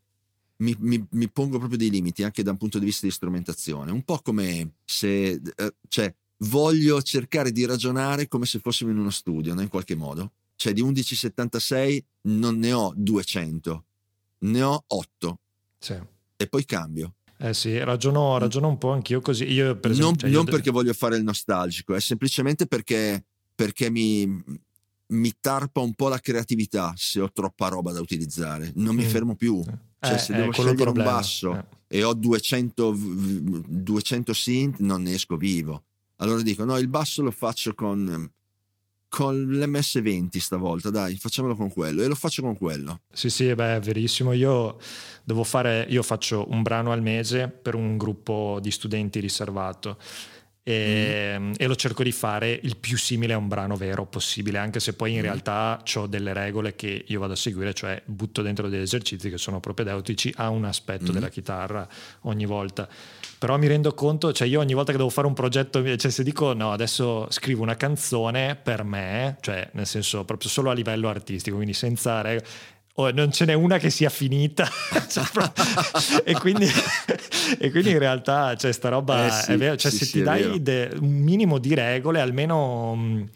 mi, 0.58 0.76
mi, 0.80 1.04
mi, 1.12 1.30
pongo 1.30 1.58
proprio 1.58 1.78
dei 1.78 1.90
limiti 1.90 2.24
anche 2.24 2.44
da 2.44 2.52
un 2.52 2.58
punto 2.58 2.78
di 2.78 2.86
vista 2.86 3.06
di 3.06 3.12
strumentazione 3.12 3.90
un 3.90 4.04
po' 4.04 4.20
come 4.20 4.74
se 4.84 5.32
eh, 5.32 5.76
cioè 5.88 6.14
voglio 6.40 7.02
cercare 7.02 7.54
di 7.54 7.66
ragionare 7.66 8.28
come 8.28 8.46
se 8.46 8.60
fossimo 8.60 8.92
in 8.92 8.98
uno 8.98 9.12
studio 9.12 9.54
no? 9.54 9.62
in 9.62 9.70
qualche 9.70 9.96
modo 9.96 10.34
cioè 10.56 10.74
di 10.74 10.82
1176 10.82 12.06
non 12.24 12.60
ne 12.60 12.74
ho 12.74 12.92
200 12.96 13.86
ne 14.40 14.62
ho 14.62 14.84
8 14.86 15.40
sì. 15.80 15.98
e 16.36 16.48
poi 16.48 16.66
cambio 16.66 17.16
eh 17.38 17.54
sì, 17.54 17.78
ragiono, 17.78 18.38
ragiono 18.38 18.68
un 18.68 18.78
po' 18.78 18.92
anch'io 18.92 19.20
così. 19.20 19.46
Io, 19.52 19.76
per 19.78 19.92
esempio, 19.92 20.06
non, 20.06 20.18
cioè, 20.18 20.30
non 20.30 20.46
perché 20.46 20.72
voglio 20.72 20.94
fare 20.94 21.18
il 21.18 21.24
nostalgico, 21.24 21.94
è 21.94 22.00
semplicemente 22.00 22.68
perché, 22.68 23.24
perché 23.54 23.90
mi, 23.90 24.44
mi, 25.08 25.34
tarpa 25.40 25.82
un 25.82 25.94
po' 25.94 26.08
la 26.08 26.20
creatività 26.20 26.94
se 26.96 27.20
ho 27.20 27.32
troppa 27.32 27.68
roba 27.68 27.92
da 27.92 28.00
utilizzare. 28.00 28.72
Non 28.76 28.96
mi 28.96 29.04
mm. 29.04 29.10
fermo 29.10 29.36
più. 29.36 29.62
Cioè, 30.00 30.14
eh, 30.14 30.18
se 30.18 30.34
devo 30.34 30.52
scegliere 30.52 30.90
un 30.90 31.04
basso 31.04 31.56
eh. 31.88 31.98
e 31.98 32.04
ho 32.04 32.14
200, 32.14 32.96
200 32.96 34.34
synth, 34.34 34.80
non 34.80 35.02
ne 35.02 35.14
esco 35.14 35.36
vivo. 35.36 35.84
Allora 36.18 36.42
dico: 36.42 36.64
no, 36.64 36.78
il 36.78 36.88
basso 36.88 37.24
lo 37.24 37.32
faccio 37.32 37.74
con 37.74 38.32
con 39.14 39.46
l'MS20 39.46 40.40
stavolta, 40.40 40.90
dai, 40.90 41.18
facciamolo 41.18 41.56
con 41.56 41.72
quello 41.72 42.02
e 42.02 42.08
lo 42.08 42.16
faccio 42.16 42.42
con 42.42 42.58
quello. 42.58 43.02
Sì, 43.12 43.30
sì, 43.30 43.54
beh, 43.54 43.76
è 43.76 43.80
verissimo. 43.80 44.34
Io 44.34 44.78
devo 45.24 45.44
fare, 45.44 45.86
io 45.88 46.02
faccio 46.02 46.50
un 46.50 46.64
brano 46.64 46.92
al 46.92 47.04
mese 47.04 47.48
per 47.48 47.76
un 47.76 47.96
gruppo 47.96 48.58
di 48.60 48.72
studenti 48.72 49.20
riservato 49.20 50.00
e, 50.64 51.36
mm. 51.38 51.52
e, 51.58 51.68
lo 51.68 51.76
cerco 51.76 52.04
di 52.04 52.12
fare 52.12 52.58
il 52.64 52.78
più 52.78 52.98
simile 52.98 53.34
a 53.34 53.38
un 53.38 53.48
brano 53.48 53.76
vero 53.76 54.06
possibile, 54.06 54.58
anche 54.58 54.80
se 54.80 54.94
poi 54.94 55.14
in 55.14 55.22
realtà 55.22 55.84
ho 55.96 56.08
delle 56.08 56.34
regole 56.34 56.76
che 56.76 57.04
io 57.06 57.20
vado 57.20 57.34
a 57.34 57.36
seguire, 57.36 57.74
cioè 57.74 58.02
butto 58.06 58.42
dentro 58.42 58.70
degli 58.70 58.82
esercizi 58.82 59.30
che 59.30 59.38
sono 59.38 59.60
propedeutici 59.60 60.34
a 60.38 60.50
un 60.50 60.66
aspetto 60.66 61.12
mm. 61.12 61.14
della 61.14 61.30
chitarra 61.30 61.88
ogni 62.22 62.46
volta 62.46 62.88
però 63.44 63.58
mi 63.58 63.68
rendo 63.68 63.94
conto, 63.94 64.32
cioè 64.32 64.48
io 64.48 64.62
ogni 64.62 64.74
volta 64.74 64.94
che 64.94 64.98
devo 64.98 65.10
fare 65.10 65.28
un 65.28 65.34
progetto, 65.34 65.84
cioè 65.98 66.10
se 66.10 66.24
dico 66.24 66.54
no, 66.54 66.72
adesso 66.72 67.28
scrivo 67.30 67.62
una 67.62 67.76
canzone 67.76 68.56
per 68.56 68.86
me, 68.86 69.36
cioè 69.42 69.68
nel 69.74 69.86
senso 69.86 70.24
proprio 70.24 70.50
solo 70.50 70.70
a 70.70 70.74
livello 70.74 71.10
artistico, 71.10 71.58
quindi 71.58 71.74
senza 71.74 72.22
regole, 72.22 72.48
oh, 72.94 73.12
non 73.12 73.32
ce 73.32 73.46
n'è 73.46 73.54
una 73.54 73.78
che 73.78 73.90
sia 73.90 74.10
finita 74.10 74.68
cioè, 75.10 75.26
e, 76.24 76.34
quindi, 76.34 76.68
e, 77.60 77.72
quindi, 77.72 77.92
in 77.92 78.00
realtà 78.00 78.56
cioè, 78.56 78.72
sta 78.72 78.90
roba 78.90 79.28
eh 79.28 79.32
sì, 79.32 79.52
è 79.54 79.58
vero, 79.58 79.76
cioè 79.76 79.92
sì, 79.92 79.98
se 79.98 80.06
sì, 80.06 80.12
ti 80.12 80.22
dai 80.24 80.62
de, 80.62 80.92
un 81.00 81.12
minimo 81.12 81.58
di 81.58 81.74
regole 81.74 82.20
almeno 82.20 82.96
mh, 82.96 83.30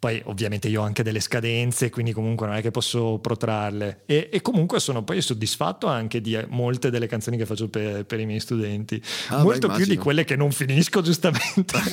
poi 0.00 0.20
ovviamente 0.24 0.68
io 0.68 0.80
ho 0.80 0.84
anche 0.84 1.02
delle 1.02 1.20
scadenze, 1.20 1.90
quindi 1.90 2.12
comunque 2.12 2.46
non 2.46 2.56
è 2.56 2.62
che 2.62 2.70
posso 2.70 3.18
protrarle. 3.18 4.04
E, 4.06 4.30
e 4.32 4.40
comunque 4.40 4.80
sono 4.80 5.04
poi 5.04 5.20
soddisfatto 5.20 5.88
anche 5.88 6.22
di 6.22 6.42
molte 6.48 6.88
delle 6.88 7.06
canzoni 7.06 7.36
che 7.36 7.44
faccio 7.44 7.68
per, 7.68 8.06
per 8.06 8.18
i 8.18 8.24
miei 8.24 8.40
studenti. 8.40 9.00
Ah, 9.28 9.42
Molto 9.42 9.68
beh, 9.68 9.74
più 9.74 9.84
di 9.84 9.98
quelle 9.98 10.24
che 10.24 10.36
non 10.36 10.52
finisco, 10.52 11.02
giustamente. 11.02 11.78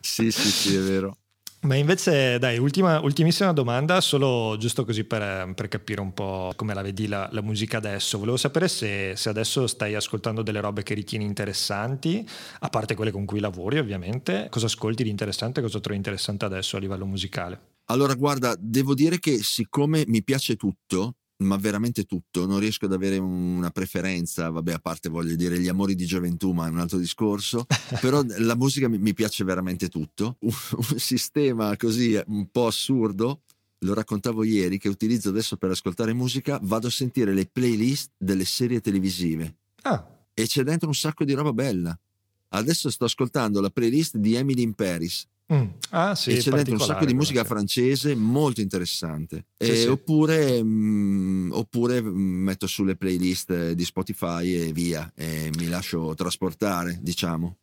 sì, 0.00 0.32
sì, 0.32 0.50
sì, 0.50 0.74
è 0.74 0.80
vero. 0.80 1.18
Ma 1.62 1.74
invece, 1.74 2.38
dai, 2.38 2.56
ultima, 2.56 3.00
ultimissima 3.00 3.52
domanda, 3.52 4.00
solo 4.00 4.56
giusto 4.58 4.86
così 4.86 5.04
per, 5.04 5.52
per, 5.54 5.68
capire 5.68 6.00
un 6.00 6.14
po' 6.14 6.52
come 6.56 6.72
la 6.72 6.80
vedi 6.80 7.06
la, 7.06 7.28
la 7.32 7.42
musica 7.42 7.76
adesso. 7.76 8.18
Volevo 8.18 8.38
sapere 8.38 8.66
se, 8.66 9.14
se, 9.14 9.28
adesso 9.28 9.66
stai 9.66 9.94
ascoltando 9.94 10.40
delle 10.40 10.60
robe 10.60 10.82
che 10.82 10.94
ritieni 10.94 11.26
interessanti, 11.26 12.26
a 12.60 12.68
parte 12.70 12.94
quelle 12.94 13.10
con 13.10 13.26
cui 13.26 13.40
lavori 13.40 13.78
ovviamente, 13.78 14.46
cosa 14.48 14.66
ascolti 14.66 15.02
di 15.02 15.10
interessante, 15.10 15.60
cosa 15.60 15.80
trovi 15.80 15.98
interessante 15.98 16.46
adesso 16.46 16.78
a 16.78 16.80
livello 16.80 17.04
musicale? 17.04 17.60
Allora, 17.90 18.14
guarda, 18.14 18.56
devo 18.58 18.94
dire 18.94 19.18
che 19.18 19.42
siccome 19.42 20.04
mi 20.06 20.22
piace 20.22 20.56
tutto, 20.56 21.16
ma 21.40 21.56
veramente 21.56 22.04
tutto, 22.04 22.46
non 22.46 22.58
riesco 22.58 22.86
ad 22.86 22.92
avere 22.92 23.18
una 23.18 23.70
preferenza, 23.70 24.50
vabbè 24.50 24.72
a 24.72 24.78
parte 24.78 25.08
voglio 25.08 25.34
dire 25.36 25.58
gli 25.58 25.68
amori 25.68 25.94
di 25.94 26.04
gioventù, 26.04 26.52
ma 26.52 26.66
è 26.66 26.70
un 26.70 26.78
altro 26.78 26.98
discorso, 26.98 27.66
però 28.00 28.22
la 28.38 28.56
musica 28.56 28.88
mi, 28.88 28.98
mi 28.98 29.14
piace 29.14 29.44
veramente 29.44 29.88
tutto, 29.88 30.36
un, 30.40 30.52
un, 30.76 30.98
sistema 30.98 31.76
così 31.76 32.20
un 32.26 32.50
po' 32.50 32.66
assurdo, 32.66 33.42
lo 33.78 33.94
raccontavo 33.94 34.44
ieri, 34.44 34.78
che 34.78 34.88
utilizzo 34.88 35.30
adesso 35.30 35.56
per 35.56 35.70
ascoltare 35.70 36.12
musica, 36.12 36.58
vado 36.62 36.88
a 36.88 36.90
sentire 36.90 37.32
le 37.32 37.46
playlist 37.46 38.10
delle 38.18 38.44
serie 38.44 38.80
televisive 38.80 39.56
ah. 39.82 40.06
e 40.34 40.46
c'è 40.46 40.62
dentro 40.62 40.88
un 40.88 40.94
sacco 40.94 41.24
di 41.24 41.32
roba 41.32 41.52
bella. 41.52 41.98
Adesso 42.52 42.90
sto 42.90 43.04
ascoltando 43.04 43.60
la 43.60 43.70
playlist 43.70 44.16
di 44.16 44.34
Emily 44.34 44.62
in 44.62 44.74
Paris 44.74 45.26
Mm. 45.52 45.66
Ah, 45.90 46.14
sì, 46.14 46.30
e 46.30 46.36
c'è 46.38 46.50
dentro 46.50 46.74
un 46.74 46.80
sacco 46.80 47.04
di 47.04 47.14
musica 47.14 47.42
francese 47.42 48.14
molto 48.14 48.60
interessante. 48.60 49.46
Sì, 49.58 49.76
sì. 49.76 49.86
Oppure, 49.88 50.62
mh, 50.62 50.68
mm, 50.68 51.52
oppure, 51.52 52.00
mm, 52.00 52.44
metto 52.44 52.66
sulle 52.68 52.96
playlist 52.96 53.72
di 53.72 53.84
Spotify 53.84 54.54
e 54.54 54.72
via, 54.72 55.10
e 55.14 55.50
mi 55.56 55.66
lascio 55.66 56.14
trasportare, 56.14 56.98
diciamo. 57.02 57.56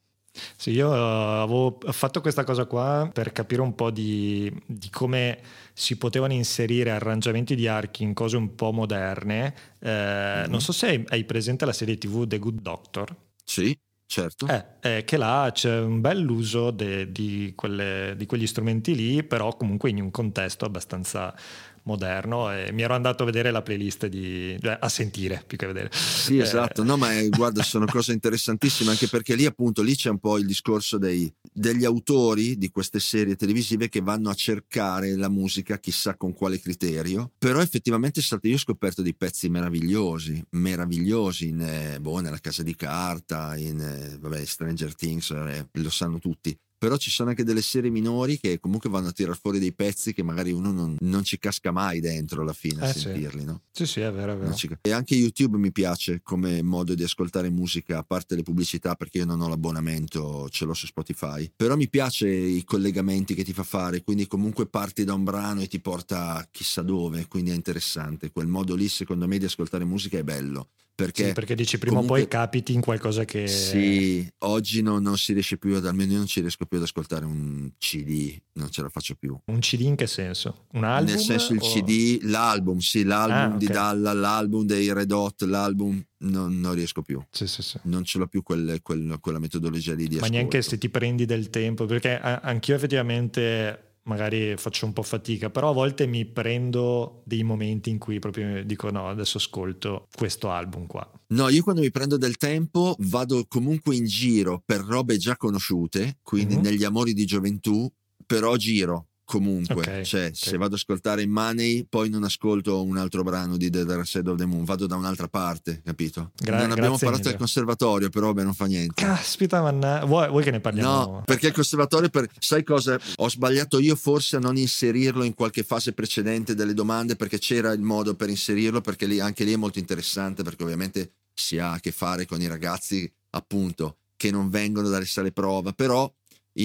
Sì, 0.56 0.72
io 0.72 0.94
eh, 0.94 1.42
avevo 1.42 1.80
fatto 1.92 2.22
questa 2.22 2.44
cosa 2.44 2.66
qua 2.66 3.10
per 3.12 3.32
capire 3.32 3.62
un 3.62 3.74
po' 3.74 3.90
di, 3.90 4.52
di 4.66 4.90
come 4.90 5.40
si 5.74 5.98
potevano 5.98 6.34
inserire 6.34 6.92
arrangiamenti 6.92 7.56
di 7.56 7.68
archi 7.68 8.04
in 8.04 8.14
cose 8.14 8.38
un 8.38 8.54
po' 8.56 8.72
moderne. 8.72 9.54
Eh, 9.80 9.90
mm-hmm. 9.90 10.50
Non 10.50 10.62
so 10.62 10.72
se 10.72 11.06
hai 11.08 11.24
presente 11.24 11.66
la 11.66 11.74
serie 11.74 11.98
TV 11.98 12.28
The 12.28 12.40
Good 12.40 12.62
Doctor. 12.62 13.16
Sì. 13.44 13.78
Certo. 14.10 14.48
Eh, 14.48 14.66
eh, 14.80 15.04
che 15.04 15.18
là 15.18 15.52
c'è 15.54 15.80
un 15.80 16.00
bel 16.00 16.28
uso 16.30 16.72
de, 16.72 17.12
di, 17.12 17.52
quelle, 17.56 18.14
di, 18.16 18.26
quegli 18.26 18.48
strumenti 18.48 18.96
lì, 18.96 19.22
però 19.22 19.56
comunque 19.58 19.90
in 19.90 20.02
un 20.02 20.12
contesto 20.12 20.64
abbastanza 20.64 21.36
moderno 21.84 22.52
e 22.54 22.72
mi 22.72 22.84
ero 22.84 22.94
andato 22.94 23.24
a 23.24 23.26
vedere 23.26 23.52
la 23.52 23.62
playlist 23.62 24.08
di, 24.08 24.58
cioè, 24.62 24.78
a 24.80 24.88
sentire 24.88 25.44
più 25.46 25.58
che 25.58 25.66
a 25.66 25.68
vedere. 25.68 25.90
Sì, 25.92 26.38
eh, 26.38 26.44
esatto, 26.44 26.84
no, 26.84 26.96
ma 26.96 27.18
eh, 27.18 27.28
guarda, 27.28 27.64
sono 27.64 27.86
cose 27.86 28.12
interessantissime 28.14 28.92
anche 28.92 29.08
perché 29.08 29.36
lì 29.36 29.46
appunto 29.46 29.82
lì 29.82 29.94
c'è 29.94 30.10
un 30.10 30.20
po' 30.20 30.38
il 30.38 30.46
discorso 30.46 30.98
dei, 30.98 31.32
degli 31.58 31.86
autori 31.86 32.56
di 32.56 32.70
queste 32.70 33.00
serie 33.00 33.36
televisive 33.36 33.90
che 33.90 34.00
vanno 34.00 34.30
a 34.30 34.36
cercare 34.36 35.16
la 35.16 35.28
musica 35.28 35.80
chissà 35.80 36.16
con 36.16 36.34
quale 36.34 36.60
criterio, 36.60 37.32
però 37.36 37.62
effettivamente 37.62 38.22
io 38.44 38.56
ho 38.56 38.60
scoperto 38.60 39.02
dei 39.02 39.16
pezzi 39.16 39.50
meravigliosi, 39.50 40.40
meravigliosi 40.52 41.48
in, 41.48 41.62
eh, 41.62 42.00
boh, 42.00 42.20
nella 42.20 42.38
casa 42.38 42.62
di 42.62 42.76
carta, 42.76 43.58
in 43.58 43.80
eh, 43.80 44.18
vabbè, 44.20 44.46
Stranger 44.46 44.94
Things, 44.94 45.32
eh, 45.32 45.68
lo 45.72 45.90
sanno 45.90 46.20
tutti 46.20 46.56
però 46.78 46.98
ci 46.98 47.10
sono 47.10 47.30
anche 47.30 47.44
delle 47.44 47.62
serie 47.62 47.90
minori 47.90 48.40
che 48.40 48.60
comunque 48.60 48.90
vanno 48.90 49.08
a 49.08 49.12
tirare 49.12 49.38
fuori 49.40 49.60
dei 49.60 49.74
pezzi 49.74 50.14
che 50.14 50.24
magari 50.24 50.52
uno 50.52 50.72
non, 50.72 50.96
non 51.00 51.24
ci 51.24 51.38
casca 51.40 51.72
mai 51.72 52.00
dentro 52.00 52.42
alla 52.42 52.54
fine 52.54 52.86
eh 52.86 52.90
a 52.90 52.94
sentirli, 52.94 53.40
sì. 53.40 53.46
no? 53.46 53.62
Sì, 53.72 53.86
sì, 53.86 54.02
è 54.02 54.12
vero, 54.12 54.34
è 54.34 54.38
vero. 54.38 54.54
Ci... 54.54 54.70
E 54.82 54.92
anche 54.92 55.16
YouTube 55.16 55.58
mi 55.58 55.72
piace 55.72 56.22
come 56.22 56.62
modo 56.62 56.96
di 56.96 57.04
ascoltare 57.04 57.50
musica, 57.50 57.98
a 58.00 58.04
parte 58.04 58.36
le 58.36 58.44
pubblicità, 58.44 58.96
perché 58.96 59.20
io 59.20 59.26
non 59.26 59.42
ho 59.42 59.48
l'abbonamento, 59.48 60.48
ce 60.50 60.66
l'ho 60.66 60.74
su 60.74 60.86
Spotify. 60.86 61.52
Però 61.56 61.76
mi 61.76 61.90
piace 61.90 62.28
i 62.28 62.64
collegamenti 62.64 63.34
che 63.34 63.44
ti 63.44 63.54
fa 63.54 63.64
fare, 63.64 64.04
quindi 64.04 64.28
comunque 64.28 64.68
parti 64.68 65.04
da 65.04 65.14
un 65.14 65.24
brano 65.24 65.62
e 65.62 65.68
ti 65.68 65.80
porta 65.80 66.48
chissà 66.52 66.82
dove, 66.82 67.28
quindi 67.28 67.52
è 67.52 67.56
interessante. 67.56 68.32
Quel 68.32 68.48
modo 68.48 68.76
lì, 68.76 68.88
secondo 68.88 69.28
me, 69.28 69.38
di 69.38 69.46
ascoltare 69.46 69.84
musica 69.84 70.18
è 70.18 70.24
bello. 70.24 70.70
Perché, 70.98 71.28
sì, 71.28 71.34
perché 71.34 71.54
dici 71.54 71.78
prima 71.78 71.98
comunque, 71.98 72.22
o 72.22 72.24
poi 72.24 72.28
capiti 72.28 72.74
in 72.74 72.82
qualcosa 72.82 73.24
che... 73.24 73.46
Sì, 73.46 74.28
oggi 74.40 74.82
no, 74.82 74.98
non 74.98 75.16
si 75.16 75.32
riesce 75.32 75.60
più, 75.60 75.76
ad, 75.76 75.86
almeno 75.86 76.14
io 76.14 76.18
non 76.18 76.26
ci 76.26 76.42
riesco 76.42 76.66
più 76.66 76.80
ad 76.80 76.86
ascoltare 76.86 77.24
un 77.24 77.70
CD, 77.78 78.36
non 78.54 78.72
ce 78.72 78.82
la 78.82 78.90
faccio 78.90 79.14
più. 79.14 79.40
Un 79.46 79.60
CD 79.60 79.82
in 79.82 79.96
che 79.96 80.08
senso? 80.08 80.66
Un 80.72 80.86
album? 80.86 81.14
Nel 81.14 81.24
senso 81.24 81.54
il 81.54 81.60
o... 81.62 81.68
CD, 81.68 82.24
l'album, 82.24 82.80
sì, 82.80 83.04
l'album 83.04 83.38
ah, 83.38 83.46
okay. 83.46 83.58
di 83.60 83.68
Dalla, 83.68 84.14
l'album 84.14 84.66
dei 84.66 84.92
Red 84.92 85.12
Hot, 85.12 85.44
l'album, 85.44 86.04
non, 86.22 86.60
non 86.60 86.74
riesco 86.74 87.04
più. 87.04 87.22
Sì, 87.30 87.46
sì, 87.46 87.62
sì. 87.62 87.78
Non 87.84 88.04
ce 88.04 88.18
l'ho 88.18 88.26
più 88.26 88.42
quel, 88.42 88.80
quel, 88.82 89.20
quella 89.22 89.38
metodologia 89.38 89.94
lì 89.94 90.08
di 90.08 90.16
Ma 90.16 90.22
ascolto. 90.22 90.34
neanche 90.34 90.62
se 90.64 90.80
ti 90.80 90.90
prendi 90.90 91.26
del 91.26 91.52
tempo, 91.52 91.86
perché 91.86 92.20
anch'io 92.20 92.74
effettivamente 92.74 93.87
magari 94.08 94.56
faccio 94.58 94.86
un 94.86 94.94
po' 94.94 95.04
fatica, 95.04 95.50
però 95.50 95.70
a 95.70 95.74
volte 95.74 96.08
mi 96.08 96.26
prendo 96.26 97.22
dei 97.26 97.44
momenti 97.44 97.90
in 97.90 97.98
cui 97.98 98.20
proprio 98.20 98.64
dico 98.66 98.90
no, 98.90 99.08
adesso 99.08 99.38
ascolto 99.38 100.08
questo 100.16 100.50
album 100.50 100.88
qua. 100.88 101.10
No, 101.28 101.50
io 101.50 101.64
quando 101.64 101.82
mi 101.82 101.92
prendo 101.92 102.18
del 102.18 102.38
tempo 102.38 102.96
vado 103.00 103.46
comunque 103.48 103.96
in 103.96 104.06
giro 104.06 104.62
per 104.66 104.82
robe 104.82 105.18
già 105.18 105.38
conosciute, 105.38 106.18
quindi 106.24 106.56
mm-hmm. 106.56 106.64
negli 106.64 106.84
amori 106.84 107.14
di 107.14 107.26
gioventù, 107.26 107.90
però 108.26 108.56
giro 108.56 109.08
comunque, 109.28 109.76
okay, 109.76 110.06
cioè 110.06 110.22
okay. 110.22 110.36
se 110.36 110.52
vado 110.54 110.68
ad 110.68 110.74
ascoltare 110.74 111.28
Money 111.28 111.86
poi 111.88 112.10
non 112.10 112.24
ascolto 112.24 112.82
un 112.82 112.96
altro 112.96 113.24
brano 113.24 113.58
di 113.58 113.70
The 113.70 113.84
Dark 113.84 114.08
Side 114.08 114.30
of 114.30 114.38
the 114.38 114.46
Moon, 114.46 114.64
vado 114.64 114.88
da 114.88 114.96
un'altra 114.96 115.28
parte, 115.28 115.82
capito? 115.84 116.32
Gra- 116.34 116.62
non 116.62 116.72
abbiamo 116.72 116.98
parlato 116.98 117.18
mille. 117.18 117.30
del 117.32 117.36
conservatorio, 117.38 118.10
però 118.10 118.32
beh 118.32 118.44
non 118.44 118.54
fa 118.54 118.68
niente. 118.68 119.04
Caspita, 119.04 119.62
manna... 119.62 120.06
vuoi, 120.06 120.30
vuoi, 120.30 120.44
che 120.44 120.52
ne 120.52 120.62
parliamo? 120.62 120.90
No, 120.90 121.24
perché 121.26 121.48
il 121.48 121.54
conservatorio, 121.54 122.08
per... 122.08 122.30
sai 122.40 122.64
cosa? 122.64 122.98
Ho 123.18 123.30
sbagliato 123.30 123.80
io 123.80 123.98
forse 123.98 124.38
a 124.38 124.40
non 124.40 124.56
inserirlo 124.56 125.26
in 125.26 125.34
qualche 125.34 125.64
fase 125.64 125.92
precedente 125.92 126.56
delle 126.56 126.74
domande 126.74 127.18
perché 127.18 127.38
c'era 127.38 127.74
il 127.74 127.82
modo 127.82 128.16
per 128.16 128.30
inserirlo, 128.30 128.80
perché 128.80 129.08
lì, 129.08 129.20
anche 129.20 129.44
lì 129.44 129.52
è 129.52 129.58
molto 129.58 129.80
interessante 129.80 130.42
perché 130.42 130.64
ovviamente 130.64 131.12
si 131.34 131.60
ha 131.60 131.74
a 131.74 131.80
che 131.82 131.92
fare 131.92 132.26
con 132.26 132.42
i 132.42 132.48
ragazzi 132.48 133.12
appunto 133.32 133.98
che 134.16 134.32
non 134.32 134.50
vengono 134.50 134.88
dalle 134.88 135.06
sale 135.06 135.34
prova, 135.34 135.74
però 135.74 136.12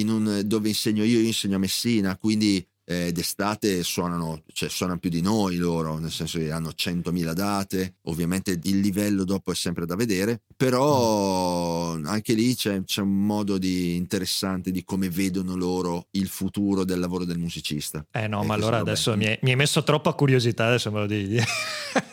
un, 0.00 0.42
dove 0.44 0.68
insegno 0.68 1.04
io, 1.04 1.20
io 1.20 1.26
insegno 1.26 1.56
a 1.56 1.58
Messina, 1.58 2.16
quindi 2.16 2.64
eh, 2.84 3.12
d'estate 3.12 3.82
suonano, 3.82 4.42
cioè, 4.52 4.68
suonano 4.68 4.98
più 4.98 5.10
di 5.10 5.20
noi 5.20 5.56
loro, 5.56 5.98
nel 5.98 6.10
senso 6.10 6.38
che 6.38 6.50
hanno 6.50 6.70
100.000 6.70 7.32
date, 7.32 7.96
ovviamente 8.02 8.58
il 8.62 8.80
livello 8.80 9.24
dopo 9.24 9.52
è 9.52 9.54
sempre 9.54 9.86
da 9.86 9.94
vedere, 9.94 10.42
però 10.56 11.92
anche 12.04 12.34
lì 12.34 12.54
c'è, 12.54 12.82
c'è 12.84 13.00
un 13.00 13.24
modo 13.24 13.58
di, 13.58 13.94
interessante 13.96 14.70
di 14.70 14.84
come 14.84 15.08
vedono 15.08 15.54
loro 15.54 16.08
il 16.12 16.28
futuro 16.28 16.84
del 16.84 16.98
lavoro 16.98 17.24
del 17.24 17.38
musicista. 17.38 18.04
Eh 18.10 18.26
no, 18.26 18.42
e 18.42 18.46
ma 18.46 18.54
allora 18.54 18.78
adesso 18.78 19.16
mi 19.16 19.26
hai, 19.26 19.38
mi 19.42 19.50
hai, 19.50 19.56
messo 19.56 19.82
troppa 19.82 20.12
curiosità, 20.12 20.66
adesso 20.66 20.90
me 20.90 21.00
lo 21.00 21.06
devi 21.06 21.28
dire. 21.28 21.44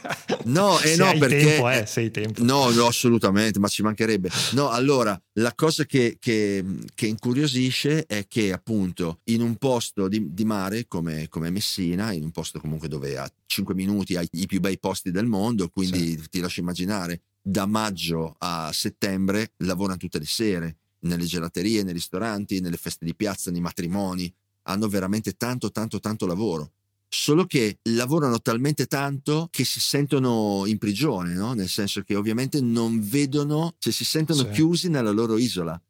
No, 0.45 0.79
eh 0.79 0.95
no, 0.95 1.15
perché... 1.17 1.43
Tempo, 1.43 1.69
eh, 1.69 1.85
sei 1.85 2.11
tempo. 2.11 2.43
No, 2.43 2.69
no, 2.71 2.85
assolutamente, 2.85 3.59
ma 3.59 3.67
ci 3.67 3.81
mancherebbe. 3.81 4.29
No, 4.53 4.69
allora, 4.69 5.19
la 5.33 5.53
cosa 5.53 5.85
che, 5.85 6.17
che, 6.19 6.63
che 6.95 7.07
incuriosisce 7.07 8.05
è 8.05 8.25
che 8.27 8.51
appunto 8.51 9.19
in 9.25 9.41
un 9.41 9.55
posto 9.57 10.07
di, 10.07 10.33
di 10.33 10.45
mare 10.45 10.87
come, 10.87 11.27
come, 11.29 11.49
Messina, 11.49 12.11
in 12.11 12.23
un 12.23 12.31
posto 12.31 12.59
comunque 12.59 12.87
dove 12.87 13.17
a 13.17 13.29
5 13.45 13.75
minuti 13.75 14.15
hai 14.15 14.27
i 14.31 14.45
più 14.45 14.59
bei 14.59 14.79
posti 14.79 15.11
del 15.11 15.25
mondo, 15.25 15.69
quindi 15.69 16.17
sì. 16.19 16.29
ti 16.29 16.39
lascio 16.39 16.61
immaginare, 16.61 17.21
da 17.41 17.65
maggio 17.65 18.35
a 18.39 18.71
settembre 18.73 19.53
lavorano 19.57 19.97
tutte 19.97 20.19
le 20.19 20.25
sere, 20.25 20.77
nelle 21.01 21.25
gelaterie, 21.25 21.83
nei 21.83 21.93
ristoranti, 21.93 22.59
nelle 22.59 22.77
feste 22.77 23.05
di 23.05 23.15
piazza, 23.15 23.51
nei 23.51 23.61
matrimoni, 23.61 24.31
hanno 24.63 24.87
veramente 24.87 25.33
tanto, 25.33 25.71
tanto, 25.71 25.99
tanto 25.99 26.25
lavoro 26.25 26.71
solo 27.09 27.45
che 27.45 27.79
lavorano 27.83 28.39
talmente 28.39 28.85
tanto 28.85 29.47
che 29.51 29.65
si 29.65 29.79
sentono 29.79 30.63
in 30.67 30.77
prigione, 30.77 31.33
no? 31.33 31.53
nel 31.53 31.67
senso 31.67 32.03
che 32.03 32.15
ovviamente 32.15 32.61
non 32.61 33.01
vedono, 33.01 33.73
cioè 33.79 33.91
si 33.91 34.05
sentono 34.05 34.43
sì. 34.43 34.49
chiusi 34.51 34.89
nella 34.89 35.09
loro 35.09 35.37
isola, 35.37 35.81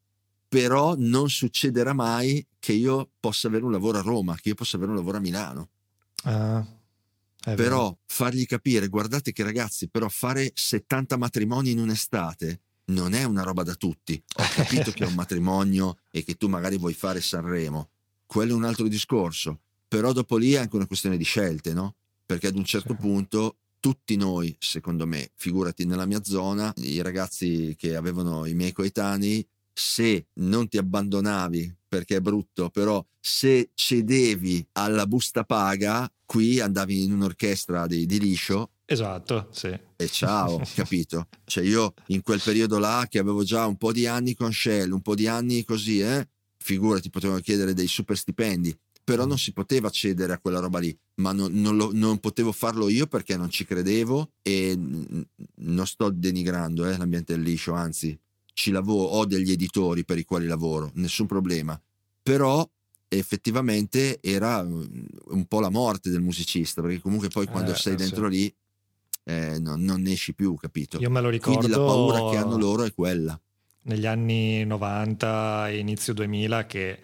però 0.47 0.95
non 0.97 1.29
succederà 1.29 1.93
mai 1.93 2.43
che 2.57 2.71
io 2.71 3.09
possa 3.19 3.49
avere 3.49 3.65
un 3.65 3.71
lavoro 3.71 3.97
a 3.97 4.01
Roma, 4.01 4.35
che 4.35 4.49
io 4.49 4.55
possa 4.55 4.77
avere 4.77 4.91
un 4.91 4.97
lavoro 4.97 5.17
a 5.17 5.19
Milano. 5.19 5.69
Uh, 6.23 6.65
però 7.55 7.95
fargli 8.05 8.45
capire, 8.45 8.87
guardate 8.87 9.33
che 9.33 9.43
ragazzi, 9.43 9.89
però 9.89 10.07
fare 10.07 10.51
70 10.53 11.17
matrimoni 11.17 11.71
in 11.71 11.79
un'estate 11.79 12.61
non 12.85 13.13
è 13.13 13.23
una 13.23 13.43
roba 13.43 13.63
da 13.63 13.75
tutti. 13.75 14.21
Ho 14.37 14.47
capito 14.55 14.91
che 14.91 15.03
è 15.03 15.07
un 15.07 15.13
matrimonio 15.15 15.97
e 16.11 16.23
che 16.23 16.35
tu 16.35 16.47
magari 16.47 16.77
vuoi 16.77 16.93
fare 16.93 17.21
Sanremo, 17.21 17.89
quello 18.25 18.53
è 18.53 18.55
un 18.55 18.63
altro 18.63 18.87
discorso 18.87 19.59
però 19.89 20.13
dopo 20.13 20.37
lì 20.37 20.53
è 20.53 20.59
anche 20.59 20.75
una 20.75 20.85
questione 20.85 21.17
di 21.17 21.23
scelte, 21.23 21.73
no? 21.73 21.95
Perché 22.25 22.47
ad 22.47 22.55
un 22.55 22.63
certo 22.63 22.93
sì. 22.93 23.01
punto 23.01 23.57
tutti 23.79 24.15
noi, 24.15 24.55
secondo 24.59 25.07
me, 25.07 25.31
figurati 25.35 25.85
nella 25.85 26.05
mia 26.05 26.23
zona, 26.23 26.71
i 26.77 27.01
ragazzi 27.01 27.75
che 27.77 27.95
avevano 27.95 28.45
i 28.45 28.53
miei 28.53 28.71
coetanei, 28.71 29.45
se 29.73 30.27
non 30.33 30.67
ti 30.67 30.77
abbandonavi 30.77 31.75
perché 31.87 32.17
è 32.17 32.21
brutto, 32.21 32.69
però 32.69 33.03
se 33.19 33.71
cedevi 33.73 34.65
alla 34.73 35.07
busta 35.07 35.43
paga, 35.43 36.11
qui 36.25 36.59
andavi 36.59 37.03
in 37.03 37.13
un'orchestra 37.13 37.87
di, 37.87 38.05
di 38.05 38.19
liscio. 38.19 38.71
Esatto, 38.85 39.47
sì. 39.51 39.75
E 39.95 40.07
ciao, 40.07 40.61
capito? 40.75 41.27
Cioè 41.45 41.63
io 41.63 41.93
in 42.07 42.21
quel 42.21 42.41
periodo 42.43 42.77
là 42.77 43.07
che 43.09 43.17
avevo 43.17 43.43
già 43.43 43.65
un 43.65 43.77
po' 43.77 43.91
di 43.91 44.05
anni 44.05 44.35
con 44.35 44.53
Shell, 44.53 44.91
un 44.91 45.01
po' 45.01 45.15
di 45.15 45.27
anni 45.27 45.63
così, 45.63 46.01
eh, 46.01 46.27
figurati, 46.57 47.09
potevano 47.09 47.39
chiedere 47.39 47.73
dei 47.73 47.87
super 47.87 48.17
stipendi 48.17 48.77
però 49.09 49.25
non 49.25 49.39
si 49.39 49.53
poteva 49.53 49.87
accedere 49.87 50.33
a 50.33 50.37
quella 50.37 50.59
roba 50.59 50.77
lì, 50.77 50.95
ma 51.15 51.31
non, 51.31 51.51
non, 51.53 51.75
lo, 51.75 51.89
non 51.91 52.19
potevo 52.19 52.51
farlo 52.51 52.89
io 52.89 53.07
perché 53.07 53.35
non 53.37 53.49
ci 53.49 53.65
credevo 53.65 54.33
e 54.43 54.77
non 54.77 55.87
sto 55.87 56.11
denigrando 56.11 56.85
eh, 56.85 56.95
l'ambiente 56.95 57.33
del 57.33 57.41
liscio, 57.41 57.73
anzi 57.73 58.15
ci 58.53 58.69
lavoro, 58.69 59.09
ho 59.09 59.25
degli 59.25 59.49
editori 59.49 60.05
per 60.05 60.19
i 60.19 60.25
quali 60.25 60.45
lavoro, 60.45 60.91
nessun 60.95 61.25
problema, 61.25 61.81
però 62.21 62.69
effettivamente 63.07 64.19
era 64.21 64.59
un 64.61 65.45
po' 65.47 65.59
la 65.59 65.69
morte 65.69 66.11
del 66.11 66.21
musicista, 66.21 66.83
perché 66.83 66.99
comunque 66.99 67.29
poi 67.29 67.47
quando 67.47 67.71
eh, 67.71 67.75
sei 67.75 67.95
dentro 67.95 68.29
sì. 68.29 68.37
lì 68.37 68.55
eh, 69.23 69.57
non, 69.57 69.81
non, 69.81 70.05
esci 70.05 70.35
più, 70.35 70.53
capito? 70.53 70.99
Io 70.99 71.09
me 71.09 71.21
lo 71.21 71.29
ricordo. 71.29 71.57
Quindi 71.57 71.75
la 71.75 71.83
paura 71.83 72.29
che 72.29 72.37
hanno 72.37 72.59
loro 72.59 72.83
è 72.83 72.93
quella 72.93 73.39
negli 73.89 74.05
anni 74.05 74.63
90 74.63 75.69
e 75.69 75.77
inizio 75.77 76.13
2000 76.13 76.65
che 76.65 76.99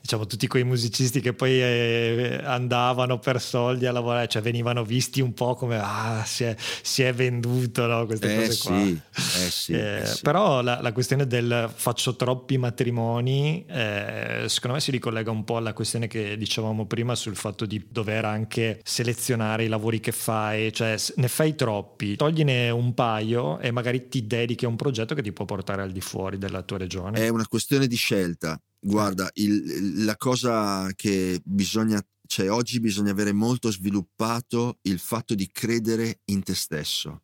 diciamo 0.00 0.26
tutti 0.26 0.46
quei 0.46 0.64
musicisti 0.64 1.20
che 1.20 1.34
poi 1.34 1.60
eh, 1.60 2.40
andavano 2.42 3.18
per 3.18 3.40
soldi 3.40 3.86
a 3.86 3.92
lavorare 3.92 4.28
cioè 4.28 4.40
venivano 4.42 4.82
visti 4.82 5.20
un 5.20 5.34
po' 5.34 5.54
come 5.54 5.78
ah 5.78 6.24
si 6.24 6.44
è, 6.44 6.56
si 6.58 7.02
è 7.02 7.12
venduto 7.12 7.86
no? 7.86 8.06
queste 8.06 8.32
eh 8.32 8.36
cose 8.36 8.52
sì, 8.52 8.66
qua 8.66 8.76
eh 8.80 9.50
sì, 9.50 9.72
eh, 9.72 10.00
eh 10.00 10.06
sì. 10.06 10.22
però 10.22 10.62
la, 10.62 10.80
la, 10.80 10.92
questione 10.92 11.26
del 11.26 11.70
faccio 11.72 12.16
troppi 12.16 12.56
matrimoni 12.56 13.64
eh, 13.68 14.44
secondo 14.46 14.76
me 14.76 14.82
si 14.82 14.90
ricollega 14.90 15.30
un 15.30 15.44
po' 15.44 15.58
alla 15.58 15.74
questione 15.74 16.06
che 16.06 16.36
dicevamo 16.36 16.86
prima 16.86 17.14
sul 17.14 17.36
fatto 17.36 17.66
di 17.66 17.86
dover 17.88 18.24
anche 18.24 18.80
selezionare 18.82 19.64
i 19.64 19.68
lavori 19.68 20.00
che 20.00 20.12
fai 20.12 20.72
cioè 20.72 20.96
ne 21.16 21.28
fai 21.28 21.54
troppi 21.54 22.16
togliene 22.16 22.70
un 22.70 22.94
paio 22.94 23.58
e 23.58 23.70
magari 23.70 24.08
ti 24.08 24.26
dedichi 24.26 24.64
a 24.64 24.68
un 24.68 24.76
progetto 24.76 25.14
che 25.14 25.22
ti 25.22 25.32
può 25.32 25.44
portare 25.44 25.82
al 25.82 25.92
di 25.92 26.00
fuori 26.00 26.29
fuori 26.30 26.38
dalla 26.38 26.62
tua 26.62 26.78
regione? 26.78 27.18
È 27.18 27.28
una 27.28 27.46
questione 27.46 27.86
di 27.86 27.96
scelta. 27.96 28.60
Guarda, 28.78 29.28
il, 29.34 30.04
la 30.04 30.16
cosa 30.16 30.90
che 30.94 31.40
bisogna, 31.44 32.02
cioè 32.26 32.50
oggi 32.50 32.80
bisogna 32.80 33.10
avere 33.10 33.32
molto 33.32 33.70
sviluppato 33.70 34.78
il 34.82 34.98
fatto 34.98 35.34
di 35.34 35.50
credere 35.50 36.20
in 36.26 36.42
te 36.42 36.54
stesso. 36.54 37.22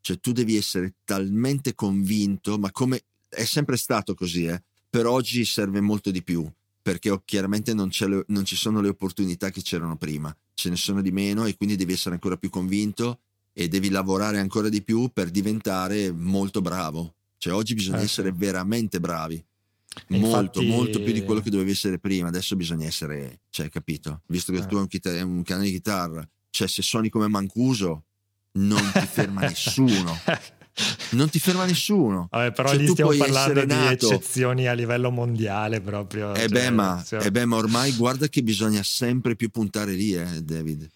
Cioè 0.00 0.18
tu 0.20 0.32
devi 0.32 0.56
essere 0.56 0.94
talmente 1.04 1.74
convinto, 1.74 2.58
ma 2.58 2.70
come 2.70 3.02
è 3.28 3.44
sempre 3.44 3.76
stato 3.76 4.14
così, 4.14 4.46
eh? 4.46 4.62
per 4.88 5.06
oggi 5.06 5.44
serve 5.44 5.80
molto 5.80 6.10
di 6.10 6.22
più, 6.22 6.48
perché 6.80 7.20
chiaramente 7.24 7.74
non, 7.74 7.90
le, 7.92 8.24
non 8.28 8.44
ci 8.44 8.56
sono 8.56 8.80
le 8.80 8.88
opportunità 8.88 9.50
che 9.50 9.62
c'erano 9.62 9.96
prima, 9.96 10.34
ce 10.54 10.70
ne 10.70 10.76
sono 10.76 11.02
di 11.02 11.10
meno 11.10 11.44
e 11.44 11.56
quindi 11.56 11.76
devi 11.76 11.92
essere 11.92 12.14
ancora 12.14 12.36
più 12.36 12.50
convinto 12.50 13.18
e 13.52 13.68
devi 13.68 13.88
lavorare 13.88 14.38
ancora 14.38 14.68
di 14.68 14.82
più 14.82 15.10
per 15.12 15.30
diventare 15.30 16.12
molto 16.12 16.60
bravo. 16.60 17.15
Cioè 17.38 17.52
oggi 17.52 17.74
bisogna 17.74 18.00
eh, 18.00 18.04
essere 18.04 18.32
veramente 18.32 19.00
bravi. 19.00 19.44
Molto, 20.08 20.60
infatti... 20.60 20.66
molto 20.66 21.02
più 21.02 21.12
di 21.12 21.22
quello 21.22 21.40
che 21.40 21.50
dovevi 21.50 21.70
essere 21.70 21.98
prima. 21.98 22.28
Adesso 22.28 22.56
bisogna 22.56 22.86
essere, 22.86 23.40
cioè, 23.50 23.68
capito? 23.68 24.22
Visto 24.26 24.52
che 24.52 24.58
eh. 24.58 24.66
tu 24.66 24.76
hai 24.76 24.82
un, 24.82 24.88
chitar- 24.88 25.24
un 25.24 25.42
canale 25.42 25.66
di 25.66 25.72
chitarra, 25.72 26.26
cioè 26.50 26.68
se 26.68 26.82
suoni 26.82 27.08
come 27.08 27.28
Mancuso, 27.28 28.04
non 28.52 28.90
ti 28.92 29.06
ferma 29.06 29.42
nessuno. 29.48 30.18
Non 31.10 31.30
ti 31.30 31.38
ferma 31.38 31.64
nessuno. 31.64 32.28
Vabbè, 32.30 32.52
però 32.52 32.68
cioè, 32.68 32.86
stiamo 32.86 33.16
parlando 33.16 33.64
di 33.64 33.86
eccezioni 33.86 34.66
a 34.66 34.74
livello 34.74 35.10
mondiale 35.10 35.80
proprio. 35.80 36.34
Eh, 36.34 36.40
cioè, 36.40 36.48
beh, 36.48 36.70
ma, 36.70 37.04
eh 37.22 37.30
beh, 37.30 37.44
ma 37.46 37.56
ormai 37.56 37.92
guarda 37.92 38.28
che 38.28 38.42
bisogna 38.42 38.82
sempre 38.82 39.36
più 39.36 39.48
puntare 39.50 39.92
lì, 39.92 40.12
eh, 40.12 40.42
David. 40.42 40.86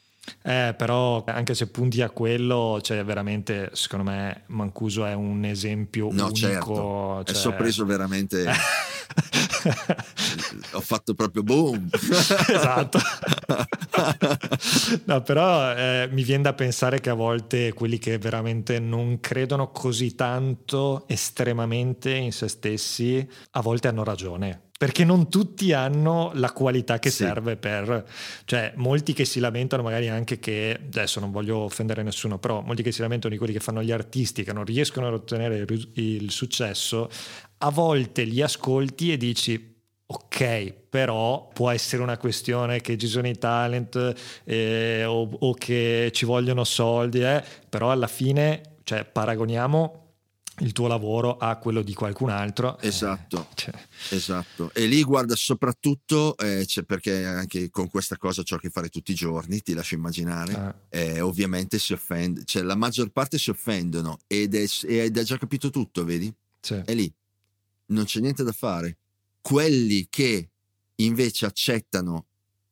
Eh, 0.42 0.74
però 0.76 1.24
anche 1.26 1.54
se 1.54 1.68
punti 1.68 2.02
a 2.02 2.10
quello, 2.10 2.80
cioè 2.82 3.04
veramente, 3.04 3.70
secondo 3.72 4.10
me, 4.10 4.42
Mancuso 4.46 5.04
è 5.04 5.14
un 5.14 5.44
esempio 5.44 6.08
no, 6.12 6.26
unico. 6.26 6.34
Certo. 6.34 7.22
Cioè... 7.24 7.34
È 7.34 7.38
sorpreso 7.38 7.84
veramente. 7.84 8.44
Ho 10.72 10.80
fatto 10.80 11.14
proprio 11.14 11.42
boom. 11.42 11.88
esatto. 11.92 12.98
no, 15.04 15.22
però 15.22 15.74
eh, 15.74 16.08
mi 16.10 16.22
viene 16.22 16.44
da 16.44 16.54
pensare 16.54 17.00
che 17.00 17.10
a 17.10 17.14
volte 17.14 17.72
quelli 17.72 17.98
che 17.98 18.18
veramente 18.18 18.78
non 18.78 19.20
credono 19.20 19.70
così 19.70 20.14
tanto 20.14 21.06
estremamente 21.08 22.14
in 22.14 22.32
se 22.32 22.48
stessi, 22.48 23.28
a 23.50 23.60
volte 23.60 23.88
hanno 23.88 24.04
ragione 24.04 24.69
perché 24.80 25.04
non 25.04 25.28
tutti 25.28 25.74
hanno 25.74 26.30
la 26.36 26.52
qualità 26.52 26.98
che 26.98 27.10
sì. 27.10 27.24
serve 27.24 27.58
per, 27.58 28.02
cioè 28.46 28.72
molti 28.76 29.12
che 29.12 29.26
si 29.26 29.38
lamentano 29.38 29.82
magari 29.82 30.08
anche 30.08 30.38
che, 30.38 30.74
adesso 30.82 31.20
non 31.20 31.30
voglio 31.30 31.58
offendere 31.58 32.02
nessuno, 32.02 32.38
però 32.38 32.62
molti 32.62 32.82
che 32.82 32.90
si 32.90 33.02
lamentano 33.02 33.30
di 33.30 33.38
quelli 33.38 33.52
che 33.52 33.60
fanno 33.60 33.82
gli 33.82 33.92
artisti 33.92 34.42
che 34.42 34.54
non 34.54 34.64
riescono 34.64 35.08
ad 35.08 35.12
ottenere 35.12 35.66
il 35.96 36.30
successo, 36.30 37.10
a 37.58 37.70
volte 37.70 38.22
li 38.22 38.40
ascolti 38.40 39.12
e 39.12 39.18
dici 39.18 39.82
ok, 40.06 40.72
però 40.88 41.50
può 41.52 41.68
essere 41.68 42.00
una 42.00 42.16
questione 42.16 42.80
che 42.80 42.96
ci 42.96 43.06
sono 43.06 43.28
i 43.28 43.36
talent 43.36 44.14
eh, 44.44 45.04
o, 45.04 45.28
o, 45.40 45.52
che 45.52 46.08
ci 46.14 46.24
vogliono 46.24 46.64
soldi, 46.64 47.20
eh, 47.20 47.44
però 47.68 47.90
alla 47.90 48.06
fine 48.06 48.76
cioè, 48.84 49.04
paragoniamo 49.04 50.09
il 50.60 50.72
tuo 50.72 50.86
lavoro 50.86 51.36
a 51.36 51.56
quello 51.56 51.82
di 51.82 51.94
qualcun 51.94 52.30
altro. 52.30 52.78
Eh, 52.78 52.88
esatto, 52.88 53.48
eh, 53.50 53.54
cioè. 53.54 53.74
esatto. 54.10 54.70
E 54.72 54.86
lì 54.86 55.02
guarda 55.02 55.34
soprattutto, 55.36 56.36
eh, 56.36 56.66
perché 56.86 57.24
anche 57.24 57.70
con 57.70 57.88
questa 57.88 58.16
cosa 58.16 58.42
ciò 58.42 58.56
che 58.56 58.70
fare 58.70 58.88
tutti 58.88 59.12
i 59.12 59.14
giorni, 59.14 59.62
ti 59.62 59.74
lascio 59.74 59.94
immaginare, 59.94 60.54
ah. 60.54 60.74
eh, 60.88 61.20
ovviamente 61.20 61.78
si 61.78 61.92
offende, 61.92 62.44
cioè 62.44 62.62
la 62.62 62.76
maggior 62.76 63.10
parte 63.10 63.38
si 63.38 63.50
offendono 63.50 64.18
ed 64.26 64.54
è, 64.54 64.66
ed 64.84 65.16
è 65.16 65.22
già 65.22 65.38
capito 65.38 65.70
tutto, 65.70 66.04
vedi? 66.04 66.32
Sì. 66.60 66.80
È 66.84 66.94
lì, 66.94 67.12
non 67.86 68.04
c'è 68.04 68.20
niente 68.20 68.42
da 68.42 68.52
fare. 68.52 68.96
Quelli 69.40 70.06
che 70.10 70.50
invece 70.96 71.46
accettano, 71.46 72.26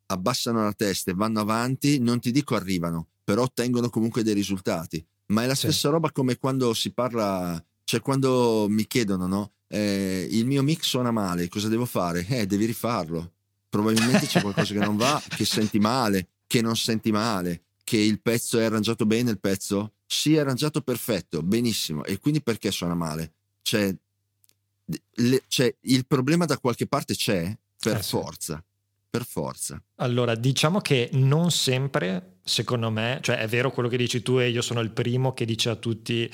abbassano 0.06 0.62
la 0.62 0.72
testa 0.72 1.10
e 1.10 1.14
vanno 1.14 1.40
avanti, 1.40 1.98
non 1.98 2.20
ti 2.20 2.30
dico 2.30 2.54
arrivano, 2.54 3.06
però 3.24 3.42
ottengono 3.42 3.88
comunque 3.88 4.22
dei 4.22 4.34
risultati. 4.34 5.04
Ma 5.26 5.42
è 5.42 5.46
la 5.46 5.54
stessa 5.54 5.90
roba 5.90 6.10
come 6.10 6.38
quando 6.38 6.72
si 6.72 6.90
parla 6.90 7.62
cioè, 7.88 8.02
quando 8.02 8.66
mi 8.68 8.86
chiedono, 8.86 9.26
no? 9.26 9.52
Eh, 9.66 10.28
il 10.30 10.44
mio 10.44 10.62
mix 10.62 10.82
suona 10.82 11.10
male, 11.10 11.48
cosa 11.48 11.68
devo 11.68 11.86
fare? 11.86 12.22
Eh, 12.28 12.44
devi 12.46 12.66
rifarlo. 12.66 13.32
Probabilmente 13.66 14.26
c'è 14.26 14.42
qualcosa 14.42 14.74
che 14.74 14.80
non 14.80 14.98
va, 14.98 15.22
che 15.26 15.46
senti 15.46 15.78
male, 15.78 16.28
che 16.46 16.60
non 16.60 16.76
senti 16.76 17.10
male, 17.10 17.62
che 17.84 17.96
il 17.96 18.20
pezzo 18.20 18.58
è 18.58 18.64
arrangiato 18.64 19.06
bene, 19.06 19.30
il 19.30 19.40
pezzo? 19.40 19.92
Sì, 20.04 20.34
è 20.34 20.40
arrangiato 20.40 20.82
perfetto, 20.82 21.42
benissimo. 21.42 22.04
E 22.04 22.18
quindi 22.18 22.42
perché 22.42 22.70
suona 22.70 22.92
male? 22.92 23.32
Cioè, 23.62 23.96
le, 24.84 25.42
cioè 25.48 25.74
il 25.80 26.04
problema 26.06 26.44
da 26.44 26.58
qualche 26.58 26.86
parte 26.86 27.14
c'è, 27.14 27.56
per 27.80 27.96
eh, 27.96 28.02
forza. 28.02 28.56
Sì. 28.56 28.62
Per 29.08 29.24
forza. 29.24 29.82
Allora, 29.94 30.34
diciamo 30.34 30.82
che 30.82 31.08
non 31.14 31.50
sempre, 31.50 32.40
secondo 32.44 32.90
me, 32.90 33.20
cioè 33.22 33.38
è 33.38 33.48
vero 33.48 33.70
quello 33.70 33.88
che 33.88 33.96
dici 33.96 34.20
tu 34.20 34.38
e 34.40 34.50
io 34.50 34.60
sono 34.60 34.80
il 34.80 34.90
primo 34.90 35.32
che 35.32 35.46
dice 35.46 35.70
a 35.70 35.76
tutti 35.76 36.30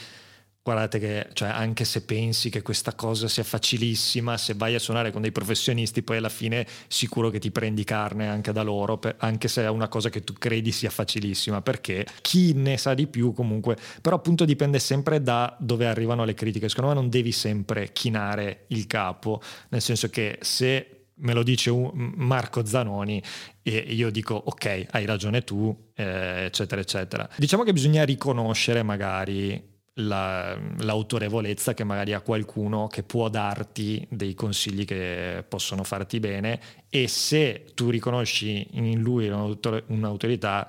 guardate 0.65 0.99
che 0.99 1.29
cioè, 1.35 1.51
anche 1.51 1.85
se 1.85 2.07
pensi 2.07 2.49
che 2.49 2.63
questa 2.63 2.95
cosa 2.95 3.29
sia 3.29 3.45
facilissima, 3.45 4.39
se 4.39 4.55
vai 4.55 4.75
a 4.75 4.79
suonare 4.79 5.13
con 5.13 5.21
dei 5.21 5.31
professionisti, 5.31 6.03
poi 6.03 6.17
alla 6.17 6.31
fine 6.31 6.67
sicuro 6.89 7.29
che 7.29 7.39
ti 7.39 7.51
prendi 7.51 7.85
carne 7.85 8.29
anche 8.29 8.51
da 8.51 8.63
loro, 8.63 8.97
per, 8.97 9.17
anche 9.19 9.47
se 9.47 9.61
è 9.61 9.69
una 9.69 9.89
cosa 9.89 10.09
che 10.09 10.25
tu 10.25 10.33
credi 10.33 10.73
sia 10.73 10.89
facilissima, 10.89 11.61
perché 11.61 12.07
chi 12.23 12.55
ne 12.55 12.79
sa 12.79 12.95
di 12.95 13.07
più 13.07 13.35
comunque, 13.35 13.77
però 14.01 14.17
appunto 14.17 14.47
dipende 14.47 14.79
sempre 14.79 15.21
da 15.21 15.55
dove 15.61 15.87
arrivano 15.87 16.25
le 16.25 16.33
critiche, 16.33 16.71
secondo 16.71 16.95
me 16.95 16.95
non 16.95 17.11
devi 17.11 17.31
sempre 17.31 17.93
chinare 17.93 18.65
il 18.69 18.87
capo, 18.87 19.43
nel 19.69 19.83
senso 19.83 20.09
che 20.09 20.39
se 20.41 21.09
me 21.17 21.35
lo 21.35 21.43
dice 21.43 21.71
Marco 21.93 22.65
Zanoni 22.65 23.23
e 23.63 23.77
io 23.77 24.11
dico 24.11 24.35
ok, 24.35 24.87
hai 24.93 25.05
ragione 25.05 25.45
tu, 25.45 25.91
eh, 25.95 26.45
eccetera, 26.47 26.81
eccetera. 26.81 27.29
Diciamo 27.37 27.65
che 27.65 27.75
bisogna 27.75 28.03
riconoscere 28.03 28.83
magari 28.83 29.73
la, 29.95 30.59
l'autorevolezza 30.79 31.75
che 31.75 31.85
magari 31.85 32.13
ha 32.13 32.21
qualcuno 32.21 32.89
che 32.89 33.03
può 33.03 33.29
darti 33.29 34.07
dei 34.11 34.35
consigli 34.35 34.85
che 34.85 35.45
possono 35.47 35.85
farti 35.85 36.19
bene 36.19 36.61
e 36.89 37.07
se 37.07 37.67
tu 37.75 37.91
riconosci 37.91 38.67
in 38.73 39.01
lui 39.01 39.29
un'autorità 39.29 40.69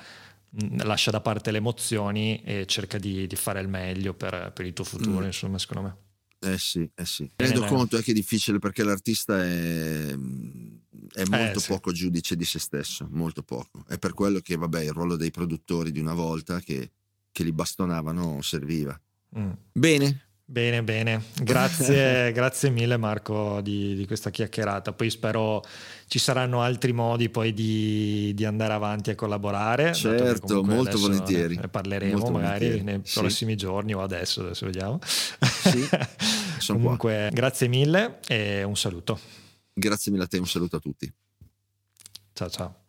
lascia 0.84 1.12
da 1.12 1.22
parte 1.22 1.52
le 1.52 1.58
emozioni 1.58 2.42
e 2.44 2.66
cerca 2.66 2.98
di, 2.98 3.26
di 3.28 3.36
fare 3.36 3.60
il 3.62 3.68
meglio 3.68 4.14
per, 4.14 4.52
per 4.54 4.66
il 4.66 4.74
tuo 4.74 4.86
futuro 4.86 5.24
mm. 5.24 5.26
insomma 5.26 5.58
secondo 5.58 5.88
me 5.88 5.98
eh 6.40 6.60
sì, 6.60 6.88
eh 6.94 7.06
sì. 7.06 7.24
Mi 7.24 7.48
rendo 7.48 7.66
conto 7.66 7.98
è 7.98 8.04
che 8.04 8.12
è 8.12 8.14
difficile 8.14 8.60
perché 8.60 8.84
l'artista 8.84 9.44
è, 9.44 10.10
è 10.10 10.14
eh, 10.14 11.30
molto 11.30 11.58
eh, 11.58 11.60
sì. 11.60 11.68
poco 11.70 11.92
giudice 11.92 12.36
di 12.36 12.46
se 12.46 12.60
stesso, 12.60 13.08
molto 13.10 13.42
poco. 13.42 13.84
È 13.88 13.98
per 13.98 14.14
quello 14.14 14.40
che, 14.42 14.56
vabbè, 14.56 14.84
il 14.84 14.92
ruolo 14.92 15.16
dei 15.16 15.32
produttori 15.32 15.92
di 15.92 16.00
una 16.00 16.14
volta 16.14 16.60
che, 16.60 16.92
che 17.32 17.44
li 17.44 17.52
bastonavano 17.52 18.42
serviva. 18.44 19.00
Mm. 19.38 19.52
Bene. 19.72 20.26
Bene, 20.48 20.84
bene. 20.84 21.24
Grazie, 21.42 22.32
grazie 22.34 22.70
mille 22.70 22.98
Marco 22.98 23.62
di, 23.62 23.96
di, 23.96 24.06
questa 24.06 24.30
chiacchierata. 24.30 24.94
Poi 24.94 25.10
spero 25.10 25.64
ci 26.06 26.20
saranno 26.20 26.62
altri 26.62 26.94
modi 26.94 27.30
poi 27.30 27.52
di, 27.52 28.32
di 28.36 28.46
andare 28.46 28.74
avanti 28.74 29.10
a 29.10 29.16
collaborare. 29.16 29.94
Certo, 29.94 30.64
molto 30.64 31.00
volentieri. 31.00 31.56
Ne 31.56 31.68
parleremo 31.68 32.18
molto 32.18 32.32
magari 32.32 32.66
volentieri. 32.66 32.84
nei 32.84 33.02
sì. 33.04 33.20
prossimi 33.20 33.56
giorni 33.56 33.96
o 33.96 34.04
adesso, 34.04 34.42
adesso 34.42 34.66
vediamo. 34.66 35.00
Sì, 35.02 35.88
comunque 36.72 37.28
qua. 37.28 37.30
grazie 37.30 37.68
mille 37.68 38.20
e 38.28 38.62
un 38.62 38.78
saluto. 38.78 39.20
Grazie 39.74 40.12
mille 40.12 40.26
a 40.26 40.28
te, 40.28 40.38
un 40.38 40.48
saluto 40.48 40.76
a 40.76 40.80
tutti. 40.80 41.12
Ciao 42.34 42.50
ciao. 42.50 42.85